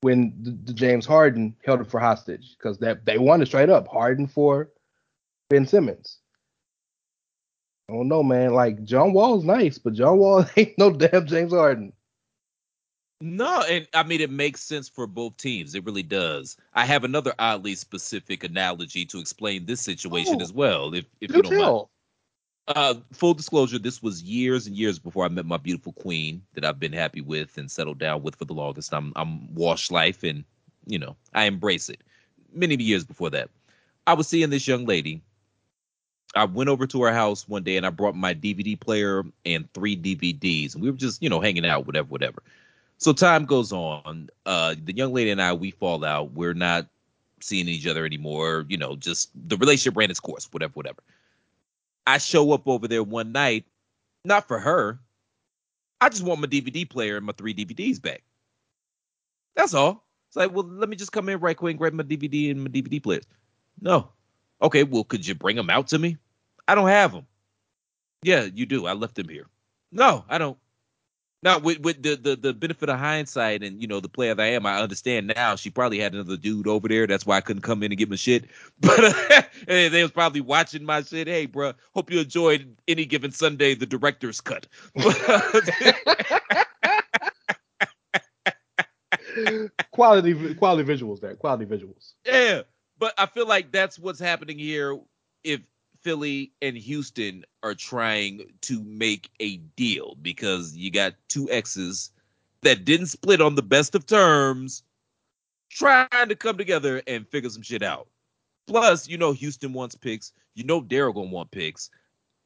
When 0.03 0.33
the, 0.41 0.51
the 0.51 0.73
James 0.73 1.05
Harden 1.05 1.55
held 1.65 1.79
him 1.79 1.85
for 1.85 1.99
hostage 1.99 2.55
because 2.57 2.77
that 2.79 3.05
they 3.05 3.17
wanted 3.17 3.47
straight 3.47 3.69
up 3.69 3.87
Harden 3.87 4.27
for 4.27 4.69
Ben 5.49 5.65
Simmons. 5.65 6.19
I 7.89 7.93
don't 7.93 8.07
know, 8.07 8.23
man. 8.23 8.53
Like 8.53 8.83
John 8.83 9.13
Wall's 9.13 9.43
nice, 9.43 9.77
but 9.77 9.93
John 9.93 10.17
Wall 10.17 10.45
ain't 10.57 10.77
no 10.77 10.91
damn 10.91 11.25
James 11.25 11.53
Harden. 11.53 11.93
No, 13.21 13.61
and 13.69 13.87
I 13.93 14.03
mean 14.03 14.19
it 14.19 14.29
makes 14.29 14.61
sense 14.61 14.89
for 14.89 15.07
both 15.07 15.37
teams. 15.37 15.75
It 15.75 15.85
really 15.85 16.03
does. 16.03 16.57
I 16.73 16.85
have 16.85 17.05
another 17.05 17.33
oddly 17.39 17.73
specific 17.75 18.43
analogy 18.43 19.05
to 19.05 19.19
explain 19.19 19.65
this 19.65 19.79
situation 19.79 20.37
Oh, 20.39 20.43
as 20.43 20.51
well, 20.51 20.93
if 20.93 21.05
if 21.21 21.31
Do 21.31 21.37
you 21.37 21.43
don't 21.43 21.57
mind. 21.57 21.87
Uh, 22.67 22.95
full 23.11 23.33
disclosure, 23.33 23.77
this 23.77 24.01
was 24.01 24.23
years 24.23 24.67
and 24.67 24.77
years 24.77 24.97
before 24.97 25.25
I 25.25 25.27
met 25.27 25.45
my 25.45 25.57
beautiful 25.57 25.91
queen 25.91 26.41
that 26.53 26.63
I've 26.63 26.79
been 26.79 26.93
happy 26.93 27.19
with 27.19 27.57
and 27.57 27.69
settled 27.69 27.99
down 27.99 28.23
with 28.23 28.37
for 28.37 28.45
the 28.45 28.53
longest. 28.53 28.93
I'm 28.93 29.11
I'm 29.17 29.53
washed 29.53 29.91
life 29.91 30.23
and 30.23 30.45
you 30.85 30.97
know 30.97 31.17
I 31.33 31.43
embrace 31.45 31.89
it. 31.89 32.01
Many 32.53 32.81
years 32.81 33.03
before 33.03 33.29
that, 33.31 33.49
I 34.07 34.13
was 34.13 34.27
seeing 34.27 34.49
this 34.49 34.67
young 34.67 34.85
lady. 34.85 35.21
I 36.35 36.45
went 36.45 36.69
over 36.69 36.87
to 36.87 37.03
her 37.03 37.13
house 37.13 37.47
one 37.49 37.63
day 37.63 37.75
and 37.75 37.85
I 37.85 37.89
brought 37.89 38.15
my 38.15 38.33
DVD 38.33 38.79
player 38.79 39.23
and 39.45 39.71
three 39.73 39.97
DVDs, 39.97 40.73
and 40.73 40.81
we 40.81 40.89
were 40.89 40.97
just 40.97 41.21
you 41.21 41.29
know 41.29 41.41
hanging 41.41 41.65
out, 41.65 41.85
whatever, 41.85 42.07
whatever. 42.07 42.43
So 42.97 43.11
time 43.11 43.43
goes 43.43 43.73
on. 43.73 44.29
Uh, 44.45 44.75
the 44.81 44.95
young 44.95 45.11
lady 45.11 45.31
and 45.31 45.41
I 45.41 45.51
we 45.51 45.71
fall 45.71 46.05
out. 46.05 46.31
We're 46.31 46.53
not 46.53 46.87
seeing 47.41 47.67
each 47.67 47.87
other 47.87 48.05
anymore. 48.05 48.65
You 48.69 48.77
know, 48.77 48.95
just 48.95 49.31
the 49.49 49.57
relationship 49.57 49.97
ran 49.97 50.09
its 50.09 50.21
course, 50.21 50.47
whatever, 50.49 50.71
whatever. 50.75 51.03
I 52.05 52.17
show 52.17 52.51
up 52.51 52.67
over 52.67 52.87
there 52.87 53.03
one 53.03 53.31
night, 53.31 53.65
not 54.25 54.47
for 54.47 54.59
her. 54.59 54.99
I 56.01 56.09
just 56.09 56.23
want 56.23 56.41
my 56.41 56.47
DVD 56.47 56.89
player 56.89 57.17
and 57.17 57.25
my 57.25 57.33
three 57.33 57.53
DVDs 57.53 58.01
back. 58.01 58.23
That's 59.55 59.73
all. 59.73 60.05
It's 60.29 60.35
like, 60.35 60.51
well, 60.53 60.65
let 60.65 60.89
me 60.89 60.95
just 60.95 61.11
come 61.11 61.29
in 61.29 61.39
right 61.39 61.55
quick 61.55 61.71
and 61.71 61.79
grab 61.79 61.93
my 61.93 62.03
DVD 62.03 62.51
and 62.51 62.63
my 62.63 62.69
DVD 62.69 63.01
players. 63.01 63.25
No. 63.79 64.09
Okay, 64.61 64.83
well, 64.83 65.03
could 65.03 65.25
you 65.25 65.35
bring 65.35 65.55
them 65.55 65.69
out 65.69 65.87
to 65.87 65.99
me? 65.99 66.17
I 66.67 66.75
don't 66.75 66.87
have 66.89 67.11
them. 67.11 67.25
Yeah, 68.23 68.47
you 68.53 68.65
do. 68.65 68.85
I 68.85 68.93
left 68.93 69.15
them 69.15 69.29
here. 69.29 69.47
No, 69.91 70.25
I 70.27 70.37
don't. 70.37 70.57
Now, 71.43 71.59
with, 71.59 71.81
with 71.81 72.01
the, 72.01 72.15
the 72.15 72.37
the 72.37 72.53
benefit 72.53 72.87
of 72.87 72.97
hindsight 72.97 73.63
and 73.63 73.81
you 73.81 73.87
know 73.87 73.99
the 73.99 74.07
player 74.07 74.33
that 74.33 74.41
I 74.41 74.51
am, 74.51 74.65
I 74.65 74.79
understand 74.79 75.33
now 75.35 75.57
she 75.57 75.69
probably 75.69 75.99
had 75.99 76.13
another 76.13 76.37
dude 76.37 76.67
over 76.67 76.87
there. 76.87 77.05
That's 77.05 77.25
why 77.25 77.35
I 77.35 77.41
couldn't 77.41 77.63
come 77.63 77.83
in 77.83 77.91
and 77.91 77.99
get 77.99 78.09
my 78.09 78.15
shit. 78.15 78.45
But 78.79 79.03
uh, 79.03 79.41
they 79.67 80.01
was 80.01 80.11
probably 80.11 80.41
watching 80.41 80.85
my 80.85 81.01
shit. 81.01 81.27
Hey, 81.27 81.45
bro, 81.45 81.73
hope 81.93 82.11
you 82.11 82.21
enjoyed 82.21 82.77
any 82.87 83.05
given 83.05 83.31
Sunday 83.31 83.75
the 83.75 83.85
director's 83.85 84.39
cut. 84.39 84.67
quality 89.91 90.55
quality 90.55 90.93
visuals 90.93 91.19
there. 91.19 91.35
Quality 91.35 91.65
visuals. 91.65 92.13
Yeah, 92.25 92.61
but 92.97 93.13
I 93.17 93.25
feel 93.25 93.47
like 93.47 93.71
that's 93.71 93.99
what's 93.99 94.19
happening 94.19 94.59
here. 94.59 94.97
If 95.43 95.59
Philly 96.03 96.51
and 96.61 96.77
Houston 96.77 97.45
are 97.63 97.73
trying 97.73 98.51
to 98.61 98.83
make 98.83 99.29
a 99.39 99.57
deal 99.75 100.17
because 100.21 100.75
you 100.75 100.91
got 100.91 101.13
two 101.29 101.49
exes 101.49 102.11
that 102.61 102.85
didn't 102.85 103.07
split 103.07 103.41
on 103.41 103.55
the 103.55 103.61
best 103.61 103.95
of 103.95 104.05
terms, 104.05 104.83
trying 105.69 106.27
to 106.27 106.35
come 106.35 106.57
together 106.57 107.01
and 107.07 107.27
figure 107.27 107.49
some 107.49 107.61
shit 107.61 107.81
out. 107.81 108.07
Plus, 108.67 109.07
you 109.07 109.17
know 109.17 109.31
Houston 109.31 109.73
wants 109.73 109.95
picks. 109.95 110.33
You 110.55 110.63
know 110.63 110.81
Daryl 110.81 111.15
gonna 111.15 111.29
want 111.29 111.51
picks. 111.51 111.89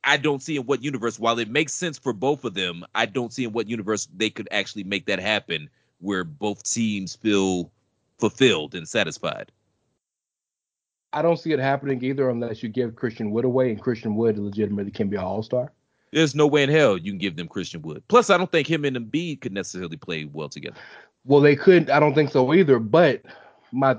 I 0.04 0.18
don't 0.18 0.42
see 0.42 0.56
in 0.56 0.66
what 0.66 0.84
universe, 0.84 1.20
while 1.20 1.40
it 1.40 1.50
makes 1.50 1.74
sense 1.74 1.98
for 1.98 2.14
both 2.14 2.46
of 2.46 2.54
them, 2.54 2.86
I 2.96 3.06
don't 3.06 3.34
see 3.34 3.44
in 3.44 3.52
what 3.52 3.68
universe 3.68 4.08
they 4.16 4.30
could 4.30 4.48
actually 4.52 4.84
make 4.84 5.06
that 5.08 5.20
happen 5.20 5.70
where 6.00 6.24
both 6.24 6.64
teams 6.64 7.16
feel 7.16 7.72
fulfilled 8.20 8.76
and 8.76 8.88
satisfied. 8.88 9.52
I 11.18 11.24
don't 11.24 11.38
see 11.38 11.52
it 11.52 11.58
happening 11.58 12.04
either 12.04 12.30
unless 12.30 12.62
you 12.62 12.70
give 12.70 12.96
Christian 12.96 13.32
Wood 13.32 13.44
away, 13.44 13.72
and 13.72 13.82
Christian 13.82 14.16
Wood 14.16 14.38
legitimately 14.38 14.92
can 14.92 15.10
be 15.10 15.18
an 15.18 15.24
all 15.24 15.42
star. 15.42 15.72
There's 16.14 16.36
no 16.36 16.46
way 16.46 16.62
in 16.62 16.70
hell 16.70 16.96
you 16.96 17.12
can 17.12 17.18
give 17.18 17.36
them 17.36 17.48
Christian 17.48 17.82
Wood. 17.82 18.04
Plus, 18.08 18.30
I 18.30 18.38
don't 18.38 18.52
think 18.52 18.68
him 18.68 18.86
and 18.86 18.96
Embiid 18.96 19.42
could 19.42 19.52
necessarily 19.52 19.98
play 19.98 20.26
well 20.26 20.48
together. 20.48 20.78
Well, 21.26 21.42
they 21.42 21.56
could. 21.56 21.90
I 21.90 22.00
don't 22.00 22.14
think 22.14 22.30
so 22.30 22.54
either. 22.54 22.78
But 22.78 23.24
my 23.72 23.98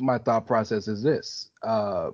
my 0.00 0.18
thought 0.18 0.48
process 0.48 0.88
is 0.88 1.00
this: 1.00 1.48
uh, 1.62 2.10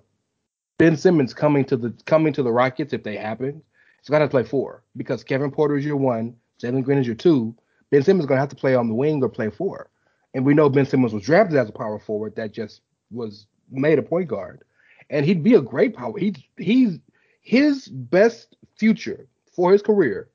Ben 0.76 0.98
Simmons 0.98 1.32
coming 1.32 1.64
to 1.64 1.78
the 1.78 1.94
coming 2.04 2.34
to 2.34 2.42
the 2.42 2.52
Rockets 2.52 2.92
if 2.92 3.02
they 3.02 3.16
happen, 3.16 3.62
he's 3.98 4.10
gonna 4.10 4.24
have 4.24 4.28
to 4.28 4.34
play 4.34 4.44
four 4.44 4.82
because 4.94 5.24
Kevin 5.24 5.52
Porter 5.52 5.78
is 5.78 5.86
your 5.86 5.96
one, 5.96 6.36
Jalen 6.62 6.84
Green 6.84 6.98
is 6.98 7.06
your 7.06 7.16
two. 7.16 7.56
Ben 7.90 8.02
Simmons 8.02 8.24
is 8.24 8.28
gonna 8.28 8.40
have 8.40 8.50
to 8.50 8.56
play 8.56 8.74
on 8.74 8.88
the 8.88 8.94
wing 8.94 9.22
or 9.22 9.30
play 9.30 9.48
four. 9.48 9.88
And 10.34 10.44
we 10.44 10.52
know 10.52 10.68
Ben 10.68 10.84
Simmons 10.84 11.14
was 11.14 11.22
drafted 11.22 11.56
as 11.56 11.70
a 11.70 11.72
power 11.72 11.98
forward 11.98 12.36
that 12.36 12.52
just 12.52 12.82
was 13.10 13.46
made 13.70 13.98
a 13.98 14.02
point 14.02 14.28
guard, 14.28 14.62
and 15.10 15.24
he'd 15.26 15.42
be 15.42 15.54
a 15.54 15.60
great 15.60 15.94
power. 15.94 16.18
He's 16.18 16.36
he's 16.56 16.98
his 17.40 17.88
best 17.88 18.56
future 18.76 19.26
for 19.54 19.72
his 19.72 19.82
career 19.82 20.28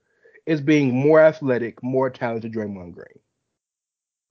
is 0.45 0.61
being 0.61 0.95
more 0.95 1.21
athletic, 1.21 1.82
more 1.84 2.09
talented 2.09 2.53
Draymond 2.53 2.93
Green. 2.93 3.19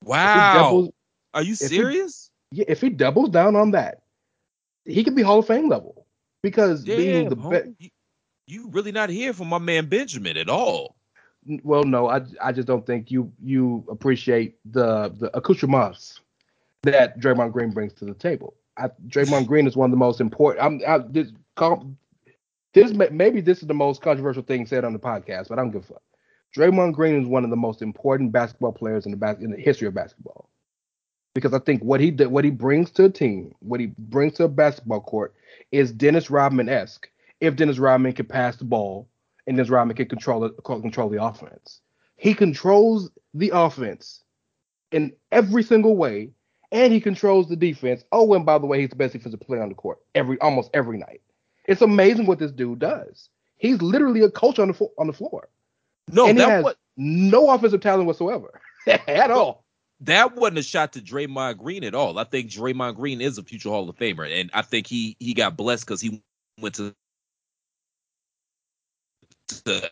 Wow, 0.05 0.53
doubles, 0.53 0.91
are 1.35 1.43
you 1.43 1.55
serious? 1.55 2.31
He, 2.51 2.59
yeah, 2.59 2.65
if 2.69 2.81
he 2.81 2.89
doubles 2.89 3.31
down 3.31 3.57
on 3.57 3.73
that, 3.73 4.03
he 4.85 5.05
could 5.05 5.15
be 5.15 5.23
Hall 5.23 5.41
of 5.41 5.47
Fame 5.47 5.69
level 5.69 6.07
because 6.43 6.85
Damn, 6.85 6.97
being 6.97 7.29
the 7.29 7.37
best. 7.37 7.69
You, 8.47 8.69
really 8.71 8.93
not 8.93 9.11
here 9.11 9.35
for 9.35 9.45
my 9.45 9.59
man 9.59 9.87
Benjamin 9.87 10.39
at 10.39 10.49
all. 10.49 10.97
Well, 11.63 11.85
no, 11.85 12.09
I 12.09 12.23
I 12.43 12.53
just 12.53 12.67
don't 12.67 12.87
think 12.87 13.11
you 13.11 13.31
you 13.43 13.85
appreciate 13.91 14.57
the 14.65 15.15
the 15.19 15.37
accoutrements 15.37 16.21
that 16.83 17.21
Draymond 17.21 17.53
Green 17.53 17.71
brings 17.71 17.93
to 17.95 18.05
the 18.05 18.15
table. 18.15 18.55
I, 18.79 18.89
Draymond 19.09 19.47
Green 19.47 19.67
is 19.67 19.77
one 19.77 19.91
of 19.91 19.93
the 19.93 19.99
most 19.99 20.21
important. 20.21 20.65
I'm 20.65 20.81
I, 20.87 20.99
this, 21.09 21.33
this 22.75 22.93
maybe 23.11 23.41
this 23.41 23.61
is 23.61 23.69
the 23.69 23.75
most 23.75 24.03
controversial 24.03 24.43
thing 24.43 24.67
said 24.67 24.85
on 24.85 24.93
the 24.93 24.99
podcast, 24.99 25.49
but 25.49 25.59
I 25.59 25.63
don't 25.63 25.71
give 25.71 25.85
a 25.85 25.87
fuck. 25.87 26.03
Draymond 26.57 26.95
Green 26.95 27.21
is 27.21 27.29
one 27.29 27.45
of 27.45 27.51
the 27.51 27.57
most 27.57 27.83
important 27.83 28.33
basketball 28.33 28.73
players 28.73 29.05
in 29.05 29.11
the 29.11 29.17
bas- 29.17 29.41
in 29.41 29.51
the 29.51 29.59
history 29.59 29.89
of 29.89 29.95
basketball 29.95 30.49
because 31.35 31.55
I 31.55 31.59
think 31.61 31.83
what 31.83 32.01
he 32.01 32.11
did, 32.11 32.29
what 32.29 32.45
he 32.45 32.51
brings 32.51 32.91
to 32.93 33.05
a 33.05 33.11
team, 33.11 33.55
what 33.61 33.81
he 33.81 33.87
brings 33.99 34.35
to 34.35 34.45
a 34.45 34.49
basketball 34.49 35.01
court 35.01 35.35
is 35.71 35.93
Dennis 35.93 36.31
Rodman 36.31 36.69
esque. 36.69 37.09
If 37.41 37.57
Dennis 37.57 37.79
Rodman 37.79 38.13
can 38.13 38.27
pass 38.27 38.57
the 38.57 38.65
ball 38.65 39.09
and 39.47 39.57
Dennis 39.57 39.71
Rodman 39.71 39.97
can 39.97 40.09
control 40.09 40.49
control 40.51 41.09
the 41.09 41.23
offense, 41.23 41.81
he 42.17 42.35
controls 42.35 43.11
the 43.35 43.53
offense 43.55 44.25
in 44.91 45.13
every 45.31 45.63
single 45.63 45.97
way 45.97 46.31
and 46.73 46.93
he 46.93 47.01
controls 47.01 47.49
the 47.49 47.57
defense. 47.57 48.05
Oh, 48.13 48.33
and 48.35 48.45
by 48.45 48.59
the 48.59 48.67
way, 48.67 48.81
he's 48.81 48.91
the 48.91 48.97
best 48.97 49.13
defensive 49.13 49.41
player 49.41 49.63
on 49.63 49.69
the 49.69 49.75
court 49.75 49.99
every 50.15 50.39
almost 50.41 50.71
every 50.75 50.99
night. 50.99 51.21
It's 51.67 51.83
amazing 51.83 52.27
what 52.27 52.39
this 52.39 52.51
dude 52.51 52.79
does. 52.79 53.29
He's 53.57 53.83
literally 53.83 54.23
a 54.23 54.31
coach 54.31 54.59
on 54.59 54.69
the 54.69 54.75
fo- 54.75 54.93
on 54.99 55.07
the 55.07 55.13
floor. 55.13 55.49
No, 56.11 56.27
and 56.27 56.39
that 56.39 56.63
what 56.63 56.77
no 56.97 57.51
offensive 57.51 57.81
talent 57.81 58.07
whatsoever 58.07 58.61
at 58.87 59.31
all. 59.31 59.65
that 60.01 60.35
wasn't 60.37 60.59
a 60.59 60.63
shot 60.63 60.93
to 60.95 61.01
Draymond 61.01 61.59
Green 61.59 61.85
at 61.85 61.95
all. 61.95 62.19
I 62.19 62.25
think 62.25 62.51
Draymond 62.51 62.97
Green 62.97 63.21
is 63.21 63.39
a 63.39 63.43
future 63.43 63.69
Hall 63.69 63.89
of 63.89 63.97
Famer, 63.97 64.41
and 64.41 64.51
I 64.55 64.63
think 64.63 64.87
he 64.87 65.17
he 65.19 65.35
got 65.35 65.57
blessed 65.57 65.87
because 65.87 66.01
he 66.01 66.23
went 66.61 66.75
to 66.77 66.95
to 69.65 69.91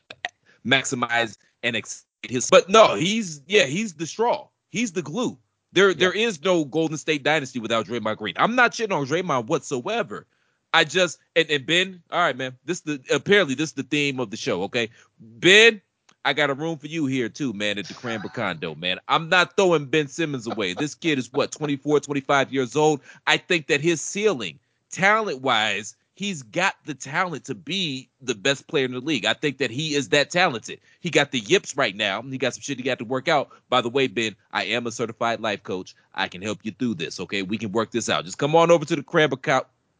maximize 0.66 1.36
and 1.62 1.76
excite 1.76 2.04
his. 2.22 2.48
But 2.50 2.68
no, 2.68 2.94
he's 2.94 3.42
yeah, 3.46 3.64
he's 3.64 3.94
the 3.94 4.06
straw. 4.06 4.48
He's 4.70 4.92
the 4.92 5.02
glue. 5.02 5.38
There, 5.76 5.92
there 5.92 6.12
is 6.12 6.42
no 6.42 6.64
Golden 6.64 6.96
State 6.96 7.22
dynasty 7.22 7.58
without 7.58 7.84
Draymond 7.84 8.16
Green. 8.16 8.32
I'm 8.38 8.54
not 8.54 8.72
shitting 8.72 8.96
on 8.96 9.04
Draymond 9.04 9.48
whatsoever. 9.48 10.26
I 10.72 10.84
just 10.84 11.18
and, 11.36 11.50
and 11.50 11.66
Ben, 11.66 12.02
all 12.10 12.20
right, 12.20 12.34
man. 12.34 12.56
This 12.64 12.80
the 12.80 12.98
apparently 13.12 13.54
this 13.54 13.68
is 13.68 13.74
the 13.74 13.82
theme 13.82 14.18
of 14.18 14.30
the 14.30 14.38
show. 14.38 14.62
Okay, 14.62 14.88
Ben, 15.20 15.82
I 16.24 16.32
got 16.32 16.48
a 16.48 16.54
room 16.54 16.78
for 16.78 16.86
you 16.86 17.04
here 17.04 17.28
too, 17.28 17.52
man, 17.52 17.76
at 17.76 17.84
the 17.88 17.92
CrAmber 17.92 18.32
condo, 18.32 18.74
man. 18.74 18.98
I'm 19.08 19.28
not 19.28 19.54
throwing 19.58 19.84
Ben 19.84 20.08
Simmons 20.08 20.46
away. 20.46 20.72
This 20.72 20.94
kid 20.94 21.18
is 21.18 21.30
what 21.30 21.52
24, 21.52 22.00
25 22.00 22.54
years 22.54 22.74
old. 22.74 23.02
I 23.26 23.36
think 23.36 23.66
that 23.66 23.82
his 23.82 24.00
ceiling, 24.00 24.58
talent 24.90 25.42
wise, 25.42 25.94
he's 26.16 26.42
got 26.42 26.74
the 26.86 26.94
talent 26.94 27.44
to 27.44 27.54
be 27.54 28.08
the 28.20 28.34
best 28.34 28.66
player 28.66 28.86
in 28.86 28.92
the 28.92 29.00
league. 29.00 29.26
I 29.26 29.34
think 29.34 29.58
that 29.58 29.70
he 29.70 29.94
is 29.94 30.08
that 30.08 30.30
talented. 30.30 30.80
He 31.00 31.10
got 31.10 31.30
the 31.30 31.38
yips 31.38 31.76
right 31.76 31.94
now. 31.94 32.22
He 32.22 32.38
got 32.38 32.54
some 32.54 32.62
shit 32.62 32.78
he 32.78 32.82
got 32.82 32.98
to 32.98 33.04
work 33.04 33.28
out. 33.28 33.50
By 33.68 33.82
the 33.82 33.90
way, 33.90 34.08
Ben, 34.08 34.34
I 34.50 34.64
am 34.64 34.86
a 34.86 34.90
certified 34.90 35.40
life 35.40 35.62
coach. 35.62 35.94
I 36.14 36.26
can 36.26 36.42
help 36.42 36.60
you 36.62 36.72
through 36.72 36.94
this. 36.94 37.20
Okay, 37.20 37.42
we 37.42 37.58
can 37.58 37.70
work 37.70 37.92
this 37.92 38.08
out. 38.08 38.24
Just 38.24 38.38
come 38.38 38.56
on 38.56 38.70
over 38.70 38.84
to 38.84 38.96
the 38.96 39.02
CrAmber, 39.02 39.40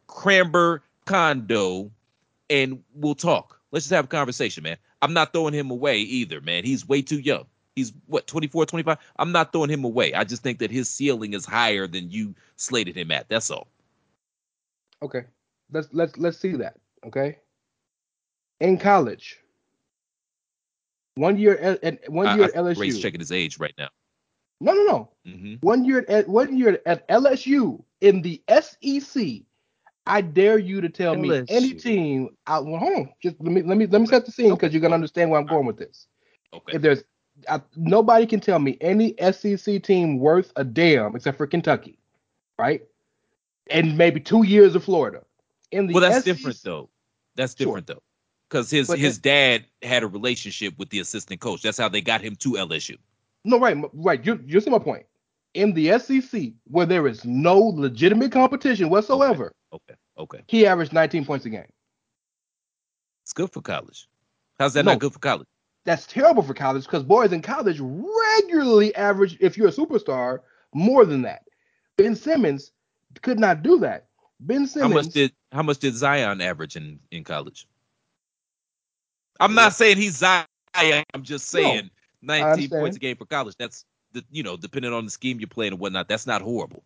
Co- 0.07 0.81
condo, 1.05 1.91
and 2.49 2.83
we'll 2.95 3.15
talk. 3.15 3.61
Let's 3.71 3.85
just 3.85 3.93
have 3.93 4.05
a 4.05 4.09
conversation, 4.09 4.63
man. 4.63 4.77
I'm 5.01 5.13
not 5.13 5.31
throwing 5.31 5.53
him 5.53 5.69
away 5.69 5.99
either, 5.99 6.41
man. 6.41 6.63
He's 6.63 6.87
way 6.87 7.03
too 7.03 7.19
young. 7.19 7.45
He's 7.75 7.93
what 8.07 8.25
24, 8.25 8.65
25. 8.65 8.97
I'm 9.17 9.31
not 9.31 9.51
throwing 9.51 9.69
him 9.69 9.83
away. 9.83 10.15
I 10.15 10.23
just 10.23 10.41
think 10.41 10.57
that 10.59 10.71
his 10.71 10.89
ceiling 10.89 11.33
is 11.33 11.45
higher 11.45 11.85
than 11.85 12.09
you 12.09 12.33
slated 12.55 12.97
him 12.97 13.11
at. 13.11 13.29
That's 13.29 13.51
all. 13.51 13.67
Okay, 15.03 15.25
let's 15.71 15.89
let's 15.91 16.17
let's 16.17 16.37
see 16.37 16.53
that. 16.53 16.75
Okay, 17.05 17.37
in 18.59 18.77
college, 18.77 19.39
one 21.15 21.37
year 21.37 21.57
at, 21.57 21.83
at 21.83 22.09
one 22.09 22.37
year 22.37 22.45
I, 22.45 22.47
at 22.47 22.55
LSU. 22.55 22.79
Rey's 22.79 22.99
checking 22.99 23.19
his 23.19 23.31
age 23.31 23.59
right 23.59 23.73
now. 23.77 23.89
No, 24.59 24.73
no, 24.73 24.83
no. 24.83 25.09
Mm-hmm. 25.27 25.55
One 25.61 25.85
year 25.85 26.05
at 26.07 26.27
one 26.27 26.57
year 26.57 26.81
at 26.85 27.07
LSU 27.07 27.83
in 28.01 28.21
the 28.21 28.41
SEC. 28.49 29.41
I 30.05 30.21
dare 30.21 30.57
you 30.57 30.79
to 30.79 30.87
tell 30.87 31.15
me 31.15 31.43
any 31.49 31.73
team. 31.73 32.29
Out, 32.47 32.65
well, 32.65 32.79
hold 32.79 32.93
on. 32.93 33.09
Just 33.21 33.35
let 33.41 33.51
me 33.51 33.61
let 33.61 33.77
me 33.77 33.85
let 33.87 33.99
me 33.99 34.07
set 34.07 34.25
the 34.25 34.31
scene 34.31 34.53
because 34.53 34.73
you're 34.73 34.81
gonna 34.81 34.95
understand 34.95 35.29
where 35.29 35.39
I'm 35.39 35.45
going 35.45 35.65
with 35.65 35.77
this. 35.77 36.07
Okay. 36.53 36.77
If 36.77 36.81
there's 36.81 37.03
I, 37.49 37.61
nobody 37.75 38.25
can 38.25 38.39
tell 38.39 38.59
me 38.59 38.77
any 38.81 39.15
SEC 39.31 39.83
team 39.83 40.19
worth 40.19 40.51
a 40.55 40.63
damn 40.63 41.15
except 41.15 41.37
for 41.37 41.45
Kentucky, 41.45 41.99
right? 42.57 42.81
And 43.69 43.97
maybe 43.97 44.19
two 44.19 44.43
years 44.43 44.75
of 44.75 44.83
Florida. 44.83 45.23
In 45.71 45.87
the 45.87 45.93
well, 45.93 46.01
that's 46.01 46.23
SEC 46.23 46.25
different 46.25 46.61
though. 46.63 46.89
That's 47.35 47.55
Sure. 47.55 47.67
different 47.67 47.87
though. 47.87 48.01
because 48.49 48.69
his 48.71 48.87
But 48.87 48.99
his 48.99 49.17
dad 49.17 49.65
had 49.81 50.03
a 50.03 50.07
relationship 50.07 50.77
with 50.77 50.89
the 50.89 50.99
assistant 50.99 51.41
coach. 51.41 51.61
That's 51.61 51.77
how 51.77 51.89
they 51.89 52.01
got 52.01 52.21
him 52.21 52.35
to 52.37 52.51
LSU. 52.53 52.97
No, 53.43 53.59
right, 53.59 53.77
right. 53.93 54.25
You 54.25 54.41
you 54.45 54.59
see 54.61 54.69
my 54.69 54.79
point. 54.79 55.05
In 55.53 55.73
the 55.73 55.97
SEC, 55.99 56.53
where 56.65 56.85
there 56.85 57.07
is 57.07 57.25
no 57.25 57.57
legitimate 57.59 58.31
competition 58.31 58.89
whatsoever, 58.89 59.51
Okay, 59.73 59.95
okay, 60.17 60.41
he 60.47 60.65
averaged 60.67 60.93
19 60.93 61.25
points 61.25 61.45
a 61.45 61.49
game. 61.49 61.65
it's 63.23 63.33
good 63.33 63.51
for 63.51 63.61
college. 63.61 64.07
How's 64.59 64.73
that 64.73 64.85
No. 64.85 64.91
not 64.91 64.99
good 64.99 65.13
for 65.13 65.19
college? 65.19 65.47
That's 65.85 66.05
terrible 66.07 66.43
for 66.43 66.53
college 66.53 66.83
because 66.83 67.03
boys 67.03 67.31
in 67.31 67.41
college 67.41 67.79
regularly 67.79 68.93
average, 68.95 69.37
if 69.39 69.57
you're 69.57 69.67
a 69.69 69.71
superstar, 69.71 70.39
more 70.73 71.05
than 71.05 71.21
that. 71.23 71.43
Ben 71.97 72.15
Simmons 72.15 72.71
could 73.21 73.39
not 73.39 73.63
do 73.63 73.79
that. 73.79 74.07
Ben 74.41 74.61
How 74.61 74.67
Simmons. 74.67 74.93
much 74.93 75.13
did 75.13 75.31
how 75.51 75.63
much 75.63 75.79
did 75.79 75.95
Zion 75.95 76.41
average 76.41 76.75
in 76.75 76.99
in 77.11 77.23
college? 77.23 77.67
I'm 79.39 79.53
not 79.53 79.73
saying 79.73 79.97
he's 79.97 80.17
Zion. 80.17 80.45
I'm 81.13 81.23
just 81.23 81.47
saying 81.47 81.89
19 82.21 82.69
points 82.69 82.97
a 82.97 82.99
game 82.99 83.15
for 83.15 83.25
college. 83.25 83.55
That's 83.57 83.85
the 84.13 84.23
you 84.31 84.43
know 84.43 84.57
depending 84.57 84.93
on 84.93 85.05
the 85.05 85.11
scheme 85.11 85.39
you're 85.39 85.47
playing 85.47 85.73
and 85.73 85.79
whatnot. 85.79 86.07
That's 86.07 86.27
not 86.27 86.41
horrible. 86.41 86.83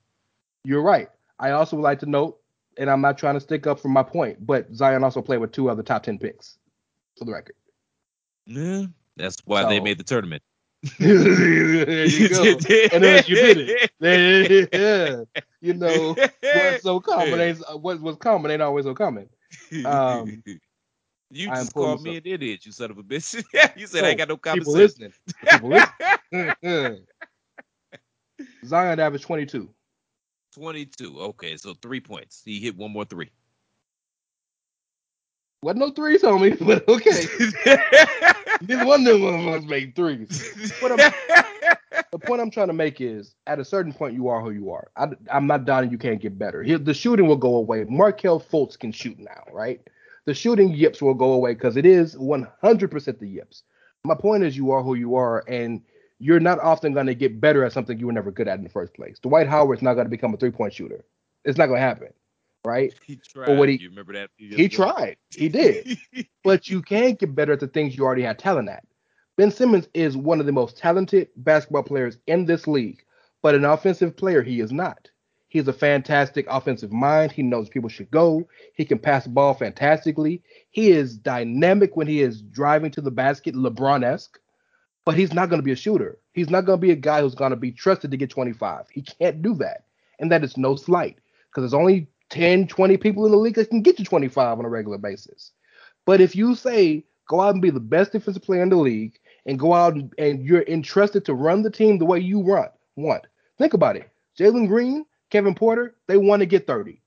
You're 0.63 0.81
right. 0.81 1.09
I 1.39 1.51
also 1.51 1.75
would 1.75 1.81
like 1.81 1.99
to 1.99 2.05
note, 2.05 2.39
and 2.77 2.89
I'm 2.89 3.01
not 3.01 3.17
trying 3.17 3.33
to 3.33 3.39
stick 3.39 3.65
up 3.65 3.79
for 3.79 3.89
my 3.89 4.03
point, 4.03 4.45
but 4.45 4.71
Zion 4.73 5.03
also 5.03 5.21
played 5.21 5.39
with 5.39 5.51
two 5.51 5.69
other 5.69 5.81
top 5.81 6.03
10 6.03 6.19
picks, 6.19 6.59
for 7.17 7.25
the 7.25 7.31
record. 7.31 7.55
Yeah, 8.45 8.85
that's 9.17 9.37
why 9.45 9.67
they 9.67 9.79
made 9.79 9.97
the 9.97 10.03
tournament. 10.03 10.43
There 10.99 12.05
you 12.05 12.29
go. 12.29 12.43
and 12.43 13.03
then 13.03 13.23
you 13.27 13.35
did 13.35 13.57
it. 14.01 14.69
Yeah. 14.73 15.23
You 15.61 15.75
know, 15.75 16.15
what's 16.41 16.83
so 16.83 16.99
common 16.99 17.39
ain't 17.39 17.59
what 17.79 18.01
was 18.01 18.15
common 18.17 18.49
ain't 18.49 18.63
always 18.63 18.85
so 18.85 18.95
common. 18.95 19.29
Um, 19.85 20.41
you 21.29 21.47
just 21.47 21.73
called 21.73 22.01
me 22.01 22.17
an 22.17 22.23
idiot, 22.25 22.65
you 22.65 22.71
son 22.71 22.89
of 22.89 22.97
a 22.97 23.03
bitch. 23.03 23.43
you 23.77 23.85
said 23.85 24.03
I 24.03 24.09
ain't 24.09 24.17
got 24.17 24.29
no 24.29 24.37
common 24.37 24.59
people 24.59 24.73
sense. 24.73 24.99
listening. 24.99 25.13
People 25.47 25.69
listening. 26.31 27.05
Zion 28.65 28.99
averaged 28.99 29.25
22. 29.25 29.69
22. 30.55 31.19
Okay, 31.19 31.57
so 31.57 31.75
three 31.75 31.99
points. 31.99 32.41
He 32.43 32.59
hit 32.59 32.75
one 32.75 32.91
more 32.91 33.05
three. 33.05 33.29
Wasn't 35.61 35.79
no 35.79 35.91
threes 35.91 36.23
on 36.23 36.41
me, 36.41 36.51
but 36.59 36.87
okay. 36.89 37.25
Neither 38.67 38.85
one 38.85 39.01
of 39.01 39.05
them 39.05 39.21
motherfuckers 39.21 39.67
made 39.67 39.95
threes. 39.95 40.53
The 42.11 42.19
point 42.19 42.41
I'm 42.41 42.51
trying 42.51 42.67
to 42.67 42.73
make 42.73 42.99
is, 42.99 43.35
at 43.47 43.59
a 43.59 43.65
certain 43.65 43.93
point, 43.93 44.13
you 44.13 44.27
are 44.27 44.41
who 44.41 44.51
you 44.51 44.69
are. 44.71 44.91
I, 44.97 45.07
am 45.29 45.47
not 45.47 45.63
doubting 45.63 45.91
you 45.91 45.97
can't 45.97 46.21
get 46.21 46.37
better. 46.37 46.61
Here, 46.61 46.77
the 46.77 46.93
shooting 46.93 47.25
will 47.25 47.37
go 47.37 47.55
away. 47.55 47.85
Markelle 47.87 48.39
Fultz 48.39 48.77
can 48.77 48.91
shoot 48.91 49.17
now, 49.17 49.43
right? 49.53 49.79
The 50.25 50.33
shooting 50.33 50.73
yips 50.73 51.01
will 51.01 51.13
go 51.13 51.33
away 51.33 51.53
because 51.53 51.77
it 51.77 51.85
is 51.85 52.15
100% 52.15 53.19
the 53.19 53.27
yips. 53.27 53.63
My 54.03 54.15
point 54.15 54.43
is, 54.43 54.57
you 54.57 54.71
are 54.71 54.83
who 54.83 54.95
you 54.95 55.15
are, 55.15 55.45
and 55.47 55.81
you're 56.19 56.41
not 56.41 56.59
often 56.59 56.93
going 56.93 57.07
to 57.07 57.15
get 57.15 57.39
better 57.39 57.63
at 57.63 57.71
something 57.71 57.97
you 57.97 58.07
were 58.07 58.13
never 58.13 58.31
good 58.31 58.47
at 58.47 58.57
in 58.57 58.63
the 58.63 58.69
first 58.69 58.93
place. 58.93 59.17
Dwight 59.19 59.47
Howard's 59.47 59.81
not 59.81 59.93
going 59.93 60.05
to 60.05 60.11
become 60.11 60.33
a 60.33 60.37
three 60.37 60.51
point 60.51 60.73
shooter. 60.73 61.05
It's 61.45 61.57
not 61.57 61.67
going 61.67 61.79
to 61.79 61.85
happen, 61.85 62.09
right? 62.65 62.93
He 63.05 63.15
tried. 63.15 63.45
But 63.47 63.57
what 63.57 63.69
he- 63.69 63.77
you 63.77 63.89
remember 63.89 64.13
that? 64.13 64.29
years 64.37 64.55
He 64.57 64.69
tried. 64.69 65.17
He 65.35 65.49
did. 65.49 65.97
but 66.43 66.69
you 66.69 66.81
can 66.81 67.13
get 67.15 67.35
better 67.35 67.53
at 67.53 67.59
the 67.59 67.67
things 67.67 67.97
you 67.97 68.03
already 68.03 68.23
have 68.23 68.37
talent 68.37 68.69
at. 68.69 68.83
Ben 69.37 69.51
Simmons 69.51 69.87
is 69.93 70.17
one 70.17 70.39
of 70.39 70.45
the 70.45 70.51
most 70.51 70.77
talented 70.77 71.29
basketball 71.37 71.83
players 71.83 72.17
in 72.27 72.45
this 72.45 72.67
league, 72.67 73.03
but 73.41 73.55
an 73.55 73.65
offensive 73.65 74.15
player, 74.15 74.41
he 74.41 74.59
is 74.59 74.71
not. 74.71 75.09
He's 75.47 75.67
a 75.67 75.73
fantastic 75.73 76.45
offensive 76.49 76.91
mind. 76.93 77.31
He 77.31 77.43
knows 77.43 77.67
people 77.67 77.89
should 77.89 78.09
go. 78.11 78.47
He 78.73 78.85
can 78.85 78.99
pass 78.99 79.25
the 79.25 79.31
ball 79.31 79.53
fantastically. 79.53 80.41
He 80.69 80.91
is 80.91 81.17
dynamic 81.17 81.97
when 81.97 82.07
he 82.07 82.21
is 82.21 82.41
driving 82.41 82.91
to 82.91 83.01
the 83.01 83.11
basket, 83.11 83.55
LeBron 83.55 84.03
esque, 84.05 84.39
but 85.03 85.15
he's 85.15 85.33
not 85.33 85.49
going 85.49 85.59
to 85.59 85.65
be 85.65 85.73
a 85.73 85.75
shooter. 85.75 86.19
He's 86.31 86.49
not 86.49 86.65
going 86.65 86.79
to 86.79 86.81
be 86.81 86.91
a 86.91 86.95
guy 86.95 87.21
who's 87.21 87.35
going 87.35 87.49
to 87.49 87.57
be 87.57 87.71
trusted 87.71 88.11
to 88.11 88.17
get 88.17 88.29
25. 88.29 88.85
He 88.91 89.01
can't 89.01 89.41
do 89.41 89.53
that. 89.55 89.85
And 90.19 90.31
that 90.31 90.43
is 90.43 90.55
no 90.55 90.75
slight 90.75 91.17
because 91.49 91.63
there's 91.63 91.73
only 91.73 92.07
10, 92.31 92.67
20 92.67 92.97
people 92.97 93.25
in 93.25 93.31
the 93.31 93.37
league 93.37 93.55
that 93.55 93.69
can 93.69 93.81
get 93.81 93.99
you 93.99 94.05
25 94.05 94.59
on 94.59 94.65
a 94.65 94.69
regular 94.69 94.97
basis. 94.97 95.51
But 96.05 96.21
if 96.21 96.35
you 96.35 96.55
say 96.55 97.05
go 97.29 97.41
out 97.41 97.53
and 97.53 97.61
be 97.61 97.69
the 97.69 97.79
best 97.79 98.11
defensive 98.11 98.43
player 98.43 98.63
in 98.63 98.69
the 98.69 98.75
league 98.75 99.17
and 99.45 99.59
go 99.59 99.73
out 99.73 99.93
and, 99.93 100.13
and 100.17 100.43
you're 100.43 100.63
entrusted 100.63 101.23
to 101.25 101.33
run 101.33 101.61
the 101.61 101.71
team 101.71 101.97
the 101.97 102.05
way 102.05 102.19
you 102.19 102.41
run, 102.41 102.69
want. 102.95 103.25
Think 103.57 103.73
about 103.73 103.95
it. 103.95 104.09
Jalen 104.39 104.67
Green, 104.67 105.05
Kevin 105.29 105.55
Porter, 105.55 105.95
they 106.07 106.17
want 106.17 106.41
to 106.41 106.45
get 106.45 106.67
30. 106.67 107.01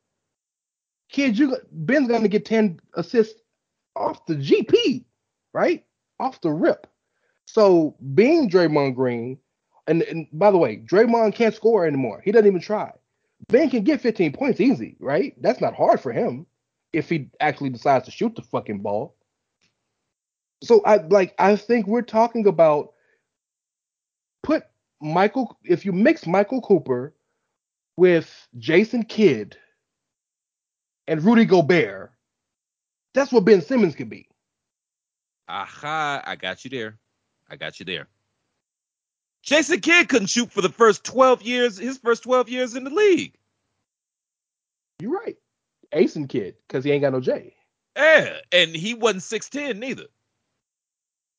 Kids, 1.11 1.39
you 1.39 1.57
Ben's 1.73 2.09
gonna 2.09 2.29
get 2.29 2.45
10 2.45 2.81
assists 2.95 3.41
off 3.97 4.25
the 4.27 4.35
GP, 4.35 5.05
right? 5.53 5.85
Off 6.21 6.41
the 6.41 6.51
rip. 6.51 6.87
So 7.47 7.97
being 8.15 8.49
Draymond 8.49 8.95
Green, 8.95 9.39
and, 9.87 10.03
and 10.03 10.27
by 10.33 10.51
the 10.51 10.59
way, 10.59 10.79
Draymond 10.79 11.35
can't 11.35 11.55
score 11.55 11.87
anymore. 11.87 12.23
He 12.25 12.33
doesn't 12.33 12.47
even 12.47 12.61
try. 12.61 12.91
Ben 13.49 13.71
can 13.71 13.85
get 13.85 14.01
15 14.01 14.33
points 14.33 14.61
easy, 14.61 14.97
right? 15.01 15.35
That's 15.41 15.61
not 15.61 15.75
hard 15.75 16.01
for 16.01 16.12
him 16.12 16.47
if 16.93 17.09
he 17.09 17.31
actually 17.41 17.71
decides 17.71 18.05
to 18.07 18.11
shoot 18.11 18.35
the 18.35 18.43
fucking 18.43 18.81
ball. 18.81 19.16
So 20.62 20.83
I 20.85 20.97
like 20.97 21.35
I 21.39 21.57
think 21.57 21.87
we're 21.87 22.03
talking 22.03 22.47
about 22.47 22.93
put 24.43 24.65
Michael 25.01 25.59
if 25.65 25.85
you 25.85 25.93
mix 25.93 26.27
Michael 26.27 26.62
Cooper 26.62 27.15
with 27.97 28.49
Jason 28.57 29.05
Kidd 29.05 29.57
and 31.07 31.23
Rudy 31.23 31.45
Gobert, 31.45 32.12
that's 33.12 33.33
what 33.33 33.45
Ben 33.45 33.61
Simmons 33.61 33.95
could 33.95 34.09
be. 34.09 34.29
Aha, 35.49 36.23
I 36.25 36.37
got 36.37 36.65
you 36.65 36.71
there. 36.71 36.99
I 37.51 37.57
got 37.57 37.79
you 37.79 37.85
there. 37.85 38.09
Jason 39.45 39.81
Kidd 39.81 40.09
couldn't 40.09 40.29
shoot 40.29 40.51
for 40.51 40.62
the 40.62 40.71
first 40.71 41.05
12 41.05 41.43
years, 41.43 41.77
his 41.77 41.99
first 41.99 42.23
12 42.23 42.49
years 42.49 42.75
in 42.75 42.85
the 42.85 42.91
league. 42.91 43.35
You're 45.01 45.12
right. 45.12 45.37
Ace 45.93 46.16
and 46.16 46.29
Kid, 46.29 46.57
because 46.66 46.83
he 46.83 46.91
ain't 46.91 47.03
got 47.03 47.12
no 47.12 47.21
J. 47.21 47.55
Yeah, 47.97 48.39
and 48.53 48.75
he 48.75 48.95
wasn't 48.95 49.23
6'10 49.23 49.79
neither. 49.79 50.07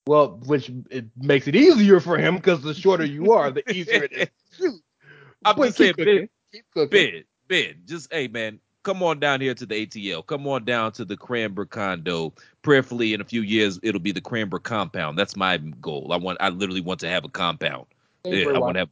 Well, 0.08 0.40
which 0.46 0.72
it 0.92 1.06
makes 1.18 1.48
it 1.48 1.56
easier 1.56 2.00
for 2.00 2.18
him 2.18 2.36
because 2.36 2.62
the 2.62 2.76
shorter 2.76 3.04
you 3.04 3.34
are, 3.34 3.50
the 3.50 3.68
easier 3.72 4.04
it 4.04 4.14
is. 4.14 4.30
shoot. 4.56 4.82
I'm 5.46 5.56
But 5.56 5.66
just 5.66 5.78
saying, 5.78 5.96
keep 5.96 6.06
Ben, 6.06 6.30
cooking. 6.74 6.90
Keep. 6.92 6.92
Ben, 6.92 7.24
Ben, 7.48 7.82
just 7.86 8.14
hey 8.14 8.28
man, 8.28 8.60
come 8.84 9.02
on 9.02 9.20
down 9.20 9.42
here 9.42 9.56
to 9.56 9.66
the 9.66 9.86
ATL. 9.86 10.26
Come 10.26 10.48
on 10.48 10.64
down 10.64 10.92
to 10.94 11.06
the 11.06 11.18
CrAmber 11.18 11.70
condo. 11.70 12.34
Prayerfully, 12.62 13.14
in 13.14 13.22
a 13.22 13.26
few 13.26 13.42
years, 13.42 13.80
it'll 13.84 14.00
be 14.00 14.12
the 14.12 14.22
CrAmber 14.22 14.62
compound. 14.62 15.18
That's 15.18 15.36
my 15.36 15.58
goal. 15.58 16.14
I 16.14 16.18
want, 16.18 16.38
I 16.40 16.50
literally 16.50 16.82
want 16.82 17.00
to 17.02 17.10
have 17.10 17.26
a 17.26 17.30
compound. 17.30 17.88
Yeah, 18.26 18.50
I 18.50 18.60
want 18.60 18.76
to 18.76 18.80
have. 18.80 18.90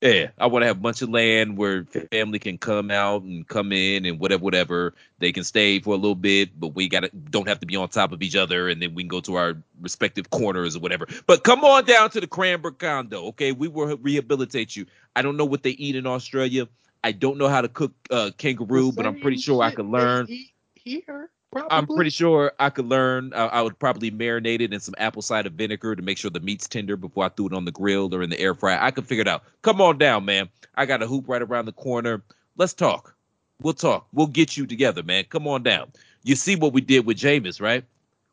Yeah, 0.00 0.28
I 0.38 0.46
want 0.46 0.62
to 0.62 0.68
have 0.68 0.76
a 0.76 0.80
bunch 0.80 1.02
of 1.02 1.08
land 1.08 1.58
where 1.58 1.84
family 2.12 2.38
can 2.38 2.56
come 2.56 2.92
out 2.92 3.22
and 3.22 3.46
come 3.48 3.72
in 3.72 4.06
and 4.06 4.20
whatever, 4.20 4.44
whatever. 4.44 4.94
They 5.18 5.32
can 5.32 5.42
stay 5.42 5.80
for 5.80 5.92
a 5.92 5.96
little 5.96 6.14
bit, 6.14 6.58
but 6.58 6.68
we 6.68 6.88
gotta 6.88 7.08
don't 7.08 7.48
have 7.48 7.58
to 7.60 7.66
be 7.66 7.74
on 7.74 7.88
top 7.88 8.12
of 8.12 8.22
each 8.22 8.36
other, 8.36 8.68
and 8.68 8.80
then 8.80 8.94
we 8.94 9.02
can 9.02 9.08
go 9.08 9.20
to 9.22 9.34
our 9.34 9.56
respective 9.80 10.30
corners 10.30 10.76
or 10.76 10.78
whatever. 10.78 11.08
But 11.26 11.42
come 11.42 11.64
on 11.64 11.84
down 11.84 12.10
to 12.10 12.20
the 12.20 12.28
CrAmber 12.28 12.78
condo, 12.78 13.24
okay? 13.28 13.50
We 13.50 13.66
will 13.66 13.96
rehabilitate 13.96 14.76
you. 14.76 14.86
I 15.16 15.22
don't 15.22 15.36
know 15.36 15.44
what 15.44 15.64
they 15.64 15.70
eat 15.70 15.96
in 15.96 16.06
Australia. 16.06 16.68
I 17.02 17.10
don't 17.10 17.36
know 17.36 17.48
how 17.48 17.60
to 17.62 17.68
cook 17.68 17.92
uh, 18.10 18.30
kangaroo, 18.38 18.92
but 18.92 19.04
I'm 19.04 19.20
pretty 19.20 19.38
sure 19.38 19.62
I 19.62 19.72
could 19.72 19.86
learn. 19.86 20.28
Here, 20.74 21.30
probably. 21.50 21.70
I'm 21.70 21.86
pretty 21.86 22.10
sure 22.10 22.52
I 22.58 22.70
could 22.70 22.86
learn. 22.86 23.32
I, 23.34 23.46
I 23.46 23.62
would 23.62 23.78
probably 23.78 24.10
marinate 24.10 24.60
it 24.60 24.72
in 24.72 24.80
some 24.80 24.94
apple 24.98 25.22
cider 25.22 25.50
vinegar 25.50 25.96
to 25.96 26.02
make 26.02 26.18
sure 26.18 26.30
the 26.30 26.40
meat's 26.40 26.68
tender 26.68 26.96
before 26.96 27.24
I 27.24 27.28
threw 27.28 27.46
it 27.46 27.52
on 27.52 27.64
the 27.64 27.72
grill 27.72 28.14
or 28.14 28.22
in 28.22 28.30
the 28.30 28.40
air 28.40 28.54
fryer. 28.54 28.78
I 28.80 28.90
could 28.90 29.06
figure 29.06 29.22
it 29.22 29.28
out. 29.28 29.44
Come 29.62 29.80
on 29.80 29.98
down, 29.98 30.24
man. 30.24 30.48
I 30.76 30.86
got 30.86 31.02
a 31.02 31.06
hoop 31.06 31.28
right 31.28 31.42
around 31.42 31.66
the 31.66 31.72
corner. 31.72 32.22
Let's 32.56 32.74
talk. 32.74 33.14
We'll 33.60 33.74
talk. 33.74 34.06
We'll 34.12 34.26
get 34.28 34.56
you 34.56 34.66
together, 34.66 35.02
man. 35.02 35.24
Come 35.24 35.48
on 35.48 35.62
down. 35.62 35.90
You 36.22 36.36
see 36.36 36.56
what 36.56 36.72
we 36.72 36.80
did 36.80 37.06
with 37.06 37.18
Jameis, 37.18 37.60
right? 37.60 37.84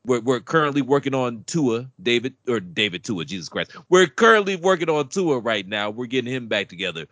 We're, 0.06 0.20
we're 0.20 0.40
currently 0.40 0.84
working 0.84 1.16
on 1.16 1.44
Tua, 1.48 1.90
David, 2.02 2.36
or 2.48 2.60
David 2.60 3.04
Tua, 3.04 3.26
Jesus 3.26 3.50
Christ. 3.50 3.76
We're 3.90 4.06
currently 4.06 4.56
working 4.56 4.90
on 4.90 5.08
Tua 5.08 5.40
right 5.40 5.68
now. 5.68 5.90
We're 5.90 6.06
getting 6.06 6.32
him 6.32 6.48
back 6.48 6.70
together. 6.70 7.08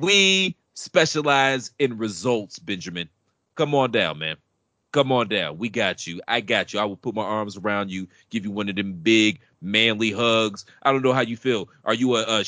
We 0.00 0.56
specialize 0.74 1.70
in 1.78 1.96
results, 1.96 2.58
Benjamin. 2.58 3.08
Come 3.54 3.74
on 3.74 3.90
down, 3.90 4.18
man. 4.18 4.36
Come 4.92 5.12
on 5.12 5.28
down. 5.28 5.58
We 5.58 5.68
got 5.68 6.06
you. 6.06 6.20
I 6.26 6.40
got 6.40 6.72
you. 6.72 6.80
I 6.80 6.84
will 6.84 6.96
put 6.96 7.14
my 7.14 7.22
arms 7.22 7.56
around 7.56 7.90
you, 7.92 8.08
give 8.30 8.44
you 8.44 8.50
one 8.50 8.68
of 8.68 8.74
them 8.74 8.94
big, 8.94 9.38
manly 9.60 10.10
hugs. 10.10 10.64
I 10.82 10.90
don't 10.90 11.02
know 11.02 11.12
how 11.12 11.20
you 11.20 11.36
feel. 11.36 11.68
Are 11.84 11.94
you 11.94 12.16
a, 12.16 12.40
a 12.40 12.44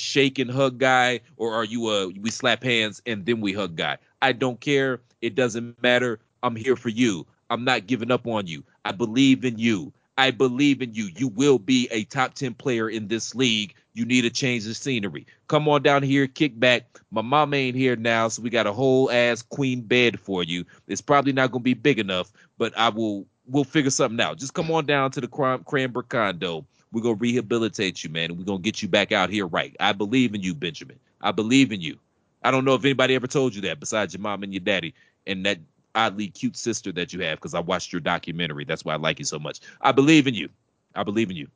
hug 0.52 0.78
guy, 0.78 1.20
or 1.36 1.55
are 1.55 1.64
you 1.64 1.89
a 1.90 2.09
we 2.09 2.31
slap 2.31 2.64
hands 2.64 3.01
and 3.06 3.24
then 3.24 3.40
we 3.40 3.52
hug 3.52 3.77
guy? 3.77 3.98
I 4.23 4.32
don't 4.32 4.60
care. 4.60 5.01
It 5.20 5.36
doesn't 5.36 5.81
matter. 5.82 6.19
I'm 6.43 6.56
here 6.56 6.74
for 6.74 6.89
you. 6.89 7.27
I'm 7.48 7.64
not 7.64 7.86
giving 7.86 8.10
up 8.10 8.27
on 8.27 8.47
you. 8.47 8.64
I 8.85 8.90
believe 8.93 9.44
in 9.44 9.59
you. 9.59 9.93
I 10.18 10.30
believe 10.30 10.82
in 10.82 10.94
you. 10.94 11.09
You 11.16 11.28
will 11.28 11.59
be 11.59 11.89
a 11.90 12.05
top 12.05 12.34
10 12.34 12.55
player 12.55 12.89
in 12.89 13.09
this 13.09 13.34
league. 13.34 13.74
You 13.94 14.05
need 14.05 14.22
to 14.22 14.30
change 14.30 14.64
the 14.64 14.74
scenery. 14.74 15.26
Come 15.48 15.68
on 15.68 15.82
down 15.82 16.02
here, 16.02 16.26
kick 16.26 16.59
back. 16.59 17.01
My 17.10 17.22
mom 17.22 17.55
ain't 17.55 17.76
here 17.76 17.97
now, 17.97 18.28
so 18.28 18.43
we 18.43 18.51
got 18.51 18.66
a 18.66 18.72
whole 18.72 19.10
ass 19.10 19.43
queen 19.43 19.80
bed 19.82 20.20
for 20.20 20.43
you. 20.43 20.64
It's 20.86 21.01
probably 21.01 21.32
not 21.32 21.51
going 21.51 21.60
to 21.60 21.64
be 21.64 21.74
big 21.74 21.98
enough, 21.98 22.32
but 22.59 22.76
I 22.76 22.89
will 22.90 23.26
we'll 23.47 23.64
figure 23.64 23.90
something 23.90 24.20
out. 24.20 24.39
Just 24.39 24.55
come 24.55 24.70
on 24.70 24.86
down 24.86 25.10
to 25.12 25.20
the 25.20 25.28
Cran- 25.28 25.64
CrAmber 25.64 26.09
condo. 26.09 26.64
We're 26.93 27.02
gonna 27.02 27.14
rehabilitate 27.14 28.05
you, 28.05 28.10
man, 28.10 28.30
and 28.30 28.39
we're 28.39 28.44
gonna 28.44 28.59
get 28.60 28.82
you 28.82 28.89
back 28.89 29.12
out 29.12 29.30
here 29.30 29.47
right. 29.47 29.74
I 29.80 29.93
believe 29.93 30.34
in 30.34 30.43
you, 30.43 30.55
Benjamin. 30.55 30.98
I 31.22 31.32
believe 31.32 31.72
in 31.72 31.80
you. 31.80 31.98
I 32.44 32.51
don't 32.51 32.64
know 32.64 32.74
if 32.74 32.84
anybody 32.84 33.14
ever 33.14 33.26
told 33.26 33.55
you 33.55 33.62
that 33.62 33.80
besides 33.80 34.12
your 34.12 34.20
mom 34.20 34.43
and 34.43 34.52
your 34.52 34.60
daddy 34.60 34.94
and 35.26 35.47
that 35.47 35.59
oddly 35.94 36.28
cute 36.28 36.56
sister 36.56 36.93
that 36.93 37.12
you 37.12 37.20
have 37.20 37.39
because 37.39 37.55
I 37.55 37.60
watched 37.60 37.93
your 37.93 38.01
documentary. 38.01 38.64
That's 38.64 38.85
why 38.85 38.94
I 38.94 38.97
like 38.97 39.19
you 39.19 39.24
so 39.24 39.39
much. 39.39 39.60
I 39.81 39.93
believe 39.93 40.27
in 40.27 40.35
you. 40.35 40.48
I 40.94 41.02
believe 41.02 41.31
in 41.31 41.36
you. 41.36 41.48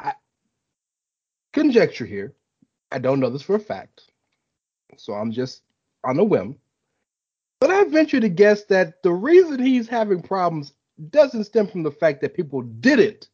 I 0.00 0.12
Conjecture 1.52 2.06
here. 2.06 2.34
I 2.92 2.98
don't 2.98 3.20
know 3.20 3.30
this 3.30 3.42
for 3.42 3.56
a 3.56 3.60
fact, 3.60 4.02
so 4.96 5.14
I'm 5.14 5.32
just 5.32 5.62
on 6.04 6.18
a 6.18 6.24
whim. 6.24 6.56
But 7.60 7.70
I 7.70 7.84
venture 7.84 8.20
to 8.20 8.28
guess 8.28 8.64
that 8.64 9.02
the 9.02 9.12
reason 9.12 9.62
he's 9.62 9.88
having 9.88 10.22
problems 10.22 10.72
doesn't 11.10 11.44
stem 11.44 11.66
from 11.66 11.82
the 11.82 11.90
fact 11.90 12.20
that 12.20 12.34
people 12.34 12.62
didn't 12.62 13.28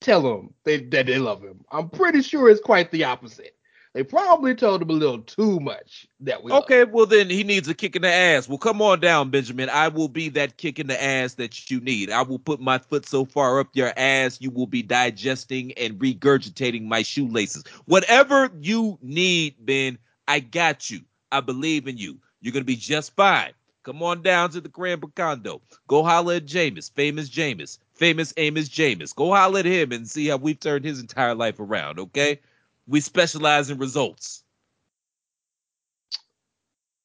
tell 0.00 0.34
him 0.34 0.52
they, 0.64 0.78
that 0.78 1.06
they 1.06 1.18
love 1.18 1.42
him. 1.42 1.64
I'm 1.70 1.88
pretty 1.88 2.22
sure 2.22 2.48
it's 2.48 2.60
quite 2.60 2.90
the 2.90 3.04
opposite. 3.04 3.55
They 3.96 4.02
probably 4.02 4.54
told 4.54 4.82
him 4.82 4.90
a 4.90 4.92
little 4.92 5.20
too 5.20 5.58
much 5.58 6.06
that 6.20 6.44
we 6.44 6.52
love 6.52 6.64
Okay, 6.64 6.84
well 6.84 7.06
then 7.06 7.30
he 7.30 7.42
needs 7.42 7.66
a 7.66 7.72
kick 7.72 7.96
in 7.96 8.02
the 8.02 8.12
ass. 8.12 8.46
Well, 8.46 8.58
come 8.58 8.82
on 8.82 9.00
down, 9.00 9.30
Benjamin. 9.30 9.70
I 9.70 9.88
will 9.88 10.08
be 10.08 10.28
that 10.28 10.58
kick 10.58 10.78
in 10.78 10.86
the 10.86 11.02
ass 11.02 11.32
that 11.36 11.70
you 11.70 11.80
need. 11.80 12.10
I 12.10 12.20
will 12.20 12.38
put 12.38 12.60
my 12.60 12.76
foot 12.76 13.06
so 13.06 13.24
far 13.24 13.58
up 13.58 13.68
your 13.72 13.94
ass 13.96 14.38
you 14.38 14.50
will 14.50 14.66
be 14.66 14.82
digesting 14.82 15.72
and 15.78 15.94
regurgitating 15.94 16.84
my 16.84 17.00
shoelaces. 17.00 17.64
Whatever 17.86 18.50
you 18.60 18.98
need, 19.00 19.54
Ben, 19.60 19.96
I 20.28 20.40
got 20.40 20.90
you. 20.90 21.00
I 21.32 21.40
believe 21.40 21.88
in 21.88 21.96
you. 21.96 22.18
You're 22.42 22.52
gonna 22.52 22.66
be 22.66 22.76
just 22.76 23.16
fine. 23.16 23.52
Come 23.82 24.02
on 24.02 24.20
down 24.20 24.50
to 24.50 24.60
the 24.60 24.68
Grand 24.68 25.02
condo. 25.14 25.62
Go 25.88 26.02
holler 26.02 26.34
at 26.34 26.44
Jameis, 26.44 26.92
famous 26.92 27.30
Jameis, 27.30 27.78
famous 27.94 28.34
Amos 28.36 28.68
Jameis. 28.68 29.14
Go 29.14 29.32
holler 29.32 29.60
at 29.60 29.64
him 29.64 29.90
and 29.92 30.06
see 30.06 30.26
how 30.26 30.36
we've 30.36 30.60
turned 30.60 30.84
his 30.84 31.00
entire 31.00 31.34
life 31.34 31.58
around. 31.58 31.98
Okay, 31.98 32.40
we 32.86 33.00
specialize 33.00 33.70
in 33.70 33.78
results. 33.78 34.42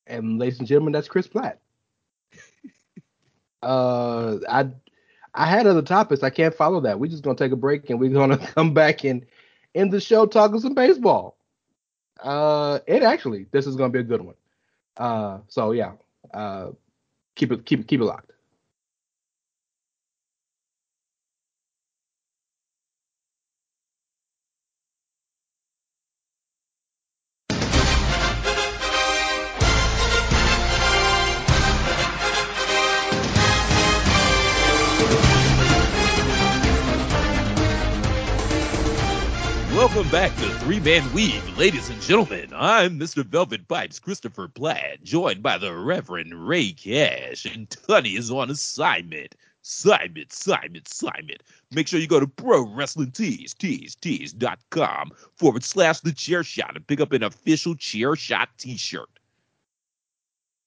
And 0.07 0.39
ladies 0.39 0.59
and 0.59 0.67
gentlemen, 0.67 0.93
that's 0.93 1.07
Chris 1.07 1.27
Platt. 1.27 1.59
uh, 3.63 4.37
I 4.49 4.69
I 5.33 5.45
had 5.45 5.67
other 5.67 5.81
topics. 5.81 6.23
I 6.23 6.29
can't 6.29 6.53
follow 6.53 6.81
that. 6.81 6.99
We're 6.99 7.09
just 7.09 7.23
gonna 7.23 7.37
take 7.37 7.51
a 7.51 7.57
break 7.57 7.89
and 7.89 7.99
we're 7.99 8.13
gonna 8.13 8.37
come 8.55 8.73
back 8.73 9.03
and 9.03 9.25
end 9.75 9.91
the 9.91 10.01
show 10.01 10.25
talking 10.25 10.59
some 10.59 10.73
baseball. 10.73 11.37
Uh, 12.21 12.79
and 12.87 13.03
actually, 13.03 13.47
this 13.51 13.65
is 13.65 13.75
gonna 13.75 13.93
be 13.93 13.99
a 13.99 14.03
good 14.03 14.21
one. 14.21 14.35
Uh, 14.97 15.39
so 15.47 15.71
yeah, 15.71 15.93
uh, 16.33 16.71
keep 17.35 17.51
it 17.51 17.65
keep 17.65 17.79
it 17.79 17.87
keep 17.87 18.01
it 18.01 18.05
locked. 18.05 18.30
Welcome 39.93 40.09
back 40.09 40.33
to 40.37 40.49
Three 40.59 40.79
Man 40.79 41.11
Weave, 41.11 41.57
ladies 41.57 41.89
and 41.89 42.01
gentlemen. 42.01 42.47
I'm 42.55 42.97
Mr. 42.97 43.25
Velvet 43.25 43.67
Pipes, 43.67 43.99
Christopher 43.99 44.47
Platt, 44.47 45.03
joined 45.03 45.43
by 45.43 45.57
the 45.57 45.75
Reverend 45.75 46.47
Rey 46.47 46.71
Cash, 46.71 47.43
and 47.43 47.69
Tunney 47.69 48.17
is 48.17 48.31
on 48.31 48.49
assignment. 48.49 49.35
Simon, 49.63 50.27
Simon, 50.29 50.81
Simon. 50.85 51.35
Make 51.71 51.89
sure 51.89 51.99
you 51.99 52.07
go 52.07 52.21
to 52.21 52.27
Pro 52.27 52.65
Wrestling 52.73 53.11
Tees, 53.11 53.53
tees, 53.53 53.95
tees.com 53.95 55.11
forward 55.35 55.65
slash 55.65 55.99
the 55.99 56.13
chair 56.13 56.45
shot 56.45 56.77
and 56.77 56.87
pick 56.87 57.01
up 57.01 57.11
an 57.11 57.23
official 57.23 57.75
chair 57.75 58.15
shot 58.15 58.47
t 58.57 58.77
shirt. 58.77 59.09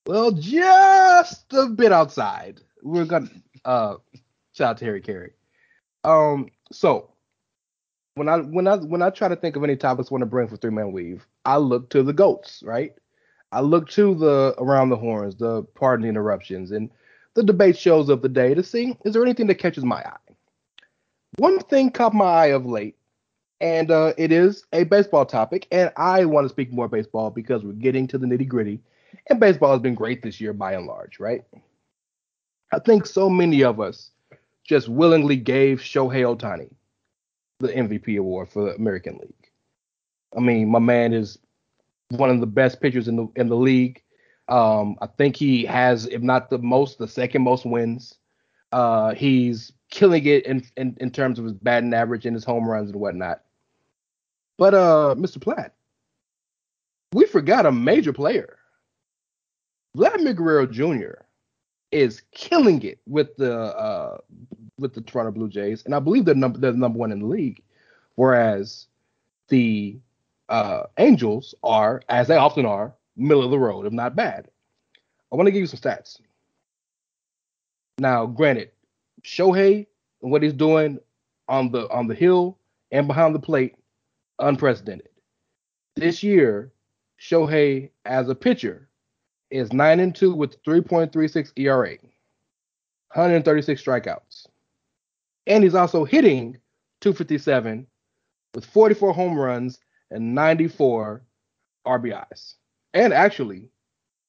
Well, 0.06 0.32
just 0.32 1.50
a 1.54 1.68
bit 1.70 1.92
outside. 1.92 2.60
We're 2.82 3.06
gonna 3.06 3.30
uh 3.64 3.94
shout 4.52 4.72
out 4.72 4.76
to 4.76 4.84
Harry 4.84 5.00
Caray. 5.00 5.30
Um, 6.04 6.50
so 6.70 7.13
when 8.14 8.28
I 8.28 8.38
when 8.38 8.66
I 8.66 8.76
when 8.76 9.02
I 9.02 9.10
try 9.10 9.28
to 9.28 9.36
think 9.36 9.56
of 9.56 9.64
any 9.64 9.76
topics 9.76 10.10
I 10.10 10.14
want 10.14 10.22
to 10.22 10.26
bring 10.26 10.48
for 10.48 10.56
three 10.56 10.70
man 10.70 10.92
weave, 10.92 11.26
I 11.44 11.56
look 11.56 11.90
to 11.90 12.02
the 12.02 12.12
goats, 12.12 12.62
right? 12.64 12.92
I 13.52 13.60
look 13.60 13.88
to 13.90 14.14
the 14.14 14.54
around 14.58 14.90
the 14.90 14.96
horns, 14.96 15.36
the 15.36 15.62
pardon 15.74 16.04
the 16.04 16.08
interruptions, 16.08 16.70
and 16.70 16.90
the 17.34 17.42
debate 17.42 17.76
shows 17.76 18.08
of 18.08 18.22
the 18.22 18.28
day 18.28 18.54
to 18.54 18.62
see 18.62 18.96
is 19.04 19.12
there 19.12 19.22
anything 19.22 19.46
that 19.48 19.56
catches 19.56 19.84
my 19.84 20.02
eye. 20.02 20.34
One 21.38 21.58
thing 21.58 21.90
caught 21.90 22.14
my 22.14 22.24
eye 22.24 22.46
of 22.46 22.64
late, 22.64 22.96
and 23.60 23.90
uh, 23.90 24.14
it 24.16 24.30
is 24.30 24.64
a 24.72 24.84
baseball 24.84 25.26
topic, 25.26 25.66
and 25.72 25.92
I 25.96 26.24
want 26.24 26.44
to 26.44 26.48
speak 26.48 26.72
more 26.72 26.88
baseball 26.88 27.30
because 27.30 27.64
we're 27.64 27.72
getting 27.72 28.06
to 28.08 28.18
the 28.18 28.26
nitty 28.26 28.46
gritty, 28.46 28.80
and 29.28 29.40
baseball 29.40 29.72
has 29.72 29.80
been 29.82 29.96
great 29.96 30.22
this 30.22 30.40
year 30.40 30.52
by 30.52 30.74
and 30.74 30.86
large, 30.86 31.18
right? 31.18 31.42
I 32.72 32.78
think 32.78 33.06
so 33.06 33.28
many 33.28 33.64
of 33.64 33.80
us 33.80 34.10
just 34.64 34.88
willingly 34.88 35.36
gave 35.36 35.80
Shohei 35.80 36.22
Ohtani 36.22 36.70
the 37.60 37.68
MVP 37.68 38.18
award 38.18 38.48
for 38.48 38.64
the 38.64 38.74
American 38.74 39.18
League. 39.18 39.50
I 40.36 40.40
mean, 40.40 40.68
my 40.68 40.78
man 40.78 41.12
is 41.12 41.38
one 42.10 42.30
of 42.30 42.40
the 42.40 42.46
best 42.46 42.80
pitchers 42.80 43.08
in 43.08 43.16
the 43.16 43.28
in 43.36 43.48
the 43.48 43.56
league. 43.56 44.02
Um, 44.48 44.96
I 45.00 45.06
think 45.06 45.36
he 45.36 45.64
has, 45.64 46.06
if 46.06 46.20
not 46.20 46.50
the 46.50 46.58
most, 46.58 46.98
the 46.98 47.08
second 47.08 47.42
most 47.42 47.64
wins. 47.64 48.14
Uh, 48.72 49.14
he's 49.14 49.72
killing 49.90 50.26
it 50.26 50.44
in, 50.46 50.64
in 50.76 50.96
in 51.00 51.10
terms 51.10 51.38
of 51.38 51.44
his 51.44 51.54
batting 51.54 51.94
average 51.94 52.26
and 52.26 52.34
his 52.34 52.44
home 52.44 52.68
runs 52.68 52.90
and 52.90 53.00
whatnot. 53.00 53.42
But 54.58 54.74
uh, 54.74 55.14
Mr. 55.16 55.40
Platt, 55.40 55.74
we 57.12 57.26
forgot 57.26 57.66
a 57.66 57.72
major 57.72 58.12
player. 58.12 58.58
Vladimir 59.94 60.34
Guerrero 60.34 60.66
Jr. 60.66 61.22
is 61.92 62.22
killing 62.32 62.82
it 62.82 62.98
with 63.06 63.36
the 63.36 63.54
uh, 63.54 64.18
with 64.78 64.94
the 64.94 65.00
Toronto 65.00 65.32
Blue 65.32 65.48
Jays, 65.48 65.84
and 65.84 65.94
I 65.94 65.98
believe 65.98 66.24
they're 66.24 66.34
number 66.34 66.58
they're 66.58 66.72
number 66.72 66.98
one 66.98 67.12
in 67.12 67.20
the 67.20 67.26
league. 67.26 67.62
Whereas 68.16 68.86
the 69.48 69.98
uh, 70.48 70.84
Angels 70.98 71.54
are, 71.62 72.02
as 72.08 72.28
they 72.28 72.36
often 72.36 72.66
are, 72.66 72.94
middle 73.16 73.44
of 73.44 73.50
the 73.50 73.58
road, 73.58 73.86
if 73.86 73.92
not 73.92 74.16
bad. 74.16 74.48
I 75.32 75.36
want 75.36 75.46
to 75.46 75.52
give 75.52 75.60
you 75.60 75.66
some 75.66 75.80
stats. 75.80 76.20
Now, 77.98 78.26
granted, 78.26 78.70
Shohei 79.22 79.86
and 80.22 80.30
what 80.30 80.42
he's 80.42 80.52
doing 80.52 80.98
on 81.48 81.70
the 81.70 81.88
on 81.90 82.06
the 82.06 82.14
hill 82.14 82.58
and 82.90 83.06
behind 83.06 83.34
the 83.34 83.40
plate, 83.40 83.76
unprecedented. 84.38 85.08
This 85.96 86.22
year, 86.22 86.72
Shohei 87.20 87.90
as 88.04 88.28
a 88.28 88.34
pitcher 88.34 88.88
is 89.50 89.72
nine 89.72 90.00
and 90.00 90.14
two 90.14 90.34
with 90.34 90.62
3.36 90.64 91.52
ERA, 91.56 91.96
136 93.12 93.82
strikeouts, 93.82 94.46
and 95.46 95.64
he's 95.64 95.74
also 95.74 96.04
hitting 96.04 96.58
257 97.00 97.86
with 98.54 98.64
44 98.64 99.12
home 99.12 99.38
runs 99.38 99.78
and 100.10 100.34
94 100.34 101.22
RBIs, 101.86 102.54
and 102.92 103.12
actually 103.12 103.70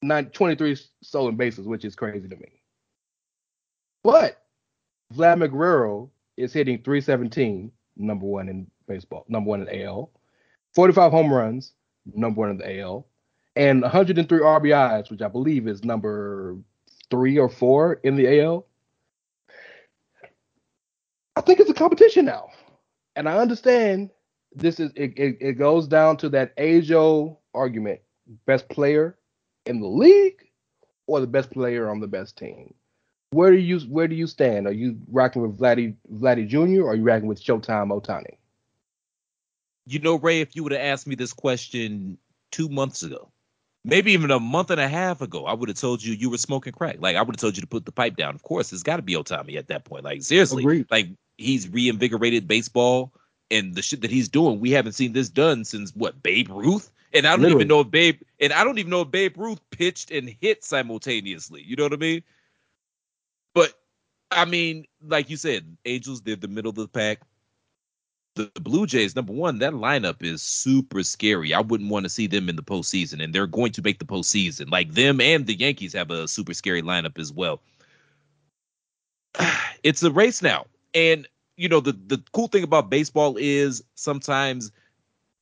23 0.02 0.76
stolen 1.02 1.36
bases, 1.36 1.66
which 1.66 1.84
is 1.84 1.94
crazy 1.94 2.28
to 2.28 2.36
me. 2.36 2.60
But 4.02 4.42
Vladimir 5.12 5.48
Guerrero 5.48 6.10
is 6.36 6.52
hitting 6.52 6.82
317, 6.82 7.72
number 7.96 8.26
one 8.26 8.48
in 8.48 8.70
baseball, 8.86 9.24
number 9.28 9.48
one 9.48 9.66
in 9.66 9.82
AL, 9.82 10.10
45 10.74 11.10
home 11.10 11.32
runs, 11.32 11.72
number 12.14 12.40
one 12.40 12.50
in 12.50 12.58
the 12.58 12.80
AL, 12.80 13.06
and 13.56 13.80
103 13.82 14.38
RBIs, 14.38 15.10
which 15.10 15.22
I 15.22 15.28
believe 15.28 15.66
is 15.66 15.82
number 15.82 16.56
three 17.10 17.38
or 17.38 17.48
four 17.48 17.94
in 18.04 18.16
the 18.16 18.40
AL. 18.40 18.66
I 21.36 21.42
think 21.42 21.60
it's 21.60 21.70
a 21.70 21.74
competition 21.74 22.24
now, 22.24 22.48
and 23.14 23.28
I 23.28 23.38
understand 23.38 24.10
this 24.54 24.80
is 24.80 24.90
it. 24.96 25.12
It, 25.18 25.36
it 25.40 25.52
goes 25.52 25.86
down 25.86 26.16
to 26.18 26.28
that 26.30 26.54
age 26.56 26.90
old 26.90 27.36
argument: 27.54 28.00
best 28.46 28.68
player 28.68 29.18
in 29.66 29.80
the 29.80 29.86
league 29.86 30.48
or 31.06 31.20
the 31.20 31.26
best 31.26 31.50
player 31.50 31.90
on 31.90 32.00
the 32.00 32.06
best 32.06 32.38
team. 32.38 32.74
Where 33.30 33.50
do 33.50 33.58
you 33.58 33.80
where 33.80 34.08
do 34.08 34.14
you 34.14 34.26
stand? 34.26 34.66
Are 34.66 34.72
you 34.72 34.98
rocking 35.10 35.42
with 35.42 35.58
Vladdy 35.58 35.94
Vladdy 36.12 36.48
Jr. 36.48 36.82
or 36.82 36.92
are 36.92 36.94
you 36.94 37.02
rocking 37.02 37.28
with 37.28 37.42
Showtime 37.42 37.88
Ohtani? 37.90 38.38
You 39.86 39.98
know, 40.00 40.16
Rey, 40.16 40.40
if 40.40 40.56
you 40.56 40.62
would 40.62 40.72
have 40.72 40.80
asked 40.80 41.06
me 41.06 41.14
this 41.14 41.32
question 41.32 42.18
two 42.50 42.68
months 42.68 43.02
ago, 43.02 43.30
maybe 43.86 44.12
even 44.12 44.30
a 44.30 44.40
month 44.40 44.70
and 44.70 44.80
a 44.80 44.88
half 44.88 45.22
ago, 45.22 45.46
I 45.46 45.54
would 45.54 45.68
have 45.68 45.78
told 45.78 46.02
you 46.02 46.12
you 46.12 46.28
were 46.28 46.38
smoking 46.38 46.72
crack. 46.72 46.96
Like 46.98 47.16
I 47.16 47.22
would 47.22 47.34
have 47.34 47.40
told 47.40 47.56
you 47.56 47.60
to 47.62 47.66
put 47.66 47.86
the 47.86 47.92
pipe 47.92 48.16
down. 48.16 48.34
Of 48.34 48.42
course, 48.42 48.72
it's 48.72 48.82
got 48.82 48.96
to 48.96 49.02
be 49.02 49.14
Ohtani 49.14 49.56
at 49.56 49.68
that 49.68 49.84
point. 49.84 50.04
Like 50.04 50.22
seriously, 50.22 50.62
Agreed. 50.62 50.86
like 50.90 51.08
he's 51.38 51.68
reinvigorated 51.68 52.48
baseball 52.48 53.12
and 53.50 53.74
the 53.74 53.82
shit 53.82 54.02
that 54.02 54.10
he's 54.10 54.28
doing. 54.28 54.60
We 54.60 54.72
haven't 54.72 54.92
seen 54.92 55.12
this 55.12 55.28
done 55.28 55.64
since 55.64 55.94
what 55.94 56.22
Babe 56.22 56.50
Ruth. 56.50 56.90
And 57.14 57.26
I 57.26 57.30
don't 57.30 57.42
Literally. 57.42 57.60
even 57.62 57.68
know 57.68 57.80
if 57.80 57.90
Babe 57.90 58.20
and 58.40 58.52
I 58.52 58.64
don't 58.64 58.78
even 58.78 58.90
know 58.90 59.02
if 59.02 59.10
Babe 59.10 59.38
Ruth 59.38 59.60
pitched 59.70 60.10
and 60.10 60.28
hit 60.40 60.64
simultaneously. 60.64 61.62
You 61.62 61.76
know 61.76 61.84
what 61.84 61.92
I 61.92 61.96
mean? 61.96 62.22
But 63.54 63.72
I 64.32 64.44
mean, 64.44 64.86
like 65.06 65.30
you 65.30 65.36
said, 65.36 65.76
Angels, 65.84 66.20
they're 66.20 66.36
the 66.36 66.48
middle 66.48 66.70
of 66.70 66.74
the 66.74 66.88
pack. 66.88 67.20
The, 68.36 68.50
Blue 68.60 68.86
Jays, 68.86 69.16
number 69.16 69.32
one, 69.32 69.58
that 69.60 69.72
lineup 69.72 70.22
is 70.22 70.42
super 70.42 71.02
scary. 71.02 71.54
I 71.54 71.60
wouldn't 71.60 71.90
want 71.90 72.04
to 72.04 72.10
see 72.10 72.26
them 72.26 72.50
in 72.50 72.56
the 72.56 72.62
postseason, 72.62 73.24
and 73.24 73.34
they're 73.34 73.46
going 73.46 73.72
to 73.72 73.82
make 73.82 73.98
the 73.98 74.04
postseason. 74.04 74.70
Like 74.70 74.92
them 74.92 75.22
and 75.22 75.46
the 75.46 75.54
Yankees 75.54 75.94
have 75.94 76.10
a 76.10 76.28
super 76.28 76.52
scary 76.52 76.82
lineup 76.82 77.18
as 77.18 77.32
well. 77.32 77.60
It's 79.82 80.02
a 80.02 80.10
race 80.10 80.42
now. 80.42 80.66
And, 80.94 81.28
you 81.56 81.68
know, 81.68 81.78
the, 81.78 81.92
the 81.92 82.20
cool 82.32 82.48
thing 82.48 82.64
about 82.64 82.90
baseball 82.90 83.36
is 83.38 83.84
sometimes 83.94 84.72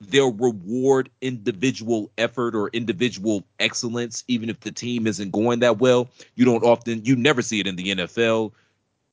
they'll 0.01 0.33
reward 0.33 1.09
individual 1.23 2.11
effort 2.19 2.55
or 2.55 2.69
individual 2.75 3.47
excellence, 3.59 4.23
even 4.29 4.51
if 4.51 4.61
the 4.61 4.73
team 4.73 5.07
isn't 5.07 5.31
going 5.31 5.61
that 5.61 5.79
well. 5.79 6.11
You 6.35 6.45
don't 6.45 6.62
often, 6.62 7.03
you 7.07 7.16
never 7.16 7.41
see 7.41 7.59
it 7.61 7.66
in 7.66 7.77
the 7.77 7.95
NFL. 7.95 8.53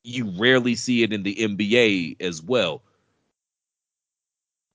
You 0.04 0.30
rarely 0.38 0.74
see 0.74 1.02
it 1.02 1.14
in 1.14 1.22
the 1.22 1.34
NBA 1.34 2.20
as 2.20 2.42
well. 2.42 2.82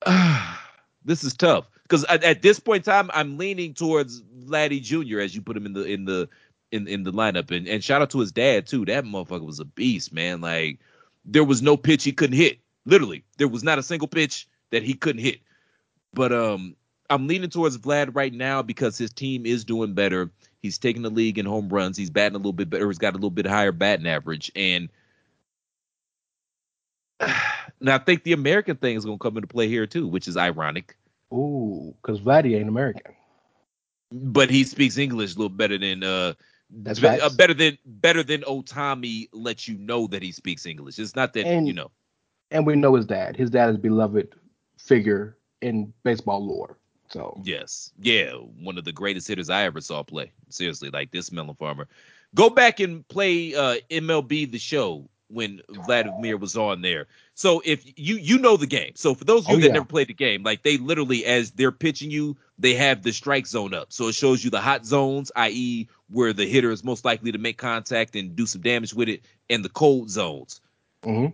this 1.05 1.23
is 1.23 1.33
tough 1.33 1.65
because 1.83 2.03
at, 2.05 2.23
at 2.23 2.41
this 2.41 2.59
point 2.59 2.85
in 2.85 2.91
time, 2.91 3.09
I'm 3.13 3.37
leaning 3.37 3.73
towards 3.73 4.21
Vladdy 4.21 4.81
Jr. 4.81 5.19
as 5.19 5.35
you 5.35 5.41
put 5.41 5.57
him 5.57 5.65
in 5.65 5.73
the 5.73 5.83
in 5.83 6.05
the 6.05 6.29
in 6.71 6.87
in 6.87 7.03
the 7.03 7.11
lineup, 7.11 7.55
and 7.55 7.67
and 7.67 7.83
shout 7.83 8.01
out 8.01 8.09
to 8.11 8.19
his 8.19 8.31
dad 8.31 8.67
too. 8.67 8.85
That 8.85 9.05
motherfucker 9.05 9.45
was 9.45 9.59
a 9.59 9.65
beast, 9.65 10.13
man. 10.13 10.41
Like 10.41 10.79
there 11.25 11.43
was 11.43 11.61
no 11.61 11.77
pitch 11.77 12.03
he 12.03 12.11
couldn't 12.11 12.37
hit. 12.37 12.59
Literally, 12.85 13.23
there 13.37 13.47
was 13.47 13.63
not 13.63 13.79
a 13.79 13.83
single 13.83 14.07
pitch 14.07 14.47
that 14.71 14.83
he 14.83 14.93
couldn't 14.93 15.21
hit. 15.21 15.39
But 16.13 16.31
um, 16.31 16.75
I'm 17.09 17.27
leaning 17.27 17.49
towards 17.49 17.77
Vlad 17.77 18.15
right 18.15 18.33
now 18.33 18.61
because 18.61 18.97
his 18.97 19.11
team 19.11 19.45
is 19.45 19.65
doing 19.65 19.93
better. 19.93 20.31
He's 20.61 20.77
taking 20.77 21.01
the 21.03 21.09
league 21.09 21.37
in 21.37 21.45
home 21.45 21.69
runs. 21.69 21.97
He's 21.97 22.09
batting 22.09 22.35
a 22.35 22.39
little 22.39 22.53
bit 22.53 22.69
better. 22.69 22.87
He's 22.87 22.97
got 22.97 23.13
a 23.13 23.17
little 23.17 23.29
bit 23.29 23.45
higher 23.45 23.71
batting 23.71 24.07
average, 24.07 24.51
and 24.55 24.89
now 27.81 27.95
I 27.95 27.97
think 27.99 28.23
the 28.23 28.33
American 28.33 28.77
thing 28.77 28.95
is 28.95 29.05
going 29.05 29.17
to 29.17 29.21
come 29.21 29.37
into 29.37 29.47
play 29.47 29.67
here 29.67 29.87
too, 29.87 30.07
which 30.07 30.27
is 30.27 30.37
ironic. 30.37 30.97
Ooh, 31.33 31.93
because 32.01 32.21
Vladdy 32.21 32.57
ain't 32.57 32.69
American. 32.69 33.13
But 34.11 34.49
he 34.49 34.63
speaks 34.63 34.97
English 34.97 35.35
a 35.35 35.37
little 35.37 35.49
better 35.49 35.77
than 35.77 36.03
uh, 36.03 36.33
That's 36.69 36.99
be- 36.99 37.07
uh, 37.07 37.29
better 37.29 37.53
than 37.53 37.77
better 37.85 38.23
than 38.23 38.41
Ohtani 38.41 39.27
lets 39.33 39.67
you 39.67 39.77
know 39.77 40.07
that 40.07 40.23
he 40.23 40.31
speaks 40.31 40.65
English. 40.65 40.99
It's 40.99 41.15
not 41.15 41.33
that 41.33 41.45
And- 41.45 41.67
you 41.67 41.73
know. 41.73 41.91
And 42.49 42.65
we 42.65 42.77
know 42.77 42.95
his 42.95 43.05
dad. 43.05 43.35
His 43.35 43.49
dad 43.49 43.69
is 43.71 43.75
a 43.75 43.79
beloved 43.79 44.33
figure 44.77 45.37
in 45.61 45.93
baseball 46.03 46.45
lore. 46.45 46.77
So 47.09 47.41
Yes. 47.43 47.91
Yeah. 47.99 48.31
One 48.31 48.77
of 48.77 48.85
the 48.85 48.93
greatest 48.93 49.27
hitters 49.27 49.49
I 49.49 49.63
ever 49.63 49.81
saw 49.81 50.01
play. 50.03 50.31
Seriously, 50.47 50.89
like 50.89 51.11
this 51.11 51.29
melon 51.31 51.55
farmer. 51.55 51.89
Go 52.35 52.49
back 52.49 52.79
and 52.79 53.05
play 53.09 53.53
uh 53.53 53.77
MLB 53.89 54.49
the 54.49 54.59
show 54.59 55.09
when 55.29 55.61
Vladimir 55.69 56.37
was 56.37 56.55
on 56.55 56.81
there. 56.81 57.07
So 57.35 57.61
if 57.65 57.83
you 57.97 58.15
you 58.17 58.37
know 58.37 58.57
the 58.57 58.67
game. 58.67 58.93
So 58.95 59.13
for 59.13 59.25
those 59.25 59.45
of 59.45 59.51
you 59.51 59.57
Oh, 59.57 59.59
that 59.61 59.67
yeah. 59.67 59.73
never 59.73 59.85
played 59.85 60.07
the 60.07 60.13
game, 60.13 60.43
like 60.43 60.63
they 60.63 60.77
literally 60.77 61.25
as 61.25 61.51
they're 61.51 61.71
pitching 61.71 62.09
you, 62.11 62.37
they 62.57 62.73
have 62.75 63.03
the 63.03 63.11
strike 63.11 63.45
zone 63.45 63.73
up. 63.73 63.91
So 63.91 64.07
it 64.07 64.15
shows 64.15 64.43
you 64.43 64.49
the 64.49 64.61
hot 64.61 64.85
zones, 64.85 65.31
i.e., 65.35 65.87
where 66.09 66.33
the 66.33 66.45
hitter 66.47 66.71
is 66.71 66.83
most 66.83 67.03
likely 67.05 67.31
to 67.31 67.37
make 67.37 67.57
contact 67.57 68.15
and 68.15 68.35
do 68.35 68.45
some 68.45 68.61
damage 68.61 68.93
with 68.93 69.09
it, 69.09 69.21
and 69.49 69.63
the 69.65 69.69
cold 69.69 70.09
zones. 70.09 70.61
Mhm. 71.03 71.33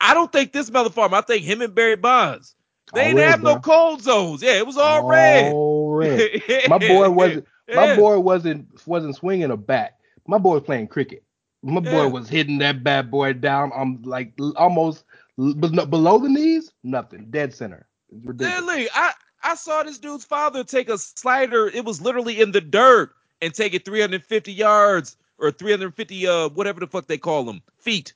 I 0.00 0.12
don't 0.12 0.30
think 0.30 0.52
this 0.52 0.68
farmer. 0.68 1.16
I 1.16 1.20
think 1.22 1.44
him 1.44 1.62
and 1.62 1.74
Barry 1.74 1.96
Bonds. 1.96 2.54
They 2.92 3.00
All 3.00 3.06
didn't 3.06 3.20
red, 3.20 3.30
have 3.30 3.42
no 3.42 3.58
cold 3.58 4.02
zones. 4.02 4.42
Yeah, 4.42 4.58
it 4.58 4.66
was 4.66 4.76
all 4.76 5.08
red. 5.08 5.52
All 5.52 5.94
red. 5.94 6.42
My 6.68 6.78
boy 6.78 7.08
wasn't. 7.10 7.46
My 7.74 7.96
boy 7.96 8.18
wasn't 8.18 8.86
wasn't 8.86 9.16
swinging 9.16 9.50
a 9.50 9.56
bat. 9.56 9.96
My 10.26 10.36
boy 10.38 10.54
was 10.54 10.62
playing 10.62 10.88
cricket. 10.88 11.22
My 11.64 11.80
boy 11.80 12.06
Yeah. 12.06 12.06
was 12.06 12.28
hitting 12.28 12.58
that 12.58 12.84
bad 12.84 13.10
boy 13.10 13.34
down. 13.34 13.72
I'm 13.74 14.02
like 14.02 14.34
almost 14.56 15.04
below 15.36 16.18
the 16.18 16.28
knees. 16.28 16.72
Nothing. 16.84 17.26
Dead 17.30 17.54
center. 17.54 17.88
Really, 18.12 18.88
I 18.94 19.12
I 19.42 19.54
saw 19.56 19.82
this 19.82 19.98
dude's 19.98 20.24
father 20.24 20.64
take 20.64 20.88
a 20.90 20.98
slider. 20.98 21.68
It 21.68 21.84
was 21.84 22.00
literally 22.00 22.40
in 22.40 22.52
the 22.52 22.60
dirt 22.60 23.12
and 23.42 23.54
take 23.54 23.74
it 23.74 23.84
350 23.84 24.52
yards 24.52 25.16
or 25.38 25.50
350 25.50 26.26
uh 26.26 26.48
whatever 26.50 26.80
the 26.80 26.86
fuck 26.86 27.06
they 27.06 27.18
call 27.18 27.44
them 27.44 27.62
feet 27.78 28.14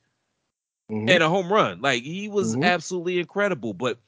Mhm. 0.91 1.09
and 1.09 1.23
a 1.23 1.29
home 1.29 1.51
run. 1.51 1.81
Like 1.81 2.03
he 2.03 2.29
was 2.29 2.55
Mhm. 2.55 2.63
absolutely 2.63 3.19
incredible. 3.19 3.73
But 3.73 3.99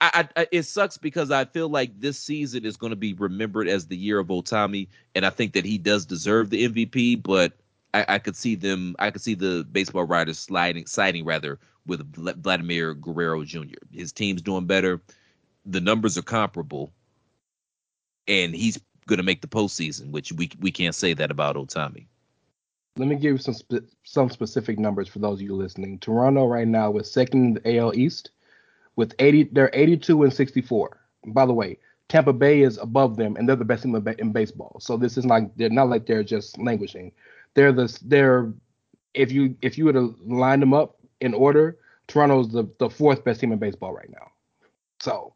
I, 0.00 0.28
I 0.36 0.46
it 0.52 0.62
sucks 0.64 0.98
because 0.98 1.30
I 1.30 1.44
feel 1.44 1.68
like 1.68 2.00
this 2.00 2.18
season 2.18 2.64
is 2.64 2.76
going 2.76 2.90
to 2.90 2.96
be 2.96 3.14
remembered 3.14 3.68
as 3.68 3.86
the 3.86 3.96
year 3.96 4.18
of 4.18 4.28
Ohtani, 4.28 4.88
and 5.14 5.26
I 5.26 5.30
think 5.30 5.54
that 5.54 5.64
he 5.66 5.78
does 5.78 6.06
deserve 6.06 6.50
the 6.50 6.64
MVP. 6.64 7.16
But 7.16 7.59
I, 7.94 8.04
I 8.08 8.18
could 8.18 8.36
see 8.36 8.54
them, 8.54 8.94
I 8.98 9.10
could 9.10 9.22
see 9.22 9.34
the 9.34 9.66
baseball 9.70 10.04
writers 10.04 10.38
sliding, 10.38 10.86
siding 10.86 11.24
rather 11.24 11.58
with 11.86 12.12
Vladimir 12.14 12.94
Guerrero 12.94 13.44
Jr. 13.44 13.74
His 13.92 14.12
team's 14.12 14.42
doing 14.42 14.66
better, 14.66 15.00
the 15.66 15.80
numbers 15.80 16.16
are 16.16 16.22
comparable, 16.22 16.92
and 18.28 18.54
he's 18.54 18.78
going 19.06 19.18
to 19.18 19.22
make 19.24 19.40
the 19.40 19.48
postseason, 19.48 20.10
which 20.10 20.32
we 20.32 20.50
we 20.60 20.70
can't 20.70 20.94
say 20.94 21.14
that 21.14 21.30
about 21.30 21.56
Ohtani. 21.56 22.06
Let 22.96 23.08
me 23.08 23.16
give 23.16 23.32
you 23.32 23.38
some 23.38 23.54
spe- 23.54 23.88
some 24.04 24.30
specific 24.30 24.78
numbers 24.78 25.08
for 25.08 25.18
those 25.18 25.38
of 25.38 25.42
you 25.42 25.54
listening. 25.54 25.98
Toronto 25.98 26.46
right 26.46 26.68
now 26.68 26.96
is 26.96 27.10
second 27.10 27.44
in 27.44 27.54
the 27.54 27.78
AL 27.78 27.94
East 27.96 28.30
with 28.96 29.14
80. 29.18 29.44
They're 29.52 29.70
82 29.72 30.22
and 30.24 30.32
64. 30.32 30.98
By 31.26 31.46
the 31.46 31.52
way, 31.52 31.78
Tampa 32.08 32.32
Bay 32.32 32.62
is 32.62 32.78
above 32.78 33.16
them, 33.16 33.36
and 33.36 33.48
they're 33.48 33.56
the 33.56 33.64
best 33.64 33.84
team 33.84 33.94
in, 33.94 34.02
ba- 34.02 34.20
in 34.20 34.32
baseball. 34.32 34.76
So 34.80 34.96
this 34.96 35.16
is 35.16 35.24
not 35.24 35.56
they're 35.56 35.70
not 35.70 35.88
like 35.88 36.06
they're 36.06 36.24
just 36.24 36.58
languishing. 36.58 37.12
They're 37.54 37.72
the 37.72 37.96
they're 38.04 38.52
if 39.14 39.32
you 39.32 39.56
if 39.62 39.76
you 39.76 39.86
were 39.86 39.92
to 39.92 40.16
line 40.24 40.60
them 40.60 40.74
up 40.74 40.96
in 41.20 41.34
order, 41.34 41.78
Toronto's 42.06 42.50
the 42.52 42.68
the 42.78 42.90
fourth 42.90 43.24
best 43.24 43.40
team 43.40 43.52
in 43.52 43.58
baseball 43.58 43.92
right 43.92 44.10
now. 44.10 44.30
So, 45.00 45.34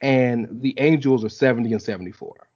and 0.00 0.62
the 0.62 0.74
Angels 0.78 1.24
are 1.24 1.28
70 1.28 1.72
and 1.72 1.82
74 1.82 2.48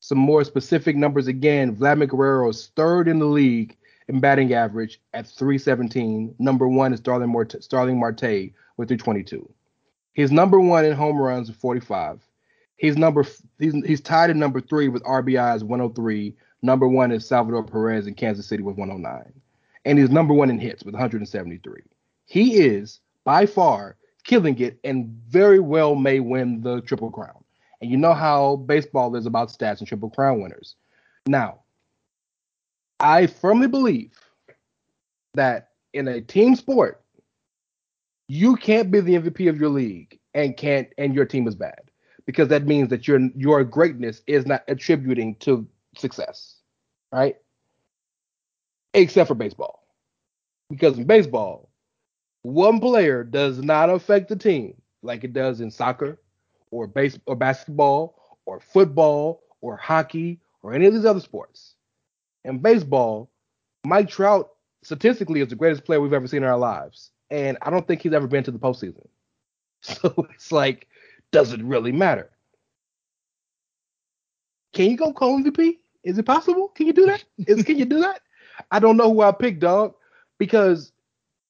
some 0.00 0.18
more 0.18 0.44
specific 0.44 0.96
numbers 0.96 1.26
again. 1.26 1.74
Vladimir 1.74 2.06
Guerrero 2.06 2.48
is 2.48 2.70
third 2.76 3.08
in 3.08 3.18
the 3.18 3.26
league 3.26 3.76
in 4.08 4.20
batting 4.20 4.52
average 4.54 5.00
at 5.12 5.26
317. 5.26 6.34
Number 6.38 6.68
one 6.68 6.92
is 6.92 7.00
Starling, 7.00 7.30
Marte, 7.30 7.62
Starling 7.62 7.98
Marte 7.98 8.52
with 8.76 8.88
322. 8.88 9.48
He's 10.14 10.32
number 10.32 10.60
one 10.60 10.84
in 10.84 10.92
home 10.92 11.18
runs 11.18 11.48
with 11.48 11.58
45. 11.58 12.20
He's 12.76 12.96
number 12.96 13.24
he's 13.58 13.74
he's 13.84 14.00
tied 14.00 14.30
at 14.30 14.36
number 14.36 14.60
three 14.60 14.88
with 14.88 15.02
RBIs 15.02 15.62
103. 15.62 16.36
Number 16.62 16.88
one 16.88 17.12
is 17.12 17.26
Salvador 17.26 17.62
Perez 17.62 18.06
in 18.06 18.14
Kansas 18.14 18.46
City 18.46 18.62
with 18.62 18.76
109, 18.76 19.32
and 19.84 19.98
he's 19.98 20.10
number 20.10 20.34
one 20.34 20.50
in 20.50 20.58
hits 20.58 20.84
with 20.84 20.94
173. 20.94 21.82
He 22.26 22.56
is 22.56 23.00
by 23.24 23.46
far 23.46 23.96
killing 24.24 24.58
it 24.58 24.78
and 24.84 25.08
very 25.28 25.58
well 25.58 25.94
may 25.94 26.20
win 26.20 26.60
the 26.60 26.80
triple 26.82 27.10
crown. 27.10 27.44
And 27.80 27.90
you 27.90 27.96
know 27.96 28.12
how 28.12 28.56
baseball 28.56 29.14
is 29.16 29.26
about 29.26 29.48
stats 29.48 29.78
and 29.78 29.88
triple 29.88 30.10
crown 30.10 30.42
winners. 30.42 30.74
Now, 31.26 31.60
I 33.00 33.26
firmly 33.26 33.68
believe 33.68 34.18
that 35.34 35.70
in 35.92 36.08
a 36.08 36.20
team 36.20 36.56
sport, 36.56 37.02
you 38.26 38.56
can't 38.56 38.90
be 38.90 39.00
the 39.00 39.14
MVP 39.14 39.48
of 39.48 39.58
your 39.58 39.70
league 39.70 40.18
and 40.34 40.56
can't 40.56 40.88
and 40.98 41.14
your 41.14 41.24
team 41.24 41.46
is 41.48 41.54
bad 41.54 41.90
because 42.26 42.48
that 42.48 42.66
means 42.66 42.90
that 42.90 43.08
your 43.08 43.20
your 43.34 43.64
greatness 43.64 44.22
is 44.26 44.46
not 44.46 44.64
attributing 44.68 45.34
to 45.36 45.66
success, 45.98 46.56
right? 47.12 47.36
Except 48.94 49.28
for 49.28 49.34
baseball, 49.34 49.84
because 50.70 50.98
in 50.98 51.04
baseball, 51.04 51.70
one 52.42 52.80
player 52.80 53.24
does 53.24 53.58
not 53.58 53.90
affect 53.90 54.28
the 54.28 54.36
team 54.36 54.80
like 55.02 55.24
it 55.24 55.32
does 55.32 55.60
in 55.60 55.70
soccer 55.70 56.18
or 56.70 56.86
base 56.86 57.18
or 57.26 57.36
basketball 57.36 58.38
or 58.46 58.60
football 58.60 59.42
or 59.60 59.76
hockey 59.76 60.40
or 60.62 60.72
any 60.72 60.86
of 60.86 60.94
these 60.94 61.04
other 61.04 61.20
sports. 61.20 61.74
In 62.44 62.58
baseball, 62.58 63.30
Mike 63.84 64.08
Trout 64.08 64.50
statistically 64.82 65.40
is 65.40 65.48
the 65.48 65.56
greatest 65.56 65.84
player 65.84 66.00
we've 66.00 66.12
ever 66.12 66.26
seen 66.26 66.42
in 66.42 66.48
our 66.48 66.58
lives, 66.58 67.10
and 67.30 67.58
I 67.62 67.70
don't 67.70 67.86
think 67.86 68.02
he's 68.02 68.12
ever 68.12 68.26
been 68.26 68.44
to 68.44 68.50
the 68.50 68.58
postseason. 68.58 69.06
So 69.80 70.26
it's 70.34 70.50
like, 70.50 70.88
does 71.30 71.52
it 71.52 71.62
really 71.62 71.92
matter? 71.92 72.30
Can 74.72 74.90
you 74.90 74.96
go 74.96 75.12
call 75.12 75.38
MVP? 75.38 75.78
Is 76.04 76.18
it 76.18 76.26
possible? 76.26 76.68
Can 76.68 76.86
you 76.86 76.92
do 76.92 77.06
that? 77.06 77.24
Is 77.38 77.62
can 77.64 77.78
you 77.78 77.84
do 77.84 78.00
that? 78.00 78.20
I 78.70 78.78
don't 78.78 78.96
know 78.96 79.12
who 79.12 79.22
I 79.22 79.32
picked, 79.32 79.60
dog, 79.60 79.94
because 80.38 80.92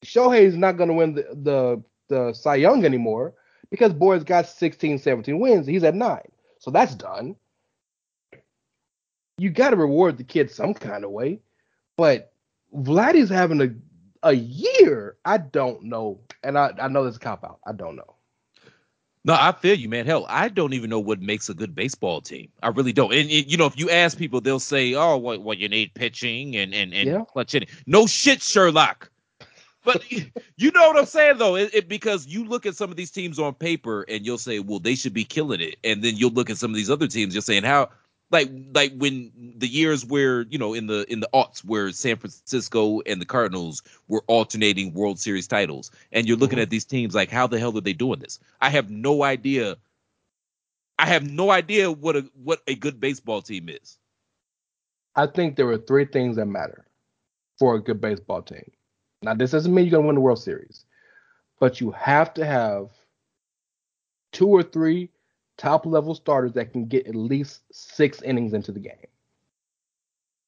Shohei's 0.05 0.57
not 0.57 0.77
going 0.77 0.89
to 0.89 0.95
win 0.95 1.15
the, 1.15 1.27
the 1.43 1.83
the 2.09 2.33
Cy 2.33 2.57
Young 2.57 2.85
anymore 2.85 3.35
because 3.71 3.93
Boyd's 3.93 4.25
got 4.25 4.49
16, 4.49 4.99
17 4.99 5.39
wins. 5.39 5.67
He's 5.67 5.85
at 5.85 5.95
nine, 5.95 6.29
so 6.59 6.71
that's 6.71 6.95
done. 6.95 7.37
You 9.37 9.51
got 9.51 9.71
to 9.71 9.77
reward 9.77 10.19
the 10.19 10.25
kid 10.25 10.51
some 10.51 10.75
kind 10.75 11.05
of 11.05 11.11
way, 11.11 11.41
but 11.97 12.33
Vladdy's 12.75 13.31
having 13.31 13.61
a 13.61 13.75
a 14.23 14.33
year. 14.33 15.17
I 15.25 15.39
don't 15.39 15.85
know, 15.85 16.21
and 16.43 16.59
I 16.59 16.73
I 16.81 16.89
know 16.89 17.05
this 17.05 17.19
cop 17.19 17.45
out. 17.45 17.61
I 17.67 17.73
don't 17.73 17.97
know. 17.97 18.18
No, 19.25 19.35
I 19.35 19.53
feel 19.53 19.75
you, 19.75 19.89
man. 19.89 20.07
Hell, 20.07 20.27
I 20.29 20.49
don't 20.49 20.73
even 20.73 20.89
know 20.89 21.01
what 21.01 21.21
makes 21.21 21.49
a 21.49 21.55
good 21.55 21.75
baseball 21.75 22.21
team. 22.21 22.49
I 22.63 22.69
really 22.69 22.93
don't. 22.93 23.13
And, 23.13 23.31
and, 23.31 23.51
you 23.51 23.57
know, 23.57 23.67
if 23.67 23.79
you 23.79 23.91
ask 23.91 24.17
people, 24.17 24.41
they'll 24.41 24.61
say, 24.61 24.95
"Oh, 24.95 25.17
well, 25.17 25.39
well 25.41 25.57
you 25.57 25.69
need 25.69 25.93
pitching 25.95 26.57
and 26.57 26.73
and 26.73 26.95
and 26.95 27.09
Yeah. 27.09 27.25
clutch 27.25 27.53
hitting." 27.53 27.69
No 27.87 28.07
shit, 28.07 28.43
Sherlock. 28.43 29.11
But 29.85 30.11
you 30.57 30.71
know 30.71 30.89
what 30.89 30.99
I'm 30.99 31.07
saying, 31.07 31.39
though, 31.39 31.57
it, 31.57 31.71
it, 31.75 31.89
because 31.89 32.27
you 32.27 32.45
look 32.45 32.65
at 32.67 32.77
some 32.77 32.91
of 32.91 32.97
these 32.97 33.11
teams 33.11 33.39
on 33.39 33.55
paper 33.55 34.03
and 34.09 34.25
you'll 34.25 34.39
say, 34.39 34.61
"Well, 34.61 34.79
they 34.79 34.95
should 34.95 35.15
be 35.15 35.25
killing 35.25 35.61
it," 35.61 35.77
and 35.85 36.03
then 36.03 36.17
you'll 36.17 36.31
look 36.33 36.51
at 36.51 36.59
some 36.59 36.71
of 36.71 36.77
these 36.77 36.91
other 36.91 37.07
teams, 37.07 37.35
you're 37.35 37.43
saying, 37.43 37.65
"How?" 37.65 37.91
Like, 38.31 38.51
like 38.75 38.93
when 38.95 39.33
the 39.57 39.67
years 39.67 40.05
where 40.05 40.43
you 40.43 40.59
know 40.59 40.75
in 40.75 40.87
the 40.87 41.11
in 41.11 41.21
the 41.21 41.29
aughts 41.33 41.65
where 41.65 41.91
San 41.93 42.17
Francisco 42.17 43.01
and 43.07 43.21
the 43.21 43.27
Cardinals 43.27 43.83
were 44.07 44.23
alternating 44.27 44.93
World 44.93 45.19
Series 45.19 45.49
titles, 45.49 45.91
and 46.13 46.27
you're 46.27 46.37
looking 46.37 46.57
mm-hmm. 46.57 46.65
at 46.65 46.71
these 46.71 46.85
teams 46.85 47.15
like, 47.15 47.31
how 47.31 47.47
the 47.47 47.59
hell 47.59 47.77
are 47.77 47.81
they 47.81 47.95
doing 47.95 48.19
this? 48.19 48.39
I 48.61 48.71
have 48.71 48.91
no 48.91 49.23
idea. 49.23 49.77
I 50.99 51.07
have 51.07 51.31
no 51.31 51.51
idea 51.51 51.91
what 51.91 52.17
a 52.17 52.31
what 52.43 52.61
a 52.67 52.75
good 52.75 53.01
baseball 53.01 53.41
team 53.41 53.69
is. 53.71 53.99
I 55.17 55.27
think 55.27 55.57
there 55.57 55.69
are 55.69 55.79
three 55.79 56.05
things 56.05 56.37
that 56.37 56.47
matter 56.47 56.85
for 57.59 57.75
a 57.75 57.83
good 57.83 58.01
baseball 58.01 58.43
team. 58.43 58.71
Now, 59.23 59.35
this 59.35 59.51
doesn't 59.51 59.75
mean 59.75 59.87
you're 59.87 59.93
going 59.93 60.05
to 60.05 60.07
win 60.07 60.15
the 60.15 60.21
World 60.21 60.41
Series, 60.41 60.85
but 61.59 61.81
you 61.81 61.91
have 61.91 62.33
to 62.35 62.47
have 62.47 62.91
two 64.33 64.49
or 64.49 64.63
three 64.63 65.11
top 65.59 65.85
level 65.85 66.15
starters 66.15 66.53
that 66.55 66.73
can 66.73 66.87
get 66.87 67.07
at 67.07 67.15
least 67.15 67.63
six 67.71 68.23
innings 68.23 68.55
into 68.55 68.73
the 68.73 68.81
game. 68.81 68.95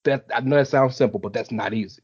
That 0.04 0.24
I 0.34 0.40
know 0.40 0.56
that 0.56 0.68
sounds 0.68 0.96
simple, 0.96 1.20
but 1.20 1.34
that's 1.34 1.50
not 1.50 1.74
easy. 1.74 2.02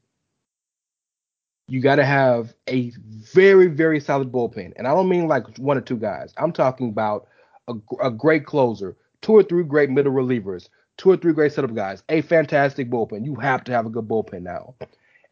You 1.69 1.81
got 1.81 1.97
to 1.97 2.05
have 2.05 2.55
a 2.69 2.93
very, 3.35 3.69
very 3.69 3.99
solid 3.99 4.31
bullpen, 4.31 4.75
and 4.77 4.87
I 4.87 4.95
don't 4.95 5.09
mean 5.09 5.27
like 5.27 5.57
one 5.59 5.79
or 5.79 5.81
two 5.81 5.97
guys. 5.97 6.35
I'm 6.37 6.53
talking 6.53 6.91
about 6.91 7.27
a, 7.69 7.75
a 8.01 8.11
great 8.11 8.45
closer, 8.45 8.97
two 9.23 9.33
or 9.33 9.43
three 9.43 9.65
great 9.65 9.91
middle 9.91 10.13
relievers, 10.13 10.69
two 10.97 11.11
or 11.11 11.17
three 11.17 11.33
great 11.33 11.53
setup 11.53 11.75
guys, 11.75 12.03
a 12.09 12.21
fantastic 12.23 12.91
bullpen. 12.91 13.25
You 13.25 13.35
have 13.37 13.65
to 13.65 13.73
have 13.73 13.87
a 13.87 13.91
good 13.91 14.07
bullpen 14.07 14.43
now. 14.43 14.75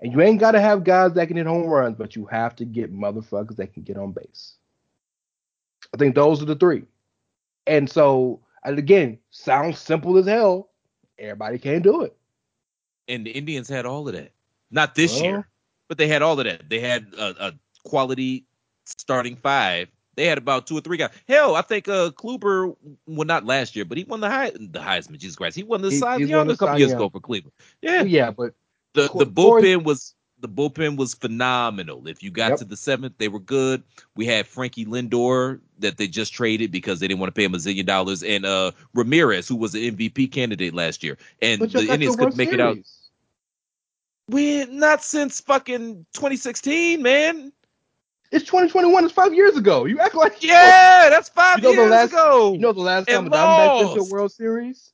And 0.00 0.12
you 0.12 0.20
ain't 0.22 0.40
got 0.40 0.52
to 0.52 0.60
have 0.60 0.84
guys 0.84 1.12
that 1.14 1.28
can 1.28 1.36
hit 1.36 1.46
home 1.46 1.66
runs, 1.66 1.96
but 1.96 2.16
you 2.16 2.26
have 2.26 2.56
to 2.56 2.64
get 2.64 2.92
motherfuckers 2.92 3.56
that 3.56 3.72
can 3.72 3.84
get 3.84 3.96
on 3.96 4.12
base. 4.12 4.54
I 5.92 5.96
think 5.96 6.14
those 6.14 6.42
are 6.42 6.46
the 6.46 6.56
three. 6.56 6.84
And 7.66 7.88
so, 7.88 8.40
and 8.64 8.78
again, 8.78 9.18
sounds 9.30 9.78
simple 9.78 10.16
as 10.18 10.26
hell. 10.26 10.70
Everybody 11.18 11.58
can't 11.58 11.82
do 11.82 12.02
it. 12.02 12.16
And 13.08 13.26
the 13.26 13.30
Indians 13.30 13.68
had 13.68 13.86
all 13.86 14.06
of 14.08 14.14
that. 14.14 14.32
Not 14.70 14.94
this 14.94 15.14
Well- 15.14 15.22
year, 15.24 15.48
but 15.88 15.98
they 15.98 16.08
had 16.08 16.22
all 16.22 16.38
of 16.38 16.44
that. 16.46 16.68
They 16.68 16.80
had 16.80 17.12
a, 17.18 17.48
a 17.48 17.52
quality 17.84 18.46
starting 18.84 19.36
five. 19.36 19.88
They 20.16 20.26
had 20.26 20.38
about 20.38 20.66
two 20.66 20.78
or 20.78 20.80
three 20.80 20.96
guys. 20.96 21.10
Hell, 21.28 21.56
I 21.56 21.62
think 21.62 21.88
uh 21.88 22.10
Kluber, 22.10 22.76
well, 23.06 23.26
not 23.26 23.44
last 23.44 23.74
year, 23.74 23.84
but 23.84 23.98
he 23.98 24.04
won 24.04 24.20
the 24.20 24.30
high 24.30 24.50
the 24.50 24.78
Heisman. 24.78 25.18
Jesus 25.18 25.36
Christ, 25.36 25.56
he 25.56 25.64
won 25.64 25.82
the 25.82 25.90
He- 25.90 25.98
Cy 25.98 26.16
Young 26.18 26.50
a 26.50 26.56
couple 26.56 26.78
years 26.78 26.92
ago 26.92 27.08
for 27.08 27.20
Cleveland. 27.20 27.52
Yeah, 27.82 28.02
Yeah, 28.04 28.30
but 28.30 28.54
the 28.94 29.02
the 29.14 29.26
bullpen 29.26 29.82
was 29.82 30.14
the 30.44 30.48
bullpen 30.50 30.96
was 30.98 31.14
phenomenal. 31.14 32.06
If 32.06 32.22
you 32.22 32.30
got 32.30 32.50
Yep. 32.50 32.58
to 32.58 32.64
the 32.66 32.76
seventh, 32.76 33.14
they 33.16 33.28
were 33.28 33.38
good. 33.40 33.82
We 34.14 34.26
had 34.26 34.46
Frankie 34.46 34.84
Lindor 34.84 35.60
that 35.78 35.96
they 35.96 36.06
just 36.06 36.34
traded 36.34 36.70
because 36.70 37.00
they 37.00 37.08
didn't 37.08 37.20
want 37.20 37.34
to 37.34 37.38
pay 37.38 37.44
him 37.44 37.54
a 37.54 37.56
zillion 37.56 37.86
dollars, 37.86 38.22
and 38.22 38.44
uh 38.44 38.72
Ramirez, 38.92 39.48
who 39.48 39.56
was 39.56 39.74
an 39.74 39.80
MVP 39.80 40.30
candidate 40.30 40.74
last 40.74 41.02
year, 41.02 41.16
and 41.40 41.60
but 41.60 41.72
the 41.72 41.90
Indians 41.90 42.14
couldn't 42.16 42.36
make 42.36 42.52
it 42.52 42.60
out. 42.60 42.74
Series. 42.74 43.00
We 44.28 44.66
not 44.66 45.02
since 45.02 45.40
fucking 45.40 46.04
2016, 46.12 47.00
man. 47.02 47.50
It's 48.30 48.44
2021. 48.44 49.04
It's 49.04 49.12
five 49.14 49.32
years 49.32 49.56
ago. 49.56 49.84
You 49.86 49.98
act 50.00 50.14
like 50.14 50.42
Yeah, 50.42 51.08
that's 51.10 51.28
five 51.30 51.58
You 51.58 51.62
know 51.64 51.70
the 51.70 51.80
years 51.82 51.90
last- 51.90 52.10
ago. 52.10 52.52
You 52.52 52.58
know 52.58 52.72
the 52.72 52.80
last 52.80 53.08
time 53.08 53.24
the 53.24 53.30
Diamondbacks 53.30 53.78
went 53.84 53.94
to 53.94 54.00
lost. 54.00 54.12
World 54.12 54.32
Series, 54.32 54.92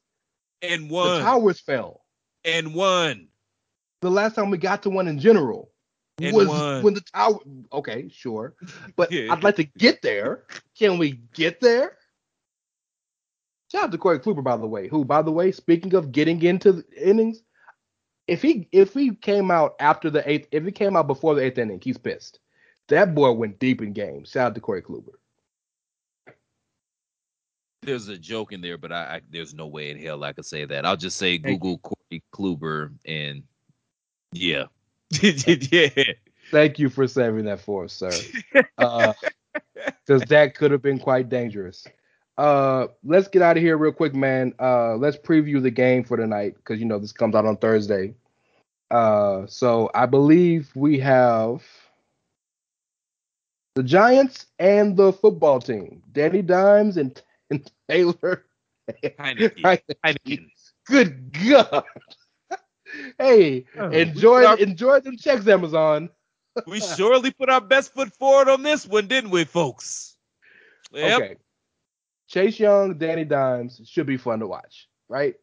and 0.63 0.89
the 0.89 0.95
one 0.95 1.21
towers 1.23 1.59
fell. 1.61 2.03
and 2.45 2.75
one. 2.75 3.27
The 4.01 4.11
last 4.11 4.35
time 4.35 4.51
we 4.51 4.59
got 4.59 4.83
to 4.85 4.91
one 4.91 5.09
in 5.09 5.19
general 5.19 5.71
And 6.21 6.35
was 6.35 6.49
won. 6.49 6.83
when 6.83 6.95
the 6.95 7.03
tower. 7.15 7.39
Okay, 7.73 8.09
sure, 8.13 8.55
but 8.97 9.11
Yeah. 9.13 9.33
I'd 9.33 9.45
like 9.45 9.57
to 9.57 9.65
get 9.65 10.03
there. 10.03 10.45
Can 10.79 10.99
we 10.99 11.21
get 11.35 11.61
there? 11.61 11.97
Shout 13.71 13.85
out 13.85 13.93
to 13.93 13.99
Corey 13.99 14.19
Kluber, 14.19 14.43
by 14.43 14.57
the 14.57 14.67
way. 14.67 14.89
Who, 14.89 15.05
by 15.05 15.23
the 15.23 15.31
way, 15.31 15.53
speaking 15.53 15.95
of 15.95 16.11
getting 16.11 16.43
into 16.43 16.73
the 16.73 16.85
innings, 16.97 17.43
if 18.27 18.43
he 18.43 18.69
if 18.73 18.95
he 18.95 19.15
came 19.15 19.51
out 19.51 19.75
after 19.81 20.11
the 20.11 20.29
eighth, 20.29 20.49
if 20.51 20.65
he 20.65 20.73
came 20.73 20.97
out 20.97 21.07
before 21.07 21.35
the 21.35 21.43
eighth 21.43 21.59
inning, 21.59 21.81
he's 21.83 21.99
pissed. 21.99 22.41
That 22.89 23.15
boy 23.15 23.31
went 23.33 23.61
deep 23.61 23.83
in 23.83 23.93
games. 23.93 24.31
Shout 24.31 24.49
out 24.49 24.55
to 24.57 24.61
Corey 24.61 24.83
Kluber. 24.83 25.13
There's 27.83 28.09
a 28.09 28.19
joke 28.19 28.53
in 28.53 28.61
there, 28.61 28.77
but 28.77 28.93
I, 28.93 28.97
I 28.97 29.21
there's 29.31 29.55
no 29.55 29.67
way 29.67 29.91
in 29.91 29.99
hell 29.99 30.23
I 30.25 30.33
could 30.33 30.45
say 30.45 30.65
that. 30.65 30.85
I'll 30.85 30.97
just 30.97 31.17
say 31.17 31.39
Google 31.39 31.79
Corey 31.79 32.23
Kluber 32.35 32.93
and 33.07 33.43
yeah, 34.33 34.65
yeah. 35.21 35.89
Thank 36.51 36.79
you 36.79 36.89
for 36.89 37.07
saving 37.07 37.45
that 37.45 37.61
for 37.61 37.85
us, 37.85 37.93
sir. 37.93 38.11
Because 40.07 40.23
that 40.29 40.55
could 40.55 40.71
have 40.71 40.83
been 40.83 40.99
quite 40.99 41.29
dangerous. 41.29 41.87
Uh, 42.37 42.87
let's 43.03 43.29
get 43.29 43.43
out 43.43 43.57
of 43.57 43.63
here 43.63 43.77
real 43.77 43.93
quick, 43.93 44.15
man. 44.15 44.55
Uh, 44.61 44.95
let's 44.97 45.17
preview 45.17 45.61
the 45.63 45.71
game 45.71 46.05
for 46.05 46.17
tonight 46.17 46.55
because 46.57 46.79
you 46.79 46.87
know 46.87 46.99
this 46.99 47.13
comes 47.13 47.35
out 47.35 47.47
on 47.47 47.57
Thursday. 47.57 48.15
Uh, 48.91 49.47
so 49.47 49.91
I 49.95 50.07
believe 50.07 50.71
we 50.75 50.99
have 51.01 51.63
the 53.75 53.83
Giants 53.83 54.47
and 54.59 54.97
the 54.97 55.13
football 55.13 55.61
team, 55.61 56.03
Danny 56.13 56.43
Dimes 56.43 56.97
and, 56.97 57.21
and 57.51 57.71
Taylor. 57.89 58.45
Heinicke. 59.03 59.83
Heineken. 60.05 60.51
Good 60.87 61.33
God. 61.33 61.85
Hey, 63.19 63.65
Oh, 63.79 63.91
enjoy 63.91 64.41
we 64.41 64.47
are- 64.47 64.59
enjoy 64.59 65.01
them 65.01 65.17
checks, 65.17 65.47
Amazon. 65.47 66.11
We 66.67 66.81
surely 66.81 67.31
put 67.31 67.49
our 67.49 67.61
best 67.61 67.95
foot 67.95 68.13
forward 68.15 68.49
on 68.49 68.63
this 68.63 68.87
one, 68.87 69.07
didn't 69.07 69.31
we, 69.31 69.45
folks? 69.45 70.17
Yep. 70.93 71.23
Okay. 71.23 71.37
Chase 72.29 72.59
Young, 72.61 72.99
Danny 72.99 73.25
Dimes 73.25 73.81
should 73.85 74.07
be 74.07 74.17
fun 74.17 74.41
to 74.41 74.47
watch, 74.47 74.89
right? 75.09 75.35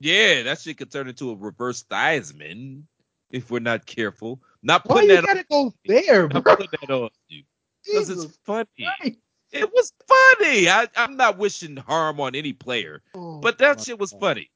Yeah, 0.00 0.42
that 0.42 0.60
shit 0.60 0.78
could 0.78 0.90
turn 0.92 1.08
into 1.08 1.30
a 1.30 1.36
reverse 1.36 1.84
Theismann 1.84 2.82
if 3.30 3.50
we're 3.50 3.60
not 3.60 3.86
careful. 3.86 4.40
Not 4.62 4.84
Why 4.86 4.94
putting 4.96 5.10
you 5.10 5.16
that 5.16 5.24
gotta 5.24 5.44
go 5.50 5.72
there, 5.86 6.28
bro? 6.28 6.40
not 6.40 6.58
putting 6.58 6.68
that 6.80 6.90
on 6.92 7.08
you. 7.28 7.44
Because 7.84 8.10
it's 8.10 8.38
funny. 8.44 8.66
Christ. 9.00 9.18
It 9.52 9.72
was 9.72 9.92
funny. 10.08 10.68
I, 10.68 10.88
I'm 10.96 11.16
not 11.16 11.38
wishing 11.38 11.76
harm 11.76 12.20
on 12.20 12.34
any 12.34 12.52
player, 12.52 13.02
Oh, 13.14 13.40
but 13.40 13.58
that 13.58 13.78
my 13.78 13.82
shit 13.84 13.98
was 13.98 14.10
God. 14.10 14.20
funny. 14.20 14.50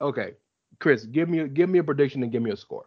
Okay, 0.00 0.34
Chris, 0.80 1.04
give 1.04 1.28
me 1.28 1.40
a, 1.40 1.48
give 1.48 1.68
me 1.68 1.78
a 1.78 1.84
prediction 1.84 2.22
and 2.22 2.32
give 2.32 2.42
me 2.42 2.50
a 2.50 2.56
score. 2.56 2.86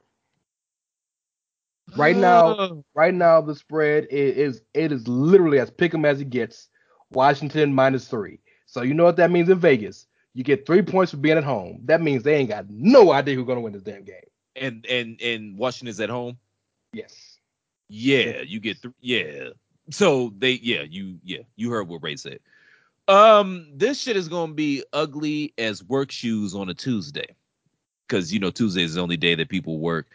Right 1.95 2.15
now, 2.15 2.83
right 2.95 3.13
now 3.13 3.41
the 3.41 3.55
spread 3.55 4.07
is, 4.09 4.55
is 4.55 4.61
it 4.73 4.91
is 4.91 5.07
literally 5.07 5.59
as 5.59 5.69
pick 5.69 5.93
'em 5.93 6.05
as 6.05 6.19
it 6.21 6.29
gets. 6.29 6.69
Washington 7.11 7.73
minus 7.73 8.07
three. 8.07 8.39
So 8.65 8.81
you 8.81 8.93
know 8.93 9.03
what 9.03 9.17
that 9.17 9.29
means 9.31 9.49
in 9.49 9.59
Vegas. 9.59 10.07
You 10.33 10.43
get 10.43 10.65
three 10.65 10.81
points 10.81 11.11
for 11.11 11.17
being 11.17 11.37
at 11.37 11.43
home. 11.43 11.81
That 11.85 12.01
means 12.01 12.23
they 12.23 12.35
ain't 12.35 12.49
got 12.49 12.67
no 12.69 13.11
idea 13.11 13.35
who's 13.35 13.45
gonna 13.45 13.61
win 13.61 13.73
this 13.73 13.83
damn 13.83 14.03
game. 14.03 14.15
and 14.55 14.85
and 14.87 15.21
and 15.21 15.57
Washington's 15.57 15.99
at 15.99 16.09
home. 16.09 16.37
Yes. 16.93 17.37
Yeah, 17.89 18.41
you 18.41 18.59
get 18.59 18.77
three. 18.77 18.93
Yeah. 19.01 19.49
So 19.91 20.33
they, 20.37 20.51
yeah, 20.53 20.83
you, 20.83 21.19
yeah, 21.23 21.41
you 21.55 21.69
heard 21.69 21.87
what 21.87 22.01
Rey 22.01 22.15
said. 22.15 22.39
Um, 23.07 23.67
this 23.75 23.99
shit 23.99 24.15
is 24.15 24.29
gonna 24.29 24.53
be 24.53 24.83
ugly 24.93 25.53
as 25.57 25.83
work 25.83 26.09
shoes 26.11 26.55
on 26.55 26.69
a 26.69 26.73
Tuesday, 26.73 27.35
because 28.13 28.31
you 28.31 28.39
know 28.39 28.51
Tuesday 28.51 28.83
is 28.83 28.93
the 28.93 29.01
only 29.01 29.17
day 29.17 29.33
that 29.33 29.49
people 29.49 29.79
work. 29.79 30.07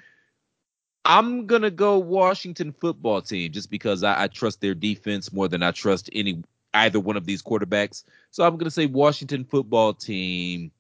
I'm 1.05 1.47
gonna 1.47 1.71
go 1.71 1.99
Washington 1.99 2.73
football 2.73 3.21
team 3.21 3.51
just 3.51 3.71
because 3.71 4.05
I, 4.05 4.25
I 4.25 4.27
trust 4.29 4.61
their 4.61 4.75
defense 4.75 5.33
more 5.33 5.49
than 5.49 5.65
I 5.65 5.73
trust 5.73 6.09
any 6.13 6.45
either 6.75 7.01
one 7.01 7.17
of 7.17 7.27
these 7.27 7.43
quarterbacks. 7.43 8.05
So 8.31 8.45
I'm 8.45 8.57
gonna 8.57 8.71
say 8.71 8.87
Washington 8.87 9.45
football 9.45 9.95
team. 9.95 10.71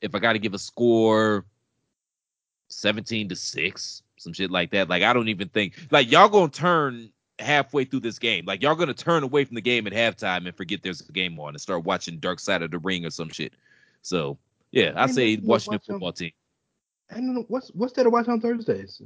If 0.00 0.14
I 0.14 0.20
got 0.20 0.34
to 0.34 0.38
give 0.38 0.54
a 0.54 0.58
score, 0.58 1.44
17 2.68 3.30
to 3.30 3.34
6 3.36 4.02
some 4.18 4.32
shit 4.32 4.50
like 4.50 4.70
that 4.72 4.90
like 4.90 5.02
i 5.02 5.12
don't 5.14 5.28
even 5.28 5.48
think 5.48 5.74
like 5.90 6.10
y'all 6.10 6.28
gonna 6.28 6.50
turn 6.50 7.08
halfway 7.38 7.84
through 7.84 8.00
this 8.00 8.18
game 8.18 8.44
like 8.44 8.60
y'all 8.62 8.74
gonna 8.74 8.92
turn 8.92 9.22
away 9.22 9.42
from 9.44 9.54
the 9.54 9.60
game 9.62 9.86
at 9.86 9.92
halftime 9.94 10.46
and 10.46 10.54
forget 10.54 10.82
there's 10.82 11.00
a 11.00 11.12
game 11.12 11.38
on 11.40 11.50
and 11.50 11.60
start 11.60 11.84
watching 11.84 12.18
dark 12.18 12.38
side 12.38 12.60
of 12.60 12.70
the 12.70 12.78
ring 12.80 13.06
or 13.06 13.10
some 13.10 13.30
shit 13.30 13.54
so 14.02 14.36
yeah 14.70 14.92
i 14.96 15.06
say 15.06 15.36
washington 15.36 15.72
watch 15.72 15.86
football 15.86 16.12
team 16.12 16.32
Know 17.16 17.44
what's 17.48 17.68
what's 17.70 17.92
there 17.94 18.04
to 18.04 18.10
watch 18.10 18.28
on 18.28 18.40
Thursdays. 18.40 19.00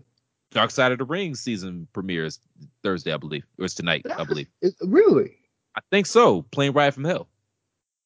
dark 0.50 0.70
side 0.70 0.92
of 0.92 0.98
the 0.98 1.04
ring 1.04 1.34
season 1.34 1.86
premieres 1.94 2.38
thursday 2.82 3.10
i 3.12 3.16
believe 3.16 3.42
or 3.58 3.64
it's 3.64 3.74
tonight 3.74 4.04
i 4.18 4.22
believe 4.24 4.48
It's, 4.60 4.76
really? 4.82 5.36
i 5.76 5.80
think 5.90 6.04
so 6.06 6.42
plane 6.42 6.72
ride 6.72 6.92
from 6.94 7.04
hell 7.04 7.28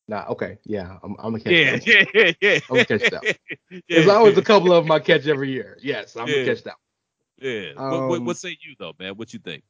Nah. 0.09 0.24
Okay. 0.28 0.56
Yeah. 0.64 0.98
I'm, 1.02 1.16
I'm 1.18 1.32
gonna 1.32 1.40
catch. 1.40 1.52
yeah 1.52 1.73
that. 1.73 1.86
yeah 1.89 2.05
yeah 2.14 2.32
yeah 2.40 2.59
I'm 2.70 2.77
gonna 2.77 2.85
catch 2.85 3.10
that. 3.10 3.24
yeah, 3.70 3.81
There's 3.89 4.06
always 4.06 4.39
a 4.39 4.43
couple 4.43 4.73
of 4.73 4.85
them 4.85 4.93
I 4.93 5.01
catch 5.01 5.27
every 5.27 5.51
year. 5.51 5.77
Yes, 5.82 6.14
I'm 6.16 6.28
Yeah. 6.28 6.35
gonna 6.35 6.55
catch 6.55 6.62
that. 6.62 6.74
yeah 7.39 7.73
what, 7.74 8.09
what, 8.09 8.18
Um, 8.20 8.24
what 8.27 8.36
say 8.36 8.51
you 8.51 8.77
though 8.78 8.93
man 9.01 9.16
what 9.16 9.32
you 9.32 9.40
think 9.40 9.64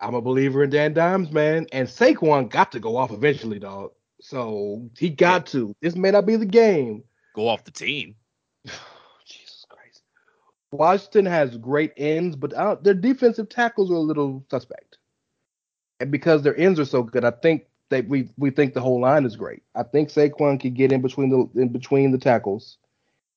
I'm 0.00 0.16
a 0.16 0.20
believer 0.20 0.64
in 0.64 0.70
Dan 0.70 0.92
Dimes, 0.92 1.30
man. 1.30 1.66
And 1.70 1.86
Saquon 1.86 2.50
got 2.50 2.72
to 2.72 2.80
go 2.80 2.96
off 2.96 3.12
eventually, 3.12 3.60
dog. 3.60 3.92
So 4.20 4.90
he 4.98 5.08
got 5.10 5.46
to. 5.48 5.72
This 5.80 5.94
may 5.94 6.10
not 6.10 6.26
be 6.26 6.34
the 6.34 6.46
game. 6.46 7.04
Go 7.36 7.46
off 7.46 7.62
the 7.62 7.70
team. 7.70 8.16
Washington 10.72 11.26
has 11.26 11.56
great 11.56 11.92
ends, 11.96 12.36
but 12.36 12.56
I 12.56 12.76
their 12.76 12.94
defensive 12.94 13.48
tackles 13.48 13.90
are 13.90 13.94
a 13.94 14.00
little 14.00 14.44
suspect. 14.50 14.98
And 15.98 16.10
because 16.10 16.42
their 16.42 16.58
ends 16.58 16.80
are 16.80 16.84
so 16.84 17.02
good, 17.02 17.24
I 17.24 17.32
think 17.32 17.66
that 17.90 18.06
we 18.08 18.30
we 18.36 18.50
think 18.50 18.74
the 18.74 18.80
whole 18.80 19.00
line 19.00 19.24
is 19.24 19.36
great. 19.36 19.62
I 19.74 19.82
think 19.82 20.08
Saquon 20.08 20.60
can 20.60 20.74
get 20.74 20.92
in 20.92 21.02
between 21.02 21.30
the 21.30 21.60
in 21.60 21.68
between 21.70 22.12
the 22.12 22.18
tackles 22.18 22.78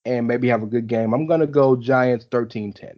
and 0.06 0.28
maybe 0.28 0.48
have 0.50 0.64
a 0.64 0.68
good 0.68 0.88
game. 0.88 1.14
I'm 1.14 1.28
gonna 1.28 1.48
go 1.48 1.76
Giants 1.76 2.26
13-10. 2.26 2.98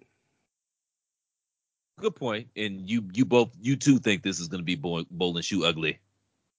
Good 2.00 2.16
point. 2.16 2.48
And 2.56 2.90
you 2.90 3.06
you 3.14 3.26
both 3.26 3.52
you 3.62 3.76
two 3.76 4.00
think 4.00 4.22
this 4.22 4.40
is 4.40 4.48
going 4.48 4.60
to 4.60 4.66
be 4.66 4.76
bowl, 4.76 5.06
bowl 5.10 5.36
and 5.36 5.46
shoe 5.46 5.66
ugly. 5.66 6.00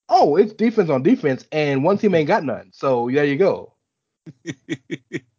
Oh, 0.09 0.37
it's 0.37 0.53
defense 0.53 0.89
on 0.89 1.03
defense, 1.03 1.45
and 1.51 1.83
one 1.83 1.99
team 1.99 2.15
ain't 2.15 2.29
got 2.29 2.45
none. 2.45 2.71
So 2.73 3.11
there 3.13 3.25
you 3.25 3.37
go. 3.37 3.75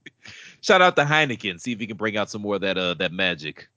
Shout 0.68 0.82
out 0.82 0.98
to 0.98 1.06
Heineken. 1.06 1.62
See 1.62 1.72
if 1.72 1.80
he 1.80 1.88
can 1.88 1.96
bring 1.96 2.18
out 2.18 2.30
some 2.30 2.42
more 2.42 2.56
of 2.56 2.62
that 2.62 2.78
uh 2.78 2.94
that 2.96 3.14
magic. 3.14 3.70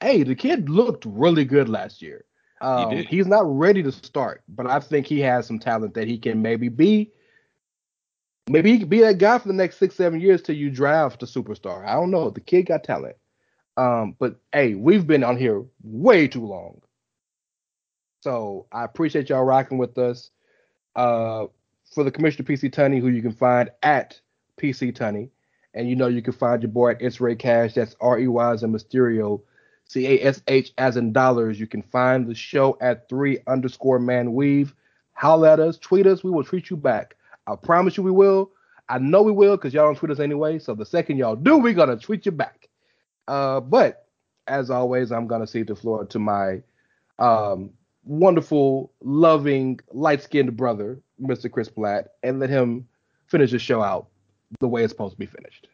Hey, 0.00 0.24
the 0.24 0.34
kid 0.34 0.68
looked 0.68 1.04
really 1.06 1.44
good 1.44 1.68
last 1.68 2.02
year. 2.02 2.24
Um, 2.60 2.90
did. 2.90 3.06
He's 3.06 3.28
not 3.28 3.44
ready 3.46 3.84
to 3.84 3.92
start, 3.92 4.42
but 4.48 4.66
I 4.66 4.80
think 4.80 5.06
he 5.06 5.20
has 5.20 5.46
some 5.46 5.60
talent 5.60 5.94
that 5.94 6.08
he 6.08 6.18
can 6.18 6.42
maybe 6.42 6.68
be. 6.68 7.12
Maybe 8.48 8.72
he 8.72 8.80
could 8.80 8.90
be 8.90 9.00
that 9.02 9.18
guy 9.18 9.38
for 9.38 9.46
the 9.46 9.54
next 9.54 9.78
six, 9.78 9.94
seven 9.94 10.20
years 10.20 10.42
till 10.42 10.56
you 10.56 10.70
draft 10.70 11.22
a 11.22 11.26
superstar. 11.26 11.86
I 11.86 11.92
don't 11.92 12.10
know. 12.10 12.30
The 12.30 12.40
kid 12.40 12.66
got 12.66 12.82
talent. 12.82 13.16
Um, 13.76 14.16
but 14.18 14.40
hey, 14.52 14.74
we've 14.74 15.06
been 15.06 15.22
on 15.22 15.36
here 15.36 15.64
way 15.84 16.26
too 16.26 16.44
long. 16.44 16.80
So 18.22 18.66
I 18.72 18.82
appreciate 18.82 19.28
y'all 19.28 19.44
rocking 19.44 19.78
with 19.78 19.96
us. 19.98 20.30
Uh, 20.96 21.46
for 21.94 22.02
the 22.02 22.10
Commissioner 22.10 22.48
PC 22.48 22.72
Tunney, 22.72 23.00
who 23.00 23.08
you 23.08 23.22
can 23.22 23.32
find 23.32 23.70
at 23.84 24.20
PC 24.60 24.92
Tunney. 24.92 25.30
And 25.76 25.88
you 25.90 25.94
know 25.94 26.08
you 26.08 26.22
can 26.22 26.32
find 26.32 26.62
your 26.62 26.70
boy 26.70 26.92
at 26.92 27.02
It's 27.02 27.20
Rey 27.20 27.36
Cash. 27.36 27.74
That's 27.74 27.94
R 28.00 28.18
E 28.18 28.26
Y 28.26 28.52
as 28.52 28.62
in 28.62 28.72
Mysterio, 28.72 29.42
C 29.84 30.06
A 30.06 30.24
S 30.24 30.42
H 30.48 30.72
as 30.78 30.96
in 30.96 31.12
dollars. 31.12 31.60
You 31.60 31.66
can 31.66 31.82
find 31.82 32.26
the 32.26 32.34
show 32.34 32.78
at 32.80 33.08
three 33.10 33.38
underscore 33.46 33.98
man 33.98 34.32
weave. 34.32 34.74
Holler 35.12 35.48
at 35.48 35.60
us, 35.60 35.78
tweet 35.78 36.06
us. 36.06 36.24
We 36.24 36.30
will 36.30 36.44
treat 36.44 36.70
you 36.70 36.76
back. 36.76 37.14
I 37.46 37.56
promise 37.56 37.96
you 37.96 38.02
we 38.02 38.10
will. 38.10 38.50
I 38.88 38.98
know 38.98 39.22
we 39.22 39.32
will 39.32 39.56
because 39.56 39.74
y'all 39.74 39.84
don't 39.84 39.96
tweet 39.96 40.10
us 40.12 40.18
anyway. 40.18 40.58
So 40.58 40.74
the 40.74 40.86
second 40.86 41.18
y'all 41.18 41.36
do, 41.36 41.58
we're 41.58 41.74
gonna 41.74 41.98
tweet 41.98 42.24
you 42.24 42.32
back. 42.32 42.68
Uh, 43.28 43.60
but 43.60 44.06
as 44.48 44.70
always, 44.70 45.12
I'm 45.12 45.26
gonna 45.26 45.46
cede 45.46 45.66
the 45.66 45.76
floor 45.76 46.06
to 46.06 46.18
my 46.18 46.62
um, 47.18 47.70
wonderful, 48.04 48.92
loving, 49.02 49.80
light-skinned 49.92 50.56
brother, 50.56 51.00
Mr. 51.20 51.50
Chris 51.50 51.68
Platt, 51.68 52.08
and 52.22 52.40
let 52.40 52.48
him 52.48 52.88
finish 53.26 53.50
the 53.50 53.58
show 53.58 53.82
out 53.82 54.08
the 54.60 54.68
way 54.68 54.82
it's 54.82 54.92
supposed 54.92 55.14
to 55.14 55.18
be 55.18 55.26
finished. 55.26 55.68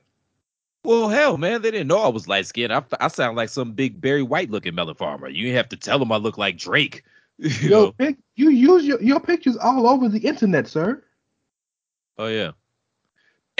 Well, 0.85 1.09
hell, 1.09 1.37
man, 1.37 1.63
they 1.63 1.71
didn't 1.71 1.87
know 1.87 2.01
I 2.01 2.09
was 2.09 2.27
light 2.27 2.47
skinned. 2.47 2.73
I, 2.73 2.83
I 3.01 3.09
sound 3.09 3.37
like 3.37 3.49
some 3.49 3.73
big 3.73 4.01
Barry 4.01 4.23
White 4.23 4.51
looking 4.51 4.75
melon 4.75 4.97
farmer. 4.97 5.29
You 5.29 5.55
have 5.55 5.69
to 5.69 5.77
tell 5.77 5.99
them 5.99 6.11
I 6.11 6.17
look 6.17 6.39
like 6.39 6.59
Drake. 6.59 7.05
You 7.39 7.71
Yo, 7.71 7.93
pic, 7.93 8.19
you 8.37 8.51
use 8.51 8.85
your, 8.85 9.03
your 9.03 9.19
pictures 9.19 9.57
all 9.57 9.89
over 9.89 10.09
the 10.09 10.21
internet, 10.21 10.69
sir. 10.69 11.03
Oh 12.19 12.29
yeah. 12.29 12.53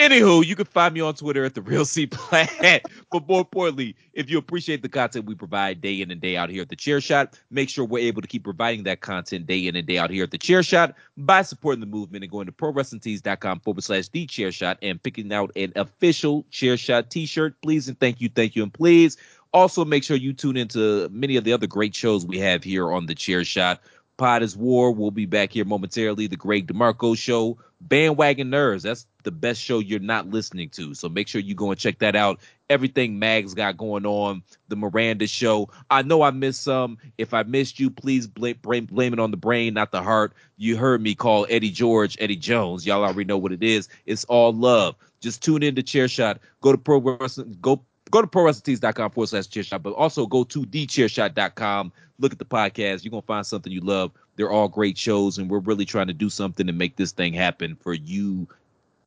Anywho, 0.03 0.45
you 0.45 0.57
can 0.57 0.65
find 0.65 0.95
me 0.95 1.01
on 1.01 1.15
Twitter 1.15 1.45
at 1.45 1.55
the 1.55 1.63
Real 1.63 1.85
C 1.85 2.09
Platt. 2.09 2.83
but 3.13 3.29
more 3.29 3.39
importantly, 3.39 3.95
if 4.15 4.29
you 4.29 4.37
appreciate 4.37 4.83
the 4.83 4.89
content 4.89 5.27
we 5.27 5.37
provide 5.37 5.81
day 5.81 6.01
in 6.01 6.11
and 6.11 6.21
day 6.21 6.37
out 6.37 6.51
here 6.51 6.63
at 6.63 6.71
the 6.71 6.75
Chair 6.75 7.01
Shot, 7.01 7.39
make 7.53 7.69
sure 7.69 7.85
we're 7.85 8.05
able 8.05 8.21
to 8.21 8.27
keep 8.27 8.43
providing 8.43 8.83
that 8.83 9.01
content 9.01 9.47
day 9.47 9.65
in 9.69 9.77
and 9.77 9.87
day 9.87 9.99
out 9.99 10.11
here 10.11 10.25
at 10.25 10.33
the 10.33 10.39
Chair 10.39 10.65
Shot 10.65 10.97
by 11.17 11.43
supporting 11.43 11.79
the 11.79 11.87
movement 11.87 12.25
and 12.25 12.33
going 12.33 12.47
to 12.47 12.53
prowrestlingtees.com 12.53 13.61
forward 13.61 13.85
slash 13.85 14.09
the 14.09 14.27
Chair 14.27 14.51
Shot 14.51 14.77
and 14.83 15.01
picking 15.01 15.33
out 15.33 15.53
an 15.55 15.73
official 15.77 16.45
Chair 16.51 16.77
Shot 16.77 17.09
T-shirt. 17.09 17.55
Please 17.63 17.87
and 17.87 17.97
thank 18.01 18.21
you, 18.21 18.29
thank 18.29 18.57
you, 18.57 18.65
and 18.65 18.75
please. 18.75 19.17
Also, 19.53 19.85
make 19.85 20.03
sure 20.03 20.17
you 20.17 20.33
tune 20.33 20.57
into 20.57 21.09
many 21.11 21.37
of 21.37 21.45
the 21.45 21.53
other 21.53 21.69
great 21.69 21.95
shows 21.95 22.27
we 22.27 22.41
have 22.41 22.65
here 22.65 22.91
on 22.91 23.07
the 23.07 23.15
Chair 23.15 23.45
Shot. 23.45 23.81
Pod 24.23 24.45
is 24.45 24.57
War. 24.57 24.93
We'll 24.93 25.11
be 25.11 25.27
back 25.27 25.51
here 25.51 25.65
momentarily. 25.65 26.29
The 26.29 26.37
Greg 26.37 26.69
DeMarco 26.69 27.19
Show. 27.19 27.59
Bandwagon 27.81 28.53
Nerds. 28.53 28.83
That's 28.83 29.05
the 29.25 29.33
best 29.33 29.61
show 29.61 29.81
you're 29.81 29.99
not 29.99 30.31
listening 30.31 30.69
to. 30.71 30.95
So 30.95 31.09
make 31.09 31.27
sure 31.27 31.41
you 31.41 31.57
go 31.57 31.73
and 31.73 31.81
check 31.81 31.99
that 31.99 32.15
out. 32.15 32.39
Everything 32.71 33.19
Mag's 33.19 33.55
got 33.55 33.77
going 33.77 34.07
on. 34.07 34.45
The 34.69 34.77
Miranda 34.77 35.27
Show. 35.27 35.71
I 35.91 36.03
know 36.03 36.23
I 36.23 36.31
missed 36.31 36.63
some. 36.63 36.99
If 37.19 37.35
I 37.35 37.43
missed 37.43 37.81
you, 37.81 37.91
please 37.91 38.29
blame, 38.29 38.61
blame, 38.63 38.87
blame 38.87 39.13
it 39.13 39.19
on 39.19 39.33
the 39.33 39.37
brain, 39.37 39.75
not 39.75 39.91
the 39.91 40.05
heart. 40.05 40.35
You 40.57 40.77
heard 40.77 41.03
me 41.03 41.17
call 41.17 41.45
Eddie 41.51 41.73
George 41.73 42.17
Eddie 42.21 42.37
Jones. 42.37 42.87
Y'all 42.87 43.03
already 43.03 43.25
know 43.25 43.39
what 43.39 43.51
it 43.51 43.65
is. 43.65 43.89
It's 44.07 44.23
all 44.27 44.53
love. 44.53 44.95
Just 45.21 45.43
tune 45.43 45.65
in 45.65 45.75
to 45.75 45.83
Chair 45.83 46.07
Shot. 46.07 46.39
Go 46.61 46.71
to 46.71 46.79
Pro 46.79 47.01
Wrestling. 47.01 47.57
Go 47.61 47.85
go 48.11 48.21
to 48.21 48.27
prowrestlingtees.com 48.27 49.11
forward 49.11 49.29
slash 49.29 49.49
chairshot, 49.49 49.83
but 49.83 49.95
also 49.95 50.27
go 50.27 50.45
to 50.45 50.63
thechairshot.com. 50.63 51.93
Look 52.19 52.33
at 52.33 52.39
the 52.39 52.45
podcast. 52.45 53.05
You're 53.05 53.11
going 53.11 53.23
to 53.23 53.27
find 53.27 53.47
something 53.47 53.73
you 53.73 53.81
love. 53.81 54.13
They're 54.37 54.51
all 54.51 54.69
great 54.69 54.97
shows, 54.97 55.39
and 55.39 55.51
we're 55.51 55.59
really 55.59 55.85
trying 55.85 56.07
to 56.07 56.13
do 56.13 56.31
something 56.31 56.67
to 56.67 56.73
make 56.73 56.97
this 56.97 57.13
thing 57.13 57.33
happen 57.33 57.77
for 57.77 57.95
you, 57.95 58.47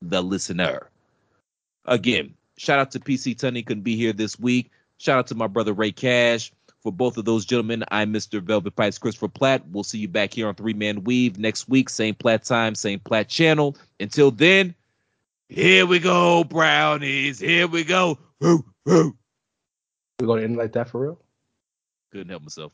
the 0.01 0.21
listener. 0.21 0.89
Again, 1.85 2.33
shout 2.57 2.79
out 2.79 2.91
to 2.91 2.99
PC 2.99 3.35
Tunney, 3.35 3.65
couldn't 3.65 3.83
be 3.83 3.95
here 3.95 4.13
this 4.13 4.39
week. 4.39 4.71
Shout 4.97 5.19
out 5.19 5.27
to 5.27 5.35
my 5.35 5.47
brother 5.47 5.73
Rey 5.73 5.91
Cash. 5.91 6.51
For 6.81 6.91
both 6.91 7.17
of 7.17 7.25
those 7.25 7.45
gentlemen, 7.45 7.83
I'm 7.89 8.13
Mr. 8.13 8.39
Velvet 8.39 8.75
Pipes 8.75 8.99
Christopher 8.99 9.27
Platt. 9.27 9.67
We'll 9.71 9.83
see 9.83 9.97
you 9.97 10.07
back 10.07 10.31
here 10.31 10.47
on 10.47 10.53
Three 10.53 10.75
Man 10.75 11.03
Weave 11.03 11.39
next 11.39 11.67
week. 11.67 11.89
Same 11.89 12.13
Platt 12.13 12.43
time, 12.43 12.75
same 12.75 12.99
Platt 12.99 13.27
channel. 13.27 13.75
Until 13.99 14.29
then, 14.29 14.75
here 15.49 15.87
we 15.87 15.97
go, 15.97 16.43
brownies. 16.43 17.39
Here 17.39 17.65
we 17.67 17.83
go. 17.83 18.19
Woo, 18.39 18.63
woo. 18.87 19.15
We're 20.19 20.27
gonna 20.27 20.43
end 20.43 20.57
like 20.57 20.73
that 20.73 20.89
for 20.89 21.01
real. 21.01 21.19
Couldn't 22.11 22.29
help 22.29 22.43
myself. 22.43 22.71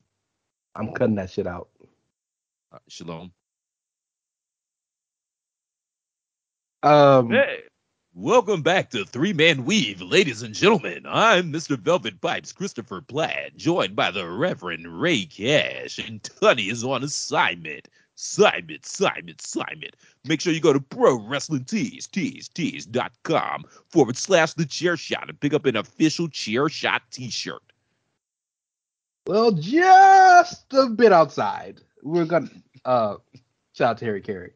I'm 0.76 0.92
cutting 0.94 1.16
that 1.16 1.30
shit 1.30 1.48
out. 1.48 1.70
Uh, 2.72 2.80
shalom. 2.90 3.32
Um, 6.84 7.30
Hey, 7.30 7.60
welcome 8.14 8.62
back 8.62 8.90
to 8.92 9.06
Three 9.06 9.32
Man 9.34 9.64
Weave, 9.64 10.02
ladies 10.02 10.42
and 10.42 10.54
gentlemen. 10.54 11.06
I'm 11.08 11.54
Mr. 11.54 11.78
Velvet 11.78 12.20
Pipes 12.20 12.52
Christopher 12.52 13.02
Platt, 13.02 13.56
joined 13.56 13.96
by 13.96 14.12
the 14.12 14.28
Reverend 14.28 15.02
Rey 15.02 15.26
Cash, 15.26 16.00
and 16.00 16.22
Tunney 16.24 16.72
is 16.72 16.84
on 16.84 17.04
assignment. 17.04 17.88
Assignment, 18.22 18.86
assignment, 18.86 19.42
assignment. 19.42 19.96
Make 20.26 20.42
sure 20.42 20.54
you 20.54 20.62
go 20.62 20.74
to 20.74 20.80
Pro 20.80 21.20
Wrestling 21.28 21.66
Tees, 21.66 22.08
tees, 22.08 22.48
tees.com 22.50 23.66
forward 23.90 24.16
slash 24.16 24.54
the 24.54 24.66
chair 24.66 24.96
shot 24.96 25.28
and 25.28 25.40
pick 25.40 25.56
up 25.56 25.66
an 25.66 25.76
official 25.76 26.30
chair 26.30 26.70
shot 26.70 27.02
t 27.10 27.32
shirt. 27.32 27.64
well, 29.26 29.52
just 29.52 30.72
a 30.74 30.86
bit 30.88 31.12
outside. 31.12 31.82
We're 32.04 32.26
gonna 32.26 32.50
uh 32.86 33.16
shout 33.74 33.90
out 33.92 33.98
to 33.98 34.06
Harry 34.06 34.22
Caray. 34.22 34.52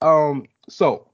Um, 0.00 0.46
so 0.68 1.08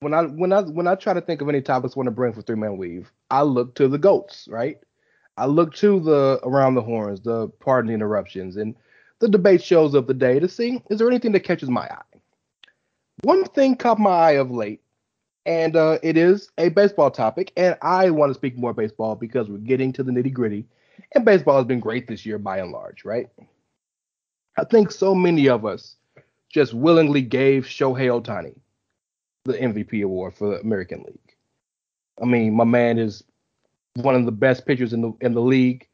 when 0.00 0.14
I 0.14 0.22
when 0.22 0.52
I 0.52 0.62
when 0.62 0.86
I 0.86 0.94
try 0.94 1.14
to 1.14 1.20
think 1.20 1.40
of 1.40 1.48
any 1.48 1.62
topics 1.62 1.96
I 1.96 1.98
want 1.98 2.06
to 2.06 2.12
bring 2.12 2.32
for 2.32 2.42
three 2.42 2.56
man 2.56 2.76
weave, 2.76 3.10
I 3.30 3.42
look 3.42 3.74
to 3.74 3.88
the 3.88 3.98
goats, 3.98 4.46
right? 4.48 4.78
I 5.36 5.46
look 5.46 5.74
to 5.76 5.98
the 5.98 6.38
around 6.44 6.76
the 6.76 6.82
horns, 6.82 7.22
the 7.22 7.48
pardon 7.58 7.88
the 7.88 7.94
interruptions, 7.94 8.56
and 8.56 8.76
the 9.20 9.28
debate 9.28 9.62
shows 9.62 9.94
of 9.94 10.06
the 10.06 10.14
day 10.14 10.38
to 10.38 10.48
see 10.48 10.82
is 10.90 10.98
there 10.98 11.08
anything 11.08 11.32
that 11.32 11.40
catches 11.40 11.70
my 11.70 11.82
eye. 11.82 12.18
One 13.22 13.44
thing 13.44 13.76
caught 13.76 13.98
my 13.98 14.10
eye 14.10 14.32
of 14.32 14.50
late, 14.50 14.82
and 15.46 15.74
uh, 15.74 15.98
it 16.02 16.16
is 16.16 16.50
a 16.58 16.68
baseball 16.68 17.10
topic, 17.10 17.52
and 17.56 17.76
I 17.80 18.10
want 18.10 18.30
to 18.30 18.34
speak 18.34 18.58
more 18.58 18.74
baseball 18.74 19.14
because 19.14 19.48
we're 19.48 19.58
getting 19.58 19.92
to 19.94 20.02
the 20.02 20.12
nitty 20.12 20.32
gritty, 20.32 20.66
and 21.14 21.24
baseball 21.24 21.56
has 21.56 21.66
been 21.66 21.80
great 21.80 22.08
this 22.08 22.26
year 22.26 22.38
by 22.38 22.58
and 22.58 22.72
large, 22.72 23.04
right? 23.04 23.28
I 24.58 24.64
think 24.64 24.90
so 24.90 25.14
many 25.14 25.48
of 25.48 25.64
us 25.64 25.96
just 26.50 26.74
willingly 26.74 27.22
gave 27.22 27.64
Shohei 27.64 28.22
Ohtani 28.22 28.54
the 29.44 29.54
MVP 29.54 30.04
award 30.04 30.34
for 30.34 30.50
the 30.50 30.60
American 30.60 31.04
League. 31.04 31.36
I 32.20 32.24
mean, 32.24 32.54
my 32.54 32.64
man 32.64 32.98
is 32.98 33.22
one 33.94 34.14
of 34.14 34.24
the 34.24 34.32
best 34.32 34.66
pitchers 34.66 34.92
in 34.92 35.00
the 35.02 35.12
in 35.20 35.32
the 35.32 35.40
league. 35.40 35.86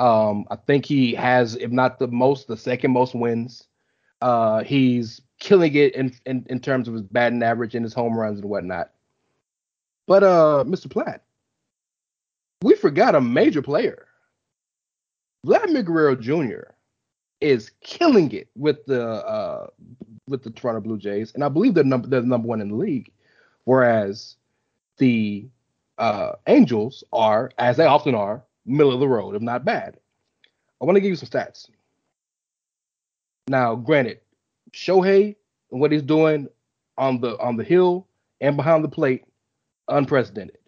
Um, 0.00 0.46
I 0.50 0.56
think 0.56 0.86
he 0.86 1.14
has, 1.14 1.56
if 1.56 1.70
not 1.70 1.98
the 1.98 2.08
most, 2.08 2.48
the 2.48 2.56
second 2.56 2.90
most 2.90 3.14
wins. 3.14 3.66
Uh, 4.22 4.64
he's 4.64 5.20
killing 5.38 5.74
it 5.74 5.94
in, 5.94 6.14
in 6.24 6.46
in 6.48 6.58
terms 6.58 6.88
of 6.88 6.94
his 6.94 7.02
batting 7.02 7.42
average 7.42 7.74
and 7.74 7.84
his 7.84 7.94
home 7.94 8.18
runs 8.18 8.40
and 8.40 8.48
whatnot. 8.48 8.90
But 10.06 10.24
uh, 10.24 10.64
Mr. 10.66 10.90
Platt, 10.90 11.22
we 12.62 12.74
forgot 12.74 13.14
a 13.14 13.20
major 13.20 13.60
player. 13.60 14.06
Vladimir 15.44 15.82
Guerrero 15.82 16.16
Jr. 16.16 16.72
is 17.42 17.70
killing 17.82 18.32
it 18.32 18.48
with 18.56 18.84
the 18.86 19.04
uh, 19.06 19.66
with 20.26 20.42
the 20.42 20.50
Toronto 20.50 20.80
Blue 20.80 20.98
Jays, 20.98 21.32
and 21.34 21.44
I 21.44 21.50
believe 21.50 21.74
they're 21.74 21.84
number 21.84 22.08
they're 22.08 22.22
number 22.22 22.48
one 22.48 22.62
in 22.62 22.70
the 22.70 22.74
league. 22.74 23.12
Whereas 23.64 24.36
the 24.96 25.46
uh, 25.98 26.32
Angels 26.46 27.04
are, 27.12 27.50
as 27.58 27.76
they 27.76 27.84
often 27.84 28.14
are, 28.14 28.42
middle 28.70 28.92
of 28.92 29.00
the 29.00 29.08
road, 29.08 29.34
if 29.34 29.42
not 29.42 29.64
bad. 29.64 29.98
I 30.80 30.84
want 30.84 30.96
to 30.96 31.00
give 31.00 31.10
you 31.10 31.16
some 31.16 31.28
stats. 31.28 31.68
Now, 33.48 33.74
granted, 33.74 34.20
Shohei 34.72 35.36
and 35.70 35.80
what 35.80 35.92
he's 35.92 36.02
doing 36.02 36.48
on 36.96 37.20
the 37.20 37.38
on 37.38 37.56
the 37.56 37.64
hill 37.64 38.06
and 38.40 38.56
behind 38.56 38.84
the 38.84 38.88
plate, 38.88 39.24
unprecedented. 39.88 40.58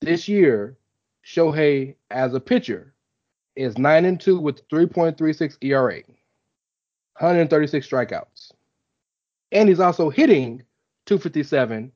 This 0.00 0.28
year, 0.28 0.76
Shohei 1.24 1.96
as 2.10 2.34
a 2.34 2.40
pitcher 2.40 2.94
is 3.56 3.78
nine 3.78 4.04
and 4.04 4.20
two 4.20 4.38
with 4.38 4.68
3.36 4.68 5.56
ERA, 5.62 6.02
136 7.18 7.88
strikeouts, 7.88 8.52
and 9.52 9.68
he's 9.68 9.80
also 9.80 10.10
hitting 10.10 10.62
257 11.06 11.90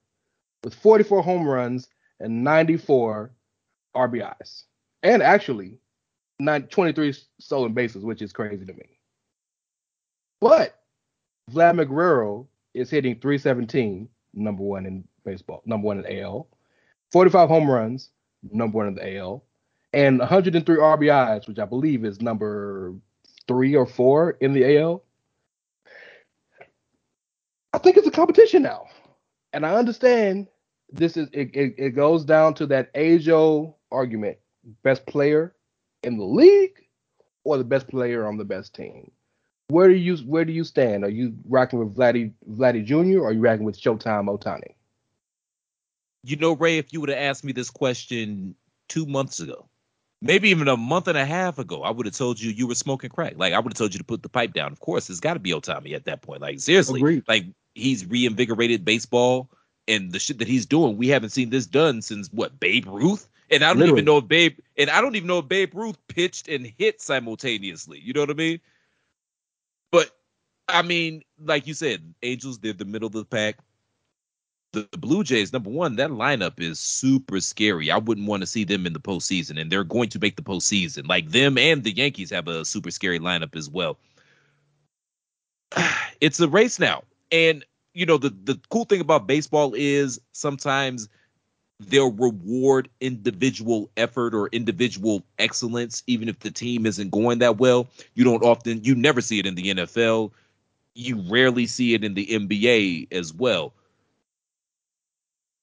with 0.65 0.74
44 0.74 1.23
home 1.23 1.47
runs 1.47 1.89
and 2.19 2.43
94 2.44 3.31
RBIs, 3.94 4.65
and 5.02 5.22
actually 5.22 5.78
nine, 6.39 6.64
23 6.64 7.14
stolen 7.39 7.72
bases, 7.72 8.05
which 8.05 8.22
is 8.22 8.32
crazy 8.32 8.64
to 8.64 8.72
me. 8.72 8.98
But 10.40 10.78
Vlad 11.51 11.77
Guerrero 11.89 12.48
is 12.74 12.90
hitting 12.90 13.18
317, 13.20 14.09
number 14.35 14.62
one 14.62 14.86
in 14.86 15.05
baseball, 15.24 15.62
number 15.66 15.86
one 15.86 16.05
in 16.05 16.20
AL, 16.20 16.48
45 17.12 17.48
home 17.48 17.70
runs, 17.70 18.10
number 18.51 18.77
one 18.78 18.89
in 18.89 18.94
the 18.94 19.18
AL, 19.18 19.44
and 19.93 20.18
103 20.18 20.77
RBIs, 20.77 21.48
which 21.48 21.59
I 21.59 21.64
believe 21.64 22.05
is 22.05 22.20
number 22.20 22.94
three 23.48 23.74
or 23.74 23.86
four 23.86 24.32
in 24.40 24.52
the 24.52 24.78
AL. 24.78 25.02
I 27.72 27.78
think 27.78 27.97
it's 27.97 28.06
a 28.06 28.12
competition 28.12 28.62
now, 28.62 28.86
and 29.52 29.66
I 29.66 29.74
understand 29.74 30.48
this 30.93 31.16
is 31.16 31.28
it. 31.32 31.55
It, 31.55 31.74
it 31.78 31.90
goes 31.90 32.24
down 32.24 32.55
to 32.55 32.66
that 32.66 32.90
age-old 32.94 33.74
argument: 33.93 34.39
best 34.82 35.07
player 35.07 35.55
in 36.03 36.16
the 36.19 36.24
league 36.24 36.87
or 37.45 37.59
the 37.59 37.65
best 37.65 37.89
player 37.89 38.27
on 38.27 38.37
the 38.37 38.45
best 38.45 38.74
team. 38.74 39.11
Where 39.69 39.89
do 39.89 39.95
you 39.95 40.16
where 40.19 40.45
do 40.45 40.53
you 40.53 40.65
stand? 40.65 41.05
Are 41.05 41.11
you 41.11 41.35
rocking 41.49 41.78
with 41.78 41.97
Vladdy 41.97 42.32
Vladdy 42.51 42.85
Jr. 42.85 43.20
or 43.20 43.28
are 43.28 43.32
you 43.32 43.41
rocking 43.41 43.65
with 43.65 43.81
Showtime 43.81 44.27
Ohtani? 44.27 44.74
You 46.24 46.37
know, 46.37 46.53
Rey, 46.53 46.78
if 46.78 46.93
you 46.93 47.01
would 47.01 47.09
have 47.09 47.19
asked 47.19 47.45
me 47.45 47.53
this 47.53 47.70
question 47.70 48.55
two 48.89 49.07
months 49.07 49.41
ago, 49.41 49.69
maybe 50.20 50.51
even 50.51 50.69
a 50.69 50.77
month 50.77 51.09
and 51.09 51.16
a 51.16 51.24
half 51.24 51.59
ago, 51.59 51.82
I 51.82 51.91
would 51.91 52.07
have 52.07 52.15
told 52.15 52.41
you 52.41 52.51
you 52.51 52.66
were 52.66 52.74
smoking 52.74 53.11
crack. 53.11 53.35
Like 53.37 53.53
I 53.53 53.59
would 53.61 53.73
have 53.73 53.78
told 53.78 53.95
you 53.95 53.99
to 53.99 54.05
put 54.05 54.23
the 54.23 54.28
pipe 54.28 54.53
down. 54.53 54.73
Of 54.73 54.81
course, 54.81 55.09
it's 55.09 55.20
got 55.20 55.35
to 55.35 55.41
be 55.41 55.53
Ohtani 55.53 55.95
at 55.95 56.05
that 56.07 56.23
point. 56.23 56.43
Like 56.43 56.61
seriously, 56.61 57.01
Agreed. 57.01 57.24
like 57.28 57.45
he's 57.74 58.05
reinvigorated 58.05 58.85
baseball 58.85 59.51
and 59.87 60.12
the 60.12 60.19
shit 60.19 60.39
that 60.39 60.49
he's 60.49 60.66
doing. 60.66 60.97
We 60.97 61.09
haven't 61.09 61.31
seen 61.31 61.51
this 61.51 61.66
done 61.66 62.03
since 62.03 62.28
what 62.32 62.59
Babe 62.59 62.87
Ruth. 62.87 63.28
And 63.51 63.64
I 63.64 63.68
don't 63.68 63.78
Literally. 63.78 64.01
even 64.01 64.05
know 64.05 64.18
if 64.18 64.28
Babe 64.28 64.59
and 64.77 64.90
I 64.90 65.01
don't 65.01 65.16
even 65.16 65.27
know 65.27 65.40
if 65.40 65.48
Babe 65.48 65.74
Ruth 65.74 65.98
pitched 66.09 66.48
and 66.48 66.72
hit 66.78 67.01
simultaneously. 67.01 67.98
You 67.98 68.12
know 68.12 68.20
what 68.20 68.31
I 68.31 68.35
mean? 68.35 68.60
But 69.90 70.10
I 70.68 70.82
mean, 70.82 71.22
like 71.43 71.66
you 71.66 71.74
said, 71.74 72.14
Angels, 72.22 72.59
they're 72.59 72.72
the 72.72 72.85
middle 72.85 73.06
of 73.06 73.12
the 73.12 73.24
pack. 73.24 73.59
The, 74.72 74.89
the 74.93 74.98
Blue 74.98 75.24
Jays, 75.24 75.52
number 75.52 75.68
one, 75.70 75.97
that 75.97 76.10
lineup 76.10 76.60
is 76.60 76.78
super 76.78 77.40
scary. 77.40 77.90
I 77.90 77.98
wouldn't 77.98 78.28
want 78.28 78.43
to 78.43 78.47
see 78.47 78.62
them 78.62 78.86
in 78.86 78.93
the 78.93 79.01
postseason, 79.01 79.60
and 79.60 79.70
they're 79.70 79.82
going 79.82 80.10
to 80.10 80.20
make 80.20 80.36
the 80.36 80.43
postseason. 80.43 81.09
Like 81.09 81.31
them 81.31 81.59
and 81.59 81.82
the 81.82 81.90
Yankees 81.90 82.31
have 82.31 82.47
a 82.47 82.64
super 82.64 82.93
scary 82.93 83.18
lineup 83.18 83.56
as 83.56 83.68
well. 83.68 83.98
It's 86.20 86.39
a 86.39 86.48
race 86.48 86.78
now. 86.78 87.02
And 87.32 87.64
you 87.94 88.05
know, 88.05 88.18
the, 88.18 88.28
the 88.28 88.60
cool 88.68 88.85
thing 88.85 89.01
about 89.01 89.27
baseball 89.27 89.72
is 89.74 90.20
sometimes 90.32 91.09
they'll 91.81 92.12
reward 92.12 92.89
individual 93.01 93.90
effort 93.97 94.35
or 94.35 94.48
individual 94.48 95.24
excellence, 95.39 96.02
even 96.07 96.28
if 96.28 96.40
the 96.40 96.51
team 96.51 96.85
isn't 96.86 97.11
going 97.11 97.39
that 97.39 97.59
well. 97.59 97.89
You 98.15 98.24
don't 98.24 98.44
often, 98.44 98.85
you 98.85 98.94
never 98.94 99.20
see 99.20 99.39
it 99.39 99.47
in 99.47 99.55
the 99.55 99.74
NFL. 99.74 100.31
You 100.94 101.24
rarely 101.31 101.66
see 101.66 101.94
it 101.94 102.05
in 102.05 102.15
the 102.15 102.27
NBA 102.27 103.12
as 103.12 103.32
well. 103.32 103.73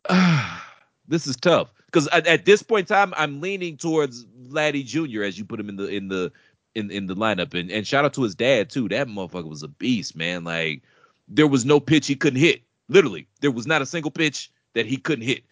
this 1.07 1.27
is 1.27 1.35
tough 1.35 1.69
because 1.85 2.07
at, 2.09 2.25
at 2.27 2.45
this 2.45 2.63
point 2.63 2.89
in 2.89 2.95
time, 2.95 3.13
I'm 3.15 3.39
leaning 3.41 3.77
towards 3.77 4.25
Vladdy 4.25 4.85
Jr. 4.85 5.23
as 5.23 5.37
you 5.37 5.45
put 5.45 5.59
him 5.59 5.69
in 5.69 5.75
the 5.75 5.87
in 5.87 6.07
the 6.07 6.31
in 6.75 6.89
in 6.91 7.07
the 7.07 7.15
lineup, 7.15 7.53
and 7.53 7.69
and 7.69 7.85
shout 7.85 8.05
out 8.05 8.13
to 8.13 8.23
his 8.23 8.35
dad 8.35 8.69
too. 8.69 8.87
That 8.87 9.07
motherfucker 9.07 9.49
was 9.49 9.63
a 9.63 9.67
beast, 9.67 10.15
man. 10.15 10.43
Like 10.43 10.81
there 11.27 11.47
was 11.47 11.65
no 11.65 11.79
pitch 11.79 12.07
he 12.07 12.15
couldn't 12.15 12.39
hit. 12.39 12.61
Literally, 12.87 13.27
there 13.41 13.51
was 13.51 13.67
not 13.67 13.81
a 13.81 13.85
single 13.85 14.11
pitch 14.11 14.49
that 14.73 14.85
he 14.85 14.97
couldn't 14.97 15.25
hit. 15.25 15.43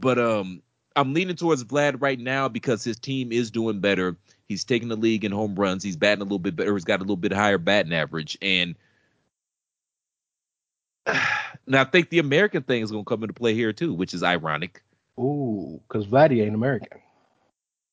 But 0.00 0.18
um, 0.18 0.62
I'm 0.96 1.14
leaning 1.14 1.36
towards 1.36 1.64
Vlad 1.64 2.00
right 2.00 2.18
now 2.18 2.48
because 2.48 2.82
his 2.84 2.98
team 2.98 3.32
is 3.32 3.50
doing 3.50 3.80
better. 3.80 4.16
He's 4.48 4.64
taking 4.64 4.88
the 4.88 4.96
league 4.96 5.24
in 5.24 5.32
home 5.32 5.54
runs. 5.54 5.82
He's 5.82 5.96
batting 5.96 6.22
a 6.22 6.24
little 6.24 6.38
bit 6.38 6.56
better. 6.56 6.74
He's 6.74 6.84
got 6.84 6.98
a 7.00 7.02
little 7.02 7.16
bit 7.16 7.32
higher 7.32 7.58
batting 7.58 7.92
average, 7.92 8.36
and 8.42 8.74
now 11.66 11.82
I 11.82 11.84
think 11.84 12.10
the 12.10 12.18
American 12.18 12.62
thing 12.62 12.82
is 12.82 12.90
going 12.90 13.04
to 13.04 13.08
come 13.08 13.22
into 13.22 13.34
play 13.34 13.54
here 13.54 13.72
too, 13.72 13.94
which 13.94 14.14
is 14.14 14.22
ironic. 14.22 14.82
Ooh, 15.18 15.80
because 15.86 16.06
Vladdy 16.06 16.42
ain't 16.42 16.54
American. 16.54 16.98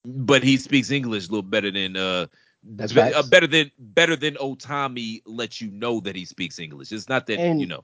But 0.06 0.44
he 0.44 0.58
speaks 0.58 0.90
English 0.90 1.28
a 1.28 1.32
little 1.32 1.42
better 1.42 1.70
than 1.70 1.98
uh, 1.98 2.28
That's 2.64 2.94
be- 2.94 3.02
uh, 3.02 3.24
better 3.24 3.48
than 3.48 3.72
better 3.78 4.16
than 4.16 4.36
Ohtani 4.36 5.22
lets 5.26 5.60
you 5.62 5.70
know 5.70 6.00
that 6.02 6.16
he 6.16 6.26
speaks 6.26 6.60
English. 6.60 6.92
It's 6.92 7.10
not 7.10 7.28
that 7.28 7.40
And- 7.40 7.60
you 7.60 7.68
know. 7.68 7.84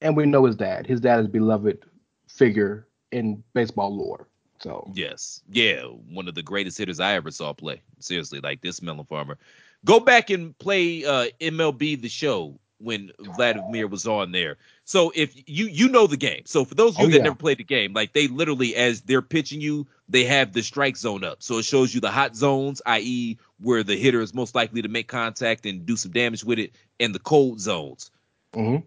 And 0.00 0.16
we 0.16 0.26
know 0.26 0.44
his 0.44 0.56
dad. 0.56 0.86
His 0.86 1.00
dad 1.00 1.20
is 1.20 1.28
beloved 1.28 1.82
figure 2.28 2.86
in 3.14 3.42
baseball 3.54 3.96
lore. 3.96 4.28
So 4.60 4.90
Yes. 4.94 5.42
Yeah. 5.50 5.82
One 5.82 6.28
of 6.28 6.34
the 6.34 6.42
greatest 6.42 6.78
hitters 6.78 7.00
I 7.00 7.14
ever 7.14 7.30
saw 7.30 7.52
play. 7.52 7.82
Seriously, 8.00 8.40
like 8.40 8.60
this 8.62 8.82
melon 8.82 9.04
farmer. 9.06 9.38
Go 9.84 10.00
back 10.00 10.30
and 10.30 10.56
play 10.58 11.04
uh, 11.04 11.26
MLB 11.40 12.00
the 12.00 12.08
show 12.08 12.58
when 12.78 13.12
Vladimir 13.20 13.86
was 13.88 14.06
on 14.06 14.32
there. 14.32 14.56
So 14.84 15.12
if 15.14 15.34
you 15.48 15.66
you 15.66 15.88
know 15.88 16.06
the 16.06 16.16
game. 16.16 16.42
So 16.46 16.64
for 16.64 16.74
those 16.74 16.94
of 16.96 17.00
you 17.00 17.06
Oh, 17.06 17.10
that 17.10 17.18
yeah. 17.18 17.22
never 17.22 17.36
played 17.36 17.58
the 17.58 17.64
game, 17.64 17.92
like 17.92 18.12
they 18.12 18.28
literally 18.28 18.74
as 18.76 19.02
they're 19.02 19.22
pitching 19.22 19.60
you, 19.60 19.86
they 20.08 20.24
have 20.24 20.52
the 20.52 20.62
strike 20.62 20.96
zone 20.96 21.24
up. 21.24 21.42
So 21.42 21.58
it 21.58 21.64
shows 21.64 21.94
you 21.94 22.00
the 22.00 22.10
hot 22.10 22.36
zones, 22.36 22.82
i.e., 22.86 23.38
where 23.60 23.82
the 23.82 23.96
hitter 23.96 24.20
is 24.20 24.34
most 24.34 24.54
likely 24.54 24.82
to 24.82 24.88
make 24.88 25.08
contact 25.08 25.66
and 25.66 25.86
do 25.86 25.96
some 25.96 26.12
damage 26.12 26.44
with 26.44 26.58
it, 26.58 26.72
and 27.00 27.14
the 27.14 27.20
cold 27.20 27.60
zones. 27.60 28.10
mhm. 28.54 28.84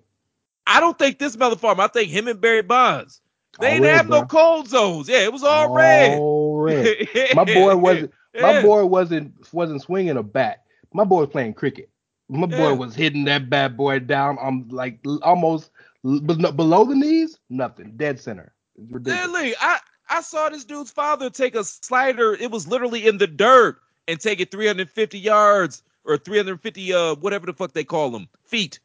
I 0.68 0.80
don't 0.82 0.98
think 0.98 1.18
this 1.20 1.38
melon 1.38 1.58
farmer. 1.58 1.84
I 1.84 1.88
think 1.88 2.10
him 2.12 2.28
and 2.28 2.42
Barry 2.42 2.62
Bonds. 2.62 3.22
They 3.60 3.68
All 3.68 3.74
didn't 3.74 3.84
red, 3.88 3.96
have 3.98 4.10
no 4.10 4.26
cold 4.26 4.68
zones. 4.68 5.10
Yeah, 5.10 5.20
it 5.24 5.34
was 5.34 5.44
all 5.44 5.72
red. 5.74 6.18
All 6.20 6.60
red. 6.60 7.08
My 7.34 7.44
boy 7.44 7.76
wasn't. 7.76 8.14
My 8.40 8.62
boy 8.62 8.86
wasn't 8.86 9.34
wasn't 9.54 9.82
swinging 9.82 10.18
a 10.18 10.24
bat. 10.24 10.64
My 10.94 11.04
boy 11.04 11.22
was 11.22 11.30
playing 11.30 11.54
cricket. 11.56 11.90
My 12.30 12.46
boy 12.48 12.70
Yeah. 12.70 12.72
was 12.74 12.94
hitting 12.96 13.26
that 13.26 13.50
bad 13.50 13.76
boy 13.78 14.00
down. 14.00 14.38
I'm 14.42 14.68
like 14.70 15.00
almost 15.24 15.72
below 16.04 16.86
the 16.86 16.96
knees. 16.96 17.40
Nothing. 17.50 17.94
Dead 17.96 18.20
center. 18.20 18.54
Ridiculous. 18.78 19.56
I 19.60 19.80
I 20.10 20.22
saw 20.22 20.50
this 20.50 20.64
dude's 20.66 20.92
father 20.92 21.30
take 21.30 21.56
a 21.56 21.64
slider. 21.64 22.34
It 22.34 22.52
was 22.52 22.68
literally 22.68 23.08
in 23.08 23.18
the 23.18 23.28
dirt 23.28 23.78
and 24.08 24.20
take 24.20 24.40
it 24.40 24.52
350 24.52 25.18
yards 25.20 25.84
or 26.06 26.18
350 26.18 26.94
uh 26.94 27.16
whatever 27.16 27.46
the 27.48 27.54
fuck 27.54 27.74
they 27.74 27.84
call 27.84 28.12
them 28.12 28.28
feet 28.46 28.80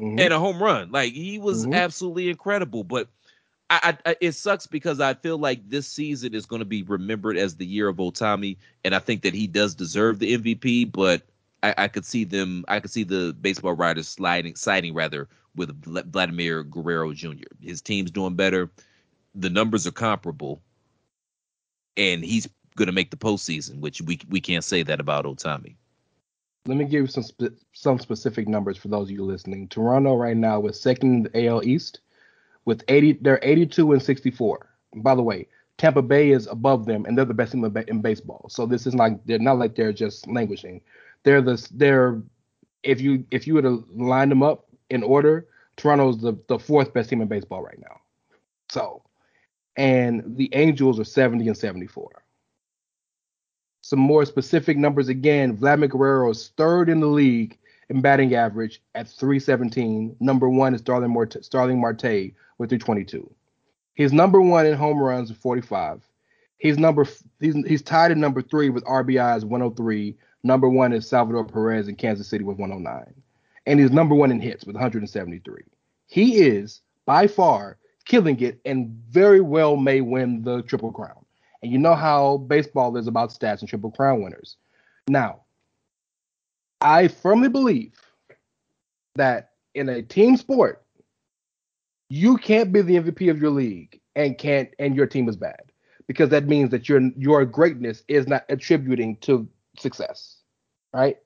Mhm. 0.00 0.20
and 0.20 0.32
a 0.34 0.38
home 0.38 0.62
run. 0.62 0.90
Like 0.90 1.12
he 1.12 1.38
was 1.38 1.66
Mhm. 1.66 1.74
absolutely 1.74 2.28
incredible. 2.30 2.84
But 2.84 3.08
I, 3.68 3.98
I, 4.06 4.16
it 4.20 4.32
sucks 4.32 4.66
because 4.66 5.00
I 5.00 5.14
feel 5.14 5.38
like 5.38 5.68
this 5.68 5.88
season 5.88 6.34
is 6.34 6.46
going 6.46 6.60
to 6.60 6.66
be 6.66 6.82
remembered 6.84 7.36
as 7.36 7.56
the 7.56 7.66
year 7.66 7.88
of 7.88 7.96
Ohtani, 7.96 8.56
and 8.84 8.94
I 8.94 9.00
think 9.00 9.22
that 9.22 9.34
he 9.34 9.46
does 9.46 9.74
deserve 9.74 10.18
the 10.20 10.38
MVP. 10.38 10.92
But 10.92 11.22
I, 11.62 11.74
I 11.76 11.88
could 11.88 12.04
see 12.04 12.24
them, 12.24 12.64
I 12.68 12.78
could 12.78 12.92
see 12.92 13.02
the 13.02 13.34
baseball 13.40 13.72
writers 13.72 14.06
sliding, 14.06 14.54
siding 14.54 14.94
rather 14.94 15.28
with 15.56 15.82
Vladimir 15.84 16.62
Guerrero 16.62 17.12
Jr. 17.12 17.44
His 17.60 17.80
team's 17.80 18.10
doing 18.10 18.34
better, 18.34 18.70
the 19.34 19.50
numbers 19.50 19.86
are 19.86 19.92
comparable, 19.92 20.60
and 21.96 22.24
he's 22.24 22.48
going 22.76 22.86
to 22.86 22.92
make 22.92 23.10
the 23.10 23.16
postseason, 23.16 23.80
which 23.80 24.00
we 24.02 24.20
we 24.28 24.40
can't 24.40 24.64
say 24.64 24.84
that 24.84 25.00
about 25.00 25.24
Ohtani. 25.24 25.74
Let 26.66 26.76
me 26.76 26.84
give 26.84 27.00
you 27.02 27.06
some 27.06 27.22
spe- 27.24 27.58
some 27.72 27.98
specific 27.98 28.46
numbers 28.46 28.76
for 28.76 28.88
those 28.88 29.08
of 29.08 29.12
you 29.12 29.24
listening. 29.24 29.66
Toronto 29.68 30.14
right 30.14 30.36
now 30.36 30.64
is 30.66 30.80
second 30.80 31.26
in 31.26 31.32
the 31.32 31.46
AL 31.48 31.64
East 31.64 32.00
with 32.66 32.84
80. 32.88 33.14
They're 33.22 33.40
82 33.42 33.92
and 33.92 34.02
64. 34.02 34.68
By 34.96 35.14
the 35.14 35.22
way, 35.22 35.48
Tampa 35.78 36.02
Bay 36.02 36.30
is 36.30 36.46
above 36.46 36.84
them, 36.84 37.06
and 37.06 37.16
they're 37.16 37.24
the 37.24 37.34
best 37.34 37.52
team 37.52 37.64
in, 37.64 38.02
baseball. 38.02 38.46
So 38.50 38.66
this 38.66 38.86
is 38.86 38.94
not 38.94 39.26
they're 39.26 39.38
not 39.38 39.58
like 39.58 39.74
they're 39.74 39.92
just 39.92 40.26
languishing. 40.28 40.82
They're 41.22 41.42
the 41.42 41.66
they're 41.72 42.20
if 42.82 43.00
you 43.00 43.24
if 43.30 43.46
you 43.46 43.54
were 43.54 43.62
to 43.62 43.84
line 43.94 44.28
them 44.28 44.42
up 44.42 44.66
in 44.90 45.02
order, 45.02 45.46
Toronto's 45.76 46.20
the 46.20 46.38
the 46.48 46.58
fourth 46.58 46.92
best 46.92 47.08
team 47.08 47.22
in 47.22 47.28
baseball 47.28 47.62
right 47.62 47.80
now. 47.80 48.00
So, 48.68 49.02
and 49.76 50.36
the 50.36 50.50
Angels 50.54 51.00
are 51.00 51.04
70 51.04 51.46
and 51.46 51.56
74 51.56 52.22
some 53.86 54.00
more 54.00 54.24
specific 54.24 54.76
numbers 54.76 55.08
again. 55.08 55.56
Vladimir 55.56 55.88
Guerrero 55.88 56.28
is 56.30 56.48
third 56.56 56.88
in 56.88 56.98
the 56.98 57.06
league 57.06 57.56
in 57.88 58.00
batting 58.00 58.34
average 58.34 58.82
at 58.94 59.08
317. 59.08 60.16
Number 60.20 60.48
one 60.48 60.74
is 60.74 60.80
Starling 60.80 61.12
Marte, 61.12 61.44
Starling 61.44 61.80
Marte 61.80 62.32
with 62.58 62.70
322. 62.70 63.30
He's 63.94 64.12
number 64.12 64.40
one 64.40 64.66
in 64.66 64.74
home 64.74 64.98
runs 64.98 65.30
with 65.30 65.38
45. 65.38 66.02
He's 66.58 66.78
number 66.78 67.06
he's 67.40 67.54
he's 67.66 67.82
tied 67.82 68.10
at 68.10 68.16
number 68.16 68.42
three 68.42 68.70
with 68.70 68.84
RBIs 68.84 69.44
103. 69.44 70.16
Number 70.42 70.68
one 70.68 70.92
is 70.92 71.08
Salvador 71.08 71.44
Perez 71.44 71.88
in 71.88 71.96
Kansas 71.96 72.28
City 72.28 72.44
with 72.44 72.58
109. 72.58 73.14
and 73.66 73.80
he's 73.80 73.90
number 73.90 74.14
one 74.14 74.30
in 74.30 74.40
hits 74.40 74.64
with 74.64 74.74
173. 74.74 75.62
He 76.06 76.36
is 76.36 76.80
by 77.04 77.26
far 77.26 77.78
killing 78.04 78.40
it 78.40 78.60
and 78.64 78.90
very 79.10 79.40
well 79.40 79.76
may 79.76 80.00
win 80.00 80.42
the 80.42 80.62
Triple 80.62 80.92
Crown. 80.92 81.24
And 81.62 81.72
you 81.72 81.78
know 81.78 81.94
how 81.94 82.38
baseball 82.38 82.96
is 82.96 83.06
about 83.08 83.30
stats 83.30 83.60
and 83.60 83.68
Triple 83.68 83.90
Crown 83.90 84.22
winners. 84.22 84.56
Now, 85.08 85.42
I 86.86 87.08
firmly 87.08 87.48
believe 87.48 87.94
that 89.16 89.50
in 89.74 89.88
a 89.88 90.02
team 90.02 90.36
sport, 90.36 90.84
you 92.08 92.36
can't 92.36 92.72
be 92.72 92.80
the 92.80 92.94
MVP 92.94 93.28
of 93.28 93.42
your 93.42 93.50
league 93.50 94.00
and 94.14 94.38
can't 94.38 94.70
and 94.78 94.94
your 94.94 95.08
team 95.08 95.28
is 95.28 95.36
bad 95.36 95.72
because 96.06 96.30
that 96.30 96.46
means 96.46 96.70
that 96.70 96.88
your 96.88 97.00
your 97.16 97.44
greatness 97.44 98.04
is 98.06 98.28
not 98.28 98.44
attributing 98.48 99.16
to 99.22 99.48
success, 99.76 100.36
right? 100.94 101.16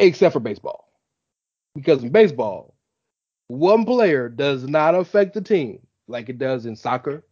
Except 0.00 0.32
for 0.32 0.40
baseball, 0.40 0.88
because 1.76 2.02
in 2.02 2.10
baseball, 2.10 2.74
one 3.46 3.84
player 3.84 4.28
does 4.28 4.64
not 4.64 4.96
affect 4.96 5.34
the 5.34 5.40
team 5.40 5.86
like 6.08 6.28
it 6.28 6.38
does 6.38 6.66
in 6.66 6.74
soccer 6.74 7.22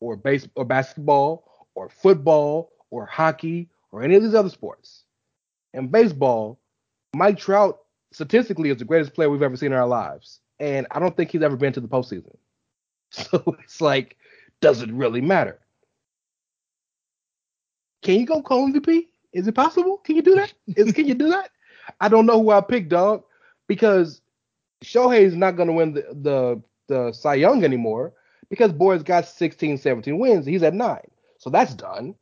or 0.00 0.16
base 0.16 0.48
or 0.56 0.64
basketball 0.64 1.68
or 1.76 1.88
football 1.88 2.72
or 2.90 3.06
hockey 3.06 3.68
or 3.92 4.02
any 4.02 4.16
of 4.16 4.22
these 4.24 4.34
other 4.34 4.50
sports. 4.50 5.03
In 5.74 5.88
baseball, 5.88 6.60
Mike 7.14 7.36
Trout 7.36 7.80
statistically 8.12 8.70
is 8.70 8.78
the 8.78 8.84
greatest 8.84 9.12
player 9.12 9.28
we've 9.28 9.42
ever 9.42 9.56
seen 9.56 9.72
in 9.72 9.78
our 9.78 9.88
lives, 9.88 10.40
and 10.60 10.86
I 10.92 11.00
don't 11.00 11.16
think 11.16 11.32
he's 11.32 11.42
ever 11.42 11.56
been 11.56 11.72
to 11.74 11.80
the 11.80 11.88
postseason. 11.88 12.36
So 13.10 13.56
it's 13.62 13.80
like, 13.80 14.16
does 14.60 14.82
it 14.82 14.90
really 14.90 15.20
matter? 15.20 15.60
Can 18.02 18.18
you 18.18 18.26
go 18.26 18.42
call 18.42 18.68
MVP? 18.68 19.06
Is 19.32 19.46
it 19.46 19.54
possible? 19.54 19.98
Can 19.98 20.16
you 20.16 20.22
do 20.22 20.34
that? 20.34 20.52
Is 20.66 20.90
can 20.92 21.06
you 21.06 21.14
do 21.14 21.28
that? 21.28 21.50
I 22.00 22.08
don't 22.08 22.26
know 22.26 22.42
who 22.42 22.50
I 22.50 22.60
picked, 22.60 22.88
dog, 22.88 23.22
because 23.68 24.20
Shohei's 24.84 25.36
not 25.36 25.54
going 25.54 25.68
to 25.68 25.74
win 25.74 25.94
the, 25.94 26.02
the 26.12 26.62
the 26.88 27.12
Cy 27.12 27.34
Young 27.34 27.62
anymore 27.62 28.12
because 28.50 28.72
Boyd's 28.72 29.04
got 29.04 29.26
16, 29.28 29.78
17 29.78 30.18
wins. 30.18 30.44
He's 30.44 30.64
at 30.64 30.74
nine, 30.74 31.08
so 31.38 31.50
that's 31.50 31.74
done. 31.74 32.16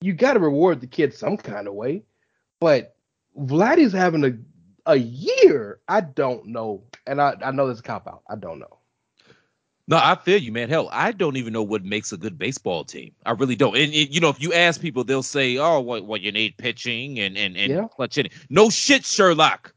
You 0.00 0.12
got 0.12 0.34
to 0.34 0.40
reward 0.40 0.80
the 0.80 0.86
kid 0.86 1.12
some 1.14 1.36
kind 1.36 1.66
of 1.66 1.74
way, 1.74 2.02
but 2.60 2.96
Vladdy's 3.38 3.92
having 3.92 4.24
a 4.24 4.32
a 4.86 4.96
year. 4.96 5.80
I 5.88 6.00
don't 6.02 6.46
know, 6.46 6.84
and 7.06 7.20
I 7.20 7.34
I 7.44 7.50
know 7.50 7.66
this 7.66 7.74
is 7.76 7.80
a 7.80 7.84
cop 7.84 8.06
out. 8.06 8.22
I 8.28 8.36
don't 8.36 8.58
know. 8.60 8.78
No, 9.88 9.96
I 9.96 10.14
feel 10.16 10.36
you, 10.38 10.52
man. 10.52 10.68
Hell, 10.68 10.88
I 10.92 11.12
don't 11.12 11.36
even 11.38 11.52
know 11.54 11.62
what 11.62 11.82
makes 11.82 12.12
a 12.12 12.18
good 12.18 12.38
baseball 12.38 12.84
team. 12.84 13.12
I 13.24 13.30
really 13.32 13.56
don't. 13.56 13.74
And, 13.74 13.92
and, 13.94 14.14
you 14.14 14.20
know, 14.20 14.28
if 14.28 14.40
you 14.40 14.52
ask 14.52 14.80
people, 14.82 15.02
they'll 15.02 15.22
say, 15.22 15.56
"Oh, 15.56 15.80
well, 15.80 16.02
well 16.04 16.20
you 16.20 16.30
need 16.30 16.56
pitching 16.58 17.18
and 17.18 17.36
and 17.38 17.56
and 17.56 17.72
Yeah. 17.72 17.88
clutch 17.90 18.14
hitting." 18.16 18.32
No 18.50 18.70
shit, 18.70 19.04
Sherlock. 19.04 19.72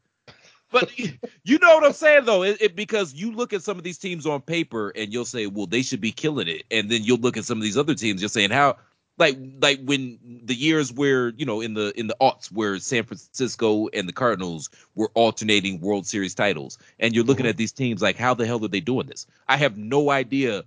But 0.70 0.96
you 0.98 1.58
know 1.58 1.74
what 1.74 1.84
I'm 1.84 1.92
saying, 1.94 2.26
though, 2.26 2.42
it, 2.44 2.58
it- 2.60 2.76
because 2.76 3.14
you 3.14 3.32
look 3.32 3.52
at 3.52 3.62
some 3.62 3.76
of 3.78 3.84
these 3.84 3.98
teams 3.98 4.24
on 4.26 4.40
paper 4.42 4.90
and 4.90 5.12
you'll 5.12 5.24
say, 5.24 5.46
"Well, 5.46 5.66
they 5.66 5.82
should 5.82 6.00
be 6.00 6.12
killing 6.12 6.46
it," 6.48 6.62
and 6.70 6.90
then 6.90 7.02
you'll 7.02 7.18
look 7.18 7.36
at 7.36 7.44
some 7.44 7.58
of 7.58 7.64
these 7.64 7.76
other 7.78 7.94
teams, 7.94 8.20
you're 8.22 8.28
saying, 8.28 8.50
"How?" 8.50 8.76
Like, 9.18 9.36
like 9.60 9.80
when 9.84 10.18
the 10.44 10.54
years 10.54 10.92
where 10.92 11.30
you 11.30 11.44
know 11.44 11.60
in 11.60 11.74
the 11.74 11.92
in 11.98 12.06
the 12.06 12.16
aughts 12.20 12.50
where 12.50 12.78
San 12.78 13.04
Francisco 13.04 13.88
and 13.88 14.08
the 14.08 14.12
Cardinals 14.12 14.70
were 14.94 15.10
alternating 15.14 15.80
World 15.80 16.06
Series 16.06 16.34
titles, 16.34 16.78
and 16.98 17.14
you're 17.14 17.24
looking 17.24 17.44
mm-hmm. 17.44 17.50
at 17.50 17.56
these 17.56 17.72
teams 17.72 18.00
like, 18.02 18.16
how 18.16 18.34
the 18.34 18.46
hell 18.46 18.64
are 18.64 18.68
they 18.68 18.80
doing 18.80 19.06
this? 19.06 19.26
I 19.48 19.58
have 19.58 19.76
no 19.76 20.10
idea. 20.10 20.64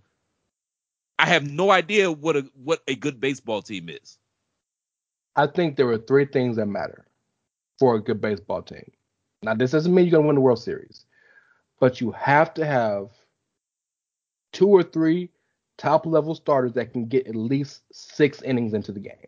I 1.17 1.25
have 1.27 1.49
no 1.49 1.71
idea 1.71 2.11
what 2.11 2.35
a 2.35 2.45
what 2.63 2.81
a 2.87 2.95
good 2.95 3.19
baseball 3.19 3.61
team 3.61 3.89
is. 3.89 4.19
I 5.35 5.47
think 5.47 5.75
there 5.75 5.89
are 5.89 5.97
three 5.97 6.25
things 6.25 6.55
that 6.57 6.67
matter 6.67 7.05
for 7.79 7.95
a 7.95 8.01
good 8.01 8.21
baseball 8.21 8.61
team. 8.61 8.91
Now, 9.41 9.53
this 9.53 9.71
doesn't 9.71 9.93
mean 9.93 10.05
you're 10.05 10.11
gonna 10.11 10.27
win 10.27 10.35
the 10.35 10.41
World 10.41 10.59
Series, 10.59 11.05
but 11.79 11.99
you 11.99 12.11
have 12.11 12.53
to 12.55 12.65
have 12.65 13.09
two 14.53 14.67
or 14.67 14.83
three 14.83 15.29
top 15.77 16.05
level 16.05 16.35
starters 16.35 16.73
that 16.73 16.91
can 16.91 17.05
get 17.05 17.27
at 17.27 17.35
least 17.35 17.81
six 17.91 18.41
innings 18.41 18.73
into 18.73 18.91
the 18.91 18.99
game. 18.99 19.27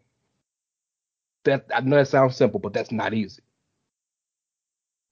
That 1.46 1.66
I 1.74 1.82
know 1.82 1.98
that 1.98 2.08
sounds 2.08 2.36
simple, 2.36 2.60
but 2.60 2.74
that's 2.74 2.92
not 2.92 3.14
easy. 3.14 3.42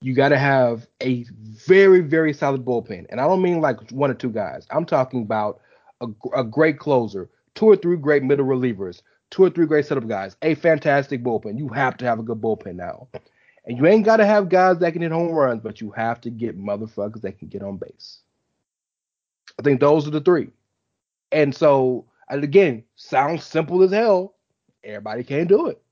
You 0.02 0.14
got 0.14 0.28
to 0.28 0.38
have 0.38 0.86
a 1.02 1.24
very, 1.66 2.00
very 2.00 2.32
solid 2.32 2.64
bullpen, 2.64 3.06
and 3.08 3.20
I 3.20 3.26
don't 3.26 3.42
mean 3.42 3.60
like 3.60 3.90
one 3.90 4.10
or 4.10 4.14
two 4.14 4.30
guys. 4.30 4.66
I'm 4.70 4.84
talking 4.84 5.22
about 5.22 5.60
a, 6.00 6.08
a 6.34 6.44
great 6.44 6.78
closer, 6.78 7.30
two 7.54 7.66
or 7.66 7.76
three 7.76 7.96
great 7.96 8.22
middle 8.22 8.44
relievers, 8.44 9.00
two 9.30 9.44
or 9.44 9.50
three 9.50 9.66
great 9.66 9.86
setup 9.86 10.06
guys, 10.06 10.36
a 10.42 10.54
fantastic 10.54 11.22
bullpen. 11.22 11.58
You 11.58 11.68
have 11.68 11.96
to 11.98 12.04
have 12.04 12.18
a 12.18 12.22
good 12.22 12.40
bullpen 12.40 12.76
now. 12.76 13.08
And 13.64 13.76
you 13.76 13.86
ain't 13.86 14.04
got 14.04 14.18
to 14.18 14.26
have 14.26 14.48
guys 14.48 14.78
that 14.78 14.92
can 14.92 15.02
hit 15.02 15.10
home 15.10 15.32
runs, 15.32 15.60
but 15.60 15.80
you 15.80 15.90
have 15.92 16.20
to 16.20 16.30
get 16.30 16.58
motherfuckers 16.58 17.22
that 17.22 17.38
can 17.38 17.48
get 17.48 17.62
on 17.62 17.78
base. 17.78 18.20
I 19.58 19.62
think 19.62 19.80
those 19.80 20.06
are 20.06 20.10
the 20.10 20.20
three. 20.20 20.50
And 21.36 21.54
so, 21.54 22.06
and 22.30 22.42
again, 22.42 22.82
sounds 22.94 23.44
simple 23.44 23.82
as 23.82 23.90
hell. 23.92 24.36
Everybody 24.82 25.22
can't 25.22 25.48
do 25.48 25.66
it. 25.66 25.82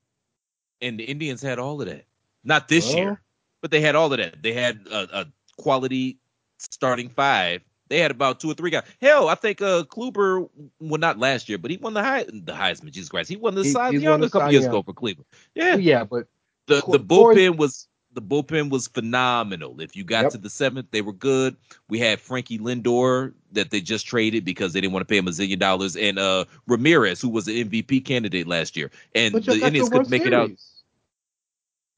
And 0.80 0.98
the 0.98 1.04
Indians 1.04 1.42
had 1.42 1.58
all 1.58 1.82
of 1.82 1.86
that. 1.86 2.06
Not 2.44 2.68
this 2.68 2.88
Well- 2.88 2.96
year, 2.96 3.22
but 3.60 3.70
they 3.70 3.82
had 3.82 3.94
all 3.94 4.10
of 4.10 4.18
that. 4.18 4.42
They 4.42 4.54
had 4.54 4.80
a, 4.90 5.20
a 5.20 5.26
quality 5.58 6.18
starting 6.58 7.10
five. 7.10 7.60
They 7.90 7.98
had 7.98 8.10
about 8.10 8.40
two 8.40 8.50
or 8.50 8.54
three 8.54 8.70
guys. 8.70 8.84
Hell, 9.02 9.28
I 9.28 9.34
think 9.34 9.60
uh 9.60 9.84
Kluber, 9.84 10.48
well, 10.80 10.98
not 10.98 11.18
last 11.18 11.46
year, 11.50 11.58
but 11.58 11.70
he 11.70 11.76
won 11.76 11.92
the 11.92 12.02
high 12.02 12.24
the 12.24 12.52
Heisman. 12.54 12.90
Jesus 12.90 13.10
Christ, 13.10 13.28
he 13.28 13.36
won 13.36 13.54
the 13.54 13.64
He- 13.64 13.70
Cy 13.70 13.90
Young 13.90 14.24
a 14.24 14.30
couple 14.30 14.50
years 14.50 14.64
ago 14.64 14.82
for 14.82 14.94
Cleveland. 14.94 15.26
Yeah, 15.54 15.76
Yeah, 15.76 16.04
but 16.04 16.26
the 16.68 16.76
the 16.76 16.98
bullpen 16.98 17.58
was 17.58 17.86
the 18.14 18.22
bullpen 18.22 18.70
was 18.70 18.86
phenomenal. 18.88 19.80
If 19.80 19.96
you 19.96 20.04
got 20.04 20.24
Yep. 20.24 20.32
to 20.32 20.38
the 20.38 20.50
seventh, 20.50 20.86
they 20.90 21.02
were 21.02 21.12
good. 21.12 21.56
We 21.88 21.98
had 21.98 22.20
Frankie 22.20 22.58
Lindor 22.58 23.32
that 23.52 23.70
they 23.70 23.80
just 23.80 24.06
traded 24.06 24.44
because 24.44 24.72
they 24.72 24.80
didn't 24.80 24.92
want 24.92 25.06
to 25.06 25.12
pay 25.12 25.18
him 25.18 25.28
a 25.28 25.30
zillion 25.30 25.58
dollars, 25.58 25.96
and 25.96 26.18
uh 26.18 26.44
Ramirez, 26.66 27.20
who 27.20 27.28
was 27.28 27.44
the 27.46 27.60
MVP 27.64 28.00
candidate 28.04 28.46
last 28.46 28.76
year, 28.76 28.90
and 29.14 29.34
the 29.34 29.60
Indians 29.64 29.88
couldn't 29.88 30.10
make 30.10 30.24
it 30.26 30.32
out. 30.32 30.46
Series. 30.48 30.70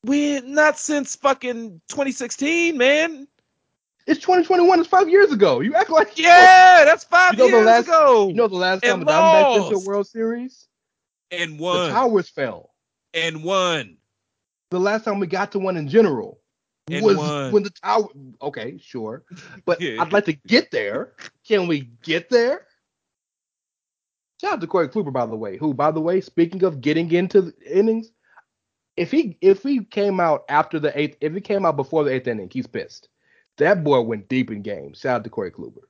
We 0.05 0.41
not 0.43 0.79
since 0.79 1.17
fucking 1.17 1.81
2016, 1.89 2.77
man. 2.77 3.27
It's 4.07 4.21
2021. 4.21 4.79
It's 4.79 4.89
five 4.89 5.09
years 5.09 5.33
ago. 5.33 5.59
You 5.61 5.75
act 5.75 5.91
like 5.91 6.17
Yeah, 6.17 6.85
that's 6.85 7.03
five 7.03 7.33
You 7.33 7.39
know 7.39 7.45
the 7.47 7.51
years 7.57 7.67
last- 7.67 7.85
ago. 7.89 8.29
You 8.29 8.35
know 8.35 8.47
the 8.47 8.55
last 8.57 8.83
time 8.85 9.01
the 9.01 9.07
Diamondbacks 9.07 9.69
to 9.71 9.77
a. 9.77 9.81
World 9.81 10.07
Series, 10.07 10.69
and 11.33 11.59
the 11.59 11.63
one 11.63 11.91
towers 11.91 12.29
fell. 12.29 12.71
and 13.15 13.43
one. 13.43 13.97
The 14.71 14.81
last 14.81 15.05
time 15.05 15.21
we 15.21 15.27
got 15.27 15.53
to 15.53 15.59
one 15.59 15.77
in 15.77 15.89
general 15.89 16.41
And 16.91 17.05
was 17.05 17.17
won. 17.17 17.53
when 17.53 17.63
the 17.63 17.71
tower. 17.71 18.09
Okay, 18.43 18.79
sure, 18.79 19.25
but 19.65 19.81
Yeah. 19.81 20.01
I'd 20.03 20.13
like 20.13 20.25
to 20.27 20.33
get 20.33 20.71
there. 20.71 21.13
Can 21.47 21.67
we 21.67 21.91
get 22.03 22.29
there? 22.31 22.67
Shout 24.41 24.55
out 24.55 24.61
to 24.61 24.67
Corey 24.67 24.89
Kluber, 24.89 25.13
by 25.13 25.25
the 25.27 25.37
way. 25.37 25.57
Who, 25.57 25.73
by 25.73 25.91
the 25.91 26.01
way, 26.01 26.21
speaking 26.21 26.63
of 26.63 26.81
getting 26.81 27.11
into 27.11 27.41
the 27.43 27.55
innings, 27.67 28.11
if 28.97 29.11
he 29.11 29.39
if 29.41 29.63
he 29.63 29.85
came 29.85 30.21
out 30.21 30.45
after 30.49 30.79
the 30.79 30.99
eighth, 30.99 31.17
if 31.21 31.33
he 31.33 31.41
came 31.41 31.65
out 31.65 31.77
before 31.77 32.05
the 32.05 32.13
eighth 32.13 32.29
inning, 32.29 32.51
he's 32.53 32.67
pissed. 32.67 33.09
That 33.59 33.83
boy 33.83 34.01
went 34.03 34.29
deep 34.29 34.51
in 34.51 34.61
games. 34.63 35.01
Shout 35.01 35.17
out 35.17 35.25
to 35.25 35.31
Corey 35.31 35.51
Kluber. 35.51 35.85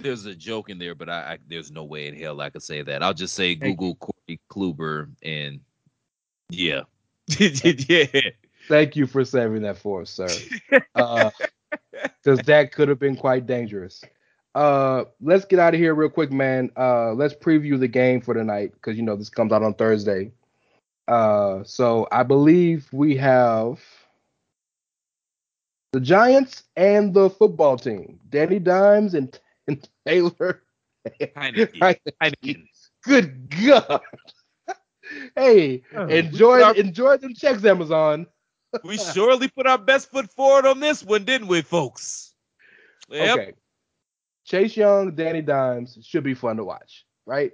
There's 0.00 0.24
a 0.26 0.34
joke 0.34 0.70
in 0.70 0.78
there, 0.78 0.94
but 0.94 1.08
I, 1.08 1.32
I 1.32 1.38
there's 1.48 1.70
no 1.70 1.84
way 1.84 2.06
in 2.08 2.16
hell 2.16 2.40
I 2.40 2.50
could 2.50 2.62
say 2.62 2.82
that. 2.82 3.02
I'll 3.02 3.14
just 3.14 3.34
say 3.34 3.54
Google 3.54 3.96
Corey 3.96 4.40
Kluber 4.50 5.10
and 5.22 5.60
yeah, 6.56 6.82
yeah. 7.88 8.20
Thank 8.68 8.96
you 8.96 9.06
for 9.06 9.24
saving 9.24 9.62
that 9.62 9.78
for 9.78 10.02
us, 10.02 10.10
sir. 10.10 10.28
Because 10.94 12.40
that 12.46 12.72
could 12.72 12.88
have 12.88 12.98
been 12.98 13.16
quite 13.16 13.46
dangerous. 13.46 14.02
Uh, 14.54 15.04
let's 15.20 15.44
get 15.44 15.58
out 15.58 15.74
of 15.74 15.80
here 15.80 15.94
real 15.94 16.08
quick, 16.08 16.30
man. 16.30 16.70
Uh, 16.76 17.12
let's 17.12 17.34
preview 17.34 17.78
the 17.78 17.88
game 17.88 18.20
for 18.20 18.34
tonight 18.34 18.72
because 18.74 18.96
you 18.96 19.02
know 19.02 19.16
this 19.16 19.28
comes 19.28 19.52
out 19.52 19.62
on 19.62 19.74
Thursday. 19.74 20.30
Uh, 21.08 21.62
so 21.64 22.06
I 22.12 22.22
believe 22.22 22.88
we 22.92 23.16
have 23.16 23.80
the 25.92 26.00
Giants 26.00 26.64
and 26.76 27.12
the 27.12 27.30
football 27.30 27.76
team, 27.76 28.18
Danny 28.30 28.58
Dimes 28.58 29.14
and, 29.14 29.38
and 29.68 29.86
Taylor. 30.06 30.62
Heinicke. 31.20 31.98
Heineken. 32.22 32.66
Good 33.04 33.50
God. 33.50 34.00
hey, 35.36 35.82
Oh, 35.96 36.06
enjoy 36.06 36.62
are- 36.62 36.74
enjoy 36.74 37.16
them 37.18 37.34
checks, 37.34 37.64
Amazon. 37.64 38.26
We 38.82 38.98
surely 38.98 39.46
put 39.48 39.68
our 39.68 39.78
best 39.78 40.10
foot 40.10 40.28
forward 40.32 40.66
on 40.66 40.80
this 40.80 41.02
one, 41.04 41.24
didn't 41.24 41.46
we, 41.46 41.62
folks? 41.62 42.34
Yep. 43.08 43.38
Okay. 43.38 43.52
Chase 44.44 44.76
Young, 44.76 45.14
Danny 45.14 45.42
Dimes 45.42 45.96
should 46.02 46.24
be 46.24 46.34
fun 46.34 46.56
to 46.56 46.64
watch, 46.64 47.04
right? 47.24 47.52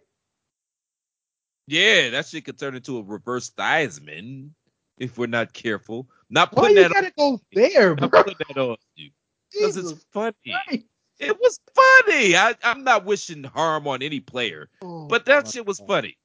Yeah, 1.67 2.11
that 2.11 2.27
shit 2.27 2.45
could 2.47 2.59
turn 2.59 2.75
into 2.75 2.99
a 2.99 3.03
reverse 3.03 3.51
Theismann 3.51 4.51
if 4.99 5.19
we're 5.19 5.27
not 5.27 5.53
careful. 5.53 6.09
Not 6.31 6.53
Why 6.55 6.63
putting 6.63 6.77
you 6.79 6.83
that 6.85 6.93
gotta 6.93 7.13
go 7.17 7.41
there, 7.53 7.91
on, 7.91 7.97
bro? 7.97 8.09
not 8.09 8.25
putting 8.27 8.47
that 8.49 8.59
on 8.61 8.77
you. 8.97 9.11
Because 9.53 9.77
it's 9.77 10.05
funny. 10.13 10.35
Christ. 10.67 10.85
It 11.19 11.39
was 11.39 11.61
funny. 11.75 12.35
I, 12.35 12.55
I'm 12.65 12.83
not 12.83 13.05
wishing 13.05 13.45
harm 13.45 13.87
on 13.87 14.03
any 14.03 14.21
player, 14.21 14.71
oh, 14.81 15.07
but 15.07 15.27
that 15.27 15.47
Oh, 15.47 15.51
shit 15.51 15.67
was 15.67 15.81
funny. 15.87 16.17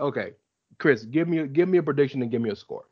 Okay, 0.00 0.32
Chris, 0.78 1.04
give 1.04 1.28
me 1.28 1.46
give 1.46 1.68
me 1.68 1.78
a 1.78 1.82
prediction 1.82 2.22
and 2.22 2.30
give 2.30 2.42
me 2.42 2.50
a 2.50 2.56
score. 2.56 2.84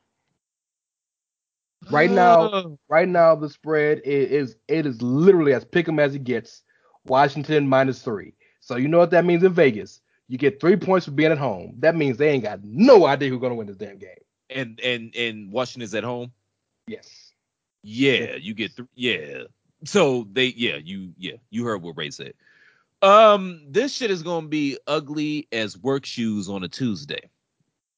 Right 1.91 2.11
now, 2.11 2.77
right 2.89 3.09
now 3.09 3.35
the 3.35 3.51
spread 3.51 4.01
is, 4.05 4.51
is 4.51 4.57
it 4.69 4.87
is 4.87 5.03
literally 5.03 5.53
as 5.53 5.65
pick 5.65 5.89
'em 5.89 5.99
as 5.99 6.15
it 6.15 6.25
gets. 6.25 6.63
Washington 7.07 7.69
minus 7.69 8.01
three. 8.03 8.35
So 8.61 8.77
you 8.77 8.89
know 8.89 8.99
what 8.99 9.11
that 9.11 9.27
means 9.27 9.43
in 9.43 9.53
Vegas. 9.53 10.01
You 10.29 10.39
get 10.39 10.59
three 10.61 10.77
points 10.77 11.05
for 11.05 11.13
being 11.13 11.31
at 11.33 11.37
home. 11.39 11.75
That 11.81 11.95
means 11.97 12.17
they 12.17 12.31
ain't 12.31 12.43
got 12.45 12.65
no 12.65 13.05
idea 13.07 13.29
who's 13.29 13.41
gonna 13.41 13.55
win 13.55 13.67
this 13.67 13.77
damn 13.77 13.99
game. 13.99 14.17
and 14.51 14.81
and 14.81 15.15
and 15.15 15.53
Washington's 15.53 15.95
at 15.95 16.05
home. 16.05 16.33
Yes. 16.87 17.33
Yeah, 17.83 18.37
you 18.37 18.55
get 18.55 18.75
th- 18.77 18.89
yeah. 18.95 19.45
So 19.85 20.27
they 20.33 20.47
yeah, 20.47 20.77
you 20.77 21.13
yeah, 21.19 21.37
you 21.51 21.65
heard 21.65 21.83
what 21.83 21.97
Rey 21.97 22.11
said. 22.11 22.35
Um, 23.03 23.61
this 23.69 23.95
shit 23.95 24.11
is 24.11 24.23
gonna 24.23 24.49
be 24.49 24.79
ugly 24.87 25.47
as 25.53 25.77
work 25.77 26.07
shoes 26.07 26.49
on 26.49 26.65
a 26.65 26.69
Tuesday. 26.69 27.29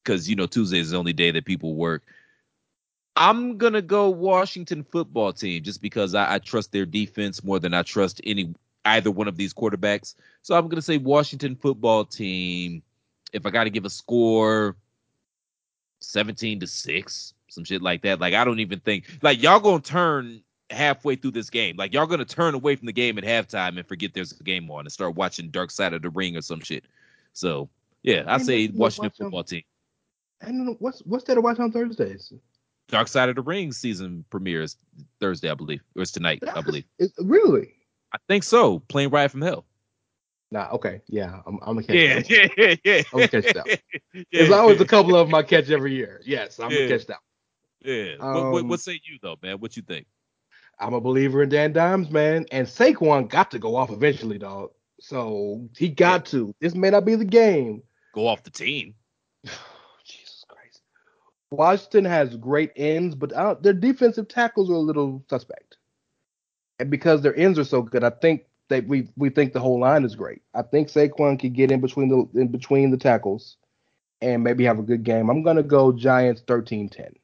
Cause 0.06 0.28
you 0.28 0.36
know 0.36 0.46
Tuesday 0.46 0.78
is 0.78 0.90
the 0.90 0.96
only 0.96 1.12
day 1.12 1.32
that 1.32 1.44
people 1.44 1.74
work. 1.74 2.04
I'm 3.16 3.58
gonna 3.58 3.82
go 3.82 4.08
Washington 4.08 4.84
football 4.84 5.32
team 5.32 5.62
just 5.62 5.82
because 5.82 6.14
I, 6.14 6.34
I 6.34 6.38
trust 6.38 6.70
their 6.70 6.86
defense 6.86 7.42
more 7.42 7.58
than 7.58 7.74
I 7.74 7.82
trust 7.82 8.20
any 8.24 8.54
either 8.84 9.10
one 9.10 9.26
of 9.26 9.36
these 9.36 9.52
quarterbacks. 9.52 10.14
So 10.42 10.56
I'm 10.56 10.68
gonna 10.68 10.80
say 10.80 10.98
Washington 10.98 11.56
football 11.56 12.04
team. 12.04 12.82
If 13.32 13.44
I 13.46 13.50
gotta 13.50 13.70
give 13.70 13.84
a 13.84 13.90
score, 13.90 14.76
17 16.00 16.60
to 16.60 16.66
6, 16.66 17.34
some 17.48 17.64
shit 17.64 17.82
like 17.82 18.02
that. 18.02 18.20
Like 18.20 18.34
I 18.34 18.44
don't 18.44 18.60
even 18.60 18.80
think 18.80 19.18
like 19.22 19.42
y'all 19.42 19.60
gonna 19.60 19.80
turn 19.80 20.42
halfway 20.70 21.16
through 21.16 21.32
this 21.32 21.50
game. 21.50 21.76
Like 21.76 21.94
y'all 21.94 22.06
gonna 22.06 22.24
turn 22.24 22.54
away 22.54 22.76
from 22.76 22.86
the 22.86 22.92
game 22.92 23.18
at 23.18 23.24
halftime 23.24 23.76
and 23.76 23.86
forget 23.86 24.14
there's 24.14 24.38
a 24.38 24.44
game 24.44 24.70
on 24.70 24.80
and 24.80 24.92
start 24.92 25.16
watching 25.16 25.48
Dark 25.48 25.70
Side 25.70 25.94
of 25.94 26.02
the 26.02 26.10
Ring 26.10 26.36
or 26.36 26.42
some 26.42 26.60
shit. 26.60 26.84
So 27.32 27.68
yeah, 28.02 28.24
I 28.26 28.38
say 28.38 28.68
Washington 28.68 29.10
football 29.10 29.42
team. 29.42 29.62
I 30.42 30.46
don't 30.46 30.64
know 30.66 30.76
what's 30.80 31.00
what's 31.00 31.24
there 31.24 31.34
to 31.34 31.40
watch 31.40 31.58
on 31.58 31.72
Thursdays. 31.72 32.32
Dark 32.88 33.08
Side 33.08 33.28
of 33.28 33.36
the 33.36 33.42
Ring 33.42 33.72
season 33.72 34.24
premieres 34.30 34.76
Thursday, 35.20 35.50
I 35.50 35.54
believe. 35.54 35.82
Or 35.96 36.02
it's 36.02 36.12
tonight, 36.12 36.42
I 36.54 36.60
believe. 36.60 36.84
It, 36.98 37.10
really? 37.18 37.74
I 38.12 38.18
think 38.28 38.44
so. 38.44 38.78
Plane 38.80 39.10
Ride 39.10 39.30
from 39.30 39.42
Hell. 39.42 39.64
Nah. 40.52 40.68
Okay. 40.72 41.02
Yeah. 41.08 41.40
I'm, 41.46 41.58
I'm 41.62 41.74
gonna 41.80 41.82
catch. 41.82 41.96
Yeah, 41.96 42.20
that. 42.20 42.50
yeah, 42.56 42.74
yeah. 42.84 43.02
I'm 43.12 43.18
gonna 43.18 43.28
catch 43.28 43.52
that. 43.54 43.80
Yeah. 44.14 44.22
There's 44.32 44.50
always 44.52 44.80
a 44.80 44.86
couple 44.86 45.16
of 45.16 45.26
them 45.26 45.34
I 45.34 45.42
catch 45.42 45.68
every 45.70 45.94
year. 45.94 46.22
Yes, 46.24 46.58
I'm 46.60 46.70
Yeah. 46.70 46.78
gonna 46.78 46.88
catch 46.98 47.06
that. 47.08 47.18
Yeah. 47.82 48.16
what, 48.18 48.52
what, 48.52 48.60
Um, 48.62 48.68
what 48.68 48.80
say 48.80 49.00
you 49.04 49.18
though, 49.20 49.36
man? 49.42 49.58
What 49.58 49.76
you 49.76 49.82
think? 49.82 50.06
I'm 50.78 50.94
a 50.94 51.00
believer 51.00 51.42
in 51.42 51.48
Dan 51.48 51.72
Dimes, 51.72 52.10
man. 52.10 52.46
And 52.52 52.66
Saquon 52.66 53.28
got 53.28 53.50
to 53.50 53.58
go 53.58 53.76
off 53.76 53.90
eventually, 53.90 54.38
dog. 54.38 54.70
So 55.00 55.68
he 55.76 55.88
got 55.88 56.24
to. 56.26 56.54
This 56.60 56.74
may 56.74 56.90
not 56.90 57.04
be 57.04 57.14
the 57.16 57.24
game. 57.24 57.82
Go 58.14 58.26
off 58.26 58.42
the 58.42 58.50
team. 58.50 58.94
Washington 61.50 62.04
has 62.04 62.36
great 62.36 62.72
ends, 62.76 63.14
but 63.14 63.32
uh, 63.32 63.54
their 63.60 63.72
defensive 63.72 64.28
tackles 64.28 64.70
are 64.70 64.74
a 64.74 64.78
little 64.78 65.24
suspect. 65.30 65.76
And 66.78 66.90
because 66.90 67.22
their 67.22 67.36
ends 67.36 67.58
are 67.58 67.64
so 67.64 67.82
good, 67.82 68.04
I 68.04 68.10
think 68.10 68.46
that 68.68 68.86
we 68.86 69.08
we 69.16 69.30
think 69.30 69.52
the 69.52 69.60
whole 69.60 69.80
line 69.80 70.04
is 70.04 70.16
great. 70.16 70.42
I 70.54 70.62
think 70.62 70.88
Saquon 70.88 71.38
could 71.38 71.54
get 71.54 71.70
in 71.70 71.80
between 71.80 72.08
the 72.08 72.40
in 72.40 72.48
between 72.48 72.90
the 72.90 72.96
tackles 72.96 73.56
and 74.20 74.42
maybe 74.42 74.64
have 74.64 74.78
a 74.78 74.82
good 74.82 75.04
game. 75.04 75.30
I'm 75.30 75.42
gonna 75.42 75.62
go 75.62 75.92
Giants 75.92 76.42
13-10. 76.42 77.14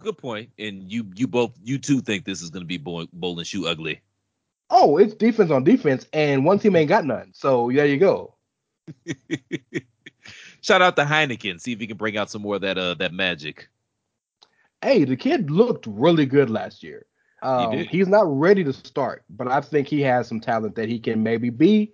Good 0.00 0.18
point. 0.18 0.50
And 0.58 0.90
you 0.90 1.06
you 1.14 1.26
both 1.26 1.52
you 1.62 1.78
two 1.78 2.00
think 2.00 2.24
this 2.24 2.42
is 2.42 2.50
gonna 2.50 2.64
be 2.64 2.78
bowl, 2.78 3.06
bowl 3.12 3.38
and 3.38 3.46
shoe 3.46 3.66
ugly. 3.66 4.02
Oh, 4.70 4.96
it's 4.96 5.14
defense 5.14 5.50
on 5.50 5.62
defense, 5.62 6.06
and 6.12 6.44
one 6.44 6.58
team 6.58 6.74
ain't 6.74 6.88
got 6.88 7.04
none. 7.04 7.32
So 7.34 7.70
there 7.72 7.86
you 7.86 7.98
go. 7.98 8.34
Shout 10.64 10.80
out 10.80 10.96
to 10.96 11.04
Heineken. 11.04 11.60
See 11.60 11.72
if 11.72 11.80
he 11.80 11.86
can 11.86 11.98
bring 11.98 12.16
out 12.16 12.30
some 12.30 12.40
more 12.40 12.54
of 12.54 12.62
that 12.62 12.78
uh 12.78 12.94
that 12.94 13.12
magic. 13.12 13.68
Hey, 14.80 15.04
the 15.04 15.14
kid 15.14 15.50
looked 15.50 15.86
really 15.86 16.24
good 16.24 16.48
last 16.48 16.82
year. 16.82 17.04
Um, 17.42 17.72
did. 17.72 17.88
he's 17.88 18.08
not 18.08 18.24
ready 18.26 18.64
to 18.64 18.72
start, 18.72 19.24
but 19.28 19.46
I 19.46 19.60
think 19.60 19.88
he 19.88 20.00
has 20.00 20.26
some 20.26 20.40
talent 20.40 20.76
that 20.76 20.88
he 20.88 20.98
can 20.98 21.22
maybe 21.22 21.50
be. 21.50 21.92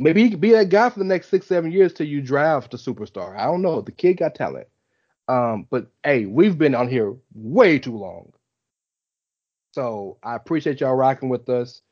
Maybe 0.00 0.22
he 0.22 0.30
could 0.30 0.40
be 0.40 0.52
that 0.52 0.68
guy 0.68 0.88
for 0.90 1.00
the 1.00 1.04
next 1.04 1.28
six, 1.28 1.48
seven 1.48 1.72
years 1.72 1.92
till 1.92 2.06
you 2.06 2.22
draft 2.22 2.72
a 2.72 2.76
superstar. 2.76 3.36
I 3.36 3.46
don't 3.46 3.62
know. 3.62 3.80
The 3.80 3.90
kid 3.90 4.18
got 4.18 4.36
talent. 4.36 4.68
Um, 5.26 5.66
but 5.68 5.88
hey, 6.04 6.26
we've 6.26 6.56
been 6.56 6.76
on 6.76 6.88
here 6.88 7.16
way 7.34 7.80
too 7.80 7.96
long. 7.96 8.32
So 9.72 10.18
I 10.22 10.36
appreciate 10.36 10.80
y'all 10.80 10.94
rocking 10.94 11.30
with 11.30 11.48
us. 11.48 11.82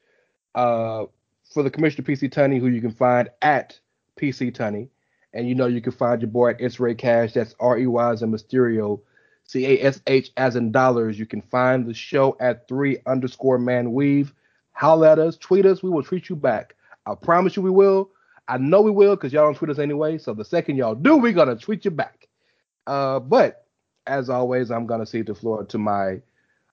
Uh, 0.55 1.07
for 1.53 1.65
the 1.65 1.71
Commissioner 1.71 2.07
PC 2.07 2.33
Tunney, 2.33 2.61
who 2.61 2.69
you 2.69 2.81
can 2.81 2.93
find 2.93 3.29
at 3.43 3.81
PC 4.17 4.57
Tunney. 4.57 4.89
And 5.35 5.49
you 5.49 5.55
know 5.55 5.67
you 5.67 5.81
can 5.81 5.93
find 5.93 6.21
your 6.21 6.31
boy 6.31 6.51
at 6.51 6.61
It's 6.61 6.79
Rey 6.79 6.95
Cash. 6.95 7.33
That's 7.33 7.55
R 7.59 7.79
E 7.79 7.87
Y 7.87 8.13
as 8.13 8.23
in 8.23 8.31
Mysterio, 8.31 9.01
C 9.45 9.67
A 9.67 9.83
S 9.83 10.01
H 10.07 10.31
as 10.37 10.57
in 10.57 10.73
dollars. 10.73 11.19
You 11.19 11.27
can 11.27 11.43
find 11.43 11.87
the 11.87 11.95
show 11.95 12.37
at 12.41 12.69
three 12.69 12.99
underscore 13.07 13.59
man 13.59 13.93
weave. 13.93 14.35
Holler 14.73 15.09
at 15.09 15.19
us, 15.19 15.37
tweet 15.37 15.67
us. 15.67 15.83
We 15.83 15.91
will 15.91 16.03
treat 16.03 16.29
you 16.29 16.37
back. 16.37 16.77
I 17.07 17.15
promise 17.15 17.57
you 17.57 17.63
we 17.63 17.71
will. 17.71 18.11
I 18.49 18.59
know 18.59 18.81
we 18.83 18.91
will 18.91 19.17
because 19.17 19.33
y'all 19.33 19.45
don't 19.45 19.57
tweet 19.57 19.71
us 19.71 19.79
anyway. 19.79 20.19
So 20.19 20.35
the 20.35 20.45
second 20.45 20.77
y'all 20.77 20.95
do, 20.95 21.17
we're 21.17 21.33
gonna 21.33 21.57
tweet 21.57 21.85
you 21.85 21.91
back. 21.91 22.29
Uh, 22.87 23.21
but 23.21 23.67
as 24.07 24.29
always, 24.29 24.71
I'm 24.71 24.87
gonna 24.87 25.07
cede 25.07 25.27
the 25.27 25.35
floor 25.35 25.65
to 25.65 25.79
my 25.79 26.21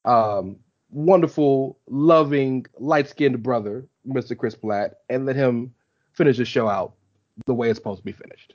um, 0.05 0.57
wonderful, 0.91 1.77
loving, 1.87 2.65
light-skinned 2.79 3.41
brother, 3.43 3.85
Mr. 4.07 4.37
Chris 4.37 4.55
Platt, 4.55 4.95
and 5.09 5.25
let 5.25 5.35
him 5.35 5.73
finish 6.13 6.37
the 6.37 6.45
show 6.45 6.67
out 6.67 6.93
the 7.45 7.53
way 7.53 7.69
it's 7.69 7.77
supposed 7.77 7.99
to 7.99 8.05
be 8.05 8.11
finished. 8.11 8.53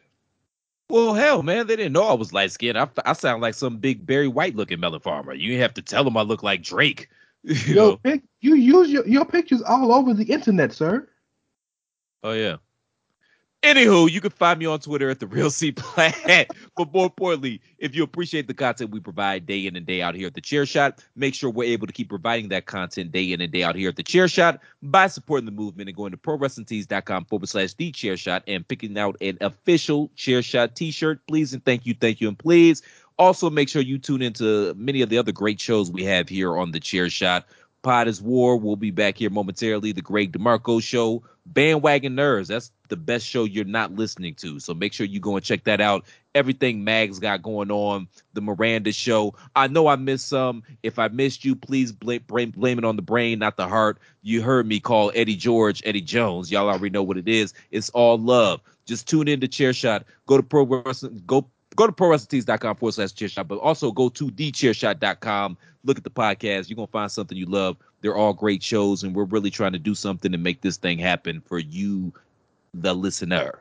Well, 0.90 1.14
hell, 1.14 1.42
man, 1.42 1.66
they 1.66 1.76
didn't 1.76 1.94
know 1.94 2.04
I 2.04 2.12
was 2.12 2.32
light 2.32 2.52
skinned. 2.52 2.78
I, 2.78 2.88
I 3.04 3.14
sound 3.14 3.40
like 3.42 3.54
some 3.54 3.78
big 3.78 4.06
Barry 4.06 4.28
White 4.28 4.54
looking 4.54 4.80
melon 4.80 5.00
farmer. 5.00 5.34
You 5.34 5.58
have 5.58 5.74
to 5.74 5.82
tell 5.82 6.04
them 6.04 6.16
I 6.16 6.22
look 6.22 6.42
like 6.42 6.62
Drake. 6.62 7.08
You 7.44 7.74
Yo, 7.74 7.96
pic- 7.98 8.22
you 8.40 8.54
use 8.54 8.88
your, 8.88 9.06
your 9.06 9.26
pictures 9.26 9.60
all 9.60 9.92
over 9.92 10.14
the 10.14 10.24
internet, 10.24 10.72
sir. 10.72 11.06
Oh 12.22 12.32
yeah. 12.32 12.56
Anywho, 13.64 14.10
you 14.10 14.20
can 14.20 14.30
find 14.30 14.58
me 14.58 14.66
on 14.66 14.78
Twitter 14.78 15.08
at 15.08 15.20
the 15.20 15.26
Real 15.26 15.48
C 15.48 15.72
Platt. 15.72 16.50
but 16.76 16.92
more 16.92 17.06
importantly, 17.06 17.62
if 17.78 17.94
you 17.94 18.02
appreciate 18.02 18.46
the 18.46 18.52
content 18.52 18.90
we 18.90 19.00
provide 19.00 19.46
day 19.46 19.66
in 19.66 19.74
and 19.74 19.86
day 19.86 20.02
out 20.02 20.14
here 20.14 20.26
at 20.26 20.34
the 20.34 20.42
Chair 20.42 20.66
Shot, 20.66 21.02
make 21.16 21.34
sure 21.34 21.48
we're 21.48 21.72
able 21.72 21.86
to 21.86 21.92
keep 21.92 22.10
providing 22.10 22.50
that 22.50 22.66
content 22.66 23.10
day 23.10 23.32
in 23.32 23.40
and 23.40 23.50
day 23.50 23.62
out 23.62 23.74
here 23.74 23.88
at 23.88 23.96
the 23.96 24.02
Chair 24.02 24.28
Shot 24.28 24.60
by 24.82 25.06
supporting 25.06 25.46
the 25.46 25.50
movement 25.50 25.88
and 25.88 25.96
going 25.96 26.10
to 26.10 26.18
prowrestlingtees.com 26.18 27.24
forward 27.24 27.48
slash 27.48 27.72
the 27.72 27.90
Chair 27.90 28.18
Shot 28.18 28.42
and 28.46 28.68
picking 28.68 28.98
out 28.98 29.16
an 29.22 29.38
official 29.40 30.10
Chair 30.14 30.42
Shot 30.42 30.76
T-shirt. 30.76 31.26
Please 31.26 31.54
and 31.54 31.64
thank 31.64 31.86
you, 31.86 31.94
thank 31.94 32.20
you, 32.20 32.28
and 32.28 32.38
please. 32.38 32.82
Also, 33.18 33.48
make 33.48 33.70
sure 33.70 33.80
you 33.80 33.96
tune 33.96 34.20
into 34.20 34.74
many 34.74 35.00
of 35.00 35.08
the 35.08 35.16
other 35.16 35.32
great 35.32 35.58
shows 35.58 35.90
we 35.90 36.04
have 36.04 36.28
here 36.28 36.58
on 36.58 36.72
the 36.72 36.80
Chair 36.80 37.08
Shot. 37.08 37.46
Pod 37.84 38.08
is 38.08 38.20
War. 38.20 38.56
We'll 38.56 38.74
be 38.74 38.90
back 38.90 39.16
here 39.18 39.30
momentarily. 39.30 39.92
The 39.92 40.02
Greg 40.02 40.32
DeMarco 40.32 40.82
Show, 40.82 41.22
Bandwagon 41.46 42.16
Nerds. 42.16 42.48
That's 42.48 42.72
the 42.88 42.96
best 42.96 43.26
show 43.26 43.44
you're 43.44 43.64
not 43.64 43.94
listening 43.94 44.34
to. 44.36 44.58
So 44.58 44.74
make 44.74 44.92
sure 44.92 45.06
you 45.06 45.20
go 45.20 45.36
and 45.36 45.44
check 45.44 45.64
that 45.64 45.80
out. 45.80 46.06
Everything 46.34 46.82
Mag's 46.82 47.20
got 47.20 47.42
going 47.42 47.70
on. 47.70 48.08
The 48.32 48.40
Miranda 48.40 48.90
Show. 48.90 49.34
I 49.54 49.68
know 49.68 49.86
I 49.86 49.96
missed 49.96 50.26
some. 50.26 50.64
If 50.82 50.98
I 50.98 51.08
missed 51.08 51.44
you, 51.44 51.54
please 51.54 51.92
blame, 51.92 52.24
blame, 52.26 52.50
blame 52.50 52.78
it 52.78 52.84
on 52.84 52.96
the 52.96 53.02
brain, 53.02 53.38
not 53.38 53.56
the 53.56 53.68
heart. 53.68 53.98
You 54.22 54.42
heard 54.42 54.66
me 54.66 54.80
call 54.80 55.12
Eddie 55.14 55.36
George 55.36 55.82
Eddie 55.84 56.00
Jones. 56.00 56.50
Y'all 56.50 56.68
already 56.68 56.90
know 56.90 57.02
what 57.02 57.18
it 57.18 57.28
is. 57.28 57.54
It's 57.70 57.90
all 57.90 58.18
love. 58.18 58.60
Just 58.86 59.08
tune 59.08 59.28
in 59.28 59.40
to 59.40 59.48
Chair 59.48 59.72
Shot. 59.72 60.04
Go 60.26 60.38
to 60.38 60.42
Pro 60.42 60.64
Wrestling. 60.64 61.22
Go 61.26 61.50
go 61.76 61.86
to 61.86 61.92
prowrestlingtees.com 61.92 62.76
forward 62.76 62.92
slash 62.92 63.12
chair 63.12 63.28
shot, 63.28 63.48
but 63.48 63.58
also 63.58 63.90
go 63.90 64.08
to 64.10 64.28
thechairshot.com. 64.28 65.56
Look 65.84 65.98
at 65.98 66.04
the 66.04 66.10
podcast. 66.10 66.68
You're 66.68 66.76
going 66.76 66.88
to 66.88 66.92
find 66.92 67.10
something 67.10 67.36
you 67.36 67.46
love. 67.46 67.76
They're 68.00 68.16
all 68.16 68.32
great 68.32 68.62
shows, 68.62 69.02
and 69.02 69.14
we're 69.14 69.24
really 69.24 69.50
trying 69.50 69.72
to 69.72 69.78
do 69.78 69.94
something 69.94 70.32
to 70.32 70.38
make 70.38 70.60
this 70.60 70.76
thing 70.76 70.98
happen 70.98 71.40
for 71.40 71.58
you, 71.58 72.12
the 72.72 72.94
listener. 72.94 73.60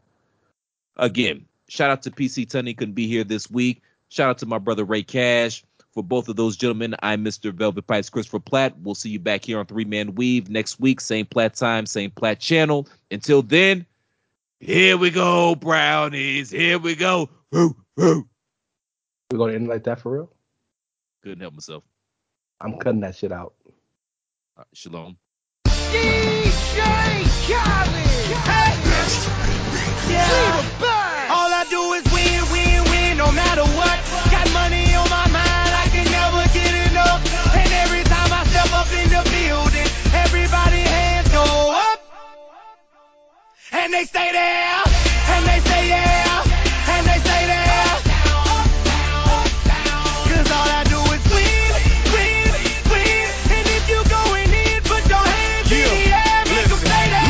Again, 0.98 1.46
shout 1.70 1.90
out 1.90 2.02
to 2.04 2.12
PC 2.12 2.48
Tunney, 2.48 2.78
couldn't 2.78 2.94
be 2.94 3.08
here 3.08 3.24
this 3.24 3.50
week. 3.50 3.82
Shout 4.10 4.30
out 4.30 4.38
to 4.40 4.46
my 4.46 4.58
brother 4.58 4.84
Rey 4.84 5.04
Cash. 5.04 5.64
For 5.94 6.04
both 6.04 6.28
of 6.28 6.36
those 6.36 6.58
gentlemen, 6.58 6.96
I'm 7.04 7.24
Mr. 7.24 7.54
Velvet 7.54 7.86
Pipes 7.86 8.10
Christopher 8.10 8.40
Platt. 8.40 8.76
We'll 8.80 8.96
see 8.96 9.12
you 9.12 9.20
back 9.20 9.46
here 9.46 9.60
on 9.60 9.68
Three 9.68 9.86
Man 9.86 10.16
Weave 10.16 10.50
next 10.50 10.80
week. 10.80 11.00
Same 11.00 11.26
Platt 11.26 11.54
time, 11.54 11.86
same 11.86 12.10
Platt 12.10 12.40
channel. 12.40 12.88
Until 13.12 13.44
then, 13.44 13.86
here 14.64 14.98
we 14.98 15.10
go, 15.10 15.56
brownies. 15.56 16.50
Here 16.50 16.80
we 16.80 16.96
go. 16.96 17.30
Woo, 17.52 17.76
woo. 17.98 18.28
We're 19.32 19.38
gonna 19.38 19.54
end 19.54 19.68
like 19.68 19.84
that 19.84 20.00
for 20.00 20.14
real. 20.14 20.32
Couldn't 21.22 21.42
help 21.42 21.54
myself. 21.54 21.84
I'm 22.62 22.78
cutting 22.78 23.02
that 23.02 23.16
shit 23.16 23.32
out. 23.32 23.54
All 23.66 24.60
right, 24.60 24.68
shalom. 24.74 25.18
All 31.30 31.50
I 31.52 31.66
do 31.70 31.93
and 43.74 43.94
they 43.94 44.06
stay 44.06 44.32
there, 44.32 44.84
and 45.34 45.46
they 45.46 45.60
stay 45.60 45.88
there, 45.90 46.42
and 46.94 47.04
they 47.08 47.18
stay 47.26 47.44
there. 47.50 47.90
Cause 50.30 50.50
all 50.54 50.70
I 50.70 50.84
do 50.86 51.00
is 51.10 51.24
win, 51.34 51.74
win, 52.14 52.54
win. 52.94 53.26
And 53.50 53.66
if 53.74 53.84
you 53.90 54.00
going 54.10 54.52
in, 54.54 54.82
put 54.86 55.04
your 55.10 55.26
hands 55.26 55.72
yeah. 55.72 55.78
in 55.78 55.90
the 55.90 56.14
air, 56.14 56.42
make 56.54 56.70
them 56.70 56.82
stay 56.86 57.06
there. 57.10 57.26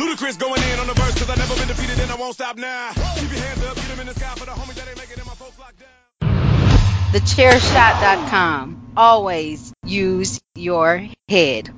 Luda, 0.00 0.16
Ludacris 0.16 0.38
going 0.38 0.62
in 0.62 0.78
on 0.80 0.86
the 0.86 0.94
verse, 0.94 1.14
cause 1.18 1.28
I've 1.28 1.38
never 1.38 1.54
been 1.54 1.68
defeated 1.68 2.00
and 2.00 2.10
I 2.10 2.16
won't 2.16 2.34
stop 2.34 2.56
now. 2.56 2.92
Keep 3.20 3.30
your 3.32 3.40
hands 3.40 3.62
up, 3.64 3.76
get 3.76 3.88
them 3.88 4.00
in 4.00 4.06
the 4.06 4.14
sky 4.14 4.32
for 4.36 4.46
the 4.46 4.52
homies 4.52 4.74
that 4.74 4.88
ain't 4.88 4.98
making 4.98 5.18
it, 5.18 5.26
my 5.26 5.34
folks 5.34 5.58
locked 5.58 5.80
down. 5.80 5.90
TheChairShot.com. 7.12 8.92
Always 8.96 9.72
use 9.84 10.40
your 10.54 11.08
head. 11.28 11.70